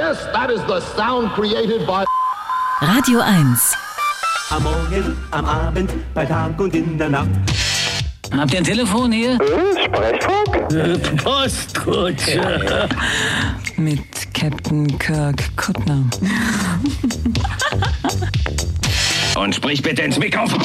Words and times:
Yes, 0.00 0.18
that 0.32 0.50
is 0.50 0.60
the 0.66 0.80
sound 0.96 1.30
created 1.30 1.86
by. 1.86 2.04
Radio 2.82 3.20
1. 3.20 3.76
Am 4.50 4.64
Morgen, 4.64 5.16
am 5.30 5.44
Abend, 5.44 5.92
bei 6.12 6.24
Tag 6.24 6.58
und 6.58 6.74
in 6.74 6.98
der 6.98 7.08
Nacht. 7.10 7.28
Habt 8.36 8.52
ihr 8.52 8.58
ein 8.58 8.64
Telefon 8.64 9.12
hier? 9.12 9.38
Sprechfunk? 9.84 11.22
Postkutsche. 11.22 12.88
Mit 13.76 14.34
Captain 14.34 14.98
Kirk 14.98 15.56
Kuttner. 15.56 16.02
Und 19.36 19.54
sprich 19.54 19.82
bitte 19.82 20.02
ins 20.02 20.18
Mikrofon. 20.18 20.60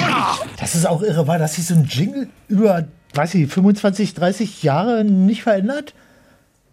Das 0.60 0.74
ist 0.74 0.88
auch 0.88 1.04
irre, 1.04 1.28
war 1.28 1.38
das 1.38 1.54
sich 1.56 1.68
so 1.68 1.76
ein 1.76 1.86
Jingle 1.86 2.28
über, 2.48 2.86
weiß 3.14 3.36
ich, 3.36 3.52
25, 3.52 4.14
30 4.14 4.64
Jahre 4.64 5.04
nicht 5.04 5.44
verändert? 5.44 5.94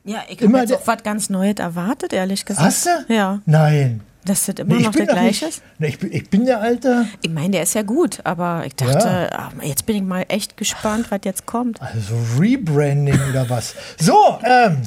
Ja, 0.04 0.22
ich 0.28 0.40
habe 0.42 0.58
jetzt 0.58 0.72
auch 0.72 0.86
was 0.86 1.02
ganz 1.02 1.28
Neues 1.28 1.56
erwartet, 1.58 2.12
ehrlich 2.12 2.44
gesagt. 2.44 2.66
Hast 2.66 2.86
du? 2.86 3.12
Ja. 3.12 3.40
Nein. 3.46 4.00
Dass 4.24 4.46
das 4.46 4.56
immer 4.56 4.74
Nee, 4.76 4.82
noch 4.82 4.92
der 4.92 5.06
gleiche 5.06 5.46
ist? 5.46 5.62
Nee, 5.78 5.88
ich, 5.88 5.98
bin, 5.98 6.12
ich 6.12 6.28
bin 6.28 6.44
der 6.44 6.60
Alte. 6.60 7.06
Ich 7.22 7.30
meine, 7.30 7.50
der 7.50 7.62
ist 7.62 7.74
ja 7.74 7.82
gut, 7.82 8.18
aber 8.24 8.64
ich 8.66 8.74
dachte, 8.74 9.30
ah, 9.32 9.50
jetzt 9.62 9.86
bin 9.86 9.96
ich 9.96 10.02
mal 10.02 10.24
echt 10.28 10.56
gespannt, 10.56 11.06
was 11.10 11.20
jetzt 11.24 11.46
kommt. 11.46 11.80
Also 11.80 12.14
Rebranding 12.38 13.18
oder 13.30 13.48
was. 13.48 13.74
So, 13.98 14.38
ähm, 14.44 14.78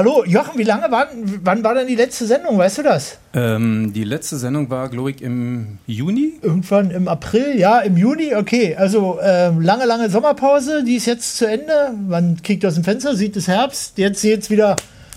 hallo, 0.00 0.24
Jochen, 0.24 0.58
wie 0.58 0.62
lange 0.62 0.90
war, 0.90 1.08
wann 1.44 1.62
war 1.62 1.74
denn 1.74 1.86
die 1.86 1.94
letzte 1.94 2.24
Sendung, 2.24 2.56
weißt 2.56 2.78
du 2.78 2.82
das? 2.82 3.18
Ähm, 3.34 3.92
die 3.92 4.04
letzte 4.04 4.38
Sendung 4.38 4.70
war, 4.70 4.88
glaube 4.88 5.10
ich, 5.10 5.20
im 5.20 5.76
Juni. 5.86 6.38
Irgendwann 6.40 6.90
im 6.90 7.06
April, 7.06 7.58
ja, 7.58 7.80
im 7.80 7.98
Juni, 7.98 8.34
okay. 8.34 8.74
Also 8.76 9.18
ähm, 9.22 9.60
lange, 9.60 9.84
lange 9.84 10.08
Sommerpause, 10.08 10.84
die 10.84 10.96
ist 10.96 11.04
jetzt 11.04 11.36
zu 11.36 11.44
Ende. 11.44 11.92
Man 12.08 12.40
kickt 12.40 12.64
aus 12.64 12.76
dem 12.76 12.84
Fenster, 12.84 13.14
sieht 13.14 13.36
es 13.36 13.46
Herbst. 13.46 13.98
Jetzt 13.98 14.22
geht's 14.22 14.48
wieder 14.48 14.76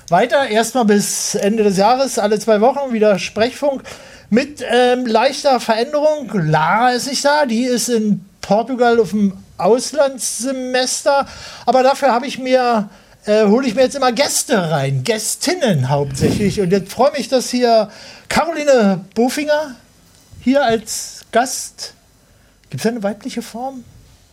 weiter. 0.10 0.50
Erstmal 0.50 0.84
bis 0.84 1.36
Ende 1.36 1.64
des 1.64 1.78
Jahres, 1.78 2.20
alle 2.20 2.38
zwei 2.40 2.60
Wochen 2.60 2.92
wieder 2.92 3.20
Sprechfunk 3.20 3.84
mit 4.30 4.66
ähm, 4.70 5.06
leichter 5.06 5.62
Veränderung. 5.62 6.30
Lara 6.34 6.92
ist 6.92 7.08
nicht 7.08 7.24
da, 7.24 7.46
die 7.46 7.64
ist 7.64 7.88
in 7.88 8.26
Portugal 8.42 9.00
auf 9.00 9.12
dem 9.12 9.32
Auslandssemester. 9.58 11.26
Aber 11.66 11.84
dafür 11.84 12.12
habe 12.12 12.28
ich 12.28 12.38
mir 12.38 12.90
äh, 13.26 13.46
hole 13.46 13.68
ich 13.68 13.76
mir 13.76 13.82
jetzt 13.82 13.96
immer 13.96 14.12
Gäste 14.12 14.72
rein, 14.72 15.04
Gästinnen 15.04 15.90
hauptsächlich. 15.90 16.60
Und 16.62 16.72
jetzt 16.72 16.92
freue 16.92 17.12
mich, 17.12 17.30
dass 17.30 17.50
hier 17.50 17.90
Caroline 18.30 19.06
Bofinger 19.16 19.76
hier 20.42 20.64
als 20.64 21.22
Gast. 21.32 21.94
Gibt 22.70 22.84
es 22.84 22.92
eine 22.92 23.04
weibliche 23.04 23.42
Form? 23.42 23.84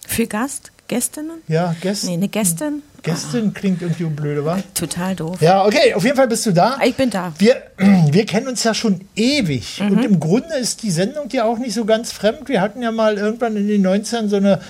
Für 0.07 0.27
Gast? 0.27 0.73
Gästinnen? 0.89 1.41
Ja, 1.47 1.77
Gäst, 1.81 2.05
Nee, 2.05 2.15
eine 2.15 2.27
Gästin? 2.27 2.83
Gästin 3.03 3.55
klingt 3.55 3.81
irgendwie 3.81 4.05
blöde, 4.07 4.45
wa? 4.45 4.59
Total 4.75 5.15
doof. 5.15 5.41
Ja, 5.41 5.65
okay, 5.65 5.95
auf 5.95 6.03
jeden 6.03 6.17
Fall 6.17 6.27
bist 6.27 6.47
du 6.47 6.53
da. 6.53 6.79
Ich 6.85 6.97
bin 6.97 7.11
da. 7.11 7.33
Wir, 7.39 7.63
wir 8.11 8.27
kennen 8.27 8.49
uns 8.49 8.65
ja 8.65 8.75
schon 8.75 9.03
ewig. 9.15 9.81
Mhm. 9.81 9.93
Und 9.93 10.05
im 10.05 10.19
Grunde 10.21 10.57
ist 10.57 10.83
die 10.83 10.91
Sendung 10.91 11.29
ja 11.31 11.45
auch 11.45 11.59
nicht 11.59 11.75
so 11.75 11.85
ganz 11.85 12.11
fremd. 12.11 12.49
Wir 12.49 12.61
hatten 12.61 12.83
ja 12.83 12.91
mal 12.91 13.19
irgendwann 13.19 13.57
in 13.57 13.69
den 13.69 13.87
90ern 13.87 14.29
so 14.29 14.37
eine 14.37 14.61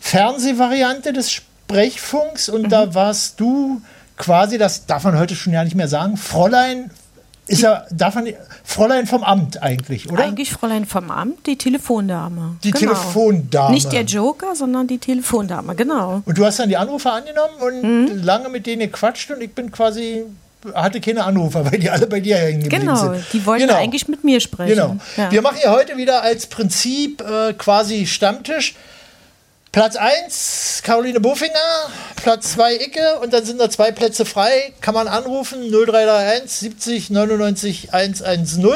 Fernsehvariante 0.00 1.12
des 1.12 1.30
Sprechfunks 1.72 2.48
und 2.48 2.62
Mhm. 2.62 2.68
da 2.70 2.94
warst 2.94 3.38
du 3.40 3.82
quasi, 4.16 4.56
das 4.58 4.86
darf 4.86 5.04
man 5.04 5.18
heute 5.18 5.36
schon 5.36 5.52
ja 5.52 5.62
nicht 5.62 5.76
mehr 5.76 5.86
sagen, 5.88 6.16
Fräulein, 6.16 6.90
ist 7.46 7.60
ja, 7.62 7.84
darf 7.90 8.14
man, 8.14 8.26
Fräulein 8.64 9.06
vom 9.06 9.22
Amt 9.22 9.62
eigentlich, 9.62 10.10
oder? 10.10 10.24
Eigentlich 10.24 10.50
Fräulein 10.50 10.86
vom 10.86 11.10
Amt, 11.10 11.46
die 11.46 11.56
Telefondame. 11.56 12.56
Die 12.64 12.72
Telefondame. 12.72 13.74
Nicht 13.74 13.92
der 13.92 14.02
Joker, 14.02 14.54
sondern 14.54 14.86
die 14.86 14.98
Telefondame, 14.98 15.74
genau. 15.74 16.22
Und 16.24 16.38
du 16.38 16.44
hast 16.44 16.58
dann 16.58 16.68
die 16.70 16.76
Anrufe 16.78 17.10
angenommen 17.10 17.54
und 17.60 18.22
lange 18.24 18.48
mit 18.48 18.66
denen 18.66 18.80
gequatscht 18.90 19.30
und 19.30 19.40
ich 19.42 19.54
bin 19.54 19.70
quasi, 19.70 20.24
hatte 20.74 21.00
keine 21.02 21.24
Anrufer, 21.24 21.64
weil 21.70 21.78
die 21.78 21.90
alle 21.90 22.06
bei 22.06 22.20
dir 22.20 22.36
hängen 22.38 22.62
geblieben 22.62 22.86
Genau, 22.86 22.96
sind. 23.12 23.24
die 23.34 23.44
wollten 23.44 23.66
Genau. 23.66 23.78
eigentlich 23.78 24.08
mit 24.08 24.24
mir 24.24 24.40
sprechen. 24.40 24.70
Genau. 24.74 24.96
Ja. 25.18 25.30
Wir 25.30 25.42
machen 25.42 25.56
hier 25.60 25.70
heute 25.70 25.96
wieder 25.98 26.22
als 26.22 26.46
Prinzip 26.46 27.20
äh, 27.22 27.52
quasi 27.52 28.06
Stammtisch. 28.06 28.74
Platz 29.72 29.96
1, 29.96 30.80
Caroline 30.82 31.20
Bofinger, 31.20 31.52
Platz 32.16 32.52
2 32.54 32.76
Icke 32.76 33.20
und 33.22 33.32
dann 33.32 33.44
sind 33.44 33.60
da 33.60 33.68
zwei 33.68 33.92
Plätze 33.92 34.24
frei. 34.24 34.72
Kann 34.80 34.94
man 34.94 35.08
anrufen 35.08 35.70
0331 35.70 36.50
70 36.50 37.10
99 37.10 37.92
110. 37.92 38.66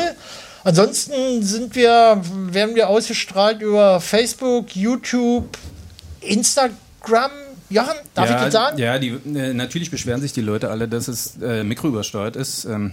Ansonsten 0.65 1.43
sind 1.43 1.75
wir, 1.75 2.23
werden 2.51 2.77
wir 2.77 2.89
ausgestrahlt 2.89 3.63
über 3.63 4.01
Facebook, 4.01 4.77
YouTube, 4.77 5.59
Instagram. 6.21 7.31
Jochen, 7.71 7.95
darf 8.15 8.29
ja, 8.29 8.37
ich 8.37 8.43
das 8.45 8.53
sagen? 8.53 8.79
Ja, 8.79 8.99
die, 8.99 9.09
äh, 9.09 9.55
natürlich 9.55 9.91
beschweren 9.91 10.21
sich 10.21 10.35
die 10.35 10.43
Leute 10.43 10.71
alle, 10.71 10.89
dass 10.89 11.09
es 11.09 11.39
äh, 11.43 11.65
mikroübersteuert 11.65 12.37
ist. 12.37 12.67
Ähm, 12.67 12.93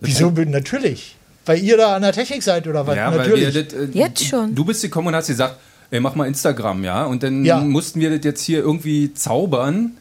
Wieso? 0.00 0.30
Natürlich. 0.30 1.16
Weil 1.46 1.60
ihr 1.60 1.76
da 1.76 1.94
an 1.94 2.02
der 2.02 2.12
Technik 2.12 2.42
seid 2.42 2.66
oder 2.66 2.84
was? 2.84 2.96
Ja, 2.96 3.10
natürlich. 3.12 3.46
weil 3.46 3.54
wir 3.54 3.64
das, 3.64 3.72
äh, 3.74 3.88
Jetzt 3.92 4.24
schon. 4.24 4.54
Du 4.56 4.64
bist 4.64 4.82
gekommen 4.82 5.08
und 5.08 5.14
hast 5.14 5.28
gesagt, 5.28 5.56
ey, 5.92 6.00
mach 6.00 6.16
mal 6.16 6.26
Instagram, 6.26 6.82
ja. 6.82 7.04
Und 7.04 7.22
dann 7.22 7.44
Ja. 7.44 7.58
mussten 7.60 8.00
wir 8.00 8.10
das 8.10 8.24
jetzt 8.24 8.42
hier 8.42 8.58
irgendwie 8.58 9.14
zaubern, 9.14 9.92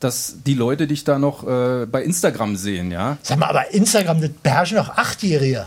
dass 0.00 0.36
die 0.46 0.54
Leute 0.54 0.86
dich 0.88 1.04
da 1.04 1.18
noch 1.18 1.46
äh, 1.46 1.86
bei 1.86 2.02
Instagram 2.02 2.56
sehen, 2.56 2.90
ja. 2.90 3.18
Sag 3.22 3.38
mal, 3.38 3.46
aber 3.50 3.72
Instagram, 3.72 4.20
das 4.20 4.30
beherrschen 4.42 4.76
doch 4.78 4.88
Achtjährige. 4.88 5.66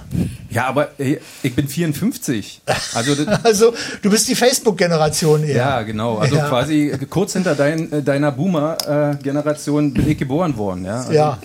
Ja, 0.50 0.68
aber 0.68 0.90
ey, 0.98 1.20
ich 1.44 1.56
bin 1.56 1.68
54. 1.70 2.62
Also 2.96 3.14
Also, 3.44 3.74
du 4.02 4.10
bist 4.10 4.28
die 4.28 4.36
Facebook-Generation 4.36 5.44
eher. 5.46 5.56
ja, 5.56 5.82
genau. 5.84 6.18
Also 6.18 6.36
Ja. 6.36 6.50
quasi 6.50 6.92
kurz 7.10 7.32
hinter 7.34 7.56
dein, 7.56 7.92
äh, 7.92 8.02
deiner 8.02 8.32
Boomer-Generation 8.34 9.94
bin 9.94 10.10
ich 10.10 10.18
geboren 10.18 10.58
worden, 10.58 10.84
ja. 10.86 10.98
Also, 11.00 11.12
Ja. 11.14 11.38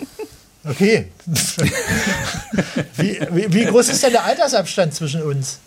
Okay. 0.69 1.07
wie, 2.97 3.19
wie, 3.33 3.53
wie 3.55 3.65
groß 3.67 3.89
ist 3.89 4.03
denn 4.03 4.13
der 4.13 4.25
Altersabstand 4.25 4.95
zwischen 4.95 5.23
uns? 5.23 5.59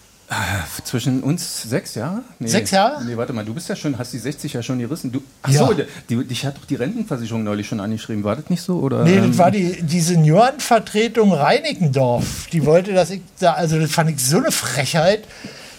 Zwischen 0.85 1.21
uns 1.21 1.63
sechs 1.63 1.95
Jahre? 1.95 2.21
Nee. 2.39 2.47
Sechs 2.47 2.71
Jahre? 2.71 3.03
Nee, 3.03 3.15
warte 3.17 3.33
mal, 3.33 3.45
du 3.45 3.53
bist 3.53 3.69
ja 3.69 3.75
schon, 3.75 3.97
hast 3.97 4.13
die 4.13 4.19
60 4.19 4.53
ja 4.53 4.63
schon 4.63 4.79
gerissen. 4.79 5.11
Du, 5.11 5.21
ach 5.41 5.49
Ja. 5.49 5.67
so, 5.67 5.75
die, 6.09 6.23
dich 6.25 6.45
hat 6.45 6.57
doch 6.57 6.65
die 6.65 6.75
Rentenversicherung 6.75 7.43
neulich 7.43 7.67
schon 7.67 7.79
angeschrieben. 7.79 8.23
War 8.23 8.35
das 8.35 8.49
nicht 8.49 8.61
so? 8.61 8.79
Oder, 8.79 9.03
Nee, 9.03 9.17
ähm, 9.17 9.27
das 9.29 9.37
war 9.37 9.51
die, 9.51 9.81
die 9.83 10.01
Seniorenvertretung 10.01 11.33
Reinickendorf. 11.33 12.47
Die 12.51 12.65
wollte, 12.65 12.93
dass 12.93 13.11
ich 13.11 13.21
da, 13.39 13.53
also 13.53 13.79
das 13.79 13.91
fand 13.91 14.09
ich 14.09 14.19
so 14.25 14.37
eine 14.37 14.51
Frechheit, 14.51 15.25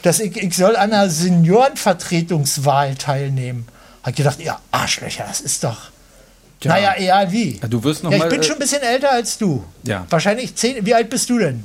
dass 0.03 0.21
ich, 0.21 0.37
ich 0.37 0.55
soll 0.55 0.77
an 0.77 0.93
einer 0.93 1.09
Seniorenvertretungswahl 1.11 2.95
teilnehmen. 2.97 3.67
Ich 4.07 4.15
gedacht, 4.15 4.39
ihr 4.41 4.57
Arschlöcher, 4.71 5.25
das 5.27 5.41
ist 5.41 5.65
doch. 5.65 5.91
Tja. 6.61 6.73
Naja, 6.73 6.95
egal 6.99 7.33
wie. 7.33 7.59
Ja, 7.61 7.69
du 7.69 7.83
wirst 7.83 8.05
noch 8.05 8.11
ja, 8.11 8.19
ich 8.19 8.23
mal, 8.23 8.29
bin 8.29 8.41
äh, 8.41 8.45
schon 8.45 8.57
ein 8.57 8.59
bisschen 8.59 8.83
älter 8.83 9.11
als 9.11 9.39
du. 9.39 9.65
Ja. 9.83 10.07
Wahrscheinlich 10.11 10.55
zehn. 10.55 10.85
Wie 10.87 10.95
alt 10.95 11.11
bist 11.11 11.29
du 11.31 11.39
denn? 11.39 11.65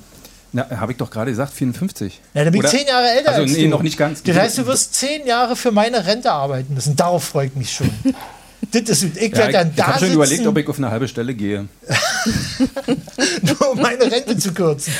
Na, 0.52 0.68
habe 0.80 0.94
ich 0.94 0.98
doch 0.98 1.12
gerade 1.12 1.30
gesagt, 1.32 1.54
54. 1.54 2.20
Ja, 2.34 2.44
dann 2.44 2.52
bin 2.52 2.62
ich 2.62 2.68
Oder- 2.68 2.78
zehn 2.78 2.88
Jahre 2.88 3.08
älter 3.10 3.30
also, 3.30 3.42
als 3.44 3.52
nee, 3.52 3.64
du. 3.64 3.70
noch 3.70 3.84
nicht 3.84 3.98
ganz. 3.98 4.24
Das 4.24 4.36
heißt, 4.36 4.58
du 4.58 4.66
wirst 4.66 4.96
zehn 4.96 5.28
Jahre 5.28 5.56
für 5.56 5.72
meine 5.72 6.06
Rente 6.08 6.32
arbeiten 6.32 6.74
müssen. 6.74 6.96
Darauf 6.96 7.24
freue 7.24 7.48
ich 7.48 7.56
mich 7.56 7.72
schon. 7.72 7.90
das 8.72 8.82
ist, 8.90 9.04
ich 9.18 9.32
ja, 9.32 9.38
werde 9.38 9.50
ich 9.52 9.56
dann 9.56 9.70
ich 9.70 9.76
da 9.76 9.88
habe 9.88 10.00
schon 10.00 10.14
überlegt, 10.14 10.48
ob 10.48 10.58
ich 10.58 10.68
auf 10.68 10.78
eine 10.78 10.90
halbe 10.90 11.08
Stelle 11.08 11.36
gehe. 11.36 11.68
nur 13.42 13.72
um 13.72 13.80
meine 13.82 14.12
Rente 14.12 14.38
zu 14.38 14.54
kürzen. 14.54 14.94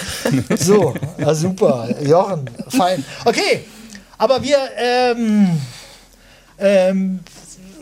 So, 0.58 0.94
ja, 1.18 1.34
super. 1.34 1.90
Jochen, 2.04 2.50
fein. 2.70 3.04
Okay, 3.26 3.66
aber 4.18 4.44
wir 4.44 4.58
ähm, 4.78 5.60
ähm, 6.60 7.20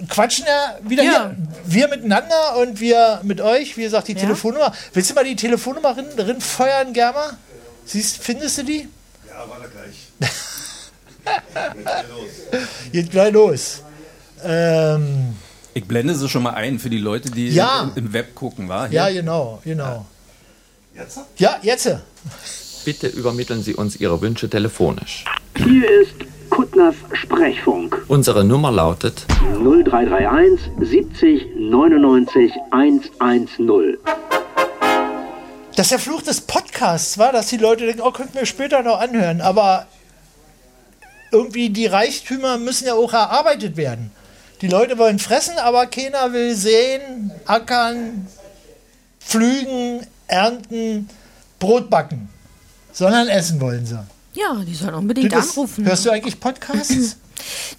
quatschen 0.07 0.45
ja 0.47 0.77
wieder 0.87 1.03
Ja. 1.03 1.11
hier. 1.11 1.35
Wir 1.65 1.87
miteinander 1.89 2.57
und 2.61 2.79
wir 2.79 3.19
mit 3.23 3.41
euch. 3.41 3.75
Wie 3.77 3.83
gesagt, 3.83 4.07
die 4.07 4.13
Ja. 4.13 4.19
Telefonnummer. 4.19 4.73
Willst 4.93 5.09
du 5.09 5.15
mal 5.15 5.25
die 5.25 5.35
Telefonnummer 5.35 5.95
rin 5.97 6.39
feuern, 6.39 6.93
Germa? 6.93 7.37
Siehst, 7.87 8.17
findest 8.21 8.57
du 8.59 8.63
die? 8.63 8.87
Ja, 9.27 9.45
warte 9.47 9.69
gleich. 9.69 10.07
Geht 12.91 13.11
gleich 13.11 13.31
los. 13.33 13.81
Ähm, 14.43 15.35
Ich 15.73 15.85
blende 15.87 16.13
sie 16.15 16.27
schon 16.27 16.43
mal 16.43 16.53
ein 16.53 16.79
für 16.79 16.89
die 16.89 16.97
Leute, 16.97 17.31
die 17.31 17.47
Ja. 17.49 17.89
im, 17.95 18.05
im 18.05 18.13
Web 18.13 18.35
gucken, 18.35 18.67
war? 18.67 18.91
ja, 18.91 19.09
genau, 19.09 19.61
genau. 19.63 20.05
Jetzt? 20.95 21.19
Ja, 21.37 21.57
jetzt. 21.61 21.89
Bitte 22.83 23.07
übermitteln 23.07 23.61
Sie 23.63 23.73
uns 23.75 23.95
Ihre 23.97 24.19
Wünsche 24.21 24.49
telefonisch. 24.49 25.23
Hier 25.57 25.89
ist 26.01 26.13
Kuttners 26.49 26.95
Sprechfunk. 27.13 28.03
Unsere 28.07 28.43
Nummer 28.43 28.71
lautet 28.71 29.25
0331 29.63 30.59
70 30.81 31.45
99 31.57 32.51
110. 32.71 33.97
Das 35.77 35.85
ist 35.85 35.91
der 35.91 35.99
Fluch 35.99 36.23
des 36.23 36.41
Podcasts, 36.41 37.19
war, 37.19 37.31
dass 37.31 37.49
die 37.49 37.57
Leute 37.57 37.85
denken, 37.85 38.01
oh, 38.01 38.09
könnten 38.09 38.33
wir 38.33 38.47
später 38.47 38.81
noch 38.81 38.99
anhören. 38.99 39.41
Aber 39.41 39.85
irgendwie 41.31 41.69
die 41.69 41.85
Reichtümer 41.85 42.57
müssen 42.57 42.87
ja 42.87 42.95
auch 42.95 43.13
erarbeitet 43.13 43.77
werden. 43.77 44.09
Die 44.61 44.69
Leute 44.69 44.97
wollen 44.97 45.19
fressen, 45.19 45.55
aber 45.59 45.85
keiner 45.85 46.33
will 46.33 46.55
sehen, 46.55 47.29
ackern, 47.45 48.25
pflügen, 49.19 50.01
ernten, 50.25 51.07
Brot 51.59 51.91
backen. 51.91 52.27
Sondern 52.91 53.27
essen 53.27 53.61
wollen 53.61 53.85
sie. 53.85 54.03
Ja, 54.33 54.55
die 54.65 54.73
sollen 54.73 54.95
unbedingt 54.95 55.31
Das 55.31 55.51
anrufen. 55.51 55.85
Hörst 55.85 56.07
du 56.07 56.09
eigentlich 56.09 56.39
Podcasts? 56.39 57.17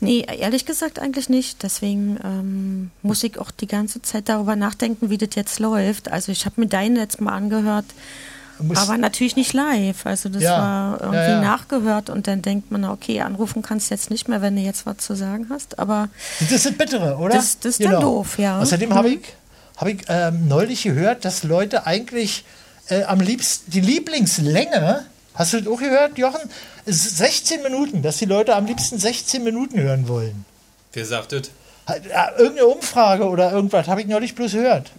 Nee, 0.00 0.25
ehrlich 0.38 0.66
gesagt 0.66 0.99
eigentlich 0.99 1.28
nicht. 1.28 1.62
Deswegen 1.62 2.19
ähm, 2.25 2.90
muss 3.02 3.22
ich 3.25 3.38
auch 3.38 3.50
die 3.50 3.66
ganze 3.66 4.00
Zeit 4.02 4.28
darüber 4.28 4.56
nachdenken, 4.56 5.10
wie 5.10 5.19
das 5.19 5.31
jetzt 5.34 5.58
läuft. 5.58 6.10
Also 6.10 6.32
ich 6.32 6.44
habe 6.46 6.60
mir 6.60 6.66
deinen 6.69 6.96
jetzt 6.96 7.20
mal 7.20 7.32
angehört, 7.34 7.84
aber 8.75 8.99
natürlich 8.99 9.37
nicht 9.37 9.52
live. 9.52 10.05
Also 10.05 10.28
das 10.28 10.43
Ja. 10.43 10.58
war 10.58 11.00
irgendwie 11.00 11.16
Ja, 11.19 11.28
ja. 11.31 11.40
nachgehört 11.40 12.10
und 12.10 12.26
dann 12.26 12.43
denkt 12.43 12.70
man, 12.72 12.84
okay, 12.84 13.20
anrufen 13.20 13.62
kannst 13.62 13.90
du 13.90 13.94
jetzt 13.94 14.10
nicht 14.10 14.28
mehr, 14.28 14.43
wenn 14.43 14.56
du 14.56 14.62
jetzt 14.62 14.84
was 14.87 14.99
zu 14.99 15.14
sagen 15.14 15.46
hast. 15.50 15.78
Aber 15.78 16.08
Das 16.50 16.64
sind 16.64 16.76
bittere, 16.78 17.16
oder? 17.19 17.34
Das- 17.34 17.58
das 17.60 17.78
ist 17.78 17.84
dann 17.84 18.00
doof, 18.00 18.38
ja. 18.38 18.58
Außerdem 18.60 18.90
Mhm. 18.90 18.94
habe 18.94 19.08
ich, 19.10 19.20
hab 19.76 19.88
ich 19.88 19.99
ähm, 20.08 20.49
neulich 20.49 20.82
gehört, 20.82 21.25
dass 21.25 21.43
Leute 21.44 21.87
eigentlich 21.87 22.44
äh, 22.90 23.02
am 23.05 23.20
liebsten 23.20 23.70
die 23.70 23.81
Lieblingslänge, 23.82 25.05
hast 25.38 25.52
du 25.52 25.61
das 25.61 25.73
auch 25.73 25.79
gehört, 25.79 26.19
Jochen? 26.19 26.50
Ist 26.85 27.17
16 27.17 27.62
Minuten, 27.62 28.02
dass 28.02 28.19
die 28.19 28.26
Leute 28.26 28.55
am 28.55 28.67
liebsten 28.67 28.99
16 28.99 29.43
Minuten 29.43 29.81
hören 29.81 30.08
wollen. 30.08 30.44
Wer 30.93 31.06
sagt 31.06 31.32
das? 31.32 31.50
Ja, 31.88 32.32
irgendeine 32.37 32.67
Umfrage 32.67 33.25
oder 33.29 33.52
irgendwas 33.52 33.88
habe 33.88 34.02
ich 34.02 34.06
neulich 34.06 34.35
bloß 34.35 34.52
gehört. 34.52 34.90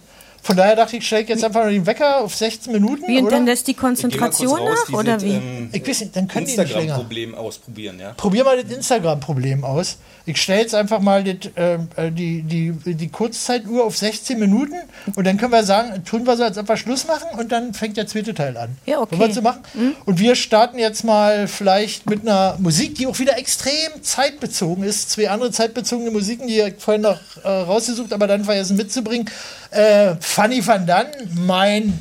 Von 0.42 0.56
daher 0.56 0.74
dachte 0.74 0.96
ich, 0.96 1.12
ich 1.12 1.28
jetzt 1.28 1.44
einfach 1.44 1.62
nur 1.64 1.70
den 1.70 1.84
Wecker 1.84 2.20
auf 2.22 2.34
16 2.34 2.72
Minuten. 2.72 3.06
wie 3.06 3.18
und 3.18 3.30
dann 3.30 3.44
lässt 3.44 3.66
die 3.66 3.74
Konzentration 3.74 4.64
nach 4.64 4.88
oder 4.98 5.20
wie? 5.20 5.68
ich 5.72 5.86
weiß 5.86 6.00
nicht, 6.00 6.16
dann 6.16 6.28
können 6.28 6.46
die 6.46 6.56
nicht 6.56 6.58
länger. 6.58 6.80
Instagram-Problem 6.80 7.34
ausprobieren, 7.34 8.00
ja. 8.00 8.12
Probier 8.14 8.44
mal 8.44 8.62
das 8.62 8.74
Instagram-Problem 8.74 9.64
aus. 9.64 9.98
Ich 10.30 10.40
stelle 10.40 10.60
jetzt 10.60 10.76
einfach 10.76 11.00
mal 11.00 11.24
das, 11.24 11.50
ähm, 11.56 11.88
äh, 11.96 12.12
die, 12.12 12.42
die, 12.42 12.72
die 12.94 13.08
Kurzzeituhr 13.08 13.84
auf 13.84 13.96
16 13.96 14.38
Minuten 14.38 14.76
und 15.16 15.26
dann 15.26 15.38
können 15.38 15.50
wir 15.50 15.64
sagen, 15.64 16.04
tun 16.04 16.24
wir 16.24 16.36
so, 16.36 16.44
als 16.44 16.56
ob 16.56 16.68
wir 16.68 16.76
Schluss 16.76 17.06
machen 17.06 17.36
und 17.36 17.50
dann 17.50 17.74
fängt 17.74 17.96
der 17.96 18.06
zweite 18.06 18.32
Teil 18.32 18.56
an. 18.56 18.76
Ja, 18.86 19.00
okay. 19.00 19.18
Wollen 19.18 19.30
wir 19.30 19.34
so 19.34 19.42
machen? 19.42 19.62
Und 20.06 20.20
wir 20.20 20.36
starten 20.36 20.78
jetzt 20.78 21.02
mal 21.02 21.48
vielleicht 21.48 22.08
mit 22.08 22.22
einer 22.22 22.56
Musik, 22.60 22.94
die 22.94 23.08
auch 23.08 23.18
wieder 23.18 23.38
extrem 23.38 24.02
zeitbezogen 24.02 24.84
ist. 24.84 25.10
Zwei 25.10 25.30
andere 25.30 25.50
zeitbezogene 25.50 26.12
Musiken, 26.12 26.46
die 26.46 26.60
ich 26.60 26.74
vorhin 26.78 27.02
noch 27.02 27.18
äh, 27.42 27.48
rausgesucht, 27.48 28.12
aber 28.12 28.28
dann 28.28 28.44
vergessen 28.44 28.76
mitzubringen. 28.76 29.28
Äh, 29.72 30.14
Fanny 30.20 30.64
van 30.64 30.86
Dan, 30.86 31.06
mein 31.44 31.98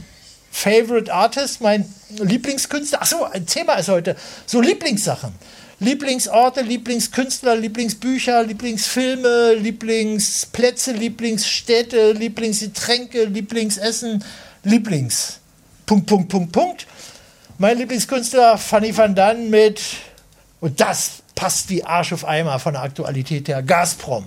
Favorite 0.52 1.12
Artist, 1.12 1.62
mein 1.62 1.86
Lieblingskünstler. 2.10 3.02
Achso, 3.02 3.24
ein 3.24 3.46
Thema 3.48 3.74
ist 3.76 3.90
heute 3.90 4.16
so 4.46 4.62
Lieblingssachen. 4.62 5.34
Lieblingsorte, 5.82 6.62
Lieblingskünstler, 6.62 7.56
Lieblingsbücher, 7.56 8.44
Lieblingsfilme, 8.44 9.54
Lieblingsplätze, 9.54 10.92
Lieblingsstädte, 10.92 12.12
Lieblingsgetränke, 12.12 13.24
Lieblingsessen, 13.24 14.22
Lieblings. 14.64 15.40
Punkt, 15.86 16.06
Punkt, 16.06 16.28
Punkt, 16.28 16.52
Punkt. 16.52 16.88
Mein 17.58 17.78
Lieblingskünstler 17.78 18.58
Fanny 18.58 18.96
van 18.96 19.16
Dan 19.16 19.50
mit, 19.50 19.82
und 20.60 20.82
das 20.82 21.24
passt 21.34 21.70
wie 21.70 21.82
Arsch 21.84 22.12
auf 22.12 22.26
Eimer 22.26 22.60
von 22.60 22.74
der 22.74 22.84
Aktualität 22.84 23.48
her, 23.48 23.64
Gazprom. 23.64 24.26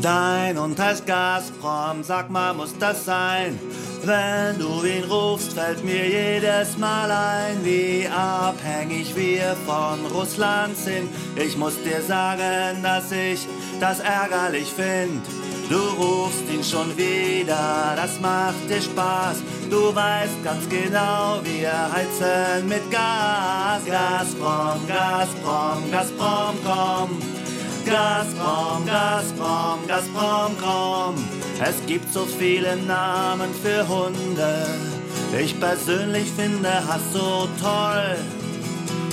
Dein 0.00 0.56
und 0.56 0.78
heißt 0.78 1.06
Gazprom, 1.06 2.02
sag 2.02 2.30
mal, 2.30 2.54
muss 2.54 2.74
das 2.78 3.04
sein? 3.04 3.58
Wenn 4.06 4.58
du 4.58 4.84
ihn 4.84 5.04
rufst, 5.04 5.54
fällt 5.54 5.82
mir 5.82 6.06
jedes 6.06 6.76
Mal 6.76 7.10
ein, 7.10 7.64
wie 7.64 8.06
abhängig 8.06 9.16
wir 9.16 9.56
von 9.64 10.04
Russland 10.12 10.76
sind. 10.76 11.08
Ich 11.36 11.56
muss 11.56 11.82
dir 11.82 12.02
sagen, 12.02 12.82
dass 12.82 13.10
ich 13.12 13.46
das 13.80 14.00
ärgerlich 14.00 14.68
find. 14.68 15.24
Du 15.70 15.78
rufst 15.78 16.44
ihn 16.52 16.62
schon 16.62 16.94
wieder, 16.98 17.94
das 17.96 18.20
macht 18.20 18.68
dir 18.68 18.82
Spaß. 18.82 19.38
Du 19.70 19.94
weißt 19.94 20.44
ganz 20.44 20.68
genau, 20.68 21.40
wir 21.42 21.72
heizen 21.90 22.68
mit 22.68 22.90
Gas. 22.90 23.84
Gazprom, 23.86 24.86
Gazprom, 24.86 25.90
Gazprom, 25.90 26.56
komm. 26.62 27.43
Gazprom, 27.84 28.86
Gazprom, 28.86 29.86
Gazprom, 29.86 30.56
komm. 30.60 31.14
Es 31.62 31.84
gibt 31.86 32.12
so 32.12 32.24
viele 32.24 32.76
Namen 32.76 33.50
für 33.62 33.86
Hunde. 33.86 34.66
Ich 35.38 35.58
persönlich 35.58 36.30
finde 36.30 36.70
Hass 36.70 37.12
so 37.12 37.48
toll. 37.60 38.16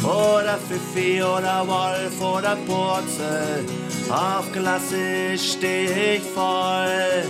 Oder 0.04 0.58
Pfiffi 0.58 1.22
oder 1.22 1.68
Wolf 1.68 2.22
oder 2.22 2.56
Purzel. 2.68 3.66
Auf 4.10 4.52
klassisch 4.52 5.54
steh 5.54 6.16
ich 6.16 6.24
voll. 6.24 7.24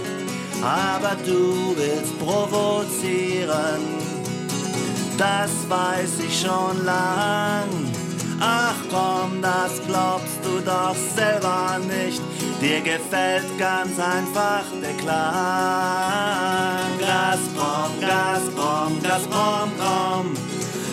Aber 0.61 1.15
du 1.25 1.75
willst 1.75 2.17
provozieren. 2.19 3.81
Das 5.17 5.51
weiß 5.67 6.19
ich 6.25 6.41
schon 6.41 6.85
lang. 6.85 7.67
Ach 8.43 8.73
komm, 8.89 9.39
das 9.39 9.79
glaubst 9.85 10.39
du 10.43 10.59
doch 10.61 10.95
selber 11.15 11.77
nicht. 11.87 12.21
Dir 12.59 12.81
gefällt 12.81 13.45
ganz 13.59 13.99
einfach 13.99 14.63
der 14.81 14.93
Klang. 14.93 15.21
Gazprom, 16.99 17.99
Gazprom, 18.01 18.99
Gazprom, 19.03 19.71
komm. 19.77 20.33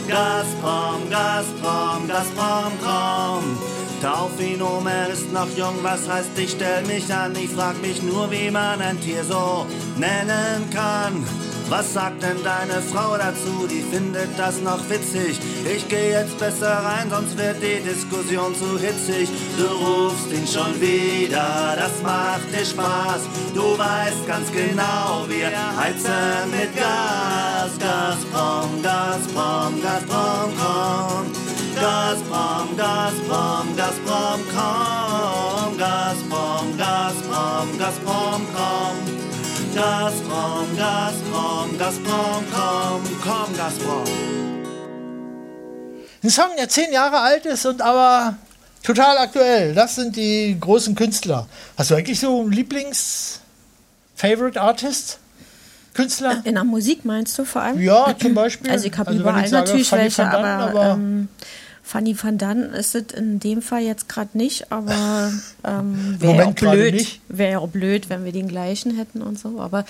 Gazprom, 0.07 1.09
Gazprom, 1.09 2.07
Gazprom, 2.07 2.73
komm. 2.83 3.59
Tauf 4.03 4.39
ihn 4.41 4.61
um, 4.61 4.87
er 4.87 5.09
ist 5.09 5.33
noch 5.33 5.49
jung, 5.57 5.77
was 5.83 6.07
heißt, 6.07 6.39
ich 6.39 6.51
stell 6.51 6.85
mich 6.85 7.13
an. 7.13 7.35
Ich 7.35 7.49
frag 7.51 7.81
mich 7.81 8.03
nur, 8.03 8.31
wie 8.31 8.51
man 8.51 8.81
ein 8.83 9.01
Tier 9.01 9.25
so 9.25 9.67
nennen 9.97 10.69
kann. 10.71 11.25
Was 11.71 11.93
sagt 11.93 12.23
denn 12.23 12.43
deine 12.43 12.81
Frau 12.81 13.19
dazu? 13.19 13.67
Die 13.69 13.83
findet 13.83 14.39
das 14.39 14.59
noch 14.63 14.89
witzig. 14.89 15.39
Ich 15.71 15.87
geh 15.87 16.13
jetzt 16.13 16.39
besser 16.39 16.71
rein, 16.71 17.11
sonst 17.11 17.37
wird 17.37 17.57
die 17.63 17.83
Diskussion 17.83 18.55
zu 18.55 18.79
hitzig. 18.79 19.29
Du 19.59 19.67
rufst 19.67 20.33
ihn 20.33 20.47
schon 20.47 20.81
wieder, 20.81 21.77
das 21.77 22.03
macht 22.03 22.51
dir 22.53 22.65
Spaß. 22.65 23.21
Du 23.55 23.77
weißt 23.77 24.27
ganz 24.27 24.51
genau, 24.51 25.27
wir 25.29 25.51
heizen 25.79 26.51
mit 26.51 26.75
Gas. 26.75 27.77
Gazprom, 27.79 28.83
Gazprom, 28.83 29.83
Gazprom, 29.83 30.51
komm. 30.57 31.27
Gazprom, 31.75 32.77
Gazprom, 32.79 33.77
Gazprom, 33.77 34.41
komm. 34.57 35.77
Gazprom, 35.77 36.79
Gazprom, 36.79 37.79
Gazprom, 37.79 38.47
komm. 38.55 39.28
Gazprom, 39.79 40.67
Gazprom, 40.77 41.79
Gazprom, 41.79 42.45
komm, 42.53 43.03
komm, 43.23 43.57
Gazprom. 43.57 44.05
Ein 46.21 46.31
Song, 46.31 46.49
der 46.59 46.69
zehn 46.69 46.93
Jahre 46.93 47.21
alt 47.21 47.47
ist 47.47 47.65
und 47.65 47.81
aber 47.81 48.35
total 48.83 49.19
aktuell. 49.19 49.73
Das 49.75 49.95
sind 49.95 50.17
die 50.17 50.57
großen 50.59 50.97
Künstler. 50.97 51.47
Hast 51.77 51.93
du 51.93 51.95
eigentlich 51.95 52.19
so 52.19 52.41
einen 52.41 52.51
Lieblings-Favorite-Artist? 52.51 55.21
Künstler? 55.95 56.41
In 56.43 56.57
der 56.57 56.65
Musik 56.65 57.05
meinst 57.05 57.39
du 57.39 57.45
vor 57.45 57.63
allem? 57.63 57.81
Ja, 57.81 58.13
zum 58.21 58.35
Beispiel. 58.35 58.73
Also 58.73 58.87
ich 58.89 58.99
habe 58.99 59.11
Also 59.11 59.21
überall 59.21 59.45
ich 59.45 59.51
sage 59.51 59.65
natürlich 59.67 59.93
welche, 59.93 60.29
aber, 60.29 60.49
aber- 60.49 60.91
ähm, 60.95 61.29
Fanny 61.89 62.15
van 62.23 62.37
Dan 62.37 62.75
ist 62.75 62.95
es 62.95 63.15
in 63.15 63.41
dem 63.41 63.63
Fall 63.63 63.81
jetzt 63.81 64.11
gerade 64.11 64.37
nicht, 64.37 64.71
aber 64.71 65.33
ähm, 65.65 66.17
wäre 66.21 66.37
ja 66.37 66.45
auch 66.45 66.53
blöd. 66.53 67.19
Wäre 67.29 67.53
ja 67.53 67.59
auch 67.61 67.69
blöd, 67.69 68.11
wenn 68.11 68.27
wir 68.27 68.33
den 68.33 68.47
gleichen 68.47 68.95
hätten 68.95 69.23
und 69.23 69.39
so. 69.39 69.59
Aber 69.59 69.87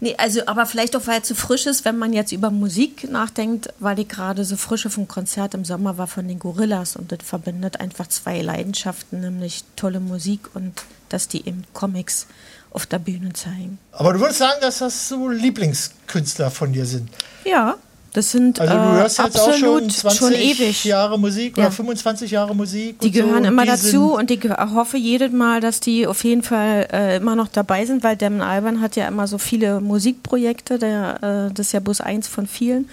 nee, 0.00 0.14
also 0.16 0.46
aber 0.46 0.64
vielleicht 0.64 0.96
auch, 0.96 1.06
weil 1.06 1.16
er 1.16 1.22
zu 1.24 1.34
frisch 1.34 1.66
ist, 1.66 1.84
wenn 1.84 1.98
man 1.98 2.14
jetzt 2.14 2.32
über 2.32 2.50
Musik 2.50 3.10
nachdenkt, 3.10 3.68
weil 3.80 3.98
ich 3.98 4.08
gerade 4.08 4.46
so 4.46 4.56
frische 4.56 4.88
vom 4.88 5.08
Konzert 5.08 5.52
im 5.52 5.66
Sommer 5.66 5.98
war 5.98 6.06
von 6.06 6.26
den 6.26 6.38
Gorillas 6.38 6.96
und 6.96 7.12
das 7.12 7.18
verbindet 7.22 7.80
einfach 7.80 8.06
zwei 8.06 8.40
Leidenschaften, 8.40 9.20
nämlich 9.20 9.62
tolle 9.76 10.00
Musik 10.00 10.48
und 10.54 10.72
dass 11.10 11.28
die 11.28 11.46
eben 11.46 11.64
Comics 11.74 12.28
auf 12.70 12.86
der 12.86 12.98
Bühne 12.98 13.34
zeigen. 13.34 13.78
Aber 13.92 14.14
du 14.14 14.20
würdest 14.20 14.38
sagen, 14.38 14.58
dass 14.62 14.78
das 14.78 15.06
so 15.06 15.28
Lieblingskünstler 15.28 16.50
von 16.50 16.72
dir 16.72 16.86
sind. 16.86 17.10
Ja, 17.44 17.76
das 18.12 18.30
sind 18.30 18.60
Also 18.60 18.74
du 18.74 18.78
äh, 18.80 18.92
hörst 19.00 19.18
jetzt 19.18 19.40
auch 19.40 19.54
schon 19.54 19.84
absolut 19.84 19.92
20 19.92 20.18
schon 20.18 20.32
ewig. 20.34 20.84
Jahre 20.84 21.18
Musik 21.18 21.56
Ja. 21.56 21.64
oder 21.64 21.72
25 21.72 22.30
Jahre 22.30 22.54
Musik. 22.54 23.00
Die 23.00 23.06
so, 23.06 23.12
gehören 23.12 23.38
und 23.38 23.44
immer 23.46 23.62
die 23.62 23.68
dazu 23.68 24.14
und 24.14 24.30
ich 24.30 24.44
hoffe 24.44 24.98
jedes 24.98 25.32
Mal, 25.32 25.60
dass 25.60 25.80
die 25.80 26.06
auf 26.06 26.22
jeden 26.24 26.42
Fall 26.42 26.88
äh, 26.92 27.16
immer 27.16 27.36
noch 27.36 27.48
dabei 27.48 27.86
sind, 27.86 28.04
weil 28.04 28.16
Damon 28.16 28.42
Alban 28.42 28.80
hat 28.80 28.96
ja 28.96 29.08
immer 29.08 29.26
so 29.26 29.38
viele 29.38 29.80
Musikprojekte, 29.80 30.78
der, 30.78 31.48
äh, 31.50 31.54
das 31.54 31.68
ist 31.68 31.72
ja 31.72 31.80
bloß 31.80 32.02
eins 32.02 32.28
von 32.28 32.46
vielen. 32.46 32.88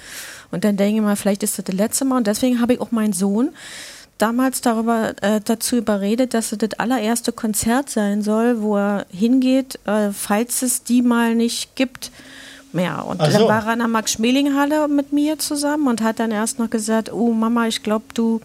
Und 0.51 0.63
dann 0.63 0.77
denke 0.77 0.95
ich 0.95 1.01
mal, 1.01 1.15
vielleicht 1.15 1.43
ist 1.43 1.57
das 1.57 1.65
das 1.65 1.75
letzte 1.75 2.05
Mal. 2.05 2.17
Und 2.17 2.27
deswegen 2.27 2.61
habe 2.61 2.73
ich 2.73 2.81
auch 2.81 2.91
meinen 2.91 3.13
Sohn 3.13 3.49
damals 4.17 4.61
darüber 4.61 5.13
äh, 5.21 5.39
dazu 5.43 5.77
überredet, 5.77 6.33
dass 6.33 6.51
es 6.51 6.57
das 6.57 6.73
allererste 6.77 7.31
Konzert 7.31 7.89
sein 7.89 8.21
soll, 8.21 8.61
wo 8.61 8.77
er 8.77 9.05
hingeht, 9.11 9.79
äh, 9.85 10.11
falls 10.11 10.61
es 10.61 10.83
die 10.83 11.01
mal 11.01 11.35
nicht 11.35 11.75
gibt, 11.75 12.11
mehr. 12.73 13.05
Und 13.05 13.21
so. 13.21 13.31
dann 13.31 13.41
war 13.47 13.65
er 13.67 13.73
in 13.73 13.79
der 13.79 13.87
Max-Schmeling-Halle 13.87 14.87
mit 14.87 15.11
mir 15.13 15.39
zusammen 15.39 15.87
und 15.87 16.01
hat 16.01 16.19
dann 16.19 16.31
erst 16.31 16.59
noch 16.59 16.69
gesagt, 16.69 17.11
oh 17.11 17.31
Mama, 17.33 17.67
ich 17.67 17.83
glaube, 17.83 18.05
du, 18.13 18.41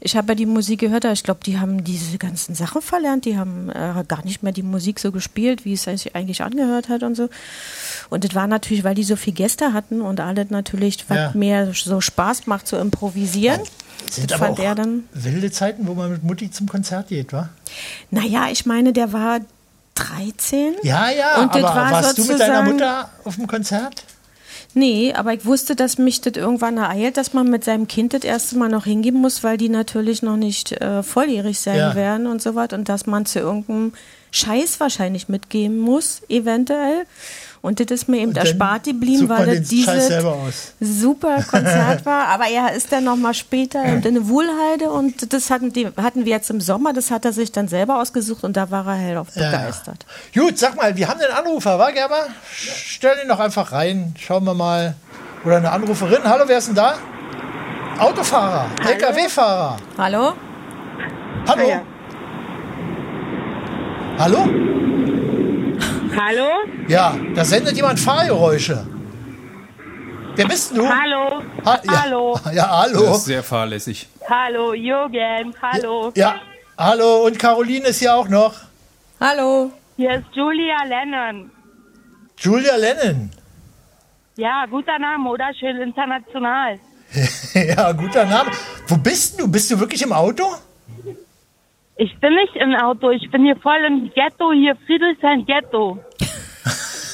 ich 0.00 0.16
habe 0.16 0.32
ja 0.32 0.34
die 0.34 0.46
Musik 0.46 0.80
gehört, 0.80 1.04
aber 1.04 1.12
ich 1.12 1.22
glaube, 1.22 1.40
die 1.44 1.58
haben 1.58 1.84
diese 1.84 2.18
ganzen 2.18 2.54
Sachen 2.54 2.82
verlernt, 2.82 3.24
die 3.24 3.36
haben 3.38 3.68
äh, 3.70 4.04
gar 4.06 4.24
nicht 4.24 4.42
mehr 4.42 4.52
die 4.52 4.62
Musik 4.62 5.00
so 5.00 5.12
gespielt, 5.12 5.64
wie 5.64 5.74
es 5.74 5.84
sich 5.84 6.14
eigentlich 6.14 6.42
angehört 6.42 6.88
hat 6.88 7.02
und 7.02 7.14
so. 7.16 7.28
Und 8.10 8.24
das 8.24 8.34
war 8.34 8.46
natürlich, 8.46 8.84
weil 8.84 8.94
die 8.94 9.04
so 9.04 9.16
viel 9.16 9.32
Gäste 9.32 9.72
hatten 9.72 10.00
und 10.00 10.20
alle 10.20 10.46
natürlich, 10.48 11.04
was 11.08 11.16
Ja. 11.16 11.30
mir 11.34 11.72
so 11.74 12.00
Spaß 12.00 12.46
macht 12.46 12.66
zu 12.66 12.76
improvisieren. 12.76 13.60
Sind 14.10 14.30
das 14.30 14.40
aber 14.40 14.48
fand 14.48 14.60
auch 14.60 14.64
er 14.64 14.74
dann. 14.74 15.04
wilde 15.12 15.50
Zeiten, 15.50 15.86
wo 15.86 15.94
man 15.94 16.10
mit 16.10 16.22
Mutti 16.24 16.50
zum 16.50 16.68
Konzert 16.68 17.08
geht, 17.08 17.32
wa? 17.32 17.48
Naja, 18.10 18.48
ich 18.50 18.66
meine, 18.66 18.92
der 18.92 19.12
war 19.12 19.40
13. 19.94 20.74
Ja, 20.82 21.08
ja, 21.10 21.40
Und 21.42 21.50
aber 21.54 21.62
war 21.62 21.90
warst 21.92 22.18
du 22.18 22.24
mit 22.24 22.40
deiner 22.40 22.62
Mutter 22.62 23.10
auf 23.24 23.36
dem 23.36 23.46
Konzert? 23.46 24.04
Nee, 24.76 25.12
aber 25.14 25.32
ich 25.34 25.46
wusste, 25.46 25.76
dass 25.76 25.98
mich 25.98 26.20
das 26.20 26.32
irgendwann 26.34 26.78
ereilt, 26.78 27.16
dass 27.16 27.32
man 27.32 27.48
mit 27.48 27.62
seinem 27.62 27.86
Kind 27.86 28.12
das 28.12 28.22
erste 28.24 28.58
Mal 28.58 28.68
noch 28.68 28.84
hingeben 28.86 29.20
muss, 29.20 29.44
weil 29.44 29.56
die 29.56 29.68
natürlich 29.68 30.22
noch 30.22 30.36
nicht 30.36 30.72
äh, 30.72 31.04
volljährig 31.04 31.60
sein 31.60 31.76
Ja. 31.78 31.94
werden 31.94 32.26
und 32.26 32.42
so 32.42 32.56
was. 32.56 32.72
Und 32.72 32.88
dass 32.88 33.06
man 33.06 33.24
zu 33.24 33.38
irgendeinem 33.38 33.92
Scheiß 34.32 34.80
wahrscheinlich 34.80 35.28
mitgeben 35.28 35.78
muss, 35.78 36.22
eventuell. 36.28 37.06
Und 37.64 37.80
das 37.80 37.86
ist 37.90 38.08
mir 38.10 38.18
eben 38.18 38.36
erspart 38.36 38.84
geblieben, 38.84 39.26
weil 39.30 39.46
das 39.46 39.68
dieses 39.70 39.86
Scheiß 39.86 40.08
selber 40.08 40.34
aus. 40.34 40.74
super 40.80 41.42
Konzert 41.50 42.04
war. 42.04 42.28
Aber 42.28 42.44
er 42.46 42.74
ist 42.74 42.92
dann 42.92 43.04
noch 43.04 43.16
mal 43.16 43.32
später 43.32 43.82
in 43.82 44.04
eine 44.06 44.28
Wohlheide 44.28 44.90
und 44.90 45.32
das 45.32 45.48
hatten, 45.48 45.72
die, 45.72 45.86
hatten 45.96 46.26
wir 46.26 46.32
jetzt 46.32 46.50
im 46.50 46.60
Sommer, 46.60 46.92
das 46.92 47.10
hat 47.10 47.24
er 47.24 47.32
sich 47.32 47.52
dann 47.52 47.66
selber 47.66 48.02
ausgesucht 48.02 48.44
und 48.44 48.54
da 48.58 48.70
war 48.70 48.86
er 48.88 48.96
hell 48.96 49.16
auf 49.16 49.28
Ja. 49.34 49.50
begeistert. 49.50 50.04
Gut, 50.34 50.58
sag 50.58 50.76
mal, 50.76 50.94
wir 50.94 51.08
haben 51.08 51.18
den 51.18 51.30
Anrufer, 51.34 51.78
wa, 51.78 51.90
Gerber? 51.90 52.26
Stell 52.52 53.16
ihn 53.22 53.28
doch 53.30 53.40
einfach 53.40 53.72
rein. 53.72 54.14
Schauen 54.18 54.44
wir 54.44 54.52
mal. 54.52 54.94
Oder 55.46 55.56
eine 55.56 55.72
Anruferin. 55.72 56.22
Hallo, 56.22 56.44
wer 56.46 56.58
ist 56.58 56.68
denn 56.68 56.74
da? 56.74 56.96
Autofahrer, 57.98 58.66
LKW-Fahrer. 58.86 59.78
Hallo? 59.96 60.34
Hallo? 61.48 61.80
Hallo? 64.18 64.93
Hallo? 66.16 66.48
Ja, 66.88 67.16
da 67.34 67.44
sendet 67.44 67.76
jemand 67.76 67.98
Fahrgeräusche. 67.98 68.86
Wer 70.36 70.46
bist 70.48 70.76
du? 70.76 70.88
Hallo? 70.88 71.42
Ha 71.64 71.80
ja. 71.84 72.02
Hallo? 72.02 72.38
Ja, 72.52 72.68
hallo. 72.70 73.06
Das 73.06 73.18
ist 73.18 73.24
sehr 73.26 73.42
fahrlässig. 73.42 74.08
Hallo, 74.28 74.74
Jürgen, 74.74 75.54
hallo. 75.62 76.12
Ja, 76.14 76.36
hallo. 76.78 77.26
Und 77.26 77.38
Caroline 77.38 77.86
ist 77.88 77.98
hier 78.00 78.14
auch 78.14 78.28
noch. 78.28 78.54
Hallo. 79.20 79.70
Hier 79.96 80.12
ist 80.14 80.26
Julia 80.32 80.82
Lennon. 80.84 81.50
Julia 82.38 82.76
Lennon. 82.76 83.30
Ja, 84.36 84.66
guter 84.66 84.98
Name, 84.98 85.28
oder? 85.30 85.52
Schön 85.58 85.76
international. 85.80 86.78
ja, 87.54 87.92
guter 87.92 88.24
Name. 88.24 88.50
Wo 88.88 88.96
bist 88.96 89.40
du? 89.40 89.46
Bist 89.48 89.70
du 89.70 89.78
wirklich 89.78 90.02
im 90.02 90.12
Auto? 90.12 90.44
Ich 91.96 92.18
bin 92.20 92.34
nicht 92.34 92.56
im 92.56 92.74
Auto, 92.74 93.10
ich 93.10 93.30
bin 93.30 93.44
hier 93.44 93.56
voll 93.56 93.78
im 93.86 94.10
Ghetto, 94.14 94.52
hier 94.52 94.76
Friedrichshain 94.86 95.46
Ghetto. 95.46 95.98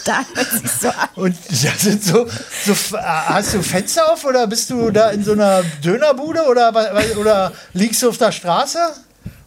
Da 0.07 0.25
hört 0.35 0.47
sich 0.51 0.71
so 0.71 0.89
an. 0.89 1.09
Und 1.17 1.37
das 1.51 1.81
sind 1.83 2.03
so, 2.03 2.27
so, 2.65 2.97
äh, 2.97 3.01
hast 3.03 3.53
du 3.53 3.63
Fenster 3.63 4.11
auf 4.11 4.25
oder 4.25 4.47
bist 4.47 4.71
du 4.71 4.91
da 4.91 5.11
in 5.11 5.23
so 5.23 5.33
einer 5.33 5.63
Dönerbude 5.85 6.43
oder, 6.49 6.73
oder 7.21 7.53
liegst 7.75 8.03
du 8.03 8.09
auf 8.09 8.17
der 8.17 8.33
Straße? 8.33 8.79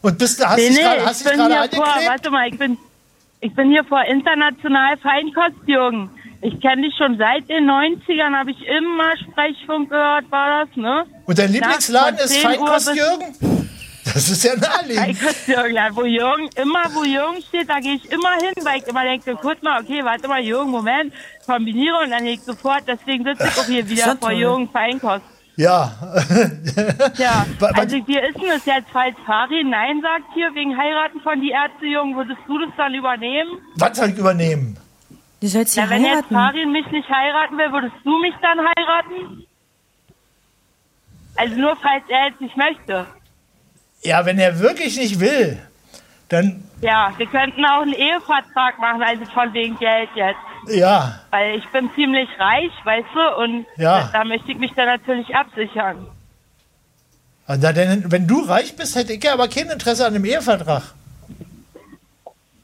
Und 0.04 0.20
bist, 0.20 0.40
du- 0.40 0.46
hast 0.48 0.58
nee, 0.58 0.68
dich 0.68 0.78
nee, 0.78 0.84
gerade 0.84 1.06
hast 1.08 1.22
ich 1.22 1.28
dich 1.28 1.38
bin 1.38 1.48
gerade 1.48 1.54
hier 1.70 1.70
vor, 1.76 1.86
angeklebt? 1.88 2.10
warte 2.12 2.30
mal, 2.30 2.48
ich 2.48 2.60
bin, 2.60 2.78
ich 3.42 3.56
bin 3.56 3.72
hier 3.72 3.84
vor 3.84 4.04
international 4.06 4.96
Feinkost, 4.98 5.58
Jürgen. 5.68 6.12
Ich 6.42 6.62
kenne 6.62 6.84
dich 6.84 6.94
schon 6.98 7.18
seit 7.18 7.50
den 7.50 7.68
90ern, 7.68 8.38
habe 8.38 8.52
ich 8.52 8.62
immer 8.68 9.18
Sprechfunk 9.18 9.90
gehört, 9.90 10.30
war 10.30 10.66
das, 10.68 10.76
ne? 10.78 11.06
Und 11.26 11.40
dein 11.40 11.52
Lieblingsladen 11.52 12.20
ist 12.20 12.30
10 12.30 12.46
Uhr 12.46 12.68
Feinkost 12.68 12.96
Jürgen? 12.96 13.70
Das 14.06 14.30
ist 14.30 14.44
ja 14.44 14.56
naheliegend. 14.56 15.18
Feinkost 15.18 15.48
Jürgen, 15.48 15.76
ja, 15.76 15.88
wo 15.96 16.04
Jürgen, 16.04 16.50
immer 16.56 16.84
wo 16.94 17.04
Jürgen 17.04 17.42
steht, 17.48 17.70
da 17.70 17.80
gehe 17.80 17.96
ich 17.96 18.12
immer 18.12 18.34
hin, 18.34 18.54
weil 18.64 18.80
ich 18.82 18.88
immer 18.88 19.04
denke, 19.04 19.38
guck 19.42 19.62
mal, 19.64 19.82
okay, 19.82 20.04
warte 20.04 20.28
mal, 20.28 20.42
Jürgen, 20.42 20.72
Moment, 20.72 21.14
kombiniere 21.46 22.00
und 22.04 22.12
dann 22.12 22.24
gehe 22.24 22.34
ich 22.34 22.42
sofort, 22.42 22.84
deswegen 22.88 23.24
sitze 23.24 23.48
ich 23.48 23.58
auch 23.60 23.66
hier 23.66 23.88
wieder 23.88 24.08
ja 24.08 24.16
vor 24.16 24.30
toll. 24.30 24.34
Jürgen 24.34 24.70
Feinkost. 24.70 25.22
Ja. 25.56 25.92
Ja, 27.18 27.46
also 27.76 27.96
wie 28.08 28.18
ist 28.18 28.36
denn 28.36 28.50
das 28.50 28.66
jetzt, 28.66 28.88
falls 28.92 29.16
Farin 29.26 29.70
Nein 29.70 30.02
sagt 30.02 30.26
hier 30.34 30.54
wegen 30.56 30.76
Heiraten 30.78 31.22
von 31.22 31.40
die 31.40 31.52
Ärzte, 31.52 31.86
Jürgen, 31.86 32.16
würdest 32.16 32.40
du 32.48 32.58
das 32.60 32.70
dann 32.76 32.94
übernehmen? 32.96 33.60
Was 33.76 33.98
soll 33.98 34.10
ich 34.10 34.18
übernehmen? 34.18 34.78
Du 35.40 35.48
sollst 35.48 35.76
Ja, 35.76 35.84
ja 35.84 35.90
wenn 35.92 36.04
jetzt. 36.04 36.26
Farin 36.30 36.72
mich 36.72 36.88
nicht 36.92 37.08
heiraten 37.10 37.58
will, 37.58 37.72
würdest 37.72 37.96
du 38.04 38.18
mich 38.20 38.34
dann 38.42 38.60
heiraten? 38.60 39.46
Also 41.36 41.56
nur 41.56 41.76
falls 41.78 42.04
er 42.10 42.28
jetzt 42.30 42.42
nicht 42.42 42.58
möchte. 42.58 43.06
Ja, 44.04 44.26
wenn 44.26 44.38
er 44.40 44.60
wirklich 44.60 44.98
nicht 44.98 45.20
will, 45.20 45.58
dann, 46.30 46.64
Ja, 46.82 47.14
wir 47.18 47.26
könnten 47.28 47.64
auch 47.66 47.82
einen 47.82 47.94
Ehevertrag 47.94 48.78
machen, 48.80 49.02
also 49.02 49.24
von 49.34 49.54
wegen 49.54 49.78
Geld 49.80 50.10
jetzt. 50.16 50.40
ja, 50.68 51.20
Weil 51.32 51.56
ich 51.56 51.68
bin 51.70 51.90
ziemlich 51.96 52.28
reich, 52.40 52.72
weißt 52.84 53.08
du, 53.14 53.44
und 53.44 53.66
Ja. 53.78 54.10
da, 54.12 54.20
da 54.20 54.24
möchte 54.26 54.52
ich 54.52 54.58
mich 54.58 54.74
dann 54.76 54.88
natürlich 54.88 55.34
absichern. 55.36 56.08
Also, 57.46 57.72
denn, 57.74 58.10
wenn 58.12 58.26
du 58.26 58.40
reich 58.42 58.76
bist, 58.76 58.96
hätte 58.96 59.14
ich 59.14 59.24
ja 59.24 59.34
aber 59.34 59.48
kein 59.50 59.70
Interesse 59.70 60.06
an 60.06 60.16
einem 60.16 60.26
Ehevertrag. 60.26 60.84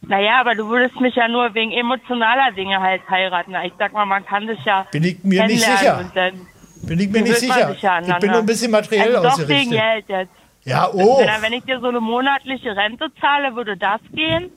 Naja, 0.01 0.39
aber 0.39 0.55
du 0.55 0.67
würdest 0.67 0.99
mich 0.99 1.13
ja 1.15 1.27
nur 1.27 1.53
wegen 1.53 1.71
emotionaler 1.71 2.51
Dinge 2.53 2.79
halt 2.79 3.01
heiraten. 3.09 3.53
Ich 3.65 3.73
sag 3.77 3.93
mal, 3.93 4.05
man 4.05 4.25
kann 4.25 4.47
sich 4.47 4.57
ja 4.65 4.87
Bin 4.91 5.03
ich 5.03 5.23
mir 5.23 5.45
nicht 5.45 5.63
sicher. 5.63 5.99
Und 5.99 6.15
dann 6.15 6.47
Bin 6.83 6.99
ich 6.99 7.09
mir 7.09 7.21
nicht 7.21 7.35
sicher. 7.37 7.75
Ich 7.75 8.15
bin 8.17 8.31
nur 8.31 8.39
ein 8.39 8.45
bisschen 8.45 8.71
materiell 8.71 9.15
also 9.17 9.29
doch 9.29 9.47
wegen 9.47 9.73
ausgerichtet. 9.75 10.07
Geld 10.07 10.09
jetzt. 10.09 10.38
Ja, 10.65 10.89
oh, 10.93 11.19
Wenn, 11.19 11.41
wenn 11.41 11.53
ich 11.53 11.63
dir 11.63 11.79
so 11.79 11.87
eine 11.87 11.99
monatliche 12.01 12.75
Rente 12.75 13.07
zahle, 13.19 13.55
würde 13.55 13.77
das 13.77 14.01
gehen? 14.13 14.51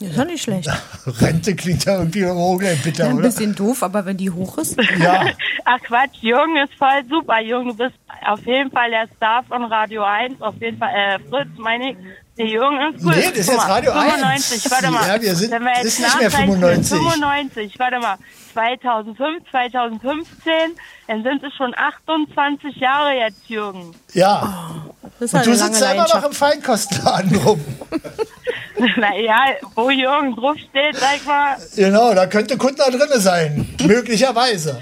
Das 0.00 0.10
ist 0.10 0.18
doch 0.18 0.24
nicht 0.26 0.42
schlecht. 0.44 0.68
Rente 1.20 1.56
klingt 1.56 1.84
ja 1.84 1.98
irgendwie 1.98 2.24
auch 2.24 2.56
gleich 2.56 2.80
bitter, 2.82 3.04
Ja, 3.04 3.10
ein 3.10 3.16
oder? 3.16 3.24
bisschen 3.24 3.54
doof, 3.54 3.82
aber 3.82 4.06
wenn 4.06 4.16
die 4.16 4.30
hoch 4.30 4.56
ist. 4.58 4.78
Ja, 4.98 5.26
Ach 5.64 5.80
Quatsch, 5.80 6.18
Jürgen 6.20 6.56
ist 6.56 6.72
voll 6.78 7.04
super. 7.10 7.40
Jürgen, 7.40 7.68
du 7.70 7.76
bist 7.76 7.96
auf 8.24 8.44
jeden 8.46 8.70
Fall 8.70 8.90
der 8.90 9.08
Star 9.16 9.42
von 9.44 9.64
Radio 9.64 10.02
1. 10.04 10.40
Auf 10.40 10.54
jeden 10.60 10.78
Fall, 10.78 10.90
äh, 10.94 11.18
Fritz, 11.28 11.48
meine 11.58 11.90
ich. 11.90 11.96
Der 12.38 12.46
Jürgen 12.46 12.94
ist 12.94 13.02
gut. 13.04 13.16
Nee, 13.16 13.22
das 13.30 13.38
ist 13.38 13.48
jetzt 13.48 13.68
Radio 13.68 13.90
1. 13.92 14.12
95, 14.14 14.70
warte 14.70 14.90
mal. 14.90 15.08
Ja, 15.08 15.20
wir 15.20 15.34
sind- 15.34 15.50
Wenn 15.50 15.62
wir 15.64 15.72
jetzt 15.76 15.84
ist 15.86 15.98
nicht 15.98 16.18
mehr 16.20 16.28
nachrechnen, 16.28 16.60
95. 16.60 16.98
95, 16.98 17.78
warte 17.78 17.98
mal. 17.98 18.16
2005, 18.52 19.50
2015, 19.50 20.52
dann 21.08 21.22
sind 21.24 21.42
es 21.44 21.54
schon 21.56 21.74
28 21.76 22.76
Jahre 22.76 23.12
jetzt, 23.18 23.48
Jürgen. 23.48 23.94
ja. 24.14 24.84
Das 25.20 25.32
ist 25.32 25.34
Und 25.34 25.46
du 25.46 25.56
sitzt 25.56 25.80
ja 25.80 25.92
immer 25.92 26.06
noch 26.06 26.24
im 26.26 26.32
Feinkostladen 26.32 27.34
rum. 27.38 27.60
naja, 28.96 29.36
wo 29.74 29.90
Jürgen 29.90 30.36
draufsteht, 30.36 30.94
sag 30.96 31.16
ich 31.16 31.24
mal, 31.26 31.56
Genau, 31.74 32.14
da 32.14 32.26
könnte 32.26 32.56
Kuttner 32.56 32.90
drin 32.90 33.20
sein. 33.20 33.68
Möglicherweise. 33.84 34.80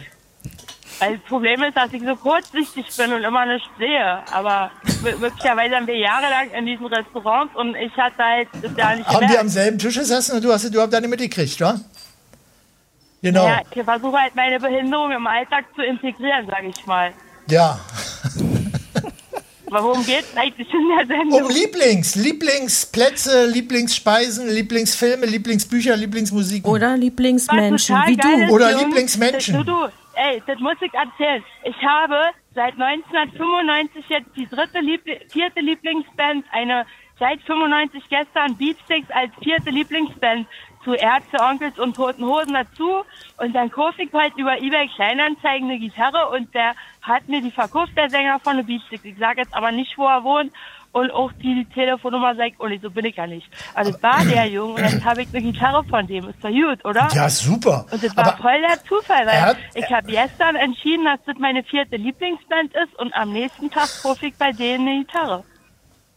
Weil 0.99 1.19
das 1.19 1.27
Problem 1.29 1.63
ist, 1.63 1.77
dass 1.77 1.93
ich 1.93 2.03
so 2.03 2.17
kurzsichtig 2.17 2.87
bin 2.97 3.13
und 3.13 3.23
immer 3.23 3.45
nicht 3.47 3.69
sehe. 3.79 4.19
Aber 4.33 4.71
mö- 5.03 5.17
möglicherweise 5.19 5.77
haben 5.77 5.87
wir 5.87 5.97
jahrelang 5.99 6.51
in 6.57 6.65
diesen 6.67 6.87
Restaurants 6.87 7.55
und 7.55 7.75
ich 7.77 7.95
hatte 7.97 8.17
halt 8.23 8.49
das 8.63 8.71
ja 8.77 8.95
nicht 8.97 9.07
Haben 9.07 9.15
die 9.15 9.27
gemerkt. 9.27 9.39
am 9.41 9.49
selben 9.49 9.79
Tisch 9.79 9.97
gesessen 9.99 10.37
und 10.37 10.45
du 10.45 10.53
hast 10.53 10.65
es 10.65 10.71
überhaupt 10.71 10.93
nicht 10.93 11.09
mitgekriegt, 11.09 11.61
wa? 11.61 11.79
Genau. 13.23 13.47
Ja, 13.47 13.61
ich 13.75 13.83
versuche 13.83 14.17
halt 14.17 14.35
meine 14.35 14.59
Behinderung 14.61 15.11
im 15.11 15.27
Alltag 15.27 15.65
zu 15.75 15.83
integrieren, 15.83 16.47
sage 16.47 16.69
ich 16.69 16.87
mal. 16.87 17.13
Ja. 17.51 17.79
Aber 19.69 19.83
worum 19.83 20.07
geht's 20.07 20.37
eigentlich 20.37 20.69
in 20.73 20.89
der 20.97 21.07
Sendung? 21.07 21.43
Um 21.43 21.51
Lieblings, 21.51 22.15
Lieblingsplätze, 22.15 23.47
Lieblingsspeisen, 23.47 24.49
Lieblingsfilme, 24.49 25.27
Lieblingsbücher, 25.27 25.97
Lieblingsmusik. 25.97 26.67
Oder 26.69 26.97
Lieblingsmenschen, 26.97 27.97
wie 28.07 28.17
du. 28.17 28.53
Oder 28.53 28.79
Lieblingsmenschen. 28.79 29.57
Du, 29.59 29.65
du, 29.65 29.89
ey, 30.17 30.43
das 30.47 30.59
muss 30.59 30.77
ich 30.81 30.93
erzählen. 30.93 31.45
Ich 31.65 31.77
habe 31.83 32.31
seit 32.55 32.73
1995 32.81 34.09
jetzt 34.09 34.37
die 34.37 34.47
dritte, 34.47 34.81
Liebli 34.81 35.21
vierte 35.31 35.61
Lieblingsband, 35.61 36.45
eine 36.51 36.87
seit 37.19 37.41
95 37.43 38.09
gestern 38.09 38.57
Beatsticks 38.57 39.11
als 39.11 39.33
vierte 39.43 39.71
Lieblingsband 39.71 40.47
zu 40.85 40.95
Ärzte, 40.95 41.39
Onkels 41.41 41.79
und 41.79 41.97
Toten 41.97 42.25
Hosen 42.25 42.55
dazu. 42.55 43.03
Und 43.39 43.55
dann 43.55 43.71
kaufe 43.71 44.03
ich 44.03 44.13
halt 44.13 44.37
über 44.37 44.61
Ebay 44.61 44.89
Kleinanzeigen 44.95 45.69
eine 45.69 45.79
Gitarre 45.79 46.29
und 46.31 46.55
der 46.55 46.75
hat 47.03 47.29
mir 47.29 47.43
die 47.43 47.51
verkauft, 47.51 47.93
der 47.97 48.09
Sänger 48.09 48.39
von 48.41 48.57
den 48.57 48.67
Beatsticks. 48.67 49.05
Ich 49.05 49.19
sage 49.19 49.41
jetzt 49.41 49.55
aber 49.55 49.73
nicht, 49.73 49.97
wo 49.99 50.07
er 50.07 50.23
wohnt. 50.23 50.53
Und 50.97 51.11
auch 51.11 51.31
die, 51.43 51.67
Telefonnummer 51.75 52.35
sagt, 52.37 52.55
oh 52.59 52.67
nee, 52.69 52.79
so 52.83 52.91
bin 52.91 53.05
ich 53.05 53.17
ja 53.17 53.27
nicht. 53.27 53.47
Also 53.75 53.93
das 53.93 54.03
war 54.03 54.25
der 54.25 54.47
Junge 54.47 54.75
und 54.75 54.81
jetzt 54.81 55.05
habe 55.05 55.21
ich 55.23 55.29
eine 55.35 55.43
Gitarre 55.53 55.85
von 55.85 56.07
dem. 56.07 56.27
Ist 56.29 56.43
doch 56.43 56.49
gut, 56.51 56.83
oder? 56.87 57.07
Ja, 57.13 57.29
super. 57.29 57.85
Und 57.91 58.03
das 58.03 58.17
war 58.17 58.29
Aber 58.29 58.37
voll 58.43 58.61
der 58.67 58.83
Zufall, 58.85 59.27
weil 59.27 59.41
hat- 59.43 59.59
ich 59.75 59.91
habe 59.93 60.07
gestern 60.11 60.57
entschieden, 60.57 61.05
dass 61.05 61.21
das 61.27 61.37
meine 61.39 61.63
vierte 61.65 61.97
Lieblingsband 61.97 62.73
ist 62.75 62.99
und 62.99 63.13
am 63.15 63.31
nächsten 63.33 63.71
Tag 63.71 63.89
kaufe 64.03 64.27
ich 64.27 64.35
bei 64.37 64.53
denen 64.53 64.89
eine 64.89 65.01
Gitarre. 65.05 65.45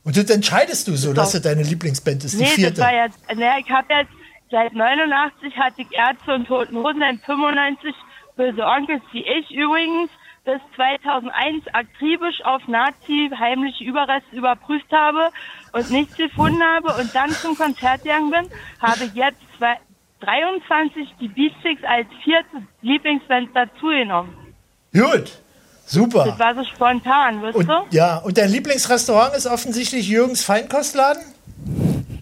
und 0.05 0.15
das 0.15 0.29
entscheidest 0.29 0.87
du 0.87 0.95
so, 0.95 1.11
dass 1.11 1.33
es 1.33 1.41
deine 1.41 1.63
Lieblingsband 1.63 2.23
ist, 2.23 2.33
die 2.35 2.37
nee, 2.37 2.45
das 2.45 2.53
vierte. 2.55 2.81
war 2.81 2.93
jetzt, 2.93 3.19
ne, 3.35 3.49
ich 3.59 3.69
habe 3.69 3.93
jetzt 3.93 4.11
seit 4.49 4.73
89 4.73 5.57
hatte 5.57 5.81
ich 5.81 5.91
Ärzte 5.91 6.33
und 6.35 6.47
Toten 6.47 6.77
Hosen, 6.77 7.01
dann 7.01 7.19
95 7.19 7.93
Böse 8.37 8.63
Onkels, 8.65 9.03
die 9.11 9.25
ich 9.25 9.51
übrigens 9.51 10.09
bis 10.49 10.61
2001 10.75 11.67
akribisch 11.73 12.43
auf 12.43 12.67
Nazi 12.67 13.29
heimliche 13.37 13.83
Überreste 13.83 14.35
überprüft 14.35 14.91
habe 14.91 15.29
und 15.73 15.91
nichts 15.91 16.15
gefunden 16.15 16.61
habe 16.63 16.99
und 16.99 17.13
dann 17.13 17.29
zum 17.29 17.55
Konzert 17.55 18.01
gegangen 18.01 18.31
bin, 18.31 18.49
habe 18.81 19.03
jetzt 19.13 19.37
zwei, 19.57 19.77
23 20.21 21.07
die 21.21 21.27
Beatsticks 21.27 21.83
als 21.83 22.07
vierte 22.23 22.65
Lieblingsband 22.81 23.55
dazugenommen. 23.55 24.33
Gut, 24.91 25.37
super. 25.85 26.25
Das 26.25 26.39
war 26.39 26.55
so 26.55 26.63
spontan, 26.63 27.43
Und, 27.43 27.67
du? 27.67 27.85
ja, 27.91 28.17
und 28.17 28.37
dein 28.37 28.49
Lieblingsrestaurant 28.49 29.35
ist 29.35 29.45
offensichtlich 29.45 30.09
Jürgens 30.09 30.43
Feinkostladen? 30.43 31.21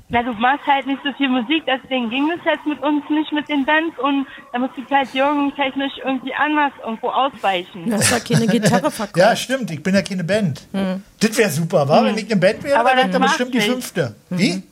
Na, 0.09 0.23
du 0.23 0.31
machst 0.33 0.65
halt 0.65 0.87
nicht 0.87 1.01
so 1.03 1.11
viel 1.13 1.27
Musik, 1.27 1.63
deswegen 1.65 2.09
ging 2.09 2.31
es 2.31 2.39
jetzt 2.45 2.65
mit 2.65 2.81
uns 2.81 3.03
nicht 3.09 3.29
mit 3.33 3.49
den 3.49 3.65
Bands 3.65 3.99
und 3.99 4.25
da 4.53 4.59
muss 4.59 4.69
ich 4.77 4.89
halt 4.89 5.13
jugendtechnisch 5.13 5.91
irgendwie 5.97 6.33
anders 6.33 6.71
irgendwo 6.81 7.09
ausweichen. 7.09 7.89
Du 7.89 7.93
hast 7.93 8.11
ja 8.11 8.19
keine 8.19 8.47
Gitarre 8.47 8.89
verkauft. 8.91 9.17
Ja, 9.17 9.35
stimmt, 9.35 9.69
ich 9.69 9.83
bin 9.83 9.93
ja 9.95 10.01
keine 10.01 10.23
Band. 10.23 10.65
Hm. 10.71 11.03
Das 11.19 11.37
wäre 11.37 11.49
super, 11.49 11.89
wa? 11.89 11.99
Hm. 11.99 12.05
Wenn 12.05 12.17
ich 12.19 12.31
eine 12.31 12.39
Band 12.39 12.63
wäre, 12.63 12.79
Aber 12.79 12.89
dann 12.91 12.97
wäre 12.99 13.09
das 13.09 13.19
ich 13.19 13.27
bestimmt 13.27 13.53
die 13.53 13.57
macht 13.57 13.67
fünfte. 13.67 14.15
Wie? 14.29 14.63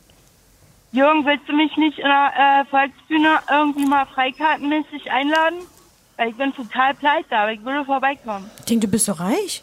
Jürgen, 0.92 1.26
willst 1.26 1.46
du 1.46 1.52
mich 1.52 1.76
nicht 1.76 1.98
in 1.98 2.06
der 2.06 2.32
äh, 2.62 2.64
Volksbühne 2.70 3.38
irgendwie 3.50 3.84
mal 3.84 4.06
freikartenmäßig 4.06 5.10
einladen? 5.10 5.58
Weil 6.16 6.30
ich 6.30 6.36
bin 6.36 6.54
total 6.54 6.94
pleite, 6.94 7.36
aber 7.36 7.52
ich 7.52 7.62
würde 7.62 7.84
vorbeikommen. 7.84 8.50
Ich 8.60 8.64
denke, 8.64 8.86
du 8.86 8.90
bist 8.90 9.06
doch 9.06 9.20
reich. 9.20 9.62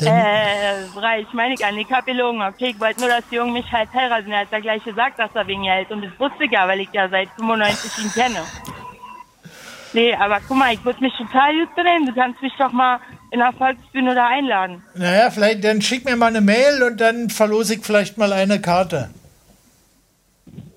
Äh, 0.00 0.84
reich, 0.98 1.26
meine 1.32 1.54
ich 1.54 1.64
an. 1.64 1.76
Ich 1.78 1.90
hab 1.90 2.04
gelogen, 2.04 2.42
okay? 2.42 2.68
Ich 2.74 2.80
wollte 2.80 3.00
nur, 3.00 3.08
dass 3.08 3.24
Jürgen 3.30 3.52
mich 3.52 3.70
halt 3.72 3.88
heiraten. 3.94 4.30
Er 4.30 4.40
hat 4.40 4.52
ja 4.52 4.60
gleich 4.60 4.84
gesagt, 4.84 5.18
dass 5.18 5.30
er 5.34 5.46
wegen 5.46 5.62
Geld. 5.62 5.90
Und 5.90 6.02
das 6.04 6.12
wusste 6.18 6.44
ich 6.44 6.50
ja, 6.50 6.66
weil 6.68 6.80
ich 6.80 6.88
ja 6.92 7.08
seit 7.08 7.28
95 7.36 8.04
ihn 8.04 8.12
kenne. 8.12 8.40
Nee, 9.92 10.14
aber 10.14 10.38
guck 10.46 10.56
mal, 10.58 10.74
ich 10.74 10.84
würde 10.84 11.00
mich 11.02 11.14
total 11.16 11.52
gut 11.58 11.74
benehmen. 11.74 12.06
Du 12.06 12.14
kannst 12.14 12.42
mich 12.42 12.52
doch 12.58 12.72
mal 12.72 12.98
in 13.30 13.38
der 13.38 13.52
Volksbühne 13.54 14.14
da 14.14 14.26
einladen. 14.26 14.82
Naja, 14.94 15.30
vielleicht, 15.30 15.64
dann 15.64 15.80
schick 15.80 16.04
mir 16.04 16.16
mal 16.16 16.26
eine 16.26 16.40
Mail 16.42 16.82
und 16.82 17.00
dann 17.00 17.30
verlose 17.30 17.74
ich 17.74 17.84
vielleicht 17.84 18.18
mal 18.18 18.32
eine 18.32 18.60
Karte. 18.60 19.08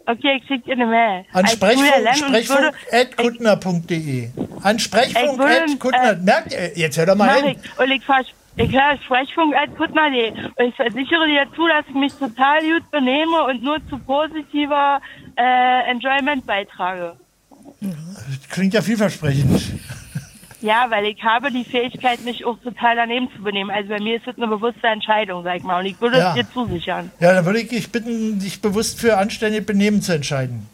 Okay, 0.05 0.39
ich 0.41 0.47
schick 0.47 0.63
dir 0.65 0.73
eine 0.73 0.85
Mail. 0.87 1.25
An 1.33 1.45
Als 1.45 1.53
Julia 1.59 1.75
Sprechfunk, 1.75 2.03
Lennon, 2.21 2.35
ich 2.35 2.49
würde- 2.49 2.71
sprechfunk.kuttner.de. 2.87 4.29
An 4.63 4.75
Ich 4.77 4.83
Sprechfunk 4.83 5.37
würde, 5.37 5.63
at 5.73 5.79
Kuttner. 5.79 6.11
äh, 6.11 6.15
Merkt 6.15 6.51
ihr, 6.53 6.77
jetzt 6.77 6.97
hör 6.97 7.05
doch 7.05 7.15
mal 7.15 7.31
hin. 7.41 7.57
ich. 7.61 7.79
Und 7.79 7.91
ich, 7.91 8.03
vers 8.05 8.25
ich 8.63 8.71
höre 8.73 8.97
Sprechfunk 9.03 9.55
als 9.55 9.73
Kuttner.de. 9.75 10.31
Und 10.31 10.65
ich 10.67 10.75
versichere 10.75 11.25
dir 11.27 11.45
zu, 11.55 11.67
dass 11.67 11.85
ich 11.87 11.95
mich 11.95 12.13
total 12.13 12.61
gut 12.61 12.89
benehme 12.91 13.43
und 13.47 13.63
nur 13.63 13.77
zu 13.89 13.97
positiver 13.99 15.01
äh, 15.37 15.89
Enjoyment 15.91 16.45
beitrage. 16.45 17.15
Klingt 18.49 18.73
ja 18.73 18.81
vielversprechend. 18.81 19.61
Ja, 20.61 20.87
weil 20.89 21.05
ich 21.05 21.23
habe 21.23 21.51
die 21.51 21.63
Fähigkeit, 21.63 22.21
mich 22.25 22.43
auch 22.43 22.57
total 22.59 22.97
daneben 22.97 23.29
zu 23.33 23.41
benehmen. 23.41 23.69
Also 23.71 23.89
bei 23.89 23.99
mir 24.01 24.17
ist 24.17 24.27
das 24.27 24.35
eine 24.35 24.47
bewusste 24.47 24.87
Entscheidung, 24.87 25.43
sag 25.43 25.57
ich 25.57 25.63
mal. 25.63 25.79
Und 25.79 25.85
ich 25.85 26.01
würde 26.01 26.17
Ja. 26.17 26.29
es 26.29 26.35
dir 26.35 26.51
zusichern. 26.51 27.11
Ja, 27.21 27.33
dann 27.33 27.45
würde 27.45 27.59
ich 27.61 27.69
dich 27.69 27.89
bitten, 27.91 28.39
dich 28.39 28.61
bewusst 28.61 28.99
für 28.99 29.17
anständig 29.17 29.65
Benehmen 29.65 30.01
zu 30.01 30.13
entscheiden. 30.13 30.67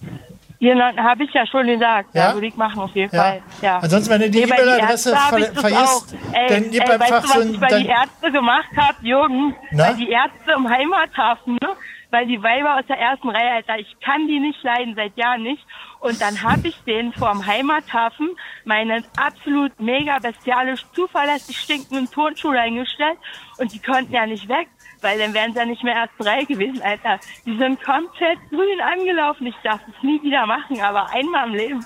Hier 0.59 0.75
habe 0.97 1.23
ich 1.23 1.33
ja 1.33 1.45
schon 1.45 1.67
gesagt. 1.67 2.09
Ja, 2.13 2.29
Ja? 2.29 2.33
würde 2.33 2.47
ich 2.47 2.55
machen 2.55 2.79
auf 2.79 2.91
jeden 2.95 3.15
Ja? 3.15 3.21
Fall. 3.23 3.41
Ja. 3.61 3.77
Ansonsten, 3.79 4.09
wenn 4.13 4.21
du 4.21 4.29
die 4.29 4.39
Nee, 4.39 4.45
E-Mail-Adresse 4.45 5.15
hab 5.15 5.29
ver 5.39 5.53
vergisst, 5.53 6.15
ey, 6.33 6.47
dann 6.47 6.71
gib 6.71 6.83
ey, 6.83 6.91
einfach 6.91 7.11
weißt 7.11 7.23
du, 7.23 7.27
so 7.27 7.35
was 7.39 7.41
ein. 7.45 7.53
ich 7.53 7.59
bei 7.59 7.67
Dann, 7.67 7.83
die 7.83 7.87
Ärzte 7.89 8.31
gemacht 8.31 8.69
habe, 8.77 8.97
Jürgen? 9.01 9.55
Na? 9.71 9.87
Bei 9.91 9.93
die 9.93 10.09
Ärzte 10.09 10.51
im 10.55 10.69
Heimathafen, 10.69 11.53
ne? 11.61 11.69
Weil 12.11 12.27
die 12.27 12.41
Weiber 12.41 12.75
aus 12.79 12.85
der 12.87 12.97
ersten 12.97 13.29
Reihe, 13.29 13.55
Alter, 13.55 13.77
ich 13.77 13.93
kann 13.99 14.27
die 14.27 14.39
nicht 14.39 14.63
leiden, 14.63 14.93
seit 14.95 15.17
Jahren 15.17 15.43
nicht. 15.43 15.65
Und 15.99 16.21
dann 16.21 16.41
habe 16.43 16.67
ich 16.67 16.77
denen 16.85 17.11
vor 17.13 17.31
dem 17.31 17.45
Heimathafen 17.45 18.37
meinen 18.63 19.03
absolut 19.17 19.77
mega 19.81 20.19
bestialisch 20.19 20.85
zuverlässig 20.93 21.57
stinkenden 21.57 22.09
Turnschuh 22.09 22.51
eingestellt 22.51 23.17
und 23.57 23.73
die 23.73 23.79
konnten 23.81 24.13
ja 24.13 24.25
nicht 24.25 24.47
weg, 24.47 24.67
weil 25.05 25.19
dann 25.19 25.35
wären 25.35 25.53
sie 25.53 25.59
ja 25.59 25.65
nicht 25.65 25.83
mehr 25.83 25.93
erst 25.93 26.13
drei 26.17 26.43
gewesen, 26.45 26.81
Alter. 26.81 27.19
Die 27.45 27.55
sind 27.57 27.81
komplett 27.83 28.39
grün 28.49 28.81
angelaufen. 28.81 29.45
Ich 29.45 29.55
darf 29.63 29.79
es 29.87 30.03
nie 30.03 30.21
wieder 30.23 30.47
machen, 30.47 30.81
aber 30.81 31.11
einmal 31.11 31.47
im 31.47 31.53
Leben. 31.53 31.85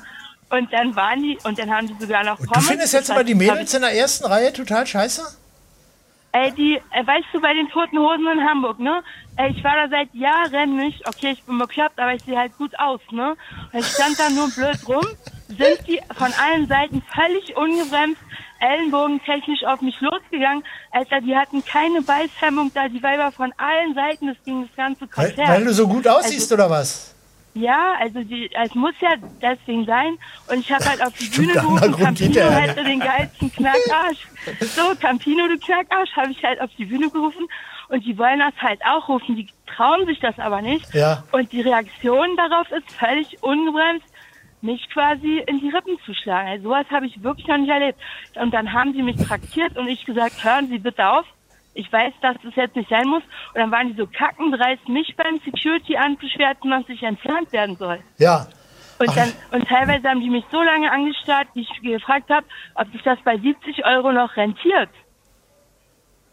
Und 0.49 0.71
dann 0.71 0.95
waren 0.95 1.21
die, 1.21 1.37
und 1.43 1.59
dann 1.59 1.69
haben 1.69 1.87
die 1.87 1.95
sogar 1.99 2.23
noch 2.23 2.39
du 2.39 2.59
findest 2.61 2.93
jetzt 2.93 3.09
immer 3.09 3.25
die 3.25 3.35
Mädels 3.35 3.73
in 3.73 3.81
der 3.81 3.93
ersten 3.93 4.25
Reihe 4.25 4.53
total 4.53 4.87
scheiße? 4.87 5.21
Ey, 6.31 6.51
die, 6.51 6.75
äh, 6.91 7.07
weißt 7.07 7.25
du, 7.33 7.41
bei 7.41 7.53
den 7.53 7.67
Toten 7.69 7.97
Hosen 7.97 8.27
in 8.27 8.47
Hamburg, 8.47 8.79
ne? 8.79 9.01
Ey, 9.35 9.49
ich 9.51 9.63
war 9.63 9.75
da 9.75 9.89
seit 9.89 10.13
Jahren 10.13 10.75
nicht. 10.77 11.07
Okay, 11.07 11.31
ich 11.31 11.43
bin 11.43 11.57
bekloppt, 11.57 11.99
aber 11.99 12.13
ich 12.13 12.21
sehe 12.23 12.37
halt 12.37 12.55
gut 12.57 12.77
aus, 12.79 12.99
ne? 13.11 13.35
Und 13.73 13.79
ich 13.79 13.87
stand 13.87 14.19
da 14.19 14.29
nur 14.29 14.49
blöd 14.51 14.77
rum. 14.87 15.05
Sind 15.47 15.87
die 15.87 15.99
von 16.15 16.31
allen 16.33 16.67
Seiten 16.67 17.01
völlig 17.15 17.57
ungebremst, 17.57 18.21
ellenbogentechnisch 18.59 19.63
auf 19.65 19.81
mich 19.81 19.99
losgegangen. 20.01 20.63
Alter, 20.91 21.21
die 21.21 21.35
hatten 21.35 21.65
keine 21.65 22.01
Beißhemmung 22.03 22.71
da, 22.75 22.87
die 22.87 23.01
Weiber 23.01 23.31
von 23.31 23.51
allen 23.57 23.95
Seiten, 23.95 24.27
das 24.27 24.37
ging 24.45 24.67
das 24.67 24.75
ganze 24.75 25.01
Weil, 25.15 25.27
Konzert. 25.29 25.49
weil 25.49 25.65
du 25.65 25.73
so 25.73 25.87
gut 25.87 26.07
aussiehst, 26.07 26.51
Also- 26.51 26.55
oder 26.55 26.69
was? 26.69 27.15
Ja, 27.59 27.95
also 27.99 28.23
die, 28.23 28.49
es 28.53 28.73
muss 28.73 28.93
ja 29.01 29.15
deswegen 29.41 29.85
sein. 29.85 30.17
Und 30.47 30.59
ich 30.59 30.71
habe 30.71 30.85
halt 30.85 31.05
auf 31.05 31.13
die 31.13 31.27
Bühne 31.27 31.53
gerufen, 31.53 31.95
Campino 31.97 32.49
hätte 32.49 32.83
den 32.83 32.99
geilsten 32.99 33.51
Knackarsch. 33.51 34.27
So, 34.61 34.95
Campino, 34.99 35.47
du 35.47 35.57
Knackarsch, 35.57 36.15
habe 36.15 36.31
ich 36.31 36.43
halt 36.43 36.61
auf 36.61 36.69
die 36.77 36.85
Bühne 36.85 37.09
gerufen. 37.09 37.47
Und 37.89 38.05
die 38.05 38.17
wollen 38.17 38.39
das 38.39 38.53
halt 38.61 38.79
auch 38.85 39.09
rufen, 39.09 39.35
die 39.35 39.47
trauen 39.65 40.05
sich 40.05 40.19
das 40.19 40.37
aber 40.39 40.61
nicht. 40.61 40.93
Ja. 40.93 41.23
Und 41.31 41.51
die 41.51 41.61
Reaktion 41.61 42.37
darauf 42.37 42.71
ist 42.71 42.91
völlig 42.91 43.41
ungebremst, 43.41 44.05
mich 44.61 44.87
quasi 44.89 45.43
in 45.47 45.59
die 45.59 45.69
Rippen 45.69 45.97
zu 46.05 46.13
schlagen. 46.13 46.49
Also 46.49 46.69
sowas 46.69 46.85
habe 46.91 47.07
ich 47.07 47.23
wirklich 47.23 47.47
noch 47.47 47.57
nicht 47.57 47.69
erlebt. 47.69 47.99
Und 48.35 48.53
dann 48.53 48.71
haben 48.73 48.93
sie 48.93 49.01
mich 49.01 49.17
traktiert 49.17 49.77
und 49.77 49.87
ich 49.87 50.05
gesagt, 50.05 50.43
hören 50.43 50.67
Sie 50.67 50.79
bitte 50.79 51.07
auf. 51.07 51.25
Ich 51.73 51.91
weiß, 51.91 52.13
dass 52.21 52.35
das 52.43 52.55
jetzt 52.55 52.75
nicht 52.75 52.89
sein 52.89 53.07
muss. 53.07 53.23
Und 53.53 53.61
dann 53.61 53.71
waren 53.71 53.89
die 53.89 53.95
so 53.95 54.07
kackendreist, 54.07 54.87
mich 54.87 55.15
beim 55.15 55.39
Security 55.45 55.97
anzuschwärzen, 55.97 56.71
dass 56.71 56.89
ich 56.89 57.01
entfernt 57.03 57.51
werden 57.51 57.75
soll. 57.75 57.99
Ja. 58.17 58.47
Und 58.99 59.15
dann, 59.15 59.31
und 59.51 59.67
teilweise 59.67 60.09
haben 60.09 60.19
die 60.19 60.29
mich 60.29 60.43
so 60.51 60.61
lange 60.61 60.91
angestarrt, 60.91 61.47
wie 61.53 61.61
ich 61.61 61.81
gefragt 61.81 62.29
habe, 62.29 62.45
ob 62.75 62.91
sich 62.91 63.01
das 63.03 63.17
bei 63.23 63.37
70 63.37 63.85
Euro 63.85 64.11
noch 64.11 64.35
rentiert. 64.35 64.89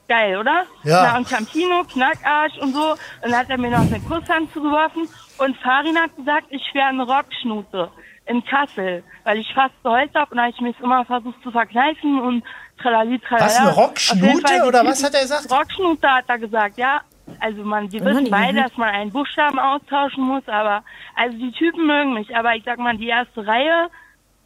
Geil, 0.09 0.37
oder? 0.37 0.65
Ja. 0.85 1.11
Na, 1.13 1.17
und 1.19 1.29
Campino, 1.29 1.83
Knackarsch 1.85 2.59
und 2.59 2.73
so. 2.73 2.93
Und 2.93 2.99
dann 3.23 3.37
hat 3.37 3.51
er 3.51 3.59
mir 3.59 3.71
noch 3.71 3.81
eine 3.81 4.01
Kusshand 4.01 4.53
zugeworfen. 4.53 5.09
Und 5.39 5.57
Farin 5.59 5.99
hat 5.99 6.15
gesagt, 6.17 6.47
ich 6.51 6.63
wäre 6.75 6.89
eine 6.89 7.05
Rockschnute 7.05 7.91
in 8.27 8.45
Kassel, 8.45 9.05
weil 9.25 9.39
ich 9.39 9.53
fast 9.55 9.75
geheult 9.83 10.15
habe 10.15 10.33
und 10.33 10.41
habe 10.41 10.51
ich 10.51 10.61
mich 10.61 10.79
immer 10.81 11.05
versucht 11.05 11.41
zu 11.43 11.51
verkneifen 11.51 12.21
und 12.21 12.45
tralali, 12.81 13.19
tralala. 13.19 13.47
Was, 13.47 13.57
eine 13.57 13.71
Rockschnute 13.71 14.49
Fall 14.49 14.63
oder 14.67 14.85
was 14.85 15.03
hat 15.03 15.15
er 15.15 15.23
gesagt? 15.23 15.51
Rockschnute 15.51 16.09
hat 16.09 16.25
er 16.29 16.39
gesagt, 16.39 16.79
ja. 16.79 17.01
Also 17.41 17.63
man, 17.63 17.89
die 17.89 18.03
wissen 18.05 18.31
beide, 18.31 18.63
dass 18.63 18.77
man 18.77 18.89
einen 18.89 19.11
Buchstaben 19.11 19.59
austauschen 19.59 20.25
muss, 20.25 20.45
aber 20.47 20.85
also 21.17 21.37
die 21.37 21.51
Typen 21.53 21.87
mögen 21.87 22.15
mich, 22.15 22.35
aber 22.37 22.55
ich 22.55 22.63
sag 22.65 22.79
mal, 22.79 22.97
die 22.97 23.09
erste 23.09 23.45
Reihe, 23.45 23.89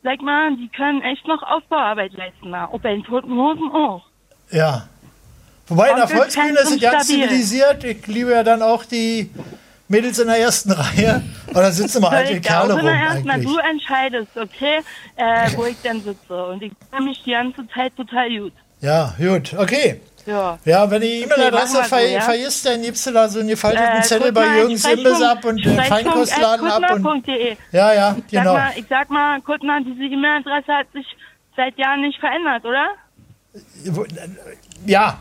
sag 0.03 0.23
mal, 0.23 0.57
die 0.57 0.69
können 0.69 1.03
echt 1.03 1.27
noch 1.27 1.43
Aufbauarbeit 1.43 2.13
leisten. 2.15 2.51
Na. 2.51 2.69
Ob 2.73 2.83
bei 2.83 2.93
den 2.93 3.05
Toten 3.05 3.33
Hosen 3.33 3.71
auch. 3.71 4.07
Ja. 4.51 4.89
Wobei 5.69 5.91
in 5.91 5.97
der 5.97 6.09
Volksbühne 6.09 6.59
ist 6.61 6.71
es 6.73 6.81
ganz 6.81 7.07
zivilisiert. 7.07 7.85
Ich 7.85 8.07
liebe 8.07 8.33
ja 8.33 8.43
dann 8.43 8.63
auch 8.63 8.85
die 8.85 9.31
Mädels 9.91 10.19
in 10.21 10.29
der 10.29 10.39
ersten 10.39 10.71
Reihe. 10.73 11.23
Da 11.53 11.71
sitzen 11.73 11.99
immer 11.99 12.11
alte 12.11 12.41
Kerle 12.41 12.75
rum 12.75 12.87
eigentlich. 12.87 13.45
du 13.45 13.59
entscheidest, 13.59 14.37
okay, 14.37 14.81
äh, 15.17 15.51
wo 15.57 15.65
ich 15.65 15.77
denn 15.83 16.01
sitze. 16.03 16.45
Und 16.47 16.63
ich 16.63 16.73
fühle 16.91 17.05
mich 17.05 17.23
die 17.25 17.33
ganze 17.33 17.67
Zeit 17.75 17.97
total 17.97 18.31
gut. 18.39 18.53
Ja, 18.81 19.13
gut. 19.19 19.53
Okay. 19.53 20.01
Ja. 20.27 20.59
Ja, 20.65 20.89
wenn 20.91 21.01
die 21.01 21.25
Okay, 21.25 21.35
E-Mail-Adresse 21.35 21.75
wir 21.79 21.83
so, 21.83 21.89
ver 21.89 22.09
ja? 22.09 22.21
vergisst, 22.21 22.67
dann 22.67 22.83
gibst 22.83 23.05
du 23.07 23.11
da 23.11 23.29
so 23.29 23.41
einen 23.41 23.49
gefalteten 23.49 23.99
Äh, 23.99 24.03
Zettel 24.03 24.33
bei 24.33 24.59
Jürgens 24.59 24.85
Sprechfunk- 24.85 25.07
Imbiss 25.07 25.23
ab 25.23 25.45
und 25.45 25.57
den 25.65 25.73
Sprechfunk 25.75 25.89
Feinkostladen 26.05 26.71
ab. 26.71 26.83
Und, 27.05 27.27
ja, 27.73 27.93
ja, 27.93 28.15
Sag 28.15 28.29
genau. 28.31 28.53
mal, 28.53 28.71
ich 28.77 28.85
sag 28.89 29.11
mal, 29.11 29.41
Kuttner, 29.41 29.81
diese 29.81 30.05
E-Mail-Adresse 30.05 30.73
hat 30.73 30.87
sich 30.93 31.07
seit 31.57 31.77
Jahren 31.79 32.03
nicht 32.03 32.21
verändert, 32.21 32.65
oder? 32.65 32.87
Ja. 34.87 35.19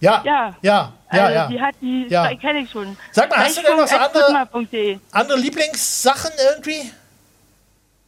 Ja. 0.00 0.22
Ja. 0.24 0.54
Ja, 0.60 0.92
ja, 1.12 1.24
also, 1.24 1.34
ja. 1.34 1.46
Die 1.48 1.60
hat 1.60 1.74
die, 1.80 2.06
Ja. 2.08 2.34
kenne 2.34 2.60
ich 2.60 2.70
schon. 2.70 2.96
Sag 3.12 3.30
mal, 3.30 3.38
hast 3.38 3.58
du 3.58 3.62
denn 3.62 3.76
noch 3.76 3.86
so 3.86 3.96
andere-. 3.96 5.00
Andere 5.12 5.38
Lieblingssachen 5.38 6.32
irgendwie? 6.54 6.90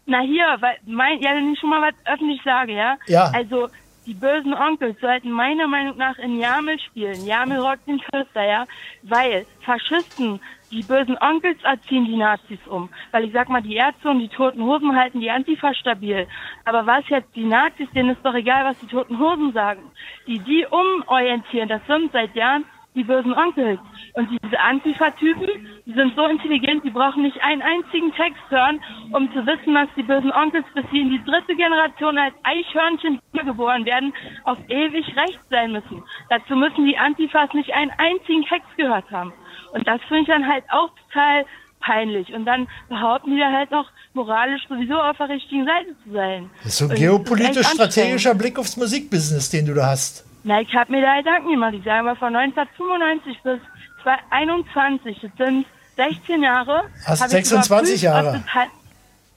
Na 0.07 0.21
hier, 0.21 0.57
weil 0.61 0.77
mein, 0.87 1.21
ja, 1.21 1.35
wenn 1.35 1.53
ich 1.53 1.61
schon 1.61 1.71
mal 1.71 1.83
was 1.83 1.95
öffentlich 2.13 2.41
sage, 2.45 2.73
ja? 2.73 2.97
Ja. 3.07 3.31
Also, 3.33 3.69
die 4.07 4.15
bösen 4.15 4.55
Onkels 4.55 4.99
sollten 5.01 5.31
meiner 5.31 5.69
Meinung 5.69 5.97
nach 5.97 6.19
in 6.19 6.41
Jamel 6.41 6.81
spielen. 6.81 7.25
Jamel 7.27 7.59
rockt 7.61 7.87
den 7.87 8.01
Küster, 8.01 8.45
ja? 8.45 8.67
Weil 9.03 9.47
Faschisten, 9.65 10.41
die 10.73 10.83
bösen 10.83 11.17
Onkels 11.21 11.63
erziehen 11.63 12.07
die 12.07 12.17
Nazis 12.17 12.59
um. 12.67 12.89
Weil 13.13 13.25
ich 13.25 13.33
sag 13.33 13.49
mal, 13.49 13.63
die 13.63 13.77
Ärzte 13.77 14.09
und 14.09 14.19
die 14.21 14.29
Toten 14.29 14.63
Hosen 14.63 14.97
halten 14.97 15.21
die 15.21 15.31
Antifa 15.31 15.75
stabil. 15.75 16.27
Aber 16.65 16.87
was 16.87 17.05
jetzt 17.09 17.35
die 17.37 17.45
Nazis, 17.45 17.89
denen 17.95 18.11
ist 18.11 18.25
doch 18.25 18.35
egal, 18.35 18.65
was 18.65 18.79
die 18.81 18.87
Toten 18.89 19.19
Hosen 19.19 19.53
sagen. 19.53 19.83
Die, 20.27 20.39
die 20.41 20.67
umorientieren, 20.67 21.69
das 21.69 21.83
sind 21.87 22.11
seit 22.13 22.35
Jahren 22.35 22.65
die 22.95 23.05
bösen 23.05 23.33
Onkels. 23.33 23.81
Und 24.15 24.29
diese 24.31 24.59
Antifa-Typen 24.59 25.49
Die 25.87 25.93
sind 25.93 26.15
so 26.17 26.27
intelligent, 26.27 26.85
die 26.85 26.91
brauchen 26.91 27.23
nicht 27.23 27.41
einen 27.43 27.63
einzigen 27.63 28.13
Text 28.15 28.43
hören, 28.49 28.81
um 29.13 29.33
zu 29.33 29.47
wissen, 29.47 29.75
dass 29.75 29.89
die 29.97 30.03
bösen 30.03 30.33
Onkels, 30.33 30.67
bis 30.75 30.85
sie 30.93 31.01
in 31.01 31.11
die 31.11 31.25
dritte 31.25 31.55
Generation 31.57 32.19
als 32.19 32.35
Eichhörnchen 32.43 33.21
geboren 33.33 33.85
werden, 33.85 34.13
auf 34.45 34.59
ewig 34.69 35.07
recht 35.17 35.41
sein 35.51 35.73
müssen. 35.73 36.03
Dazu 36.29 36.57
müssen 36.57 36.85
die 36.85 36.99
Antifas 36.99 37.53
nicht 37.55 37.73
einen 37.73 37.91
einzigen 37.99 38.45
Text 38.45 38.69
gehört 38.77 39.11
haben. 39.11 39.33
Und 39.73 39.87
das 39.87 40.01
finde 40.09 40.23
ich 40.23 40.29
dann 40.29 40.47
halt 40.47 40.65
auch 40.71 40.91
total 41.09 41.45
peinlich. 41.81 42.33
Und 42.33 42.45
dann 42.45 42.69
behaupten 42.89 43.37
die 43.37 43.43
halt 43.43 43.71
noch 43.71 43.91
moralisch 44.15 44.63
sowieso 44.69 44.95
auf 44.95 45.17
der 45.17 45.29
richtigen 45.29 45.65
Seite 45.65 45.97
zu 46.05 46.13
sein. 46.13 46.51
Das 46.63 46.73
ist 46.73 46.79
so 46.79 46.85
ein 46.85 46.91
Und 46.91 46.97
geopolitisch 46.99 47.57
das 47.57 47.73
ist 47.75 47.81
echt 47.81 47.93
strategischer 47.93 48.35
Blick 48.35 48.59
aufs 48.59 48.77
Musikbusiness, 48.77 49.51
den 49.51 49.67
du 49.67 49.75
da 49.75 49.87
hast. 49.87 50.30
Na, 50.43 50.61
ich 50.61 50.75
habe 50.75 50.91
mir 50.93 51.03
da 51.03 51.17
Gedanken 51.19 51.51
gemacht. 51.51 51.75
Ich 51.75 51.85
sage 51.85 52.03
mal, 52.05 52.17
von 52.17 52.35
1995 52.35 53.43
bis 53.43 53.61
2021, 54.03 55.19
das 55.21 55.31
sind 55.47 55.67
16 55.97 56.43
Jahre. 56.43 56.85
Hast 57.05 57.21
hab 57.21 57.27
ich 57.29 57.33
26 57.49 58.03
überprüft, 58.03 58.03
Jahre. 58.03 58.29
Ob 58.29 58.45
das, 58.45 58.55
halt- 58.55 58.71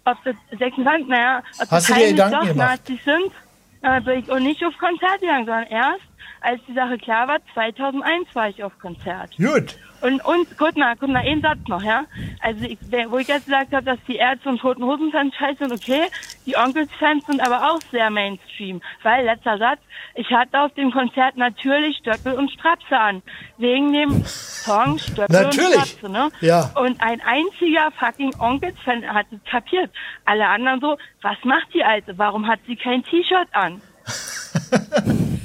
ob 0.05 0.17
das 0.23 0.59
26, 0.59 1.07
naja, 1.07 1.39
ob 1.39 1.59
Hast 1.59 1.71
das 1.71 1.85
du 1.87 1.93
dir 1.95 2.07
Gedanken 2.11 2.47
gemacht? 2.47 2.69
Nazis 2.89 3.03
sind. 3.03 3.31
Äh, 3.81 3.99
bin 4.01 4.19
ich 4.19 4.29
und 4.31 4.43
nicht 4.43 4.63
auf 4.63 4.77
Konzert 4.77 5.19
gegangen, 5.19 5.45
sondern 5.45 5.67
erst, 5.67 5.99
als 6.39 6.61
die 6.67 6.73
Sache 6.73 6.97
klar 6.97 7.27
war, 7.27 7.39
2001 7.53 8.33
war 8.33 8.47
ich 8.47 8.63
auf 8.63 8.71
Konzert. 8.79 9.35
Gut. 9.35 9.77
Und, 10.03 10.19
und, 10.25 10.47
guck 10.57 10.75
mal, 10.75 10.95
guck 10.99 11.07
mal, 11.07 11.19
einen 11.19 11.41
Satz 11.41 11.59
noch, 11.67 11.81
ja. 11.81 12.03
Also, 12.41 12.65
ich, 12.65 12.77
wo 13.07 13.19
ich 13.19 13.29
jetzt 13.29 13.45
gesagt 13.45 13.73
habe, 13.73 13.85
dass 13.85 13.99
die 14.05 14.17
Ärzte 14.17 14.49
und 14.49 14.59
Toten 14.59 14.83
Hosen-Fans 14.83 15.33
scheiße 15.33 15.59
sind, 15.59 15.71
okay. 15.71 16.09
Die 16.45 16.57
Onkels-Fans 16.57 17.25
sind 17.25 17.39
aber 17.39 17.71
auch 17.71 17.79
sehr 17.89 18.09
Mainstream. 18.09 18.81
Weil, 19.01 19.23
letzter 19.23 19.57
Satz, 19.57 19.79
ich 20.15 20.29
hatte 20.29 20.59
auf 20.59 20.73
dem 20.73 20.91
Konzert 20.91 21.37
natürlich 21.37 21.95
Stöckel 21.97 22.33
und 22.33 22.51
Strapse 22.51 22.99
an. 22.99 23.23
Wegen 23.57 23.93
dem 23.93 24.25
Song 24.25 24.99
Stöckel 24.99 25.43
Natürlich. 25.43 25.75
und 25.75 25.87
Strapse, 25.87 26.09
ne? 26.11 26.29
Ja. 26.41 26.69
Und 26.75 27.01
ein 27.01 27.21
einziger 27.21 27.89
fucking 27.97 28.35
Onkels-Fan 28.39 29.05
hat 29.05 29.27
es 29.31 29.39
kapiert. 29.49 29.89
Alle 30.25 30.47
anderen 30.47 30.81
so, 30.81 30.97
was 31.21 31.37
macht 31.45 31.73
die 31.73 31.83
Alte? 31.85 32.17
Warum 32.17 32.45
hat 32.47 32.59
sie 32.67 32.75
kein 32.75 33.05
T-Shirt 33.05 33.47
an? 33.53 33.81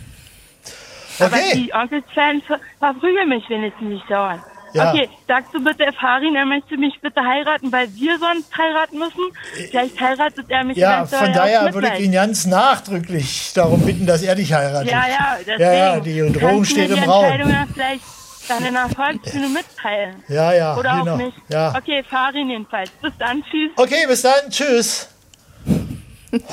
Aber 1.18 1.36
Okay. 1.36 1.52
die 1.54 1.72
Onkels-Fans 1.74 2.44
ver- 2.46 2.60
verprügeln 2.78 3.28
mich 3.28 3.48
wenigstens 3.48 3.88
nicht 3.88 4.10
dauernd. 4.10 4.42
Ja. 4.74 4.92
Okay, 4.92 5.08
sagst 5.26 5.54
du 5.54 5.64
bitte 5.64 5.90
Farin, 5.98 6.36
er 6.36 6.44
möchte 6.44 6.76
mich 6.76 7.00
bitte 7.00 7.22
heiraten, 7.22 7.72
weil 7.72 7.88
wir 7.94 8.18
sonst 8.18 8.54
heiraten 8.56 8.98
müssen? 8.98 9.22
Vielleicht 9.70 9.98
heiratet 9.98 10.44
er 10.50 10.62
mich 10.64 10.76
Ja, 10.76 11.06
von 11.06 11.32
daher 11.32 11.72
würde 11.72 11.90
ich 11.96 12.00
ihn 12.04 12.12
ganz 12.12 12.44
nachdrücklich 12.44 13.52
darum 13.54 13.80
bitten, 13.80 14.04
dass 14.06 14.20
er 14.22 14.34
dich 14.34 14.52
heiratet. 14.52 14.90
Ja, 14.90 15.04
ja, 15.08 15.36
deswegen. 15.40 15.60
Ja, 15.62 15.72
ja, 15.72 16.00
die 16.00 16.32
Drohung 16.32 16.64
steht 16.66 16.90
im 16.90 16.98
Raum. 17.02 17.32
Vielleicht 17.72 18.02
dann 18.46 18.64
in 18.64 18.74
der 18.74 18.88
Volksbühne 18.90 19.48
mitteilen. 19.48 20.22
Ja, 20.28 20.52
ja, 20.52 20.76
Oder 20.76 20.98
genau. 20.98 21.12
auch 21.14 21.16
nicht. 21.16 21.36
Ja. 21.48 21.74
Okay, 21.74 22.02
Farin 22.08 22.50
jedenfalls. 22.50 22.90
Bis 23.02 23.12
dann, 23.18 23.42
tschüss. 23.42 23.70
Okay, 23.76 24.06
bis 24.06 24.20
dann. 24.22 24.50
Tschüss. 24.50 25.08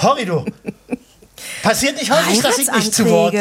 Horrido. 0.01 0.45
Passiert 1.63 1.97
nicht 1.97 2.11
häufig, 2.11 2.41
dass 2.41 2.57
ich 2.59 2.71
nicht 2.71 2.93
zu 2.93 3.09
Wort 3.09 3.33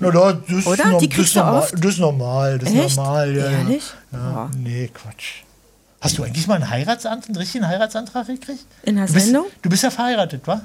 Na, 0.00 0.10
da, 0.10 0.32
das, 0.32 0.56
ist 0.58 0.66
Oder? 0.66 0.86
norm- 0.88 1.00
Die 1.00 1.08
das, 1.08 1.16
kriegst 1.16 1.28
ist 1.28 1.36
du 1.36 1.40
normal, 1.40 1.58
oft? 1.62 1.74
das 1.74 1.90
ist 1.92 1.98
normal. 1.98 2.58
Das 2.58 2.70
ist 2.70 2.96
normal. 2.96 3.36
Ja, 3.36 3.50
Ehrlich? 3.50 3.84
Ja. 4.12 4.18
Ja. 4.18 4.50
Nee, 4.56 4.90
Quatsch. 4.92 5.42
Hast 6.00 6.16
du 6.18 6.22
eigentlich 6.24 6.46
mal 6.46 6.54
einen 6.54 6.70
Heiratsantrag, 6.70 7.28
einen 7.28 7.36
richtigen 7.36 7.66
Heiratsantrag 7.68 8.26
gekriegt? 8.26 8.64
In 8.84 8.96
der 8.96 9.06
Sendung? 9.08 9.46
du 9.62 9.68
bist 9.68 9.82
ja 9.82 9.90
verheiratet, 9.90 10.46
wa? 10.46 10.62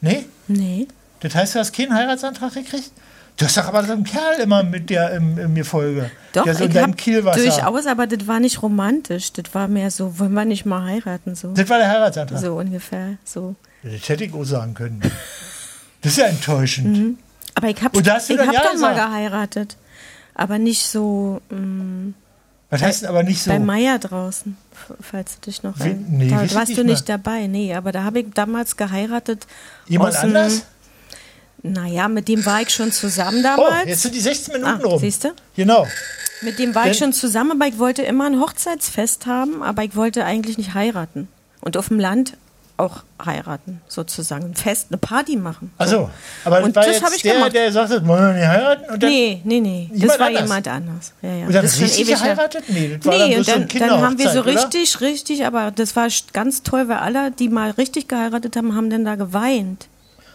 Nee? 0.00 0.26
Nee. 0.48 0.86
Das 1.20 1.34
heißt, 1.34 1.54
du 1.54 1.58
hast 1.58 1.72
keinen 1.74 1.94
Heiratsantrag 1.94 2.54
gekriegt? 2.54 2.90
Du 3.36 3.44
hast 3.46 3.56
doch 3.56 3.64
aber 3.66 3.84
so 3.84 3.92
einen 3.92 4.04
Kerl 4.04 4.40
immer 4.42 4.62
mit 4.62 4.90
dir 4.90 5.10
im, 5.10 5.38
in 5.38 5.52
mir 5.52 5.64
Folge. 5.64 6.10
Doch, 6.32 6.44
der 6.44 6.54
so 6.54 6.64
in 6.64 6.70
ich 6.70 6.76
hab 6.76 6.96
Kielwasser. 6.96 7.40
durchaus, 7.40 7.86
aber 7.86 8.06
das 8.06 8.26
war 8.26 8.38
nicht 8.40 8.62
romantisch. 8.62 9.32
Das 9.32 9.46
war 9.54 9.66
mehr 9.68 9.90
so, 9.90 10.18
wollen 10.18 10.32
wir 10.34 10.44
nicht 10.44 10.66
mal 10.66 10.84
heiraten, 10.84 11.34
so. 11.34 11.52
Das 11.52 11.68
war 11.68 11.78
der 11.78 11.88
Heiratsantrag. 11.88 12.38
So 12.40 12.56
ungefähr, 12.58 13.16
so. 13.24 13.54
Das 13.82 14.08
hätte 14.08 14.24
ich 14.24 14.34
auch 14.34 14.44
sagen 14.44 14.74
können. 14.74 15.00
Das 16.02 16.12
ist 16.12 16.18
ja 16.18 16.26
enttäuschend. 16.26 16.96
Mhm. 16.96 17.18
Aber 17.54 17.68
ich 17.68 17.82
hab, 17.82 17.96
Und 17.96 18.06
da 18.06 18.14
hast 18.14 18.28
du 18.28 18.34
ich 18.34 18.38
dann 18.38 18.48
hab 18.48 18.54
ja 18.54 18.62
doch 18.64 18.78
mal 18.78 18.94
geheiratet. 18.94 19.76
Aber 20.34 20.58
nicht 20.58 20.86
so, 20.86 21.40
mm, 21.50 22.10
Was 22.70 22.82
heißt 22.82 23.02
denn 23.02 23.08
aber 23.08 23.22
nicht 23.22 23.42
so? 23.42 23.50
bei 23.50 23.58
Meier 23.58 23.98
draußen, 23.98 24.56
falls 25.00 25.34
du 25.40 25.50
dich 25.50 25.62
noch 25.62 25.78
ein- 25.80 26.06
nee, 26.08 26.28
Da 26.28 26.36
warst 26.54 26.68
nicht 26.68 26.78
du 26.78 26.84
mehr. 26.84 26.94
nicht 26.94 27.08
dabei, 27.08 27.46
nee, 27.48 27.74
aber 27.74 27.92
da 27.92 28.04
habe 28.04 28.20
ich 28.20 28.26
damals 28.32 28.76
geheiratet. 28.76 29.46
Jemand 29.88 30.16
anders? 30.16 30.62
Naja, 31.62 32.08
mit 32.08 32.28
dem 32.28 32.46
war 32.46 32.62
ich 32.62 32.70
schon 32.70 32.90
zusammen 32.90 33.40
Oh, 33.40 33.42
damals. 33.42 33.86
jetzt 33.86 34.02
sind 34.02 34.14
die 34.14 34.20
16 34.20 34.54
Minuten 34.54 34.82
Ah, 34.82 34.86
rum. 34.86 34.98
siehst 34.98 35.24
du? 35.24 35.28
Genau. 35.56 35.86
Mit 36.40 36.58
dem 36.58 36.74
war 36.74 36.84
Denn- 36.84 36.92
ich 36.92 36.98
schon 36.98 37.12
zusammen, 37.12 37.52
aber 37.60 37.66
ich 37.68 37.78
wollte 37.78 38.00
immer 38.02 38.24
ein 38.26 38.40
Hochzeitsfest 38.40 39.26
haben, 39.26 39.62
aber 39.62 39.84
ich 39.84 39.94
wollte 39.94 40.24
eigentlich 40.24 40.56
nicht 40.56 40.72
heiraten. 40.72 41.28
Und 41.60 41.76
auf 41.76 41.88
dem 41.88 41.98
Land 42.00 42.38
auch 42.80 43.02
heiraten, 43.24 43.80
sozusagen. 43.86 44.46
Ein 44.46 44.54
Fest, 44.54 44.86
eine 44.90 44.98
Party 44.98 45.36
machen. 45.36 45.70
Also, 45.78 46.10
aber 46.44 46.62
Und 46.62 46.74
war 46.74 46.84
das 46.84 47.00
jetzt 47.00 47.16
ich 47.16 47.22
der, 47.22 47.34
gemacht. 47.34 47.54
der 47.54 47.70
sagt, 47.70 47.90
wollen 48.06 48.26
wir 48.26 48.32
nicht 48.32 48.46
heiraten? 48.48 48.90
Und 48.92 49.02
dann, 49.02 49.10
Nee, 49.10 49.40
nee, 49.44 49.60
nee. 49.60 49.90
Das 49.94 50.18
war 50.18 50.26
anders? 50.26 50.42
jemand 50.42 50.68
anders. 50.68 51.12
Ja, 51.22 51.28
ja. 51.34 51.46
Und 51.46 51.52
dann 51.54 51.62
das 51.62 51.72
ist 51.72 51.76
schon 51.78 51.84
richtig 51.86 52.08
ewig 52.08 52.14
geheiratet? 52.22 52.64
Nee, 52.68 52.96
das 52.96 53.06
war 53.06 53.18
dann 53.18 53.28
nee, 53.28 53.34
bloß 53.36 53.48
und 53.48 53.54
so 53.72 53.78
dann, 53.78 53.88
dann 53.90 54.00
haben 54.02 54.18
wir 54.18 54.30
so 54.30 54.42
Kinderhochzeit, 54.42 54.42
oder? 54.42 54.74
richtig, 54.80 55.00
richtig, 55.00 55.46
aber 55.46 55.70
das 55.70 55.94
war 55.94 56.08
ganz 56.32 56.62
toll, 56.62 56.88
weil 56.88 56.96
alle, 56.98 57.30
die 57.30 57.48
mal 57.48 57.70
richtig 57.70 58.08
geheiratet 58.08 58.56
haben, 58.56 58.74
haben 58.74 58.90
dann 58.90 59.04
da 59.04 59.14
geweint. 59.14 59.86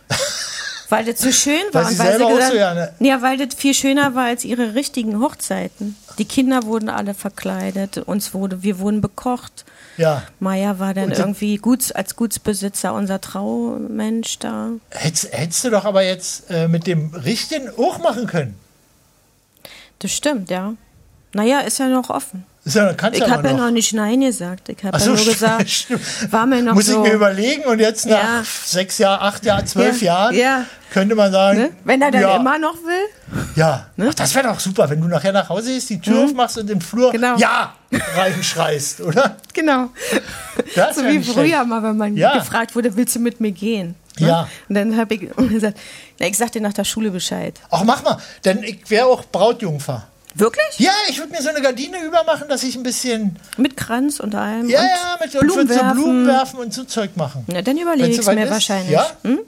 weil 0.90 1.04
das 1.06 1.20
so 1.20 1.32
schön 1.32 1.56
war. 1.72 1.86
Weil 1.86 1.92
sie 1.94 2.00
und 2.02 2.08
weil 2.08 2.22
auch 2.24 2.30
gesagt- 2.30 2.52
so 2.52 2.58
gerne- 2.58 2.94
ja, 3.00 3.22
weil 3.22 3.38
das 3.38 3.56
viel 3.56 3.74
schöner 3.74 4.14
war 4.16 4.26
als 4.26 4.46
ihre 4.46 4.76
richtigen 4.76 5.20
Hochzeiten. 5.20 5.96
Die 6.20 6.26
Kinder 6.26 6.64
wurden 6.64 6.90
alle 6.90 7.14
verkleidet, 7.14 7.98
uns 7.98 8.34
wurde, 8.34 8.62
wir 8.64 8.80
wurden 8.80 9.02
bekocht. 9.02 9.66
Ja. 9.98 10.24
Maya 10.40 10.80
war 10.80 10.94
dann 10.94 11.12
irgendwie 11.12 11.58
Guts, 11.58 11.92
als 11.92 12.16
Gutsbesitzer 12.16 12.94
unser 12.94 13.22
Traumensch 13.22 14.40
da. 14.40 14.72
Hättest, 14.90 15.32
hättest 15.32 15.64
du 15.64 15.70
doch 15.70 15.86
aber 15.86 16.04
jetzt 16.04 16.50
äh, 16.50 16.68
mit 16.68 16.88
dem 16.88 17.14
Richtigen 17.14 17.70
auch 17.78 18.00
machen 18.00 18.28
können. 18.28 18.56
Das 20.00 20.12
stimmt, 20.12 20.50
ja. 20.50 20.74
Naja, 21.34 21.60
ist 21.60 21.80
ja 21.80 21.88
noch 21.88 22.10
offen. 22.10 22.46
Ja, 22.68 22.92
Ich 23.12 23.22
habe 23.30 23.48
ja 23.48 23.54
noch. 23.54 23.70
nicht 23.70 23.94
Nein 23.94 24.22
gesagt. 24.22 24.70
Ich 24.70 24.78
habe 24.84 24.96
Ach 24.96 25.00
ja 25.00 25.06
so, 25.06 25.12
nur 25.14 25.24
gesagt, 25.24 25.88
war 26.32 26.48
mir 26.48 26.64
noch 26.64 26.74
Muss 26.74 26.88
so. 26.88 27.04
ich 27.04 27.10
mir 27.12 27.16
überlegen 27.16 27.64
und 27.66 27.80
jetzt 27.80 28.08
nach 28.08 28.24
Ja. 28.24 28.44
sechs 28.44 28.98
Jahren, 28.98 29.22
acht 29.22 29.46
Jahren, 29.46 29.68
zwölf 29.68 30.02
Ja, 30.02 30.32
Jahren 30.32 30.36
ja. 30.36 30.66
könnte 30.92 31.14
man 31.14 31.32
sagen, 31.32 31.60
ne? 31.60 31.70
Wenn 31.84 32.02
er 32.02 32.10
dann 32.10 32.40
immer 32.42 32.58
noch 32.58 32.74
will. 32.78 33.44
Ja, 33.56 33.86
Ne? 33.98 34.08
Ach, 34.10 34.16
das 34.16 34.34
wäre 34.34 34.48
doch 34.48 34.60
super, 34.60 34.90
wenn 34.90 35.00
du 35.00 35.08
nachher 35.08 35.32
nach 35.32 35.48
Hause 35.48 35.74
gehst, 35.74 35.92
die 35.92 36.02
Tür 36.02 36.22
Mhm. 36.22 36.26
aufmachst 36.32 36.58
und 36.58 36.68
im 36.72 36.82
Flur 36.82 37.12
Genau. 37.12 37.38
Ja 37.38 37.76
reinschreist, 38.16 39.02
oder? 39.02 39.38
Genau. 39.54 39.90
Das 40.76 40.96
so 40.96 41.04
wie 41.06 41.22
früher 41.24 41.64
mal, 41.66 41.84
wenn 41.84 41.98
man 41.98 42.16
gefragt 42.16 42.76
wurde, 42.76 42.96
willst 42.96 43.16
du 43.16 43.20
mit 43.20 43.40
mir 43.40 43.52
gehen? 43.52 43.94
Ne? 44.20 44.28
Ja. 44.28 44.48
Und 44.70 44.76
dann 44.76 44.98
habe 44.98 45.14
ich 45.16 45.30
gesagt, 45.50 45.78
na, 46.20 46.26
ich 46.28 46.36
sag 46.38 46.52
dir 46.52 46.62
nach 46.62 46.74
der 46.74 46.84
Schule 46.86 47.12
Bescheid. 47.12 47.60
Ach, 47.70 47.84
mach 47.84 48.04
mal, 48.04 48.18
denn 48.44 48.64
ich 48.64 48.90
wäre 48.90 49.06
auch 49.06 49.24
Brautjungfer. 49.26 50.08
Wirklich? 50.36 50.80
Ja, 50.80 50.92
ich 51.08 51.18
würde 51.18 51.32
mir 51.32 51.42
so 51.42 51.48
eine 51.48 51.62
Gardine 51.62 52.04
übermachen, 52.04 52.50
dass 52.50 52.62
ich 52.64 52.76
ein 52.76 52.84
bisschen. 52.84 53.38
Mit 53.58 53.78
Kranz 53.78 54.20
und 54.20 54.36
allem. 54.36 54.70
Ja, 54.70 54.82
und 54.82 54.86
ja, 54.86 55.18
mit 55.22 55.36
und 55.36 55.42
Blumen 55.42 55.70
würd 55.70 55.70
so 55.70 55.84
werfen. 55.84 56.02
Blumen 56.02 56.28
werfen 56.28 56.60
und 56.60 56.74
so 56.74 56.84
Zeug 56.84 57.16
machen. 57.16 57.46
Na, 57.48 57.62
dann 57.62 57.78
überlege 57.78 58.10
ich 58.10 58.20
es 58.20 58.26
mir 58.26 58.44
ist? 58.44 58.52
wahrscheinlich. 58.52 58.92
Ja? 58.92 59.08
Hm? 59.24 59.40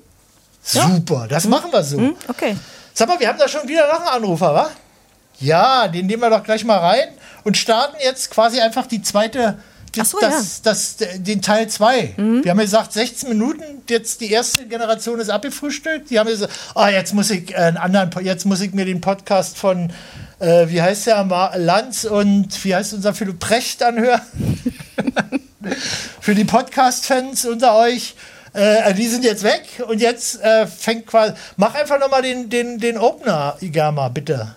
Super, 0.63 1.27
das 1.29 1.45
machen 1.45 1.71
wir 1.71 1.83
so. 1.83 1.97
Hm? 1.97 2.15
Okay. 2.29 2.55
Sag 2.93 3.09
mal, 3.09 3.19
wir 3.19 3.27
haben 3.27 3.37
da 3.37 3.47
schon 3.49 3.67
wieder 3.67 3.85
noch 3.87 3.99
einen 3.99 4.07
Anrufer, 4.07 4.53
wa? 4.53 4.69
Ja, 5.39 5.87
den 5.87 6.07
nehmen 6.07 6.21
wir 6.21 6.29
doch 6.29 6.43
gleich 6.43 6.63
mal 6.63 6.77
rein 6.77 7.09
und 7.43 7.57
starten 7.57 7.97
jetzt 8.01 8.31
quasi 8.31 8.59
einfach 8.59 8.87
die 8.87 9.01
zweite, 9.01 9.59
so, 9.93 10.19
das, 10.19 10.61
das, 10.61 10.97
den 10.97 11.41
Teil 11.41 11.67
2. 11.67 12.13
Mhm. 12.17 12.43
Wir 12.43 12.51
haben 12.51 12.57
gesagt, 12.59 12.93
16 12.93 13.29
Minuten, 13.29 13.63
jetzt 13.89 14.21
die 14.21 14.31
erste 14.31 14.65
Generation 14.65 15.19
ist 15.19 15.29
abgefrühstückt. 15.29 16.09
Die 16.09 16.19
haben 16.19 16.27
gesagt, 16.27 16.53
ah, 16.75 16.89
jetzt 16.89 17.13
muss 17.13 17.29
ich 17.29 17.51
äh, 17.51 17.55
einen 17.55 17.77
anderen, 17.77 18.09
jetzt 18.23 18.45
muss 18.45 18.61
ich 18.61 18.73
mir 18.73 18.85
den 18.85 19.01
Podcast 19.01 19.57
von, 19.57 19.91
äh, 20.39 20.69
wie 20.69 20.81
heißt 20.81 21.07
der, 21.07 21.25
Lanz 21.55 22.05
und 22.05 22.63
wie 22.63 22.75
heißt 22.75 22.93
unser 22.93 23.13
Philipp 23.13 23.39
Precht 23.39 23.81
anhören. 23.83 24.21
Für 26.21 26.35
die 26.35 26.45
Podcast-Fans 26.45 27.45
unter 27.45 27.75
euch. 27.75 28.15
Äh, 28.53 28.93
die 28.93 29.07
sind 29.07 29.23
jetzt 29.23 29.43
weg 29.43 29.83
und 29.87 29.99
jetzt 30.01 30.41
äh, 30.41 30.65
fängt 30.67 31.07
quasi. 31.07 31.33
Mach 31.57 31.75
einfach 31.75 31.99
nochmal 31.99 32.21
den, 32.21 32.49
den, 32.49 32.79
den 32.79 32.97
Opener, 32.97 33.55
Igama, 33.59 34.09
bitte. 34.09 34.55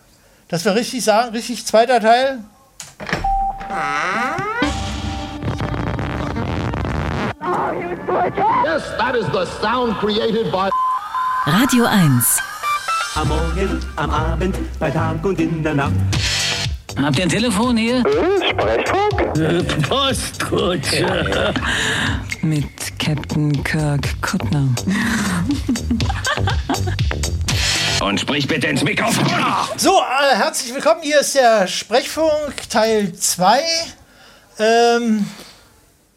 Dass 0.49 0.65
wir 0.65 0.75
richtig 0.75 1.05
sagen, 1.05 1.31
richtig 1.31 1.67
zweiter 1.67 2.01
Teil. 2.01 2.39
Yes, 8.65 8.83
that 8.99 9.15
is 9.17 9.27
the 9.33 9.47
sound 9.61 9.97
created 9.99 10.51
by. 10.51 10.71
Radio 11.47 11.85
1. 11.85 12.60
Am 13.21 13.29
Morgen, 13.29 13.79
am 13.97 14.11
Abend, 14.11 14.57
bei 14.79 14.91
Tag 14.91 15.23
und 15.23 15.39
in 15.39 15.63
der 15.63 15.75
Nacht. 15.75 15.93
Habt 16.97 17.19
ihr 17.19 17.25
ein 17.25 17.29
Telefon 17.29 17.77
hier? 17.77 18.03
Sprechfunk? 18.49 19.87
Postkutsche. 19.87 21.53
Mit 22.41 22.99
Captain 22.99 23.63
Kirk 23.63 24.23
Kuttner. 24.23 24.69
Und 28.03 28.21
sprich 28.21 28.49
bitte 28.49 28.69
ins 28.69 28.83
Mikrofon. 28.83 29.27
So, 29.77 30.01
äh, 30.01 30.37
herzlich 30.37 30.73
willkommen. 30.73 31.03
Hier 31.03 31.21
ist 31.21 31.35
der 31.35 31.67
Sprechfunk 31.67 32.71
Teil 32.71 33.13
2. 33.13 33.61
Ähm, 34.61 35.27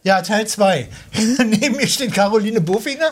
ja, 0.04 0.22
Teil 0.22 0.48
2. 0.48 0.88
Neben 1.46 1.76
mir 1.76 1.88
steht 1.88 2.14
Caroline 2.14 2.62
Bofinger. 2.62 3.12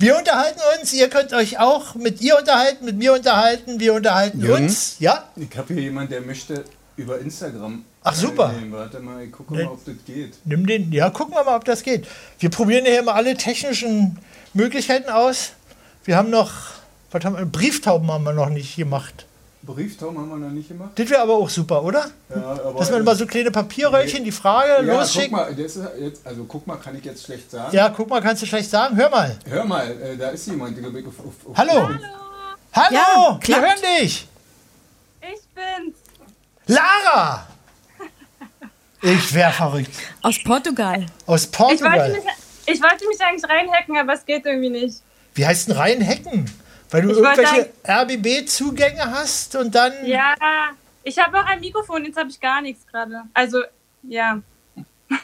Wir 0.00 0.16
unterhalten 0.16 0.60
uns. 0.78 0.94
Ihr 0.94 1.10
könnt 1.10 1.34
euch 1.34 1.60
auch 1.60 1.94
mit 1.94 2.22
ihr 2.22 2.38
unterhalten, 2.38 2.86
mit 2.86 2.96
mir 2.96 3.12
unterhalten. 3.12 3.80
Wir 3.80 3.92
unterhalten 3.92 4.40
Jürgen? 4.40 4.64
uns. 4.64 4.96
Ja? 4.98 5.28
Ich 5.36 5.54
habe 5.58 5.74
hier 5.74 5.82
jemanden, 5.82 6.12
der 6.12 6.22
möchte 6.22 6.64
über 6.96 7.18
Instagram. 7.18 7.84
Ach, 8.02 8.14
super. 8.14 8.46
teilnehmen. 8.46 8.72
Warte 8.72 8.98
mal, 9.00 9.22
ich 9.22 9.30
gucke 9.30 9.52
mal, 9.52 9.66
ob 9.66 9.84
das 9.84 9.96
geht. 10.06 10.38
Nimm 10.46 10.66
den. 10.66 10.90
Ja, 10.90 11.10
gucken 11.10 11.34
wir 11.34 11.44
mal, 11.44 11.54
ob 11.54 11.66
das 11.66 11.82
geht. 11.82 12.06
Wir 12.38 12.48
probieren 12.48 12.86
ja 12.86 12.98
immer 12.98 13.14
alle 13.14 13.36
technischen 13.36 14.18
Möglichkeiten 14.54 15.10
aus. 15.10 15.52
Wir 16.04 16.16
haben 16.16 16.30
noch, 16.30 16.50
was 17.10 17.22
haben 17.22 17.36
wir, 17.36 17.44
Brieftauben 17.44 18.10
haben 18.10 18.24
wir 18.24 18.32
noch 18.32 18.48
nicht 18.48 18.76
gemacht. 18.76 19.26
Brieftauben 19.62 20.18
haben 20.18 20.30
wir 20.30 20.36
noch 20.36 20.50
nicht 20.50 20.68
gemacht. 20.68 20.90
Das 20.94 21.08
wäre 21.10 21.20
aber 21.20 21.34
auch 21.34 21.48
super, 21.50 21.82
oder? 21.84 22.06
Ja, 22.30 22.36
aber, 22.36 22.78
Dass 22.78 22.90
man 22.90 23.00
immer 23.00 23.14
so 23.14 23.26
kleine 23.26 23.50
Papierröllchen 23.50 24.24
die 24.24 24.32
Frage 24.32 24.68
ja, 24.70 24.78
guck 24.78 24.86
losschicken. 25.00 25.32
mal, 25.32 25.54
das 25.54 25.76
ist 25.76 25.84
jetzt, 26.00 26.26
also 26.26 26.44
guck 26.44 26.66
mal, 26.66 26.76
kann 26.76 26.96
ich 26.96 27.04
jetzt 27.04 27.24
schlecht 27.24 27.50
sagen. 27.50 27.74
Ja, 27.76 27.90
guck 27.90 28.08
mal, 28.08 28.22
kannst 28.22 28.42
du 28.42 28.46
schlecht 28.46 28.70
sagen? 28.70 28.96
Hör 28.96 29.10
mal. 29.10 29.36
Hör 29.46 29.64
mal, 29.64 29.86
äh, 29.90 30.16
da 30.16 30.28
ist 30.30 30.46
jemand. 30.46 30.78
auf, 30.78 31.18
auf, 31.20 31.50
auf 31.50 31.56
Hallo. 31.56 31.88
Hallo, 32.72 32.94
Ja, 32.94 33.32
wir 33.32 33.38
klappt. 33.40 33.62
hören 33.62 34.00
dich. 34.02 34.26
Ich 35.20 35.40
bin's. 35.54 35.96
Lara! 36.66 37.46
Ich 39.02 39.34
wäre 39.34 39.52
verrückt. 39.52 39.90
Aus 40.22 40.36
Portugal. 40.42 41.06
Aus 41.26 41.44
Ich 41.46 41.58
wollte, 41.58 41.82
Portugal. 41.84 42.10
mich, 42.12 42.22
ich 42.66 42.82
wollte 42.82 43.06
mich 43.08 43.18
eigentlich 43.20 43.50
reinhacken, 43.50 43.96
aber 43.96 44.12
es 44.14 44.24
geht 44.24 44.44
irgendwie 44.46 44.70
nicht. 44.70 44.96
Wie 45.34 45.46
heißt 45.46 45.68
denn 45.68 45.76
reinhacken? 45.76 46.50
Weil 46.90 47.02
du 47.02 47.10
Ich 47.10 47.18
irgendwelche 47.18 47.70
RBB-Zugänge 47.86 49.10
hast 49.10 49.56
und 49.56 49.74
dann. 49.74 49.92
Ja, 50.04 50.34
ich 51.04 51.18
habe 51.18 51.38
auch 51.38 51.46
ein 51.46 51.60
Mikrofon, 51.60 52.04
jetzt 52.04 52.18
habe 52.18 52.30
ich 52.30 52.40
gar 52.40 52.60
nichts 52.60 52.86
gerade. 52.86 53.22
Also, 53.32 53.62
ja. 54.02 54.40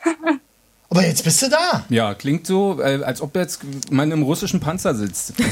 Aber 0.89 1.05
jetzt 1.05 1.25
bist 1.25 1.43
du 1.43 1.49
da. 1.49 1.85
Ja, 1.89 2.15
klingt 2.15 2.47
so, 2.47 2.81
äh, 2.81 3.03
als 3.03 3.21
ob 3.21 3.35
jetzt 3.37 3.61
man 3.91 4.11
im 4.13 4.23
russischen 4.23 4.61
Panzer 4.61 4.95
sitzt. 4.95 5.35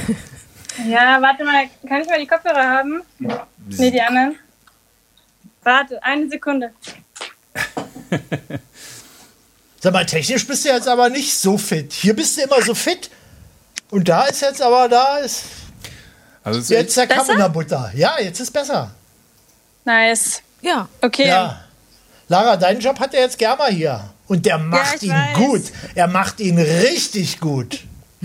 Ja, 0.88 1.22
warte 1.22 1.44
mal, 1.44 1.68
kann 1.88 2.00
ich 2.00 2.08
mal 2.08 2.18
die 2.18 2.26
Kopfhörer 2.26 2.68
haben? 2.68 3.02
Nee, 3.18 3.92
die 3.92 4.00
anderen. 4.00 4.34
Warte, 5.62 6.02
eine 6.02 6.28
Sekunde. 6.28 6.72
Sag 9.80 9.92
mal, 9.92 10.04
technisch 10.04 10.44
bist 10.46 10.64
du 10.64 10.70
jetzt 10.70 10.88
aber 10.88 11.10
nicht 11.10 11.38
so 11.38 11.58
fit. 11.58 11.92
Hier 11.92 12.16
bist 12.16 12.36
du 12.36 12.42
immer 12.42 12.60
so 12.60 12.74
fit. 12.74 13.08
Und 13.90 14.08
da 14.08 14.24
ist 14.24 14.42
jetzt 14.42 14.60
aber, 14.60 14.88
da 14.88 15.18
ist 15.18 15.44
Also 16.44 16.60
es 16.60 16.68
jetzt 16.68 16.96
der 16.96 17.06
Kamm 17.06 17.18
Besser? 17.18 17.32
in 17.32 17.38
der 17.38 17.48
Butter. 17.48 17.90
Ja, 17.94 18.16
jetzt 18.20 18.38
ist 18.38 18.50
besser. 18.52 18.90
Nice. 19.84 20.42
Ja. 20.60 20.88
Okay. 21.00 21.26
Ja. 21.26 21.60
Lara, 22.28 22.56
deinen 22.56 22.80
Job 22.80 22.98
hat 23.00 23.14
er 23.14 23.22
jetzt 23.22 23.38
Germa 23.38 23.66
hier. 23.66 24.00
Und 24.26 24.46
der 24.46 24.58
macht 24.58 24.96
ich 24.96 25.04
ihn 25.04 25.10
weiß. 25.10 25.36
gut. 25.36 25.62
Er 25.94 26.06
macht 26.06 26.40
ihn 26.40 26.58
richtig 26.58 27.40
gut. 27.40 27.80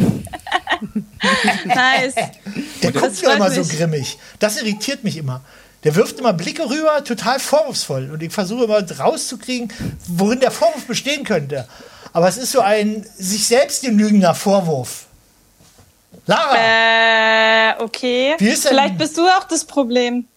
Nice. 1.66 2.16
Der 2.82 2.92
Das 2.92 3.02
guckt 3.02 3.22
ja 3.22 3.34
immer 3.34 3.50
mich. 3.50 3.68
so 3.68 3.76
grimmig. 3.78 4.18
Das 4.40 4.62
irritiert 4.62 5.04
mich 5.04 5.18
immer. 5.18 5.42
Der 5.84 5.96
wirft 5.96 6.20
immer 6.20 6.34
Blicke 6.34 6.70
rüber, 6.70 7.04
total 7.04 7.40
vorwurfsvoll. 7.40 8.10
Und 8.12 8.24
ich 8.24 8.32
versuche 8.34 8.66
immer 8.66 9.00
rauszukriegen, 9.00 9.72
worin 10.08 10.40
der 10.40 10.52
Vorwurf 10.52 10.86
bestehen 10.86 11.24
könnte. 11.24 11.68
Aber 12.14 12.28
es 12.28 12.38
ist 12.38 12.52
so 12.52 12.62
ein 12.62 13.06
sich 13.18 13.48
selbst 13.48 13.82
genügender 13.84 14.34
Vorwurf. 14.36 15.06
Lara, 16.30 16.56
Äh, 17.80 17.84
okay. 17.84 18.36
Wie 18.38 18.50
ist 18.50 18.64
denn- 18.64 18.70
Vielleicht 18.70 18.98
bist 19.00 19.18
du 19.18 19.26
auch 19.28 19.46
das 19.46 19.66
Problem. 19.66 20.28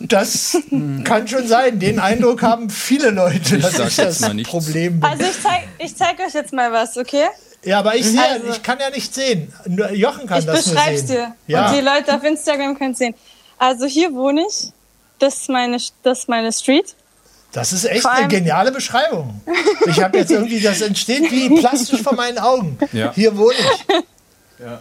das 0.00 0.56
kann 1.04 1.26
schon 1.28 1.46
sein. 1.48 1.78
Den 1.78 1.98
Eindruck 1.98 2.42
haben 2.42 2.68
viele 2.68 3.10
Leute, 3.10 3.56
Ich 3.56 3.62
dass 3.62 3.78
ich 3.78 3.96
das. 3.96 4.20
Problem 4.44 5.00
bin. 5.00 5.10
Also 5.10 5.24
ich 5.24 5.40
zeig, 5.42 5.68
ich 5.78 5.96
zeig 5.96 6.20
euch 6.20 6.34
jetzt 6.34 6.52
mal 6.52 6.70
was, 6.72 6.96
okay? 6.98 7.26
Ja, 7.64 7.78
aber 7.78 7.94
ich 7.94 8.04
sehe, 8.06 8.20
Also- 8.22 8.50
ich 8.50 8.62
kann 8.62 8.78
ja 8.80 8.90
nicht 8.90 9.14
sehen. 9.14 9.52
Nur 9.66 9.90
Jochen 9.92 10.26
kann 10.26 10.40
ich 10.40 10.46
das 10.46 10.66
nur 10.66 10.74
beschreib's 10.74 11.06
sehen. 11.06 11.08
dir. 11.08 11.34
Ja. 11.46 11.68
Und 11.70 11.76
die 11.76 11.80
Leute 11.80 12.14
auf 12.14 12.22
Instagram 12.24 12.76
können 12.76 12.94
sehen. 12.94 13.14
Also 13.56 13.86
hier 13.86 14.12
wohne 14.12 14.42
ich. 14.46 14.72
Das 15.20 15.36
ist 15.36 15.48
meine, 15.48 15.78
das 16.02 16.18
ist 16.20 16.28
meine 16.28 16.52
Street. 16.52 16.96
Das 17.52 17.72
ist 17.72 17.84
echt 17.84 18.06
eine 18.06 18.28
geniale 18.28 18.72
Beschreibung. 18.72 19.40
Ich 19.86 20.02
habe 20.02 20.18
jetzt 20.18 20.30
irgendwie, 20.30 20.60
das 20.60 20.80
entsteht 20.80 21.30
wie 21.30 21.50
plastisch 21.60 22.00
vor 22.00 22.14
meinen 22.14 22.38
Augen. 22.38 22.78
Ja. 22.92 23.12
Hier 23.14 23.36
wohne 23.36 23.54
ich. 23.54 23.94
Ja. 24.58 24.80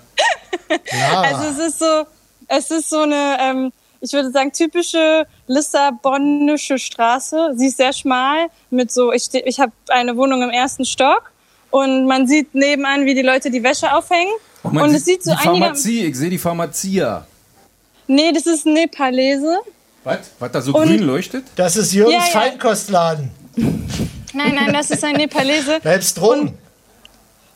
Ja. 0.98 1.22
Also 1.22 1.50
es 1.50 1.68
ist 1.68 1.80
so, 1.80 2.06
es 2.48 2.72
ist 2.72 2.90
so 2.90 3.00
eine, 3.00 3.38
ähm, 3.42 3.74
ich 4.00 4.14
würde 4.14 4.32
sagen, 4.32 4.52
typische 4.54 5.28
lissabonische 5.48 6.78
Straße. 6.80 7.54
Sie 7.56 7.68
ist 7.68 7.78
sehr 7.78 7.94
schmal 7.94 8.48
mit 8.70 8.92
so, 8.92 9.12
ich, 9.12 9.28
ich 9.34 9.60
habe 9.60 9.74
eine 9.90 10.16
Wohnung 10.16 10.42
im 10.42 10.50
ersten 10.50 10.86
Stock 10.86 11.32
und 11.72 12.06
man 12.06 12.26
sieht 12.28 12.56
nebenan, 12.56 13.06
wie 13.06 13.16
die 13.16 13.22
Leute 13.22 13.52
die 13.52 13.64
Wäsche 13.64 13.94
aufhängen. 13.94 14.32
Und, 14.64 14.74
man 14.74 14.84
und 14.90 14.96
es 14.96 15.06
sieht 15.06 15.24
so 15.24 15.32
die 15.32 15.44
Pharmazie, 15.44 16.06
ich 16.06 16.16
sehe 16.16 16.30
die 16.30 16.38
Pharmazia. 16.38 17.26
nee, 18.08 18.32
das 18.32 18.46
ist 18.46 18.66
Nepalese. 18.66 19.60
Was? 20.04 20.20
Was 20.40 20.52
da 20.52 20.62
so 20.62 20.74
Und- 20.74 20.88
grün 20.88 21.04
leuchtet? 21.04 21.46
Das 21.56 21.76
ist 21.76 21.94
Jürgens 21.94 22.14
Ja, 22.34 22.42
ja. 22.42 22.50
Feinkostladen. 22.50 23.32
Nein, 24.34 24.56
nein, 24.56 24.74
das 24.74 24.90
ist 24.92 25.04
ein 25.04 25.16
Nepalese. 25.16 25.80
Selbst 25.84 26.18
Drogen. 26.18 26.58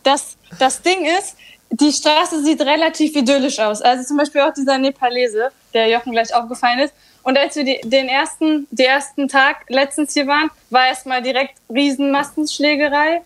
das, 0.03 0.35
das 0.59 0.81
Ding 0.81 1.05
ist, 1.19 1.35
die 1.71 1.91
Straße 1.91 2.43
sieht 2.43 2.61
relativ 2.61 3.15
idyllisch 3.15 3.59
aus. 3.59 3.81
Also 3.81 4.03
zum 4.03 4.17
Beispiel 4.17 4.41
auch 4.41 4.53
dieser 4.53 4.77
Nepalese, 4.77 5.49
der 5.73 5.87
Jochen 5.89 6.11
gleich 6.11 6.33
aufgefallen 6.33 6.79
ist. 6.79 6.93
Und 7.23 7.37
als 7.39 7.55
wir 7.55 7.63
die, 7.63 7.81
den 7.83 8.07
ersten, 8.07 8.67
den 8.69 8.85
ersten 8.85 9.27
Tag 9.27 9.65
letztens 9.69 10.13
hier 10.13 10.27
waren, 10.27 10.51
war 10.69 10.85
erstmal 10.87 11.23
direkt 11.23 11.55
Riesenmassenschlägerei 11.73 13.21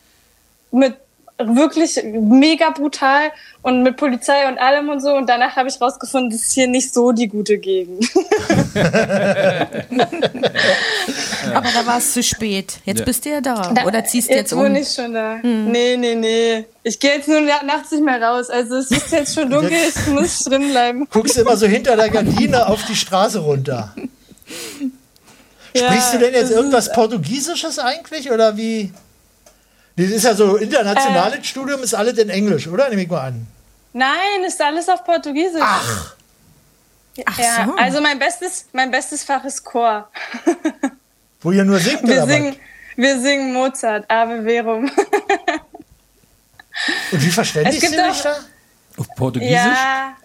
mit 0.71 0.95
wirklich 1.41 1.99
mega 2.03 2.69
brutal 2.71 3.31
und 3.61 3.83
mit 3.83 3.95
Polizei 3.97 4.47
und 4.47 4.57
allem 4.57 4.89
und 4.89 4.99
so. 5.01 5.13
Und 5.15 5.27
danach 5.29 5.55
habe 5.55 5.69
ich 5.69 5.79
rausgefunden, 5.79 6.29
das 6.31 6.41
ist 6.41 6.51
hier 6.53 6.67
nicht 6.67 6.93
so 6.93 7.11
die 7.11 7.27
gute 7.27 7.57
Gegend. 7.57 8.05
Aber 11.53 11.69
da 11.73 11.85
war 11.85 11.97
es 11.97 12.13
zu 12.13 12.21
spät. 12.23 12.79
Jetzt 12.85 12.99
Ja. 12.99 13.05
bist 13.05 13.25
du 13.25 13.29
ja 13.29 13.41
da. 13.41 13.71
Da- 13.73 13.85
Oder 13.85 14.03
ziehst 14.05 14.29
du 14.29 14.33
jetzt, 14.35 14.53
um? 14.53 14.59
wohne 14.59 14.81
ich 14.81 14.89
schon 14.89 15.13
da. 15.13 15.37
Nee, 15.43 15.97
nee, 15.97 16.15
nee. 16.15 16.65
Ich 16.83 16.99
gehe 16.99 17.15
jetzt 17.15 17.27
nur 17.27 17.41
na- 17.41 17.63
nachts 17.65 17.91
nicht 17.91 18.03
mehr 18.03 18.21
raus. 18.21 18.49
Also 18.49 18.75
es 18.75 18.91
ist 18.91 19.11
jetzt 19.11 19.33
schon 19.35 19.49
dunkel, 19.51 19.71
ich 19.71 20.07
muss 20.07 20.39
drin 20.43 20.69
bleiben. 20.71 21.07
Guckst 21.11 21.37
immer 21.37 21.57
so 21.57 21.65
hinter 21.67 21.95
der 21.95 22.09
Gardine 22.09 22.67
auf 22.67 22.83
die 22.85 22.95
Straße 22.95 23.39
runter. 23.39 23.93
Sprichst 25.75 26.13
du 26.13 26.17
denn 26.19 26.33
jetzt 26.33 26.51
irgendwas 26.51 26.91
Portugiesisches 26.91 27.79
eigentlich 27.79 28.31
oder 28.31 28.57
wie? 28.57 28.91
Das 29.99 30.09
ist 30.11 30.23
ja 30.23 30.33
so 30.33 30.55
internationales 30.55 31.45
Studium, 31.45 31.83
ist 31.83 31.93
alles 31.93 32.17
in 32.17 32.29
Englisch, 32.29 32.69
oder? 32.69 32.87
Nehme 32.87 33.01
ich 33.01 33.09
mal 33.09 33.27
an. 33.27 33.45
Nein, 33.91 34.45
ist 34.47 34.61
alles 34.61 34.87
auf 34.87 35.03
Portugiesisch. 35.03 35.61
Ach, 35.61 36.15
Ach 37.25 37.37
ja, 37.37 37.65
so. 37.65 37.75
also 37.75 37.99
mein 37.99 38.17
bestes, 38.17 38.67
mein 38.71 38.91
bestes 38.91 39.25
Fach 39.25 39.43
ist 39.43 39.65
Chor. 39.65 40.09
wo 41.41 41.51
ihr 41.51 41.65
nur 41.65 41.79
singt 41.79 42.07
Wir 42.07 42.23
oder 42.23 42.27
singen, 42.27 42.55
wir 42.95 43.19
singen 43.19 43.51
Mozart, 43.51 44.09
Ave 44.09 44.41
Verum. 44.43 44.85
Und 47.11 47.21
wie 47.21 47.31
verständigst 47.31 47.83
du 47.83 47.89
dich 47.89 48.21
da? 48.21 48.37
Auf 48.95 49.07
Portugiesisch? 49.17 49.55
Ja, 49.55 50.15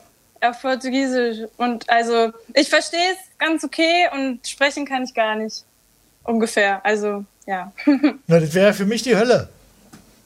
auf 0.40 0.62
Portugiesisch. 0.62 1.48
Und 1.56 1.90
also, 1.90 2.32
ich 2.52 2.68
verstehe 2.68 3.10
es 3.10 3.18
ganz 3.38 3.64
okay 3.64 4.08
und 4.12 4.46
sprechen 4.46 4.87
kann 4.87 5.02
ich 5.02 5.12
gar 5.14 5.34
nicht. 5.34 5.64
Ungefähr. 6.22 6.80
Also, 6.84 7.24
ja. 7.44 7.72
Na, 8.28 8.38
das 8.38 8.54
wäre 8.54 8.72
für 8.72 8.87
mich 8.87 9.02
die 9.02 9.16
Hölle. 9.16 9.48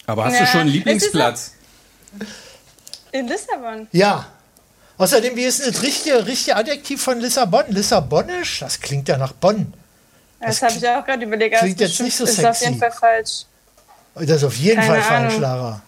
Aber 0.08 0.24
hast 0.24 0.34
Ja, 0.34 0.40
du 0.40 0.46
schon 0.46 0.60
einen 0.62 0.70
Lieblingsplatz? 0.70 1.52
In 3.12 3.28
Lissabon. 3.28 3.86
Ja. 3.92 4.26
Außerdem, 4.96 5.36
wie 5.36 5.44
ist 5.44 5.60
denn 5.60 5.70
das 5.72 5.82
richtige, 5.82 6.26
richtige 6.26 6.56
Adjektiv 6.56 7.02
von 7.02 7.20
Lissabon? 7.20 7.64
Lissabonisch? 7.68 8.60
Das 8.60 8.80
klingt 8.80 9.06
ja 9.08 9.18
nach 9.18 9.32
Bonn. 9.34 9.74
Das, 10.40 10.62
habe 10.62 10.72
ich 10.72 10.88
auch 10.88 11.04
gerade 11.04 11.24
überlegt. 11.24 11.54
aber 11.56 11.64
klingt 11.64 11.80
jetzt 11.80 12.00
nicht 12.00 12.16
so 12.16 12.24
ist 12.24 12.42
auf 12.44 12.58
jeden 12.60 12.78
sexy. 12.78 12.78
Fall 12.78 12.90
falsch. 12.92 13.44
Das 14.14 14.30
ist 14.38 14.44
auf 14.44 14.56
jeden 14.56 14.80
Keine 14.80 14.94
Fall 14.94 15.02
falsch, 15.02 15.26
Ahnung. 15.34 15.40
Lara. 15.42 15.82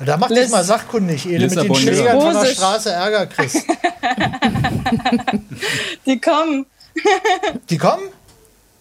Da 0.00 0.16
mach 0.18 0.28
dich 0.28 0.36
Liss- 0.38 0.50
mal 0.50 0.62
sachkundig, 0.64 1.26
ehe 1.26 1.38
du 1.38 1.46
mit 1.46 1.64
den. 1.64 1.74
Schlägern 1.74 2.20
von 2.20 2.34
der. 2.34 2.44
Straße 2.46 2.90
Ärger 2.92 3.26
kriegst. 3.26 3.56
Die 6.06 6.20
kommen. 6.20 6.66
Die 7.70 7.78
kommen? 7.78 8.02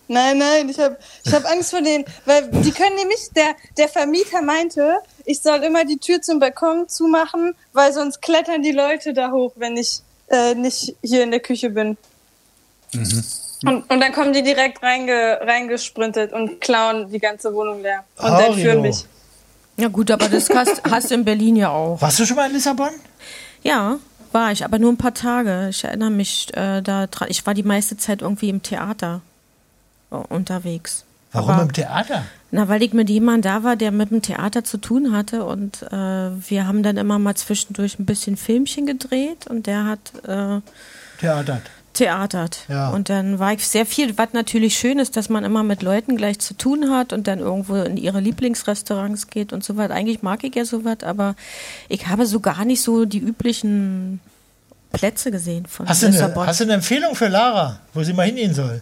Nein, 0.08 0.38
nein, 0.38 0.70
ich 0.70 0.80
habe 0.80 0.98
ich 1.26 1.34
hab 1.34 1.46
Angst 1.46 1.72
vor 1.72 1.82
denen. 1.82 2.06
Weil 2.26 2.50
die 2.50 2.72
können 2.72 2.96
nämlich, 2.96 3.30
der, 3.36 3.56
der 3.78 3.89
Vermieter 3.89 4.41
meinte, 4.41 4.98
ich 5.26 5.41
soll 5.41 5.63
immer 5.63 5.84
die 5.86 5.98
Tür 5.98 6.22
zum 6.22 6.39
Balkon 6.39 6.88
zumachen, 6.88 7.56
weil 7.74 7.91
sonst 7.91 8.22
klettern 8.22 8.62
die 8.62 8.72
Leute 8.72 9.13
da 9.13 9.32
hoch, 9.32 9.54
wenn 9.56 9.76
ich 9.76 10.02
äh, 10.30 10.56
nicht 10.56 10.96
hier 11.02 11.24
in 11.24 11.32
der 11.32 11.41
Küche 11.41 11.70
bin. 11.70 11.98
Und, 13.65 13.89
und 13.89 14.00
dann 14.00 14.12
kommen 14.13 14.34
die 14.34 14.43
direkt 14.43 14.82
reinge, 14.84 15.39
reingesprintet 15.41 16.32
und 16.32 16.62
klauen 16.62 17.10
die 17.12 17.20
ganze 17.20 17.54
Wohnung 17.54 17.82
leer. 17.82 18.04
Und 18.17 18.30
Horrido. 18.30 18.54
entführen 18.54 18.82
mich. 18.82 19.06
Ja 19.78 19.89
gut, 19.89 20.10
aber 20.10 20.28
das 20.28 20.50
hast, 20.50 20.82
hast 20.89 21.12
du 21.12 21.15
in 21.15 21.26
Berlin 21.26 21.56
ja 21.56 21.70
auch. 21.70 22.02
Warst 22.02 22.20
du 22.20 22.26
schon 22.26 22.36
mal 22.36 22.48
in 22.48 22.54
Lissabon? 22.54 22.89
Ja, 23.62 24.00
war 24.32 24.52
ich, 24.52 24.65
aber 24.65 24.80
nur 24.80 24.91
ein 24.91 24.98
paar 24.98 25.13
Tage. 25.13 25.67
Ich 25.70 25.84
erinnere 25.84 26.10
mich 26.10 26.48
äh, 26.56 26.82
da 26.82 27.08
dran. 27.08 27.28
Ich 27.30 27.46
war 27.46 27.54
die 27.54 27.63
meiste 27.63 27.98
Zeit 27.98 28.22
irgendwie 28.22 28.50
im 28.50 28.63
Theater. 28.63 29.22
Äh, 30.12 30.15
unterwegs. 30.15 31.04
Warum 31.32 31.50
Aber- 31.52 31.63
im 31.63 31.74
Theater? 31.74 32.24
Na, 32.50 32.70
weil 32.70 32.82
ich 32.82 32.93
mit 32.93 33.10
jemandem 33.10 33.41
da 33.52 33.63
war, 33.63 33.76
der 33.76 33.91
mit 33.91 34.10
dem 34.10 34.22
Theater 34.22 34.63
zu 34.63 34.78
tun 34.78 35.12
hatte 35.12 35.43
und 35.43 35.82
äh, 35.84 35.91
wir 35.91 36.65
haben 36.65 36.82
dann 36.82 36.96
immer 36.96 37.20
mal 37.20 37.36
zwischendurch 37.36 38.00
ein 38.00 38.06
bisschen 38.06 38.38
Filmchen 38.38 38.86
gedreht 38.86 39.48
und 39.48 39.67
der 39.67 39.84
hat 39.84 40.00
äh, 40.26 40.62
Theater. 41.20 41.62
theatert. 41.91 42.60
Ja. 42.70 42.91
Und 42.91 43.10
dann 43.10 43.38
war 43.39 43.52
ich 43.52 43.67
sehr 43.67 43.86
viel, 43.86 44.17
was 44.17 44.32
natürlich 44.32 44.78
schön 44.78 44.98
ist, 44.98 45.17
dass 45.17 45.28
man 45.28 45.43
immer 45.43 45.63
mit 45.63 45.82
Leuten 45.82 46.15
gleich 46.15 46.39
zu 46.39 46.54
tun 46.54 46.89
hat 46.89 47.12
und 47.12 47.28
dann 47.28 47.39
irgendwo 47.39 47.76
in 47.76 47.98
ihre 47.98 48.22
Lieblingsrestaurants 48.22 49.28
geht 49.28 49.52
und 49.52 49.65
so 49.65 49.76
weiter. 49.76 49.93
Eigentlich 49.93 50.22
mag 50.22 50.41
ich 50.46 50.56
ja 50.56 50.63
sowas, 50.63 51.00
aber 51.04 51.36
ich 51.89 52.08
habe 52.08 52.26
so 52.26 52.39
gar 52.39 52.63
nicht 52.63 52.82
so 52.82 53.04
die 53.04 53.20
üblichen 53.20 54.22
Plätze 54.93 55.32
gesehen 55.32 55.65
von 55.65 55.89
Hast 55.89 56.02
du, 56.02 56.08
eine, 56.08 56.34
hast 56.48 56.62
du 56.62 56.63
eine 56.63 56.74
Empfehlung 56.76 57.13
für 57.13 57.28
Lara, 57.28 57.82
wo 57.93 58.04
sie 58.04 58.13
mal 58.13 58.26
hingehen 58.26 58.54
soll? 58.54 58.82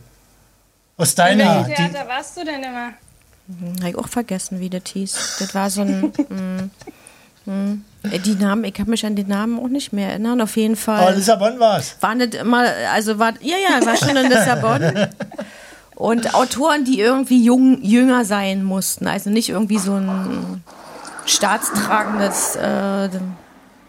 Aus 0.97 1.11
In 1.11 1.15
deiner. 1.17 1.65
welchem 1.67 1.67
Die, 1.67 1.73
Theater 1.91 2.07
warst 2.07 2.37
du 2.37 2.45
denn 2.45 2.63
immer? 2.63 2.93
Hm, 3.47 3.75
Habe 3.79 3.89
ich 3.89 3.97
auch 3.97 4.07
vergessen, 4.07 4.59
wie 4.59 4.69
das 4.69 4.83
hieß. 4.91 5.37
Das 5.39 5.53
war 5.53 5.69
so 5.69 5.81
ein. 5.81 6.01
mm, 7.45 7.51
mm. 7.51 7.85
Äh, 8.03 8.19
Die 8.19 8.35
Namen, 8.35 8.63
ich 8.63 8.73
kann 8.73 8.89
mich 8.89 9.05
an 9.05 9.15
die 9.15 9.23
Namen 9.25 9.59
auch 9.59 9.67
nicht 9.67 9.93
mehr 9.93 10.09
erinnern. 10.09 10.41
Auf 10.41 10.55
jeden 10.57 10.75
oh, 10.75 10.77
Fall. 10.77 11.15
Lissabon 11.15 11.59
war's. 11.59 11.97
waren 11.99 12.19
das 12.19 12.39
immer, 12.41 12.65
also 12.93 13.19
war, 13.19 13.33
ja, 13.41 13.57
ja, 13.57 13.85
war 13.85 13.97
schon 13.97 14.15
in 14.15 14.29
Lissabon. 14.29 15.09
Und 15.95 16.35
Autoren, 16.35 16.83
die 16.83 16.99
irgendwie 16.99 17.41
jung, 17.41 17.81
jünger 17.81 18.25
sein 18.25 18.63
mussten. 18.63 19.07
Also 19.07 19.29
nicht 19.29 19.49
irgendwie 19.49 19.77
so 19.77 19.93
ein 19.93 20.61
staatstragendes 21.25 22.57
äh, 22.57 23.09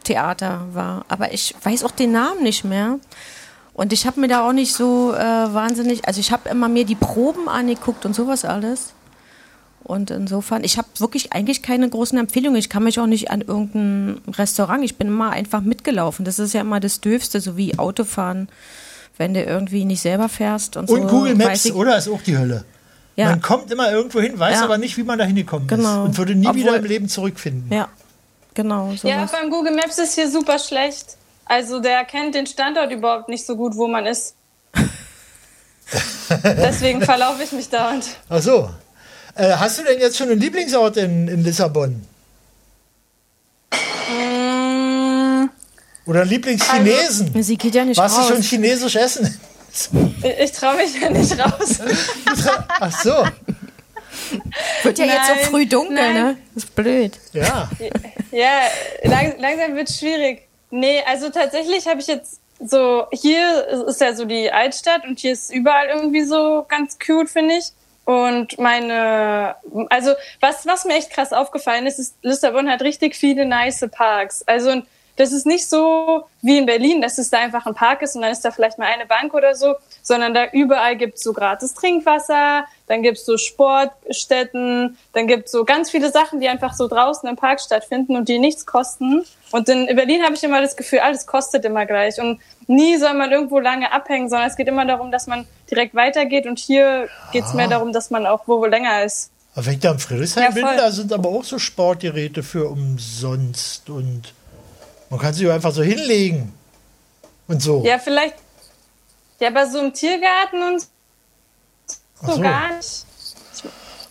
Theater 0.05 0.67
war. 0.73 1.05
Aber 1.09 1.33
ich 1.33 1.55
weiß 1.63 1.83
auch 1.85 1.91
den 1.91 2.13
Namen 2.13 2.43
nicht 2.45 2.65
mehr. 2.65 2.99
Und 3.79 3.93
ich 3.93 4.07
habe 4.07 4.19
mir 4.21 4.29
da 4.29 4.49
auch 4.49 4.55
nicht 4.55 4.73
so 4.73 5.13
äh, 5.13 5.19
wahnsinnig, 5.19 6.09
also 6.09 6.19
ich 6.19 6.33
habe 6.33 6.49
immer 6.49 6.67
mir 6.67 6.87
die 6.87 6.95
Proben 6.95 7.47
angeguckt 7.47 8.07
und 8.07 8.15
sowas 8.15 8.47
alles. 8.47 8.95
Und 9.85 10.11
insofern, 10.11 10.65
ich 10.65 10.79
habe 10.79 10.89
wirklich 10.99 11.35
eigentlich 11.35 11.61
keine 11.63 11.89
großen 11.89 12.19
Empfehlungen. 12.19 12.59
Ich 12.59 12.71
kann 12.71 12.83
mich 12.85 12.99
auch 12.99 13.07
nicht 13.07 13.31
an 13.31 13.43
irgendein 13.43 14.23
Restaurant, 14.35 14.83
ich 14.83 14.97
bin 14.97 15.09
immer 15.09 15.29
einfach 15.31 15.61
mitgelaufen. 15.61 16.25
Das 16.25 16.39
ist 16.39 16.55
ja 16.55 16.63
immer 16.63 16.81
das 16.81 17.03
Döfste, 17.03 17.39
so 17.43 17.59
wie 17.59 17.79
Autofahren, 17.79 18.49
wenn 19.19 19.35
du 19.35 19.43
irgendwie 19.45 19.85
nicht 19.85 20.01
selber 20.01 20.31
fährst 20.31 20.79
und, 20.79 20.89
so. 20.89 20.95
Und 20.95 21.09
Google 21.09 21.39
weiß 21.39 21.47
Maps, 21.47 21.65
ich- 21.67 21.75
oder? 21.75 21.99
Ist 21.99 22.09
auch 22.09 22.23
die 22.23 22.39
Hölle. 22.39 22.65
Ja. 23.15 23.27
Man 23.27 23.43
kommt 23.43 23.71
immer 23.71 23.93
irgendwo 23.93 24.21
hin, 24.21 24.39
weiß 24.39 24.57
Ja. 24.57 24.65
aber 24.65 24.79
nicht, 24.79 24.97
wie 24.97 25.03
man 25.03 25.19
da 25.19 25.25
hingekommen 25.27 25.69
ist. 25.69 25.77
Genau. 25.77 26.05
Und 26.05 26.17
würde 26.17 26.35
nie 26.35 26.53
wieder 26.55 26.71
Obwohl- 26.71 26.77
im 26.79 26.85
Leben 26.87 27.09
zurückfinden. 27.11 27.71
Ja, 27.71 27.89
genau. 28.55 28.87
Sowas. 28.97 29.03
Ja, 29.05 29.27
beim 29.31 29.51
Google 29.51 29.75
Maps 29.77 29.99
ist 29.99 30.15
hier 30.15 30.31
super 30.31 30.59
schlecht. 30.59 31.17
Also 31.47 31.81
der 31.81 32.05
kennt 32.05 32.35
den 32.35 32.47
Standort 32.47 32.91
überhaupt 32.93 33.29
nicht 33.29 33.47
so 33.47 33.57
gut, 33.57 33.77
wo 33.77 33.87
man 33.87 34.05
ist. 34.07 34.35
Deswegen 36.45 37.01
verlaufe 37.03 37.43
ich 37.45 37.53
mich 37.53 37.69
dauernd. 37.69 38.05
Ach 38.29 38.43
so. 38.43 38.69
Äh, 39.37 39.53
hast 39.53 39.79
du 39.79 39.85
denn 39.85 40.01
jetzt 40.01 40.17
schon 40.17 40.29
einen 40.29 40.41
Lieblingsort 40.41 40.97
in, 40.97 41.29
in 41.29 41.45
Lissabon? 41.45 42.05
Mm, 44.11 45.49
Oder 46.07 46.25
Lieblingschinesen? 46.25 47.43
Sie 47.43 47.57
geht 47.57 47.75
ja 47.75 47.85
nicht 47.85 47.99
Warst 47.99 48.19
raus. 48.19 48.29
du 48.29 48.35
schon 48.35 48.43
chinesisch 48.43 48.97
essen? 48.97 49.41
ich 50.23 50.39
ich 50.41 50.53
traue 50.53 50.77
mich 50.77 51.01
ja 51.01 51.11
nicht 51.11 51.39
raus. 51.39 51.79
Ach 52.81 53.03
so. 53.03 53.25
Wird 54.83 54.99
ja 54.99 55.05
jetzt 55.05 55.27
so 55.27 55.35
Nein, 55.35 55.45
früh 55.51 55.67
dunkel, 55.67 55.95
nein. 55.95 56.15
ne? 56.15 56.37
Das 56.55 56.65
ist 56.65 56.75
blöd. 56.75 57.13
Ja. 57.33 57.71
Ja, 58.33 58.61
lang, 59.05 59.35
langsam 59.39 59.77
wird 59.77 59.91
schwierig. 59.91 60.46
Nee, 60.71 61.03
also 61.07 61.31
tatsächlich 61.31 61.87
habe 61.87 62.01
ich 62.01 62.07
jetzt 62.07 62.41
so, 62.59 63.07
hier 63.13 63.67
ist 63.87 64.01
ja 64.01 64.15
so 64.15 64.25
die 64.25 64.51
Altstadt 64.51 65.05
und 65.05 65.19
hier 65.19 65.33
ist 65.33 65.53
überall 65.53 65.89
irgendwie 65.89 66.25
so 66.25 66.65
ganz 66.69 66.99
cute, 66.99 67.29
finde 67.29 67.57
ich. 67.57 67.73
Und 68.05 68.59
meine, 68.59 69.57
also 69.91 70.13
was, 70.41 70.65
was 70.67 70.85
mir 70.85 70.95
echt 70.95 71.11
krass 71.11 71.33
aufgefallen 71.33 71.87
ist, 71.87 71.99
ist, 71.99 72.17
Lissabon 72.23 72.71
hat 72.71 72.83
richtig 72.83 73.17
viele 73.17 73.45
nice 73.45 73.85
Parks. 73.91 74.43
Also 74.47 74.83
das 75.17 75.33
ist 75.33 75.47
nicht 75.47 75.69
so 75.69 76.25
wie 76.43 76.59
in 76.59 76.67
Berlin, 76.67 77.01
dass 77.01 77.19
es 77.19 77.31
da 77.31 77.39
einfach 77.39 77.67
ein 77.67 77.75
Park 77.75 78.03
ist 78.03 78.15
und 78.15 78.23
dann 78.23 78.31
ist 78.31 78.45
da 78.45 78.51
vielleicht 78.51 78.79
mal 78.79 78.87
eine 78.87 79.07
Bank 79.07 79.35
oder 79.35 79.55
so, 79.55 79.75
sondern 80.03 80.35
da 80.35 80.47
überall 80.53 80.97
gibt's 80.97 81.23
so 81.23 81.33
gratis 81.33 81.75
Trinkwasser, 81.75 82.67
dann 82.87 83.03
gibt's 83.03 83.25
so 83.25 83.39
Sportstätten, 83.39 84.99
dann 85.15 85.27
gibt's 85.27 85.51
so 85.51 85.65
ganz 85.65 85.91
viele 85.91 86.13
Sachen, 86.13 86.41
die 86.41 86.49
einfach 86.49 86.75
so 86.75 86.87
draußen 86.87 87.29
im 87.29 87.37
Park 87.37 87.61
stattfinden 87.61 88.15
und 88.15 88.29
die 88.29 88.39
nichts 88.39 88.67
kosten. 88.67 89.25
Und 89.53 89.69
in 89.69 89.87
Berlin 89.95 90.23
habe 90.25 90.35
ich 90.35 90.43
immer 90.43 90.61
das 90.61 90.77
Gefühl, 90.77 91.01
alles 91.01 91.27
kostet 91.27 91.65
immer 91.65 91.87
gleich 91.87 92.21
und 92.21 92.41
nie 92.67 92.97
soll 92.97 93.15
man 93.15 93.31
irgendwo 93.31 93.61
lange 93.61 93.93
abhängen, 93.93 94.29
sondern 94.29 94.49
es 94.49 94.57
geht 94.57 94.67
immer 94.67 94.85
darum, 94.85 95.13
dass 95.13 95.27
man 95.27 95.47
direkt 95.71 95.95
weitergeht 95.95 96.47
und 96.47 96.59
hier 96.59 97.09
geht's 97.33 97.55
mehr 97.55 97.69
darum, 97.69 97.93
dass 97.93 98.11
man 98.11 98.27
auch 98.27 98.49
wo 98.49 98.65
länger 98.67 99.05
ist. 99.05 99.31
Aber 99.55 99.67
wenn 99.67 99.75
ich 99.75 99.81
da 99.81 99.93
im 99.93 99.99
Friedrichshain 99.99 100.45
Ja, 100.45 100.51
bin, 100.51 100.65
da 100.65 100.91
sind 100.91 101.13
aber 101.13 101.29
auch 101.29 101.45
so 101.45 101.59
Sportgeräte 101.59 102.43
für 102.43 102.69
umsonst 102.69 103.89
und 103.89 104.35
man 105.09 105.21
kann 105.21 105.33
sich 105.33 105.49
einfach 105.49 105.73
so 105.73 105.83
hinlegen 105.83 106.53
und 107.47 107.63
so. 107.63 107.83
Ja, 107.85 107.99
vielleicht, 107.99 108.35
ja, 109.41 109.49
aber 109.49 109.67
so 109.67 109.79
im 109.79 109.95
Tiergarten 109.95 110.63
und 110.63 110.81
so, 112.21 112.33
so. 112.33 112.41
gar 112.41 112.77
nicht. 112.77 113.07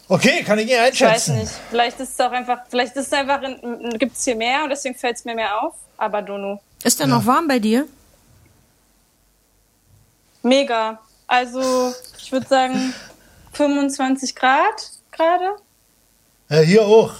Okay, 0.08 0.44
kann 0.44 0.60
ich 0.60 0.66
nicht 0.66 0.76
Ich 0.76 0.82
weiß 0.82 1.02
einschätzen. 1.02 1.38
nicht. 1.40 1.52
Vielleicht 1.70 2.00
ist 2.00 2.14
es 2.14 2.20
auch 2.20 2.32
einfach, 2.32 2.60
vielleicht 2.70 2.96
ist 2.96 3.08
es 3.08 3.14
einfach, 3.14 3.42
gibt 3.98 4.16
es 4.16 4.24
hier 4.24 4.36
mehr 4.36 4.64
und 4.64 4.70
deswegen 4.70 4.94
fällt 4.96 5.16
es 5.18 5.26
mir 5.26 5.34
mehr 5.36 5.62
auf. 5.64 5.74
Aber 5.98 6.22
Dono. 6.22 6.62
Ist 6.84 7.00
denn 7.00 7.10
noch 7.10 7.26
warm 7.26 7.48
bei 7.48 7.58
dir? 7.60 7.88
Mega. 10.44 11.00
Also, 11.28 11.94
ich 12.20 12.32
würde 12.32 12.48
sagen 12.48 12.94
25 13.54 14.36
Grad 14.36 14.92
gerade. 15.12 15.56
Ja, 16.50 16.60
hier 16.60 16.84
auch. 16.84 17.14